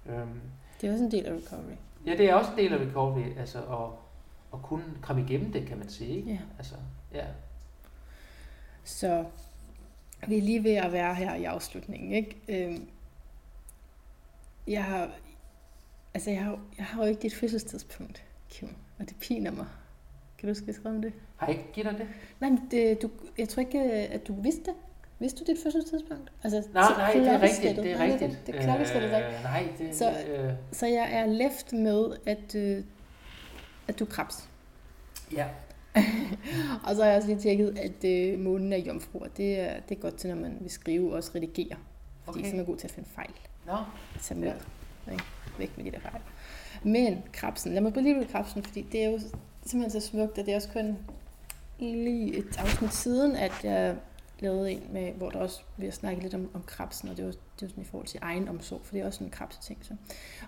øhm, 0.06 0.40
det 0.80 0.88
er 0.88 0.92
også 0.92 1.04
en 1.04 1.10
del 1.10 1.26
af 1.26 1.32
recovery. 1.32 1.76
Ja, 2.06 2.16
det 2.16 2.30
er 2.30 2.34
også 2.34 2.50
en 2.52 2.58
del 2.58 2.72
af 2.72 2.78
recovery, 2.78 3.38
altså 3.38 3.58
at, 3.58 3.88
at 4.52 4.62
kunne 4.62 4.84
komme 5.02 5.22
igennem 5.22 5.52
det, 5.52 5.66
kan 5.66 5.78
man 5.78 5.88
sige. 5.88 6.16
Ikke? 6.16 6.30
Ja. 6.30 6.38
Altså, 6.58 6.74
ja. 7.14 7.24
Så 8.84 9.24
vi 10.28 10.38
er 10.38 10.42
lige 10.42 10.64
ved 10.64 10.74
at 10.74 10.92
være 10.92 11.14
her 11.14 11.34
i 11.34 11.44
afslutningen. 11.44 12.12
Ikke? 12.12 12.36
Øhm, 12.48 12.88
jeg 14.66 14.84
har, 14.84 15.10
altså 16.14 16.30
jeg 16.30 16.44
har, 16.44 16.58
jeg 16.78 16.86
har 16.86 17.02
jo 17.02 17.08
ikke 17.08 17.22
dit 17.22 17.34
fødselstidspunkt, 17.34 18.24
Kim, 18.50 18.68
og 18.98 19.08
det 19.08 19.16
piner 19.20 19.50
mig. 19.50 19.66
Kan 20.38 20.48
du 20.48 20.50
huske, 20.50 20.72
skrive 20.72 20.94
om 20.94 21.02
det? 21.02 21.12
Har 21.36 21.46
jeg 21.46 21.56
ikke 21.56 21.72
givet 21.72 21.90
dig 21.90 21.98
det? 21.98 22.08
Nej, 22.40 22.50
men 22.50 22.68
det, 22.70 23.02
du, 23.02 23.10
jeg 23.38 23.48
tror 23.48 23.60
ikke, 23.60 23.82
at 23.90 24.28
du 24.28 24.42
vidste 24.42 24.64
det. 24.64 24.74
Vidste 25.20 25.44
du 25.44 25.52
dit 25.52 25.62
fødselstidspunkt? 25.62 26.32
Altså, 26.44 26.62
nej, 26.74 26.88
nej, 26.96 27.12
det 27.12 27.28
er 27.28 27.42
rigtigt. 27.42 27.76
Det 27.76 27.92
er 27.92 27.98
nej, 27.98 28.06
rigtigt. 28.06 28.30
Det, 28.30 28.46
det, 28.46 28.54
det 28.54 28.54
øh, 28.54 29.04
ikke. 29.04 29.42
Nej, 29.42 29.68
det, 29.78 29.96
så, 29.96 30.10
øh. 30.10 30.52
så 30.72 30.86
jeg 30.86 31.08
er 31.12 31.26
left 31.26 31.72
med, 31.72 32.16
at, 32.26 32.54
øh, 32.54 32.84
at 33.88 33.98
du 33.98 34.04
krebs. 34.04 34.48
Ja. 35.32 35.46
og 36.86 36.94
så 36.94 37.02
har 37.02 37.08
jeg 37.08 37.16
også 37.16 37.28
lige 37.28 37.40
tjekket, 37.40 37.78
at 37.78 38.04
øh, 38.04 38.38
månen 38.38 38.72
er 38.72 38.76
jomfru, 38.76 39.18
og 39.18 39.36
det 39.36 39.60
er, 39.60 39.80
det 39.88 39.96
er 39.96 40.00
godt 40.00 40.16
til, 40.16 40.30
når 40.30 40.36
man 40.36 40.56
vil 40.60 40.70
skrive 40.70 41.10
og 41.10 41.16
også 41.16 41.30
redigere. 41.34 41.76
Fordi 42.24 42.38
okay. 42.38 42.48
så 42.48 42.52
er 42.52 42.56
man 42.56 42.66
god 42.66 42.76
til 42.76 42.86
at 42.86 42.92
finde 42.92 43.08
fejl. 43.14 43.30
Nå. 43.66 43.76
Så 44.20 44.34
med. 44.34 44.52
Ja. 45.06 45.16
Væk 45.58 45.76
med 45.76 45.84
de 45.84 45.90
der 45.90 46.00
fejl. 46.00 46.22
Men 46.82 47.22
krabsen, 47.32 47.72
lad 47.72 47.80
mig 47.80 47.92
blive 47.92 48.02
lige 48.02 48.16
ved 48.16 48.26
krabsen, 48.26 48.62
fordi 48.62 48.86
det 48.92 49.04
er 49.04 49.10
jo 49.10 49.18
simpelthen 49.66 50.00
så 50.00 50.08
smukt, 50.08 50.38
at 50.38 50.46
det 50.46 50.52
er 50.52 50.56
også 50.56 50.68
kun 50.72 50.96
lige 51.78 52.36
et 52.36 52.58
afsnit 52.58 52.94
siden, 52.94 53.36
at 53.36 53.52
jeg 53.64 53.96
lavet 54.42 54.72
en, 54.72 54.92
med, 54.92 55.12
hvor 55.12 55.30
der 55.30 55.38
også 55.38 55.62
vi 55.76 55.84
har 55.84 55.92
snakket 55.92 56.22
lidt 56.22 56.34
om, 56.34 56.50
om 56.54 56.62
krebsen, 56.62 57.08
og 57.08 57.16
det 57.16 57.24
var, 57.24 57.30
det 57.30 57.62
var 57.62 57.68
sådan 57.68 57.82
i 57.82 57.86
forhold 57.86 58.06
til 58.06 58.20
egen 58.22 58.48
omsorg, 58.48 58.80
for 58.84 58.94
det 58.94 59.02
er 59.02 59.06
også 59.06 59.24
en 59.24 59.30
krabseting. 59.30 59.84
Så. 59.84 59.96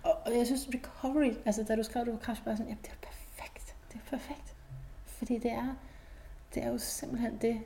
Og, 0.02 0.18
og, 0.26 0.36
jeg 0.36 0.46
synes, 0.46 0.68
recovery, 0.74 1.32
altså 1.44 1.62
da 1.62 1.76
du 1.76 1.82
skrev, 1.82 2.00
at 2.00 2.06
du 2.06 2.12
var 2.12 2.18
krebs, 2.18 2.40
bare 2.40 2.56
sådan, 2.56 2.68
jamen 2.68 2.82
det 2.82 2.90
er 2.90 3.06
perfekt, 3.06 3.74
det 3.92 4.00
er 4.06 4.10
perfekt. 4.10 4.54
Fordi 5.06 5.38
det 5.38 5.52
er, 5.52 5.74
det 6.54 6.62
er 6.62 6.68
jo 6.68 6.78
simpelthen 6.78 7.38
det, 7.40 7.60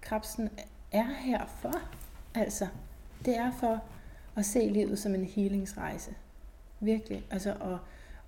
krebsen 0.00 0.50
er 0.92 1.14
her 1.14 1.46
for. 1.46 1.74
Altså, 2.34 2.66
det 3.24 3.36
er 3.36 3.52
for 3.52 3.84
at 4.36 4.46
se 4.46 4.68
livet 4.68 4.98
som 4.98 5.14
en 5.14 5.24
healingsrejse. 5.24 6.14
Virkelig. 6.80 7.24
Altså, 7.30 7.56
og, 7.60 7.78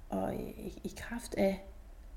og 0.08 0.34
i, 0.34 0.80
i 0.84 0.94
kraft 0.96 1.34
af 1.34 1.64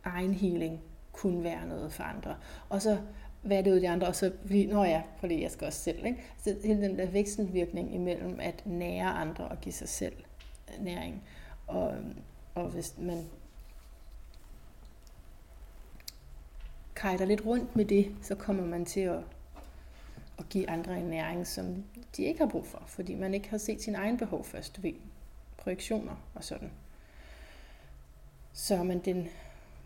egen 0.04 0.34
healing 0.34 0.82
kunne 1.12 1.44
være 1.44 1.68
noget 1.68 1.94
for 1.94 2.04
andre. 2.04 2.36
Og 2.70 2.82
så 2.82 2.98
hvad 3.46 3.58
er 3.58 3.62
det 3.62 3.72
ud 3.72 3.80
de 3.80 3.90
andre, 3.90 4.08
og 4.08 4.16
så 4.16 4.32
fordi, 4.42 4.66
nå 4.66 4.84
ja, 4.84 5.02
fordi 5.20 5.42
jeg 5.42 5.52
skal 5.52 5.68
også 5.68 5.80
selv. 5.80 6.06
Ikke? 6.06 6.24
Så 6.44 6.56
hele 6.64 6.82
den 6.82 6.98
der 6.98 7.06
vekselvirkning 7.06 7.96
imellem 7.96 8.40
at 8.40 8.66
nære 8.66 9.10
andre 9.10 9.48
og 9.48 9.62
give 9.62 9.74
sig 9.74 9.90
selv 9.90 10.16
næring. 10.80 11.24
Og, 11.68 11.94
og 12.56 12.70
hvis 12.70 12.96
man 12.98 13.26
kajter 16.96 17.26
lidt 17.26 17.46
rundt 17.46 17.76
med 17.76 17.86
det, 17.86 18.16
så 18.22 18.36
kommer 18.36 18.66
man 18.66 18.86
til 18.86 19.00
at, 19.00 19.20
at 20.40 20.50
give 20.50 20.70
andre 20.70 20.98
en 20.98 21.06
næring, 21.06 21.48
som 21.48 21.84
de 22.18 22.24
ikke 22.24 22.40
har 22.40 22.50
brug 22.50 22.66
for, 22.66 22.84
fordi 22.88 23.16
man 23.16 23.34
ikke 23.34 23.50
har 23.50 23.58
set 23.58 23.82
sin 23.82 23.96
egen 23.96 24.18
behov 24.18 24.44
først 24.44 24.84
ved 24.84 24.94
projektioner 25.58 26.16
og 26.34 26.44
sådan. 26.44 26.72
Så 28.54 28.84
man 28.84 29.00
den 29.00 29.28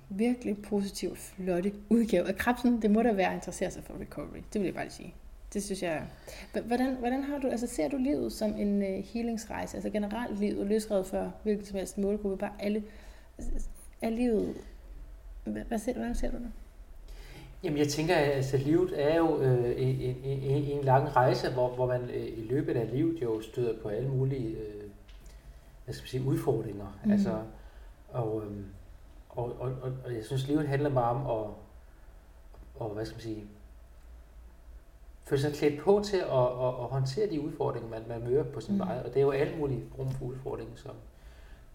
virkelig 0.09 0.61
positiv, 0.61 1.15
flotte 1.15 1.73
udgave 1.89 2.27
af 2.27 2.35
Krabsen. 2.35 2.81
Det 2.81 2.91
må 2.91 3.01
da 3.01 3.11
være 3.11 3.27
at 3.27 3.35
interessere 3.35 3.71
sig 3.71 3.83
for 3.83 3.93
recovery. 4.01 4.39
Det 4.53 4.61
vil 4.61 4.65
jeg 4.65 4.75
bare 4.75 4.89
sige. 4.89 5.13
Det 5.53 5.63
synes 5.63 5.83
jeg. 5.83 6.03
Hvordan, 6.65 6.95
hvordan 6.95 7.23
har 7.23 7.37
du, 7.37 7.47
altså 7.47 7.67
ser 7.67 7.89
du 7.89 7.97
livet 7.97 8.31
som 8.31 8.55
en 8.57 8.81
uh, 8.81 9.05
healingsrejse? 9.13 9.77
Altså 9.77 9.89
generelt 9.89 10.39
livet 10.39 10.67
løsredet 10.67 11.07
for 11.07 11.33
hvilken 11.43 11.65
som 11.65 11.77
helst 11.77 11.97
målgruppe? 11.97 12.37
Bare 12.37 12.51
alle, 12.59 12.83
er 14.01 14.09
livet, 14.09 14.55
hvad, 15.43 15.61
hvad 15.67 15.79
ser 15.79 15.93
du, 15.93 15.99
hvordan 15.99 16.15
ser 16.15 16.31
du 16.31 16.37
det? 16.37 16.51
Jamen 17.63 17.77
jeg 17.79 17.87
tænker, 17.87 18.15
at 18.15 18.31
altså, 18.31 18.57
livet 18.57 18.93
er 18.95 19.17
jo 19.17 19.41
øh, 19.41 19.73
en, 19.77 20.15
en, 20.23 20.63
en 20.63 20.83
lang 20.83 21.15
rejse, 21.15 21.49
hvor, 21.51 21.75
hvor 21.75 21.87
man 21.87 22.01
øh, 22.01 22.27
i 22.37 22.47
løbet 22.49 22.75
af 22.75 22.91
livet 22.91 23.21
jo 23.21 23.41
støder 23.41 23.81
på 23.81 23.89
alle 23.89 24.09
mulige 24.09 24.47
øh, 24.47 24.89
hvad 25.85 25.93
skal 25.93 26.03
man 26.03 26.09
sige, 26.09 26.23
udfordringer. 26.23 26.99
Mm. 27.05 27.11
Altså, 27.11 27.41
og, 28.09 28.43
øh, 28.45 28.57
og, 29.29 29.55
og, 29.59 29.71
og, 29.81 29.91
og 30.05 30.15
jeg 30.15 30.25
synes, 30.25 30.47
livet 30.47 30.67
handler 30.67 30.89
meget 30.89 31.15
om 31.15 31.21
at, 31.21 31.53
og, 32.79 32.89
hvad 32.89 33.05
skal 33.05 33.15
man 33.15 33.21
sige, 33.21 33.45
føle 35.23 35.41
sig 35.41 35.53
klædt 35.53 35.81
på 35.81 36.01
til 36.05 36.17
at, 36.17 36.23
at, 36.23 36.67
at 36.67 36.87
håndtere 36.89 37.29
de 37.29 37.41
udfordringer, 37.41 37.89
man, 37.89 38.03
man 38.07 38.23
møder 38.23 38.43
på 38.43 38.61
sin 38.61 38.73
mm. 38.73 38.79
vej. 38.79 39.01
Og 39.05 39.05
det 39.05 39.17
er 39.17 39.21
jo 39.21 39.31
alle 39.31 39.57
mulige 39.57 39.83
rum 39.97 40.11
for 40.11 40.25
udfordringer, 40.25 40.75
som 40.75 40.95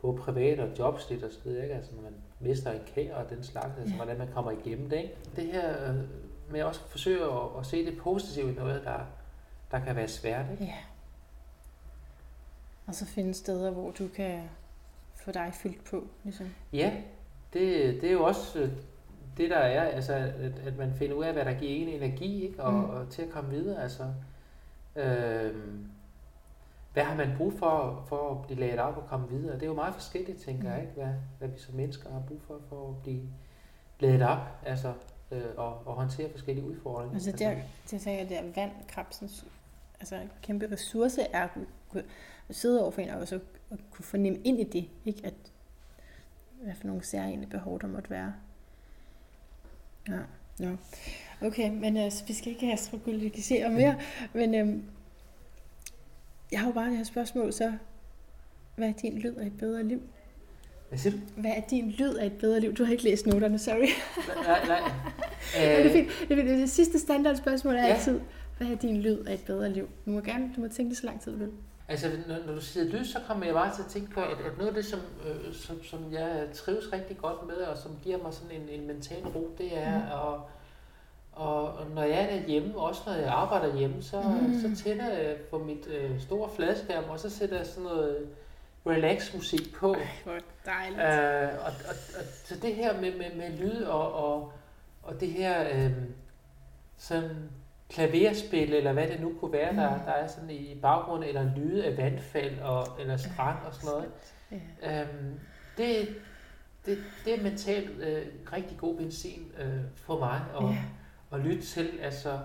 både 0.01 0.17
privat 0.17 0.61
og 0.61 0.79
jobslit 0.79 1.23
og 1.23 1.33
så 1.33 1.39
videre, 1.45 1.63
ikke? 1.63 1.75
Altså, 1.75 1.91
man 2.03 2.15
mister 2.41 2.73
en 2.73 2.81
kær 2.95 3.15
og 3.15 3.31
den 3.31 3.45
slags, 3.45 3.79
altså, 3.79 3.95
ja. 3.95 3.97
hvordan 3.97 4.19
man 4.19 4.29
kommer 4.35 4.51
igennem 4.51 4.91
det, 4.91 4.97
ikke? 4.97 5.15
Det 5.37 5.47
her 5.47 5.95
med 6.51 6.61
at 6.61 6.67
også 6.67 6.81
forsøge 6.81 7.25
at, 7.25 7.59
at 7.59 7.67
se 7.67 7.87
det 7.87 7.99
positive 7.99 8.53
i 8.53 8.55
noget, 8.55 8.85
der, 8.85 9.01
der 9.71 9.85
kan 9.85 9.97
være 9.97 10.09
svært, 10.09 10.47
ikke? 10.53 10.65
Ja. 10.65 10.79
Og 12.87 12.95
så 12.95 13.07
finde 13.07 13.35
steder, 13.35 13.71
hvor 13.71 13.91
du 13.91 14.09
kan 14.09 14.43
få 15.25 15.33
dig 15.33 15.51
fyldt 15.55 15.85
på, 15.85 16.05
ligesom. 16.25 16.47
Ja, 16.73 17.03
det, 17.55 17.95
det 18.01 18.09
er 18.09 18.13
jo 18.13 18.25
også 18.25 18.59
øh, 18.59 18.71
det, 19.37 19.51
der 19.51 19.57
er, 19.57 19.83
altså, 19.83 20.15
at, 20.15 20.59
at 20.67 20.79
man 20.79 20.95
finder 20.95 21.17
ud 21.17 21.25
af, 21.25 21.33
hvad 21.33 21.45
der 21.45 21.55
giver 21.55 21.71
en 21.73 21.89
energi, 21.89 22.47
ikke? 22.47 22.63
Og, 22.63 22.73
mm. 22.73 22.85
og 22.85 23.09
til 23.11 23.23
at 23.23 23.31
komme 23.31 23.51
videre. 23.51 23.83
Altså, 23.83 24.03
øh, 24.97 25.55
hvad 26.93 27.05
har 27.05 27.17
man 27.17 27.35
brug 27.37 27.53
for, 27.53 28.05
for 28.09 28.31
at 28.31 28.47
blive 28.47 28.61
lavet 28.61 28.79
op 28.79 28.97
og 28.97 29.07
komme 29.07 29.29
videre? 29.29 29.55
Det 29.55 29.63
er 29.63 29.67
jo 29.67 29.75
meget 29.75 29.95
forskelligt, 29.95 30.43
tænker 30.43 30.63
mm. 30.63 30.71
jeg, 30.71 30.81
ikke? 30.81 30.93
Hvad, 30.95 31.15
hvad 31.39 31.49
vi 31.49 31.59
som 31.59 31.75
mennesker 31.75 32.13
har 32.13 32.23
brug 32.29 32.41
for, 32.47 32.61
for 32.69 32.89
at 32.89 33.03
blive 33.03 33.23
lavet 34.01 34.23
op, 34.23 34.41
altså, 34.67 34.93
øh, 35.31 35.43
og, 35.57 35.87
og 35.87 35.95
håndtere 35.95 36.31
forskellige 36.31 36.67
udfordringer. 36.67 37.15
Altså, 37.15 37.33
der, 37.33 37.55
det 37.91 38.01
tænker 38.01 38.21
jeg, 38.21 38.29
der 38.29 38.43
vand, 38.55 38.73
krabsens 38.89 39.47
altså, 40.01 40.21
kæmpe 40.43 40.73
ressource 40.73 41.23
er 41.23 41.49
at 42.49 42.55
sidde 42.55 42.83
over 42.83 42.91
for 42.91 43.01
en 43.01 43.11
og 43.11 43.29
så 43.29 43.41
at 43.71 43.79
kunne 43.91 44.05
fornemme 44.05 44.39
ind 44.39 44.61
i 44.61 44.65
det, 44.65 44.89
ikke? 45.05 45.21
At 45.27 45.35
hvad 46.65 46.75
for 46.75 46.87
nogle 46.87 47.05
særlige 47.05 47.47
behov, 47.47 47.81
der 47.81 47.87
måtte 47.87 48.11
være. 48.11 48.35
Ja, 50.09 50.19
ja. 50.61 50.71
Okay, 51.41 51.71
men 51.71 51.97
altså, 51.97 52.25
vi 52.27 52.33
skal 52.33 52.53
ikke 52.53 52.65
have 52.65 52.73
astrologisere 52.73 53.71
mere, 53.71 53.97
men 54.33 54.55
øhm, 54.55 54.83
jeg 56.53 56.61
har 56.61 56.67
jo 56.67 56.73
bare 56.73 56.89
det 56.89 56.97
her 56.97 57.05
spørgsmål, 57.05 57.53
så 57.53 57.73
hvad 58.77 58.89
er 58.89 58.93
din 58.93 59.19
lyd 59.19 59.35
af 59.35 59.47
et 59.47 59.59
bedre 59.59 59.83
liv? 59.83 60.03
Hvad 60.89 60.99
siger 60.99 61.13
du? 61.13 61.19
Hvad 61.37 61.51
er 61.51 61.61
din 61.71 61.91
lyd 61.91 62.15
af 62.15 62.27
et 62.27 62.33
bedre 62.33 62.61
liv? 62.61 62.75
Du 62.75 62.85
har 62.85 62.93
ikke 62.93 63.05
læst 63.05 63.27
noterne, 63.27 63.59
sorry. 63.59 63.89
nej, 64.47 64.67
nej. 64.67 64.91
Øh, 65.57 65.77
det, 65.85 65.87
er 65.87 65.93
fint. 65.93 66.09
Det, 66.29 66.39
er 66.39 66.43
fint. 66.43 66.49
det 66.49 66.71
sidste 66.71 66.99
standardspørgsmål 66.99 67.75
er 67.75 67.87
ja. 67.87 67.95
altid, 67.95 68.21
hvad 68.59 68.67
er 68.67 68.75
din 68.75 69.01
lyd 69.01 69.19
af 69.19 69.35
et 69.35 69.45
bedre 69.45 69.73
liv? 69.73 69.89
Du 70.07 70.11
må 70.11 70.21
gerne, 70.21 70.53
du 70.57 70.61
må 70.61 70.69
tænke 70.69 70.91
det 70.91 70.99
så 70.99 71.07
lang 71.07 71.21
tid, 71.21 71.33
du 71.33 71.39
vil. 71.39 71.51
Altså, 71.89 72.11
når, 72.29 72.37
når 72.47 72.55
du 72.55 72.61
siger 72.61 72.85
lyd, 72.85 73.05
så 73.05 73.19
kommer 73.27 73.45
jeg 73.45 73.55
bare 73.55 73.75
til 73.75 73.83
at 73.83 73.89
tænke 73.89 74.11
på, 74.11 74.21
at, 74.21 74.41
at 74.41 74.59
noget 74.59 74.69
af 74.69 74.75
det, 74.75 74.85
som, 74.85 75.01
øh, 75.27 75.55
som, 75.55 75.85
som 75.85 76.13
jeg 76.13 76.49
trives 76.55 76.93
rigtig 76.93 77.19
godt 77.19 77.47
med, 77.47 77.57
og 77.57 77.79
som 77.79 77.99
giver 78.03 78.19
mig 78.23 78.35
sådan 78.35 78.61
en, 78.61 78.69
en 78.69 78.87
mental 78.87 79.27
ro, 79.27 79.55
det 79.59 79.79
er 79.79 79.99
mm. 79.99 80.05
at 80.05 80.41
og 81.35 81.87
når 81.95 82.03
jeg 82.03 82.23
er 82.23 82.37
derhjemme, 82.41 82.79
også 82.79 83.03
når 83.07 83.13
jeg 83.13 83.29
arbejder 83.29 83.77
hjemme, 83.77 84.03
så, 84.03 84.23
mm. 84.23 84.61
så 84.61 84.85
tænder 84.85 85.09
jeg 85.09 85.37
på 85.51 85.59
mit 85.59 85.87
øh, 85.87 86.21
store 86.21 86.51
fladskærm, 86.57 87.05
og 87.09 87.21
så 87.21 87.31
sætter 87.31 87.57
jeg 87.57 87.67
sådan 87.67 87.83
noget 87.83 88.29
relax 88.87 89.35
musik 89.35 89.75
på. 89.75 89.95
Ej, 89.95 90.07
hvor 90.25 90.39
dejligt. 90.67 91.01
Øh, 91.01 91.59
og, 91.59 91.65
og, 91.65 91.95
og, 92.19 92.25
så 92.45 92.55
det 92.63 92.75
her 92.75 93.01
med, 93.01 93.13
med, 93.19 93.35
med 93.37 93.59
lyd 93.59 93.83
og, 93.83 94.13
og, 94.13 94.53
og 95.03 95.21
det 95.21 95.29
her 95.29 95.85
øh, 95.85 95.93
sådan 96.97 97.51
klaverspil, 97.91 98.75
eller 98.75 98.93
hvad 98.93 99.09
det 99.09 99.21
nu 99.21 99.33
kunne 99.41 99.53
være, 99.53 99.77
der, 99.77 100.05
der 100.05 100.13
er 100.13 100.27
sådan 100.27 100.51
i 100.51 100.79
baggrunden, 100.83 101.29
eller 101.29 101.57
lyde 101.57 101.85
af 101.85 101.97
vandfald, 101.97 102.61
og, 102.61 102.87
eller 103.01 103.17
strand 103.17 103.59
og 103.67 103.75
sådan 103.75 103.91
noget. 103.91 104.11
Ja. 104.83 105.03
Øhm, 105.03 105.41
det, 105.77 106.09
det, 106.87 106.99
det 107.25 107.39
er 107.39 107.43
mentalt 107.43 107.91
øh, 107.91 108.27
rigtig 108.53 108.79
god 108.79 108.97
benzin 108.97 109.53
øh, 109.59 109.81
for 109.97 110.19
mig 110.19 110.43
at, 110.57 110.65
ja. 110.65 110.85
at 111.33 111.41
lytte 111.41 111.63
til, 111.63 111.99
altså, 112.03 112.39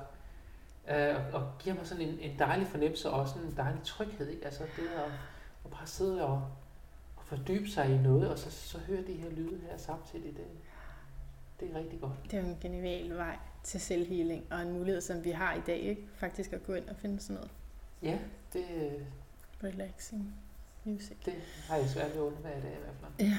øh, 0.90 1.16
og, 1.16 1.42
og 1.42 1.52
giver 1.60 1.76
mig 1.76 1.88
sådan 1.88 2.08
en, 2.08 2.20
en 2.20 2.40
dejlig 2.40 2.68
fornemmelse, 2.68 3.10
og 3.10 3.28
sådan 3.28 3.44
en 3.44 3.58
dejlig 3.58 3.84
tryghed, 3.84 4.30
ikke? 4.30 4.46
Altså 4.46 4.64
det 4.64 4.84
at, 4.98 5.12
at 5.66 5.72
bare 5.72 5.88
sidde 5.88 6.26
og, 6.26 6.44
og 7.16 7.24
fordybe 7.24 7.70
sig 7.70 7.90
i 7.90 7.98
noget, 7.98 8.30
og 8.30 8.38
så, 8.38 8.52
så 8.52 8.78
høre 8.78 9.02
de 9.08 9.14
her 9.14 9.30
lyde 9.30 9.60
her 9.70 9.78
samtidig, 9.78 10.38
det, 10.38 10.46
det 11.60 11.72
er 11.72 11.80
rigtig 11.80 12.02
godt. 12.02 12.14
Det 12.32 12.40
er 12.40 12.44
en 12.44 12.58
genial 12.62 13.16
vej 13.16 13.38
til 13.64 13.82
selvhealing, 13.82 14.44
og 14.52 14.62
en 14.62 14.72
mulighed, 14.72 15.02
som 15.02 15.24
vi 15.24 15.32
har 15.32 15.54
i 15.54 15.62
dag, 15.68 15.80
ikke? 15.80 16.02
Faktisk 16.16 16.54
at 16.54 16.64
gå 16.64 16.74
ind 16.74 16.90
og 16.90 16.96
finde 16.96 17.20
sådan 17.20 17.36
noget. 17.36 17.52
Ja, 18.04 18.18
det... 18.54 18.66
Relaxing 19.64 20.34
music. 20.84 21.18
Det 21.26 21.34
har 21.70 21.76
jeg 21.76 21.90
svært 21.90 22.08
ved 22.08 22.22
at 22.22 22.22
undvære 22.22 22.58
i 22.58 22.62
dag 22.62 22.72
i 22.72 22.84
hvert 22.84 22.96
fald. 23.02 23.30
Ja. 23.30 23.38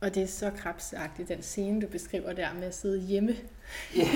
Og 0.00 0.14
det 0.14 0.22
er 0.22 0.26
så 0.26 0.50
krabsagtigt, 0.50 1.28
den 1.28 1.42
scene, 1.42 1.80
du 1.80 1.86
beskriver 1.86 2.32
der 2.32 2.52
med 2.54 2.64
at 2.64 2.74
sidde 2.74 3.00
hjemme. 3.00 3.34
Ja, 3.96 4.08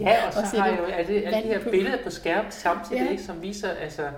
ja 0.00 0.26
og 0.26 0.32
så, 0.32 0.40
og 0.40 0.62
har 0.62 0.68
jeg 0.68 0.78
jo 0.78 0.84
alle, 0.84 1.22
alle 1.22 1.48
de 1.48 1.54
her 1.54 1.70
billeder 1.70 2.02
på 2.04 2.10
skærmen 2.10 2.52
samtidig, 2.52 3.02
ja. 3.02 3.10
ikke, 3.10 3.22
som 3.22 3.42
viser 3.42 3.70
altså, 3.70 4.10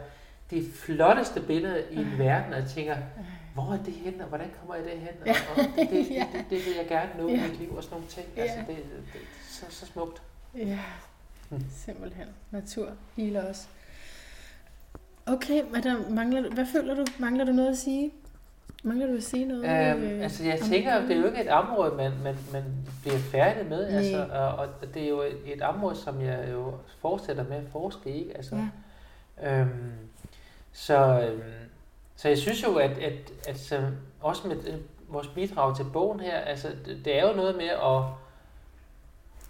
de 0.50 0.66
flotteste 0.74 1.40
billeder 1.40 1.76
i 1.90 1.96
en 1.96 2.18
verden, 2.18 2.52
og 2.52 2.60
jeg 2.60 2.68
tænker, 2.68 2.96
hvor 3.54 3.72
er 3.72 3.82
det 3.82 3.94
hen, 3.94 4.20
og 4.20 4.28
hvordan 4.28 4.50
kommer 4.60 4.74
jeg 4.74 4.84
derhen, 4.84 5.08
og, 5.20 5.28
og 5.56 5.64
det, 5.76 5.90
det, 5.90 6.08
det, 6.32 6.44
det, 6.50 6.66
vil 6.66 6.74
jeg 6.78 6.86
gerne 6.88 7.10
nå 7.18 7.28
ja. 7.28 7.34
i 7.34 7.48
mit 7.48 7.58
liv, 7.58 7.74
og 7.76 7.82
sådan 7.82 7.94
nogle 7.94 8.08
ting. 8.08 8.26
Ja. 8.36 8.42
Altså, 8.42 8.58
det, 8.58 8.76
det, 8.76 9.20
så, 9.58 9.66
så 9.68 9.86
smukt. 9.86 10.22
Ja, 10.56 10.78
hmm. 11.48 11.64
simpelthen. 11.70 12.26
Natur 12.50 12.88
healer 13.16 13.50
os. 13.50 13.68
Okay, 15.26 15.62
hvad, 15.62 15.82
der 15.82 16.10
mangler 16.10 16.42
du, 16.42 16.48
hvad 16.48 16.66
føler 16.72 16.94
du? 16.94 17.04
Mangler 17.18 17.44
du 17.44 17.52
noget 17.52 17.70
at 17.70 17.78
sige? 17.78 18.12
Mangler 18.82 19.06
du 19.06 19.16
at 19.16 19.22
sige 19.22 19.44
noget? 19.44 19.64
Øhm, 19.64 20.02
øh, 20.02 20.22
altså 20.22 20.44
jeg 20.44 20.60
tænker, 20.60 20.94
at 20.94 21.02
det 21.08 21.16
er 21.16 21.20
jo 21.20 21.26
ikke 21.26 21.40
et 21.40 21.48
område, 21.48 21.94
man, 21.96 22.12
man, 22.22 22.36
man 22.52 22.64
bliver 23.02 23.18
færdig 23.18 23.66
med. 23.66 23.86
Altså, 23.86 24.26
og, 24.32 24.54
og 24.54 24.94
det 24.94 25.02
er 25.02 25.08
jo 25.08 25.22
et, 25.22 25.38
et 25.44 25.62
område, 25.62 25.96
som 25.96 26.20
jeg 26.20 26.48
jo 26.52 26.74
fortsætter 27.00 27.44
med 27.44 27.56
at 27.56 27.68
forske 27.72 28.10
i. 28.10 28.30
Altså, 28.30 28.56
ja. 29.42 29.60
øhm, 29.60 29.92
så, 30.72 31.20
øhm, 31.20 31.42
så 32.16 32.28
jeg 32.28 32.38
synes 32.38 32.62
jo, 32.62 32.74
at, 32.74 32.90
at, 32.90 33.32
at 33.48 33.58
så 33.58 33.90
også 34.20 34.48
med 34.48 34.56
vores 35.08 35.28
bidrag 35.28 35.76
til 35.76 35.84
bogen 35.92 36.20
her, 36.20 36.38
altså 36.38 36.68
det, 36.86 37.04
det 37.04 37.18
er 37.18 37.28
jo 37.28 37.36
noget 37.36 37.56
med 37.56 37.68
at, 37.68 38.02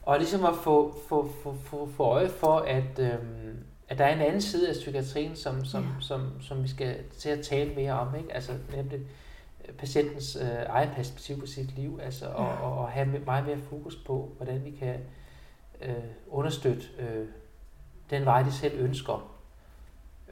og 0.09 0.19
ligesom 0.19 0.45
at 0.45 0.55
få, 0.55 0.99
få, 1.09 1.31
få, 1.43 1.57
få, 1.65 1.89
få 1.97 2.05
øje 2.05 2.29
for, 2.29 2.57
at, 2.59 2.99
øhm, 2.99 3.65
at 3.89 3.99
der 3.99 4.05
er 4.05 4.15
en 4.15 4.21
anden 4.21 4.41
side 4.41 4.69
af 4.69 4.75
psykiatrien, 4.75 5.37
som, 5.37 5.65
som, 5.65 5.83
ja. 5.83 5.89
som, 6.01 6.43
som 6.43 6.63
vi 6.63 6.69
skal 6.69 6.97
til 7.19 7.29
at 7.29 7.41
tale 7.45 7.75
mere 7.75 7.93
om, 7.93 8.15
ikke? 8.15 8.35
Altså 8.35 8.53
nemlig 8.77 9.01
patientens 9.79 10.37
øh, 10.37 10.67
eget 10.69 10.91
perspektiv 10.95 11.41
på 11.41 11.47
sit 11.47 11.77
liv, 11.77 12.01
altså, 12.03 12.25
ja. 12.25 12.33
og, 12.33 12.73
og, 12.73 12.79
og 12.79 12.89
have 12.89 13.07
meget 13.27 13.47
mere 13.47 13.59
fokus 13.71 13.97
på, 13.97 14.33
hvordan 14.37 14.65
vi 14.65 14.71
kan 14.71 14.97
øh, 15.83 15.95
understøtte 16.29 16.83
øh, 16.99 17.27
den 18.11 18.25
vej, 18.25 18.43
de 18.43 18.53
selv 18.53 18.81
ønsker. 18.81 19.38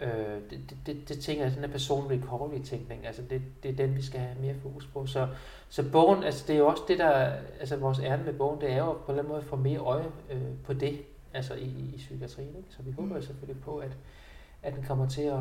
Øh, 0.00 0.50
det, 0.50 0.60
det, 0.70 0.76
det, 0.86 1.08
det 1.08 1.20
tænker 1.20 1.44
jeg, 1.44 1.54
den 1.54 1.64
her 1.64 1.70
personlig 1.70 2.22
recovery-tænkning, 2.22 3.06
altså 3.06 3.22
det, 3.30 3.42
det 3.62 3.70
er 3.70 3.76
den, 3.76 3.96
vi 3.96 4.02
skal 4.02 4.20
have 4.20 4.40
mere 4.40 4.54
fokus 4.62 4.86
på. 4.86 5.06
Så, 5.06 5.28
så 5.68 5.90
bogen, 5.92 6.24
altså 6.24 6.44
det 6.46 6.54
er 6.54 6.58
jo 6.58 6.66
også 6.66 6.82
det, 6.88 6.98
der, 6.98 7.32
altså 7.60 7.76
vores 7.76 7.98
ærne 7.98 8.24
med 8.24 8.32
bogen, 8.32 8.60
det 8.60 8.72
er 8.72 8.78
jo 8.78 8.92
på 8.92 8.98
en 8.98 9.02
eller 9.08 9.22
anden 9.22 9.28
måde 9.28 9.40
at 9.40 9.46
få 9.46 9.56
mere 9.56 9.78
øje 9.78 10.06
øh, 10.30 10.42
på 10.64 10.72
det, 10.72 11.02
altså 11.34 11.54
i, 11.54 11.68
i 11.94 11.94
psykiatrien. 11.96 12.56
Ikke? 12.56 12.68
Så 12.70 12.82
vi 12.82 12.92
håber 12.92 13.16
mm. 13.16 13.22
selvfølgelig 13.22 13.62
på, 13.62 13.76
at, 13.76 13.96
at 14.62 14.74
den 14.74 14.84
kommer 14.84 15.08
til 15.08 15.22
at, 15.22 15.40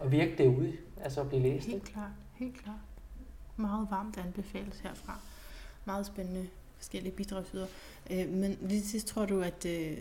at 0.00 0.10
virke 0.10 0.34
derude, 0.38 0.72
altså 1.00 1.20
at 1.20 1.28
blive 1.28 1.42
læst. 1.42 1.66
Helt 1.66 1.84
klart, 1.84 2.10
helt 2.34 2.62
klart. 2.62 2.76
Meget 3.56 3.86
varmt 3.90 4.18
anbefales 4.18 4.78
herfra. 4.78 5.20
Meget 5.84 6.06
spændende 6.06 6.46
forskellige 6.76 7.12
bidragsydere. 7.12 7.68
Øh, 8.10 8.28
men 8.28 8.58
lige 8.60 8.82
sidst 8.82 9.06
tror 9.06 9.26
du, 9.26 9.40
at 9.40 9.66
øh, 9.66 9.98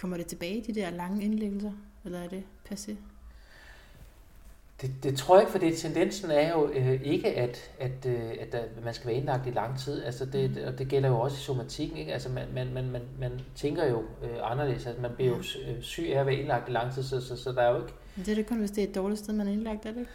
kommer 0.00 0.16
det 0.16 0.26
tilbage, 0.26 0.64
de 0.66 0.74
der 0.74 0.90
lange 0.90 1.24
indlæggelser, 1.24 1.72
eller 2.04 2.18
er 2.18 2.28
det 2.28 2.44
passé? 2.70 2.94
Det, 4.82 4.90
det 5.02 5.18
tror 5.18 5.36
jeg 5.36 5.42
ikke, 5.42 5.52
fordi 5.52 5.74
tendensen 5.74 6.30
er 6.30 6.52
jo 6.52 6.70
øh, 6.74 7.00
ikke, 7.04 7.28
at, 7.28 7.70
at, 7.80 8.06
øh, 8.06 8.30
at 8.40 8.52
der, 8.52 8.58
man 8.84 8.94
skal 8.94 9.06
være 9.06 9.16
indlagt 9.16 9.46
i 9.46 9.50
lang 9.50 9.78
tid. 9.78 10.04
Altså 10.04 10.26
det, 10.26 10.50
mm. 10.50 10.56
og 10.66 10.78
det 10.78 10.88
gælder 10.88 11.08
jo 11.08 11.20
også 11.20 11.36
i 11.36 11.40
somatikken. 11.40 11.96
Ikke? 11.98 12.12
Altså 12.12 12.28
man, 12.28 12.44
man, 12.54 12.72
man, 12.74 12.90
man, 12.90 13.02
man 13.18 13.40
tænker 13.54 13.86
jo 13.86 13.98
øh, 14.22 14.50
anderledes. 14.50 14.86
Altså 14.86 15.02
man 15.02 15.10
bliver 15.14 15.30
jo 15.30 15.36
øh, 15.36 15.82
syg 15.82 16.04
af 16.14 16.20
at 16.20 16.26
være 16.26 16.34
indlagt 16.34 16.68
i 16.68 16.72
lang 16.72 16.94
tid, 16.94 17.02
så, 17.02 17.20
så, 17.20 17.36
så 17.36 17.52
der 17.52 17.62
er 17.62 17.70
jo 17.70 17.76
ikke... 17.76 17.92
Men 18.16 18.24
det 18.24 18.32
er 18.32 18.34
det 18.34 18.46
kun, 18.46 18.58
hvis 18.58 18.70
det 18.70 18.84
er 18.84 18.88
et 18.88 18.94
dårligt 18.94 19.20
sted, 19.20 19.34
man 19.34 19.48
er 19.48 19.52
indlagt, 19.52 19.86
er 19.86 19.90
det 19.90 19.98
ikke? 19.98 20.10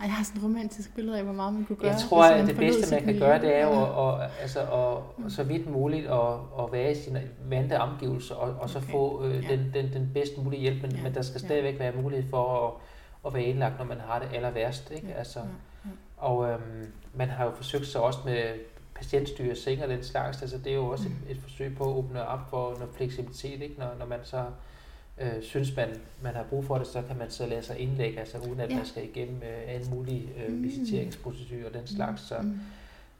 Ej, 0.00 0.06
jeg 0.06 0.14
har 0.14 0.24
sådan 0.24 0.38
et 0.38 0.44
romantisk 0.44 0.94
billede 0.94 1.18
af, 1.18 1.24
hvor 1.24 1.32
meget 1.32 1.54
man 1.54 1.64
kunne 1.64 1.76
gøre. 1.76 1.90
Jeg 1.90 2.00
tror, 2.00 2.24
at 2.24 2.46
det 2.46 2.56
bedste, 2.56 2.94
man 2.94 3.04
kan 3.04 3.18
gøre, 3.18 3.40
det 3.40 3.56
er 3.56 3.62
jo 3.66 4.08
at, 4.08 4.30
altså, 4.40 4.60
at, 4.60 4.98
mm. 5.18 5.30
så 5.30 5.42
vidt 5.42 5.70
muligt 5.70 6.06
at, 6.06 6.32
at 6.58 6.72
være 6.72 6.92
i 6.92 6.94
sine 6.94 7.22
vante 7.48 7.78
omgivelser, 7.78 8.34
og, 8.34 8.54
og 8.60 8.70
så 8.70 8.78
okay. 8.78 8.90
få 8.90 9.24
øh, 9.24 9.44
ja. 9.44 9.56
den, 9.56 9.70
den, 9.74 9.92
den 9.92 10.10
bedst 10.14 10.38
mulige 10.38 10.60
hjælp, 10.60 10.82
men, 10.82 10.92
ja. 10.92 11.02
men 11.02 11.14
der 11.14 11.22
skal 11.22 11.40
stadigvæk 11.40 11.78
være 11.78 11.92
mulighed 12.02 12.30
for 12.30 12.66
at 12.66 12.72
at 13.26 13.34
være 13.34 13.42
indlagt, 13.42 13.78
når 13.78 13.84
man 13.84 14.00
har 14.00 14.18
det 14.18 14.28
aller 14.34 14.50
værst. 14.50 14.90
Ikke? 14.90 15.14
Altså. 15.14 15.40
Og 16.16 16.48
øhm, 16.48 16.92
man 17.14 17.28
har 17.28 17.44
jo 17.44 17.50
forsøgt 17.50 17.86
sig 17.86 18.00
også 18.00 18.18
med 18.24 18.54
patientstyre 18.94 19.56
seng 19.56 19.82
og 19.82 19.88
den 19.88 20.04
slags. 20.04 20.42
Altså, 20.42 20.58
det 20.58 20.72
er 20.72 20.76
jo 20.76 20.86
også 20.86 21.08
mm. 21.08 21.14
et, 21.14 21.36
et 21.36 21.42
forsøg 21.42 21.76
på 21.76 21.84
at 21.84 21.96
åbne 21.96 22.26
op 22.26 22.50
for 22.50 22.74
noget 22.78 22.94
fleksibilitet, 22.96 23.62
ikke? 23.62 23.74
Når, 23.78 23.94
når 23.98 24.06
man 24.06 24.18
så 24.22 24.44
øh, 25.20 25.42
synes, 25.42 25.76
man, 25.76 25.88
man 26.22 26.34
har 26.34 26.42
brug 26.42 26.64
for 26.64 26.78
det, 26.78 26.86
så 26.86 27.02
kan 27.02 27.18
man 27.18 27.30
så 27.30 27.46
lade 27.46 27.62
sig 27.62 27.78
indlægge, 27.78 28.20
altså 28.20 28.38
uden 28.38 28.60
at 28.60 28.70
ja. 28.70 28.76
man 28.76 28.86
skal 28.86 29.04
igennem 29.04 29.36
øh, 29.36 29.74
alle 29.74 29.90
mulige 29.90 30.28
øh, 30.38 30.52
mm. 30.52 30.62
visiteringsprocedurer 30.62 31.66
og 31.66 31.74
den 31.74 31.86
slags. 31.86 32.22
Så, 32.22 32.38
mm. 32.38 32.60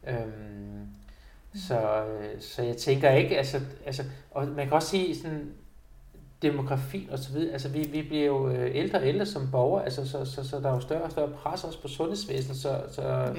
øhm, 0.09 0.19
mm. 1.53 1.59
så, 1.69 2.05
øh, 2.05 2.41
så 2.41 2.63
jeg 2.63 2.77
tænker 2.77 3.11
ikke, 3.11 3.39
altså, 3.39 3.61
altså 3.87 4.05
og 4.31 4.49
man 4.49 4.67
kan 4.67 4.73
også 4.73 4.89
sige 4.89 5.17
sådan, 5.17 5.53
demografi 6.43 7.09
og 7.13 7.19
så 7.19 7.33
videre. 7.33 7.53
Altså 7.53 7.69
vi, 7.69 7.89
vi 7.93 8.03
bliver 8.03 8.27
jo 8.27 8.49
øh, 8.49 8.71
ældre 8.75 8.99
og 8.99 9.07
ældre 9.07 9.27
som 9.27 9.51
borgere, 9.51 9.85
altså, 9.85 10.09
så, 10.09 10.25
så, 10.25 10.49
så 10.49 10.61
der 10.61 10.69
er 10.69 10.75
jo 10.75 10.81
større 10.81 11.03
og 11.03 11.11
større 11.11 11.29
pres 11.29 11.65
også 11.65 11.83
på 11.83 11.89
sundhedsvæsenet, 11.89 12.57
så, 12.57 12.83
så, 12.93 13.03
yeah. 13.03 13.37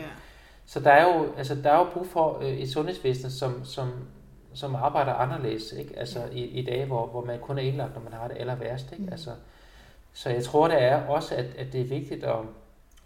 så 0.66 0.80
der 0.80 0.92
er 0.92 1.18
jo, 1.18 1.34
altså, 1.38 1.56
der 1.56 1.72
er 1.72 1.78
jo 1.78 1.88
brug 1.94 2.08
for 2.08 2.40
øh, 2.42 2.50
et 2.50 2.72
sundhedsvæsen, 2.72 3.32
som, 3.32 3.66
som, 3.66 3.92
som 4.54 4.76
arbejder 4.76 5.14
anderledes, 5.14 5.74
ikke? 5.74 6.00
Altså 6.00 6.20
yeah. 6.20 6.34
i, 6.36 6.46
i 6.46 6.66
dage, 6.66 6.86
hvor, 6.86 7.08
hvor 7.08 7.26
man 7.26 7.40
kun 7.40 7.58
er 7.58 7.62
indlagt, 7.62 7.96
når 7.96 8.02
man 8.02 8.14
har 8.14 8.28
det 8.28 8.38
aller 8.40 8.56
værst, 8.56 8.92
ikke? 8.92 9.04
Mm. 9.04 9.12
Altså, 9.12 9.30
så 10.14 10.30
jeg 10.30 10.44
tror, 10.44 10.68
det 10.68 10.84
er 10.84 11.08
også, 11.08 11.36
at, 11.36 11.46
at 11.58 11.74
det 11.74 11.82
er 11.82 11.86
vigtigt 11.86 12.24
at, 12.24 12.40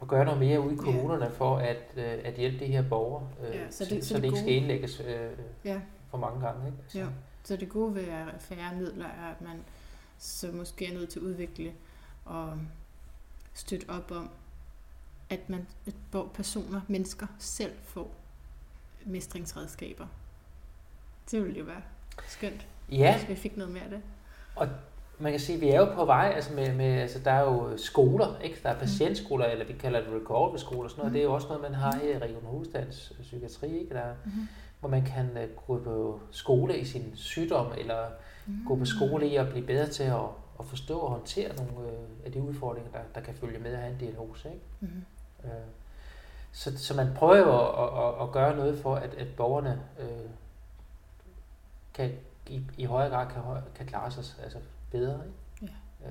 at 0.02 0.08
gøre 0.08 0.26
noget 0.26 0.40
mere 0.40 0.60
ude 0.60 0.74
i 0.74 0.78
kommunerne 0.78 1.26
yeah. 1.26 1.34
for 1.34 1.58
at, 1.58 1.78
øh, 1.98 2.14
at 2.24 2.34
hjælpe 2.34 2.66
de 2.66 2.72
her 2.72 2.84
borgere, 2.90 3.28
yeah, 3.54 3.56
så, 3.70 3.86
det, 3.90 4.04
så, 4.04 4.10
så 4.10 4.14
det, 4.14 4.24
det 4.24 4.28
ikke 4.28 4.40
skal 4.40 4.54
indlægges 4.54 5.00
øh, 5.00 5.70
yeah. 5.70 5.80
for 6.12 6.18
mange 6.18 6.46
gange. 6.46 6.66
Ikke? 6.66 6.78
Altså. 6.84 7.00
Ja. 7.00 7.06
Så 7.44 7.56
det 7.56 7.70
gode 7.70 7.96
ved 7.96 8.04
at 8.04 8.42
færre 8.42 8.76
midler 8.80 9.06
er, 9.06 9.32
at 9.32 9.42
man 9.42 9.64
så 10.18 10.52
måske 10.52 10.88
er 10.88 10.94
nødt 10.94 11.10
til 11.10 11.20
at 11.20 11.24
udvikle 11.24 11.74
og 12.26 12.60
støtte 13.54 13.90
op 13.90 14.12
om, 14.12 14.30
at 15.30 15.50
man, 15.50 15.68
at 15.88 15.94
personer, 16.34 16.82
mennesker 16.88 17.28
selv 17.40 17.74
får 17.84 18.16
mestringsredskaber. 19.06 20.08
Det 21.32 21.44
ville 21.44 21.60
jo 21.60 21.66
være 21.66 21.82
skønt, 22.28 22.68
ja. 22.92 23.18
hvis 23.18 23.30
vi 23.30 23.36
fik 23.36 23.58
noget 23.58 23.74
mere 23.74 23.84
af 23.84 23.90
det. 23.90 24.02
Og 24.56 24.68
man 25.20 25.32
kan 25.32 25.40
sige, 25.40 25.56
at 25.56 25.62
vi 25.62 25.70
er 25.70 25.80
jo 25.80 25.94
på 25.96 26.06
vej, 26.06 26.32
altså, 26.36 26.54
med, 26.54 26.74
med, 26.74 27.02
altså 27.02 27.20
der 27.20 27.32
er 27.32 27.42
jo 27.42 27.78
skoler, 27.78 28.40
ikke? 28.44 28.60
der 28.64 28.70
er 28.70 28.74
mm. 28.74 28.80
patientskoler, 28.80 29.46
mm. 29.46 29.52
eller 29.52 29.66
vi 29.66 29.74
kalder 29.74 30.00
det 30.00 30.22
recovery-skoler, 30.22 30.90
sådan 30.90 31.00
noget. 31.00 31.12
Mm. 31.12 31.14
det 31.14 31.20
er 31.20 31.24
jo 31.24 31.34
også 31.34 31.48
noget, 31.48 31.62
man 31.62 31.74
har 31.74 32.00
i 32.02 32.18
Region 32.18 32.46
Hovedstadens 32.46 33.14
psykiatri, 33.22 33.80
ikke? 33.80 33.94
Der, 33.94 34.14
mm. 34.26 34.32
Hvor 34.86 34.92
man 34.92 35.06
kan 35.06 35.30
uh, 35.38 35.68
gå 35.68 35.84
på 35.84 36.20
skole 36.32 36.78
i 36.78 36.86
sin 36.86 37.12
sygdom, 37.16 37.72
eller 37.78 38.08
mm. 38.46 38.66
gå 38.68 38.76
på 38.76 38.86
skole 38.86 39.28
i 39.28 39.36
at 39.36 39.50
blive 39.50 39.66
bedre 39.66 39.88
til 39.88 40.04
at, 40.04 40.26
at 40.60 40.66
forstå 40.66 41.00
og 41.00 41.10
håndtere 41.10 41.56
nogle 41.56 41.92
øh, 41.92 42.26
af 42.26 42.32
de 42.32 42.42
udfordringer, 42.42 42.92
der, 42.92 43.00
der 43.16 43.22
kan 43.22 43.34
følge 43.34 43.60
med 43.60 43.74
at 43.74 43.80
have 43.80 43.94
en 43.94 44.00
diagnose. 44.00 44.50
Ikke? 44.50 44.66
Mm. 44.80 45.06
Øh, 45.44 45.52
så, 46.52 46.78
så 46.78 46.94
man 46.94 47.08
prøver 47.16 47.58
at, 47.84 48.16
at, 48.16 48.28
at 48.28 48.32
gøre 48.32 48.56
noget 48.56 48.80
for, 48.80 48.96
at, 48.96 49.14
at 49.14 49.28
borgerne 49.38 49.82
øh, 50.00 50.30
kan 51.94 52.12
i, 52.48 52.62
i 52.78 52.86
højere 52.86 53.10
grad 53.10 53.28
kan, 53.28 53.42
kan 53.76 53.86
klare 53.86 54.12
sig 54.12 54.44
altså 54.44 54.60
bedre. 54.92 55.26
Ikke? 55.26 55.38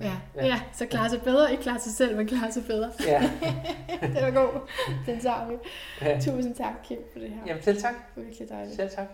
Ja. 0.00 0.16
Ja, 0.36 0.46
ja, 0.46 0.60
så 0.72 0.86
klare 0.86 1.10
sig 1.10 1.22
bedre. 1.22 1.50
Ikke 1.50 1.62
klare 1.62 1.80
sig 1.80 1.92
selv, 1.92 2.16
men 2.16 2.26
klare 2.26 2.52
sig 2.52 2.64
bedre. 2.66 2.90
Ja. 3.06 3.20
det 4.14 4.22
var 4.22 4.30
god. 4.30 4.60
Den 5.06 5.20
tager 5.20 5.48
vi. 5.48 5.54
Ja. 6.02 6.20
Tusind 6.20 6.54
tak, 6.54 6.74
Kim, 6.84 6.98
for 7.12 7.18
det 7.18 7.30
her. 7.30 7.40
Jamen, 7.46 7.62
selv 7.62 7.82
tak. 7.82 7.94
Det 7.94 8.16
var 8.16 8.22
virkelig 8.22 8.48
dejligt. 8.48 8.76
Selv 8.76 8.90
tak. 8.90 9.06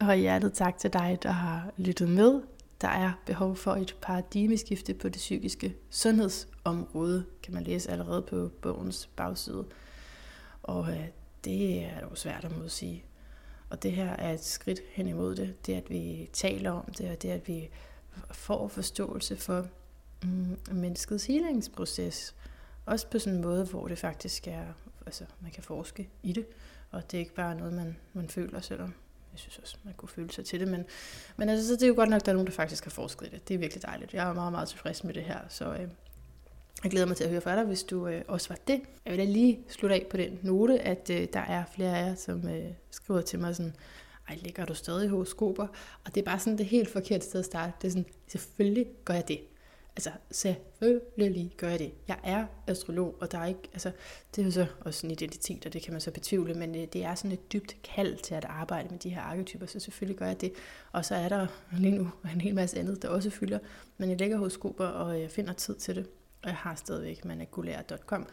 Og 0.00 0.14
hjertet 0.16 0.52
tak 0.52 0.78
til 0.78 0.92
dig, 0.92 1.18
der 1.22 1.30
har 1.30 1.70
lyttet 1.76 2.08
med. 2.08 2.42
Der 2.80 2.88
er 2.88 3.12
behov 3.26 3.56
for 3.56 3.72
et 3.72 3.96
paradigmeskifte 4.02 4.94
på 4.94 5.08
det 5.08 5.16
psykiske 5.16 5.74
sundhedsområde, 5.90 7.24
kan 7.42 7.54
man 7.54 7.62
læse 7.62 7.90
allerede 7.90 8.22
på 8.22 8.50
bogens 8.62 9.10
bagside. 9.16 9.64
Og 10.62 10.88
øh, 10.88 11.06
det 11.44 11.84
er 11.84 12.00
jo 12.02 12.14
svært 12.14 12.44
at 12.44 12.58
modsige. 12.58 13.04
Og 13.70 13.82
det 13.82 13.92
her 13.92 14.10
er 14.10 14.32
et 14.32 14.44
skridt 14.44 14.80
hen 14.92 15.08
imod 15.08 15.34
det. 15.34 15.66
Det, 15.66 15.74
at 15.74 15.90
vi 15.90 16.30
taler 16.32 16.70
om 16.70 16.92
det, 16.98 17.10
og 17.10 17.22
det, 17.22 17.28
at 17.28 17.48
vi 17.48 17.68
får 18.30 18.68
forståelse 18.68 19.36
for 19.36 19.66
mm, 20.24 20.76
menneskets 20.76 21.26
healingsproces. 21.26 22.34
Også 22.86 23.06
på 23.06 23.18
sådan 23.18 23.34
en 23.34 23.42
måde, 23.42 23.64
hvor 23.64 23.88
det 23.88 23.98
faktisk 23.98 24.48
er, 24.48 24.64
altså 25.06 25.24
man 25.40 25.50
kan 25.50 25.62
forske 25.62 26.08
i 26.22 26.32
det, 26.32 26.46
og 26.90 27.10
det 27.10 27.16
er 27.16 27.20
ikke 27.20 27.34
bare 27.34 27.54
noget, 27.54 27.72
man, 27.72 27.96
man 28.12 28.28
føler, 28.28 28.60
selvom 28.60 28.94
jeg 29.32 29.38
synes 29.38 29.58
også, 29.58 29.76
man 29.84 29.94
kunne 29.94 30.08
føle 30.08 30.32
sig 30.32 30.44
til 30.44 30.60
det. 30.60 30.68
Men, 30.68 30.84
men 31.36 31.48
altså, 31.48 31.68
så 31.68 31.74
det 31.74 31.82
er 31.82 31.88
jo 31.88 31.94
godt 31.94 32.08
nok, 32.08 32.20
at 32.20 32.26
der 32.26 32.32
er 32.32 32.34
nogen, 32.34 32.46
der 32.46 32.52
faktisk 32.52 32.84
har 32.84 32.90
forsket 32.90 33.26
i 33.26 33.30
det. 33.30 33.48
Det 33.48 33.54
er 33.54 33.58
virkelig 33.58 33.82
dejligt. 33.82 34.14
Jeg 34.14 34.28
er 34.28 34.32
meget, 34.32 34.52
meget 34.52 34.68
tilfreds 34.68 35.04
med 35.04 35.14
det 35.14 35.22
her, 35.22 35.38
så 35.48 35.72
øh, 35.72 35.88
jeg 36.82 36.90
glæder 36.90 37.06
mig 37.06 37.16
til 37.16 37.24
at 37.24 37.30
høre 37.30 37.40
fra 37.40 37.56
dig, 37.56 37.64
hvis 37.64 37.82
du 37.82 38.06
øh, 38.06 38.22
også 38.28 38.48
var 38.48 38.58
det. 38.68 38.80
Jeg 39.04 39.10
vil 39.10 39.18
da 39.18 39.24
lige 39.24 39.58
slutte 39.68 39.94
af 39.94 40.06
på 40.10 40.16
den 40.16 40.38
note, 40.42 40.80
at 40.80 41.10
øh, 41.10 41.28
der 41.32 41.40
er 41.40 41.64
flere 41.74 41.98
af 41.98 42.06
jer, 42.06 42.14
som 42.14 42.48
øh, 42.48 42.64
skriver 42.90 43.20
til 43.20 43.38
mig 43.38 43.56
sådan, 43.56 43.74
ej, 44.28 44.38
ligger 44.42 44.64
du 44.64 44.74
stadig 44.74 45.04
i 45.04 45.08
horoskoper? 45.08 45.66
Og 46.04 46.14
det 46.14 46.20
er 46.20 46.24
bare 46.24 46.38
sådan 46.38 46.58
det 46.58 46.66
helt 46.66 46.88
forkerte 46.88 47.24
sted 47.24 47.40
at 47.40 47.46
starte. 47.46 47.72
Det 47.82 47.86
er 47.86 47.92
sådan, 47.92 48.06
selvfølgelig 48.28 48.86
gør 49.04 49.14
jeg 49.14 49.28
det. 49.28 49.40
Altså, 49.96 50.10
selvfølgelig 50.30 51.54
gør 51.56 51.68
jeg 51.68 51.78
det. 51.78 51.92
Jeg 52.08 52.18
er 52.24 52.46
astrolog, 52.66 53.16
og 53.20 53.32
der 53.32 53.38
er 53.38 53.46
ikke, 53.46 53.68
altså, 53.72 53.90
det 54.36 54.42
er 54.42 54.46
jo 54.46 54.50
så 54.52 54.66
også 54.80 55.06
en 55.06 55.10
identitet, 55.10 55.66
og 55.66 55.72
det 55.72 55.82
kan 55.82 55.92
man 55.92 56.00
så 56.00 56.10
betvivle, 56.10 56.54
men 56.54 56.74
øh, 56.74 56.86
det 56.92 57.04
er 57.04 57.14
sådan 57.14 57.32
et 57.32 57.52
dybt 57.52 57.76
kald 57.82 58.16
til 58.16 58.34
at 58.34 58.44
arbejde 58.44 58.88
med 58.90 58.98
de 58.98 59.08
her 59.08 59.20
arketyper, 59.20 59.66
så 59.66 59.80
selvfølgelig 59.80 60.18
gør 60.18 60.26
jeg 60.26 60.40
det. 60.40 60.52
Og 60.92 61.04
så 61.04 61.14
er 61.14 61.28
der 61.28 61.46
lige 61.72 61.98
nu 61.98 62.10
en 62.34 62.40
hel 62.40 62.54
masse 62.54 62.78
andet, 62.78 63.02
der 63.02 63.08
også 63.08 63.30
fylder, 63.30 63.58
men 63.98 64.10
jeg 64.10 64.18
lægger 64.18 64.36
horoskoper, 64.36 64.86
og 64.86 65.20
jeg 65.20 65.30
finder 65.30 65.52
tid 65.52 65.74
til 65.74 65.96
det. 65.96 66.06
Og 66.42 66.48
jeg 66.48 66.56
har 66.56 66.74
stadigvæk 66.74 67.24
managulær.com, 67.24 68.26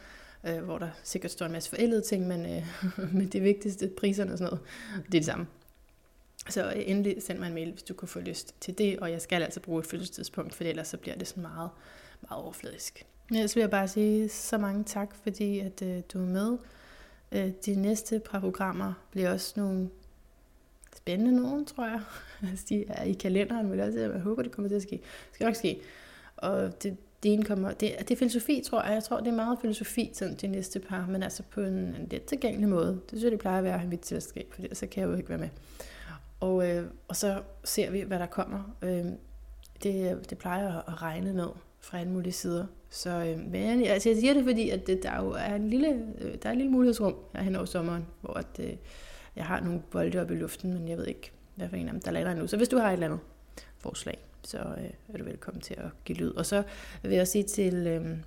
øh, 0.43 0.63
hvor 0.63 0.77
der 0.77 0.89
sikkert 1.03 1.31
står 1.31 1.45
en 1.45 1.51
masse 1.51 1.69
forældede 1.69 2.01
ting, 2.01 2.27
men, 2.27 2.45
øh, 2.45 2.63
men 3.17 3.27
det 3.27 3.43
vigtigste, 3.43 3.91
priserne 3.97 4.31
og 4.31 4.37
sådan 4.37 4.53
noget, 4.53 4.67
det 4.97 5.05
er 5.05 5.19
det 5.19 5.25
samme. 5.25 5.47
Så 6.49 6.69
endelig 6.69 7.23
send 7.23 7.39
mig 7.39 7.47
en 7.47 7.53
mail, 7.53 7.71
hvis 7.71 7.83
du 7.83 7.93
kunne 7.93 8.09
få 8.09 8.19
lyst 8.19 8.55
til 8.61 8.77
det, 8.77 8.99
og 8.99 9.11
jeg 9.11 9.21
skal 9.21 9.43
altså 9.43 9.59
bruge 9.59 9.79
et 9.79 9.85
fødselstidspunkt, 9.85 10.55
for 10.55 10.63
ellers 10.63 10.87
så 10.87 10.97
bliver 10.97 11.15
det 11.15 11.27
sådan 11.27 11.43
meget, 11.43 11.69
meget 12.21 12.43
overfladisk. 12.43 13.05
Ellers 13.31 13.55
vil 13.55 13.61
jeg 13.61 13.69
bare 13.69 13.87
sige 13.87 14.29
så 14.29 14.57
mange 14.57 14.83
tak, 14.83 15.15
fordi 15.23 15.59
at 15.59 15.81
øh, 15.81 16.01
du 16.13 16.19
er 16.19 16.25
med. 16.25 16.57
Øh, 17.31 17.51
de 17.65 17.75
næste 17.75 18.19
par 18.19 18.39
programmer 18.39 18.93
bliver 19.11 19.31
også 19.31 19.53
nogle 19.57 19.89
spændende 20.95 21.41
nogen, 21.41 21.65
tror 21.65 21.85
jeg. 21.85 22.01
Altså, 22.49 22.65
de 22.69 22.85
er 22.87 23.03
i 23.03 23.13
kalenderen, 23.13 23.67
men 23.67 23.79
også, 23.79 23.99
jeg 23.99 24.19
håber, 24.19 24.41
det 24.41 24.51
kommer 24.51 24.69
til 24.69 24.75
at 24.75 24.81
ske. 24.81 24.95
Det 24.95 25.33
skal 25.33 25.45
nok 25.45 25.55
ske. 25.55 25.81
Og 26.37 26.83
det, 26.83 26.97
det 27.23 27.33
ene 27.33 27.43
kommer, 27.43 27.71
det, 27.71 27.95
det 27.99 28.11
er 28.11 28.15
filosofi, 28.15 28.63
tror 28.65 28.83
jeg. 28.83 28.93
Jeg 28.93 29.03
tror, 29.03 29.17
det 29.17 29.27
er 29.27 29.35
meget 29.35 29.57
filosofi, 29.61 30.11
sådan 30.13 30.35
de 30.35 30.47
næste 30.47 30.79
par, 30.79 31.05
men 31.09 31.23
altså 31.23 31.43
på 31.51 31.61
en, 31.61 31.73
en 31.73 32.07
lidt 32.11 32.25
tilgængelig 32.25 32.69
måde. 32.69 32.87
Det 32.87 33.09
synes 33.09 33.23
jeg, 33.23 33.31
det 33.31 33.39
plejer 33.39 33.57
at 33.57 33.63
være 33.63 33.87
mit 33.87 34.05
selskab, 34.05 34.53
for 34.53 34.75
så 34.75 34.87
kan 34.87 35.01
jeg 35.01 35.09
jo 35.09 35.15
ikke 35.15 35.29
være 35.29 35.37
med. 35.37 35.49
Og, 36.41 36.69
øh, 36.69 36.85
og 37.07 37.15
så 37.15 37.41
ser 37.63 37.91
vi, 37.91 38.01
hvad 38.01 38.19
der 38.19 38.25
kommer. 38.25 38.75
Øh, 38.81 39.05
det, 39.83 40.29
det 40.29 40.37
plejer 40.37 40.89
at 40.89 41.01
regne 41.01 41.33
ned 41.33 41.49
fra 41.79 41.99
alle 41.99 42.11
mulige 42.11 42.33
sider. 42.33 42.65
Så 42.89 43.09
øh, 43.09 43.39
men, 43.51 43.83
altså, 43.85 44.09
jeg 44.09 44.17
siger 44.17 44.33
det, 44.33 44.43
fordi 44.43 44.69
at 44.69 44.87
det, 44.87 45.03
der 45.03 45.23
jo 45.23 45.29
er 45.31 45.55
en 45.55 45.69
lille, 45.69 46.05
øh, 46.21 46.33
der 46.43 46.49
er 46.49 46.51
en 46.51 46.57
lille 46.57 46.71
mulighedsrum 46.71 47.15
her 47.35 47.41
hen 47.41 47.55
over 47.55 47.65
sommeren, 47.65 48.05
hvor 48.21 48.33
at, 48.33 48.59
øh, 48.59 48.73
jeg 49.35 49.45
har 49.45 49.59
nogle 49.59 49.81
bolde 49.91 50.21
op 50.21 50.31
i 50.31 50.35
luften, 50.35 50.73
men 50.73 50.87
jeg 50.87 50.97
ved 50.97 51.07
ikke, 51.07 51.31
hvad 51.55 51.69
for 51.69 51.75
en 51.75 51.87
af 51.87 51.93
dem, 51.93 52.01
der 52.01 52.11
lander 52.11 52.33
nu. 52.35 52.47
Så 52.47 52.57
hvis 52.57 52.69
du 52.69 52.77
har 52.77 52.87
et 52.87 52.93
eller 52.93 53.05
andet 53.05 53.19
forslag, 53.77 54.17
så 54.43 54.57
øh, 54.57 54.89
er 55.13 55.17
du 55.17 55.23
velkommen 55.23 55.61
til 55.61 55.73
at 55.73 55.89
give 56.05 56.17
lyd. 56.17 56.31
Og 56.31 56.45
så 56.45 56.63
vil 57.01 57.11
jeg 57.11 57.27
sige 57.27 57.43
til 57.43 57.87
øh, 57.87 58.17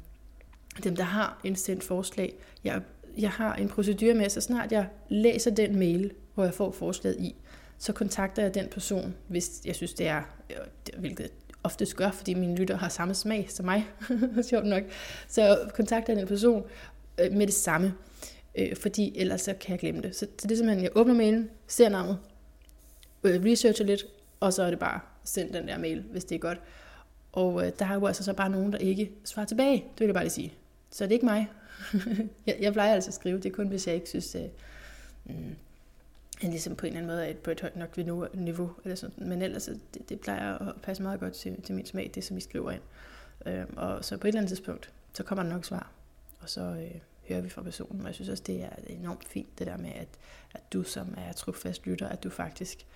dem, 0.85 0.97
der 0.97 1.05
har 1.05 1.41
indsendt 1.45 1.85
forslag, 1.85 2.35
jeg, 2.65 2.82
jeg 3.19 3.31
har 3.31 3.55
en 3.55 3.69
procedure 3.69 4.15
med, 4.15 4.28
så 4.28 4.41
snart 4.41 4.73
jeg 4.73 4.89
læser 5.09 5.51
den 5.51 5.78
mail, 5.78 6.12
hvor 6.35 6.45
jeg 6.45 6.55
får 6.55 6.70
forslaget 6.70 7.16
i, 7.20 7.35
så 7.78 7.92
kontakter 7.92 8.42
jeg 8.42 8.55
den 8.55 8.68
person, 8.68 9.14
hvis 9.28 9.60
jeg 9.64 9.74
synes, 9.74 9.94
det 9.94 10.09
er, 10.09 10.22
øh, 10.51 11.01
hvilket 11.01 11.30
ofte 11.62 11.86
gør, 11.96 12.10
fordi 12.10 12.34
mine 12.34 12.56
lytter 12.56 12.76
har 12.76 12.88
samme 12.88 13.14
smag 13.14 13.46
som 13.51 13.64
mig, 13.64 13.86
sjovt 14.51 14.66
nok, 14.66 14.82
så 15.28 15.70
kontakter 15.74 16.12
jeg 16.12 16.20
den 16.20 16.28
person 16.28 16.64
øh, 17.18 17.32
med 17.32 17.46
det 17.46 17.55
samme, 17.55 17.94
øh, 18.55 18.76
fordi 18.76 19.18
ellers 19.18 19.40
så 19.40 19.55
kan 19.60 19.70
jeg 19.70 19.78
glemme 19.78 20.02
det. 20.02 20.16
Så, 20.16 20.26
så 20.38 20.46
det 20.46 20.52
er 20.52 20.56
simpelthen, 20.56 20.84
jeg 20.84 20.90
åbner 20.94 21.14
mailen, 21.14 21.51
ser 21.66 21.88
navnet, 21.88 22.18
researcher 23.24 23.84
lidt, 23.84 24.05
og 24.40 24.52
så 24.52 24.62
er 24.62 24.70
det 24.70 24.78
bare 24.78 25.01
send 25.24 25.52
den 25.52 25.68
der 25.68 25.78
mail, 25.78 26.05
hvis 26.10 26.24
det 26.24 26.34
er 26.34 26.38
godt. 26.38 26.60
Og 27.32 27.66
øh, 27.66 27.72
der 27.78 27.86
er 27.86 27.94
jo 27.94 28.06
altså 28.06 28.24
så 28.24 28.32
bare 28.32 28.51
nogen, 28.51 28.72
der 28.72 28.78
ikke 28.78 29.10
svarer 29.24 29.46
tilbage, 29.46 29.76
det 29.76 30.01
vil 30.01 30.06
jeg 30.06 30.14
bare 30.14 30.24
lige 30.24 30.32
sige. 30.32 30.55
Så 30.90 31.05
det 31.05 31.10
er 31.10 31.14
ikke 31.14 31.26
mig. 31.26 31.51
jeg, 32.46 32.56
jeg 32.60 32.72
plejer 32.72 32.94
altså 32.94 33.10
at 33.10 33.14
skrive, 33.14 33.36
det 33.36 33.46
er 33.46 33.55
kun, 33.55 33.68
hvis 33.68 33.86
jeg 33.86 33.94
ikke 33.94 34.09
synes, 34.09 34.34
øh, 34.34 34.42
mm, 35.24 35.56
jeg 36.43 36.51
ligesom 36.51 36.77
på 36.77 36.86
en 36.86 36.93
eller 36.93 37.02
anden 37.02 37.16
måde 37.16 37.28
er 37.28 37.35
på 37.35 37.51
et 37.51 37.61
højt 37.61 37.77
nok 37.77 37.97
niveau. 38.35 38.70
Eller 38.85 38.97
sådan. 38.97 39.28
Men 39.28 39.43
ellers, 39.43 39.65
det, 39.94 40.09
det 40.09 40.20
plejer 40.20 40.59
at 40.59 40.74
passe 40.82 41.02
meget 41.02 41.20
godt 41.20 41.32
til, 41.32 41.62
til 41.62 41.74
min 41.74 41.86
smag, 41.86 42.11
det 42.15 42.24
som 42.24 42.36
I 42.36 42.40
skriver 42.40 42.70
ind. 42.70 42.82
Øh, 43.47 43.65
og 43.77 44.05
så 44.05 44.16
på 44.16 44.27
et 44.27 44.28
eller 44.28 44.40
andet 44.40 44.48
tidspunkt, 44.48 44.93
så 45.12 45.23
kommer 45.23 45.43
der 45.43 45.51
nok 45.51 45.65
svar. 45.65 45.90
Og 46.40 46.48
så 46.48 46.61
øh, 46.61 47.01
hører 47.28 47.40
vi 47.40 47.48
fra 47.48 47.62
personen. 47.62 48.01
Og 48.01 48.06
jeg 48.06 48.15
synes 48.15 48.28
også, 48.28 48.43
det 48.47 48.62
er 48.62 48.70
enormt 48.86 49.28
fint, 49.28 49.59
det 49.59 49.66
der 49.66 49.77
med, 49.77 49.90
at, 49.94 50.09
at 50.55 50.73
du 50.73 50.82
som 50.82 51.15
er 51.16 51.32
trofast 51.32 51.86
lytter, 51.86 52.09
at 52.09 52.24
du 52.24 52.31
faktisk 52.31 52.86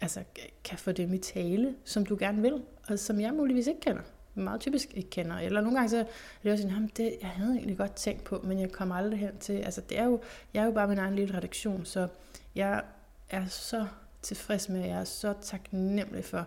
altså, 0.00 0.24
kan 0.64 0.78
få 0.78 0.92
dem 0.92 1.12
i 1.14 1.18
tale, 1.18 1.74
som 1.84 2.06
du 2.06 2.16
gerne 2.20 2.42
vil, 2.42 2.62
og 2.88 2.98
som 2.98 3.20
jeg 3.20 3.34
muligvis 3.34 3.66
ikke 3.66 3.80
kender 3.80 4.02
meget 4.34 4.60
typisk 4.60 4.88
ikke 4.94 5.10
kender. 5.10 5.36
Eller 5.36 5.60
nogle 5.60 5.76
gange 5.76 5.90
så 5.90 5.98
er 5.98 6.04
det 6.42 6.52
også 6.52 6.62
sådan, 6.62 6.90
det 6.96 7.16
jeg 7.20 7.30
havde 7.30 7.54
egentlig 7.54 7.78
godt 7.78 7.94
tænkt 7.94 8.24
på, 8.24 8.40
men 8.44 8.60
jeg 8.60 8.72
kommer 8.72 8.94
aldrig 8.94 9.18
hen 9.18 9.38
til, 9.40 9.52
altså 9.52 9.80
det 9.80 9.98
er 9.98 10.04
jo, 10.04 10.20
jeg 10.54 10.60
er 10.60 10.64
jo 10.64 10.72
bare 10.72 10.88
min 10.88 10.98
egen 10.98 11.16
lille 11.16 11.36
redaktion, 11.36 11.84
så 11.84 12.08
jeg 12.54 12.82
er 13.30 13.46
så 13.46 13.86
tilfreds 14.22 14.68
med, 14.68 14.80
jeg 14.80 15.00
er 15.00 15.04
så 15.04 15.34
taknemmelig 15.42 16.24
for, 16.24 16.46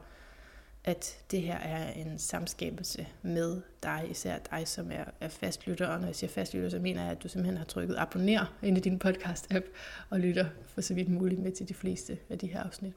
at 0.83 1.17
det 1.31 1.41
her 1.41 1.57
er 1.57 1.91
en 1.91 2.19
samskabelse 2.19 3.07
med 3.21 3.61
dig, 3.83 4.07
især 4.09 4.37
dig, 4.51 4.67
som 4.67 4.91
er, 4.91 5.03
er 5.19 5.27
fastlytter. 5.27 5.87
Og 5.87 5.99
når 5.99 6.07
jeg 6.07 6.15
siger 6.15 6.29
fastlytter, 6.29 6.69
så 6.69 6.79
mener 6.79 7.01
jeg, 7.01 7.11
at 7.11 7.23
du 7.23 7.27
simpelthen 7.27 7.57
har 7.57 7.65
trykket 7.65 7.95
abonner 7.97 8.53
ind 8.61 8.77
i 8.77 8.81
din 8.81 9.01
podcast-app 9.05 9.65
og 10.09 10.19
lytter 10.19 10.45
for 10.67 10.81
så 10.81 10.93
vidt 10.93 11.09
muligt 11.09 11.41
med 11.41 11.51
til 11.51 11.69
de 11.69 11.73
fleste 11.73 12.17
af 12.29 12.39
de 12.39 12.47
her 12.47 12.63
afsnit. 12.63 12.93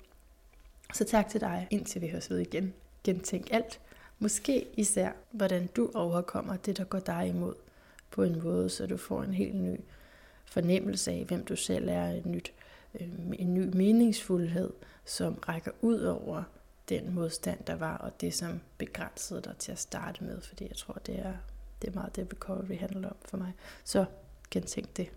Så 0.95 1.05
tak 1.05 1.29
til 1.29 1.41
dig, 1.41 1.67
indtil 1.71 2.03
vi 2.03 2.09
høres 2.09 2.31
ved 2.31 2.39
igen. 2.39 2.75
Gentænk 3.05 3.49
alt. 3.51 3.81
Måske 4.19 4.67
især, 4.77 5.13
hvordan 5.31 5.67
du 5.67 5.91
overkommer 5.95 6.57
det, 6.57 6.77
der 6.77 6.85
går 6.85 6.99
dig 6.99 7.29
imod 7.29 7.55
på 8.11 8.23
en 8.23 8.43
måde, 8.43 8.71
så 8.71 8.87
du 8.87 8.97
får 8.97 9.23
en 9.23 9.35
helt 9.35 9.55
ny 9.55 9.81
fornemmelse 10.45 11.11
af, 11.11 11.25
hvem 11.29 11.45
du 11.45 11.57
selv 11.57 11.89
er, 11.89 12.05
et 12.05 12.27
nyt, 12.27 12.53
øh, 13.01 13.09
en 13.33 13.55
ny 13.55 13.77
meningsfuldhed, 13.77 14.73
som 15.05 15.35
rækker 15.35 15.71
ud 15.81 16.01
over 16.01 16.43
den 16.89 17.15
modstand, 17.15 17.65
der 17.65 17.75
var, 17.75 17.97
og 17.97 18.21
det, 18.21 18.35
som 18.35 18.61
begrænsede 18.79 19.43
dig 19.43 19.57
til 19.59 19.73
at 19.73 19.79
starte 19.79 20.25
med, 20.25 20.41
fordi 20.41 20.65
jeg 20.69 20.77
tror, 20.77 21.01
det 21.07 21.19
er, 21.19 21.35
det 21.83 21.89
er 21.89 21.95
meget 21.95 22.17
det, 22.17 22.29
recovery 22.33 22.79
handler 22.79 23.09
om 23.09 23.17
for 23.25 23.37
mig. 23.37 23.53
Så 23.85 24.05
gentænk 24.51 24.97
det. 24.97 25.11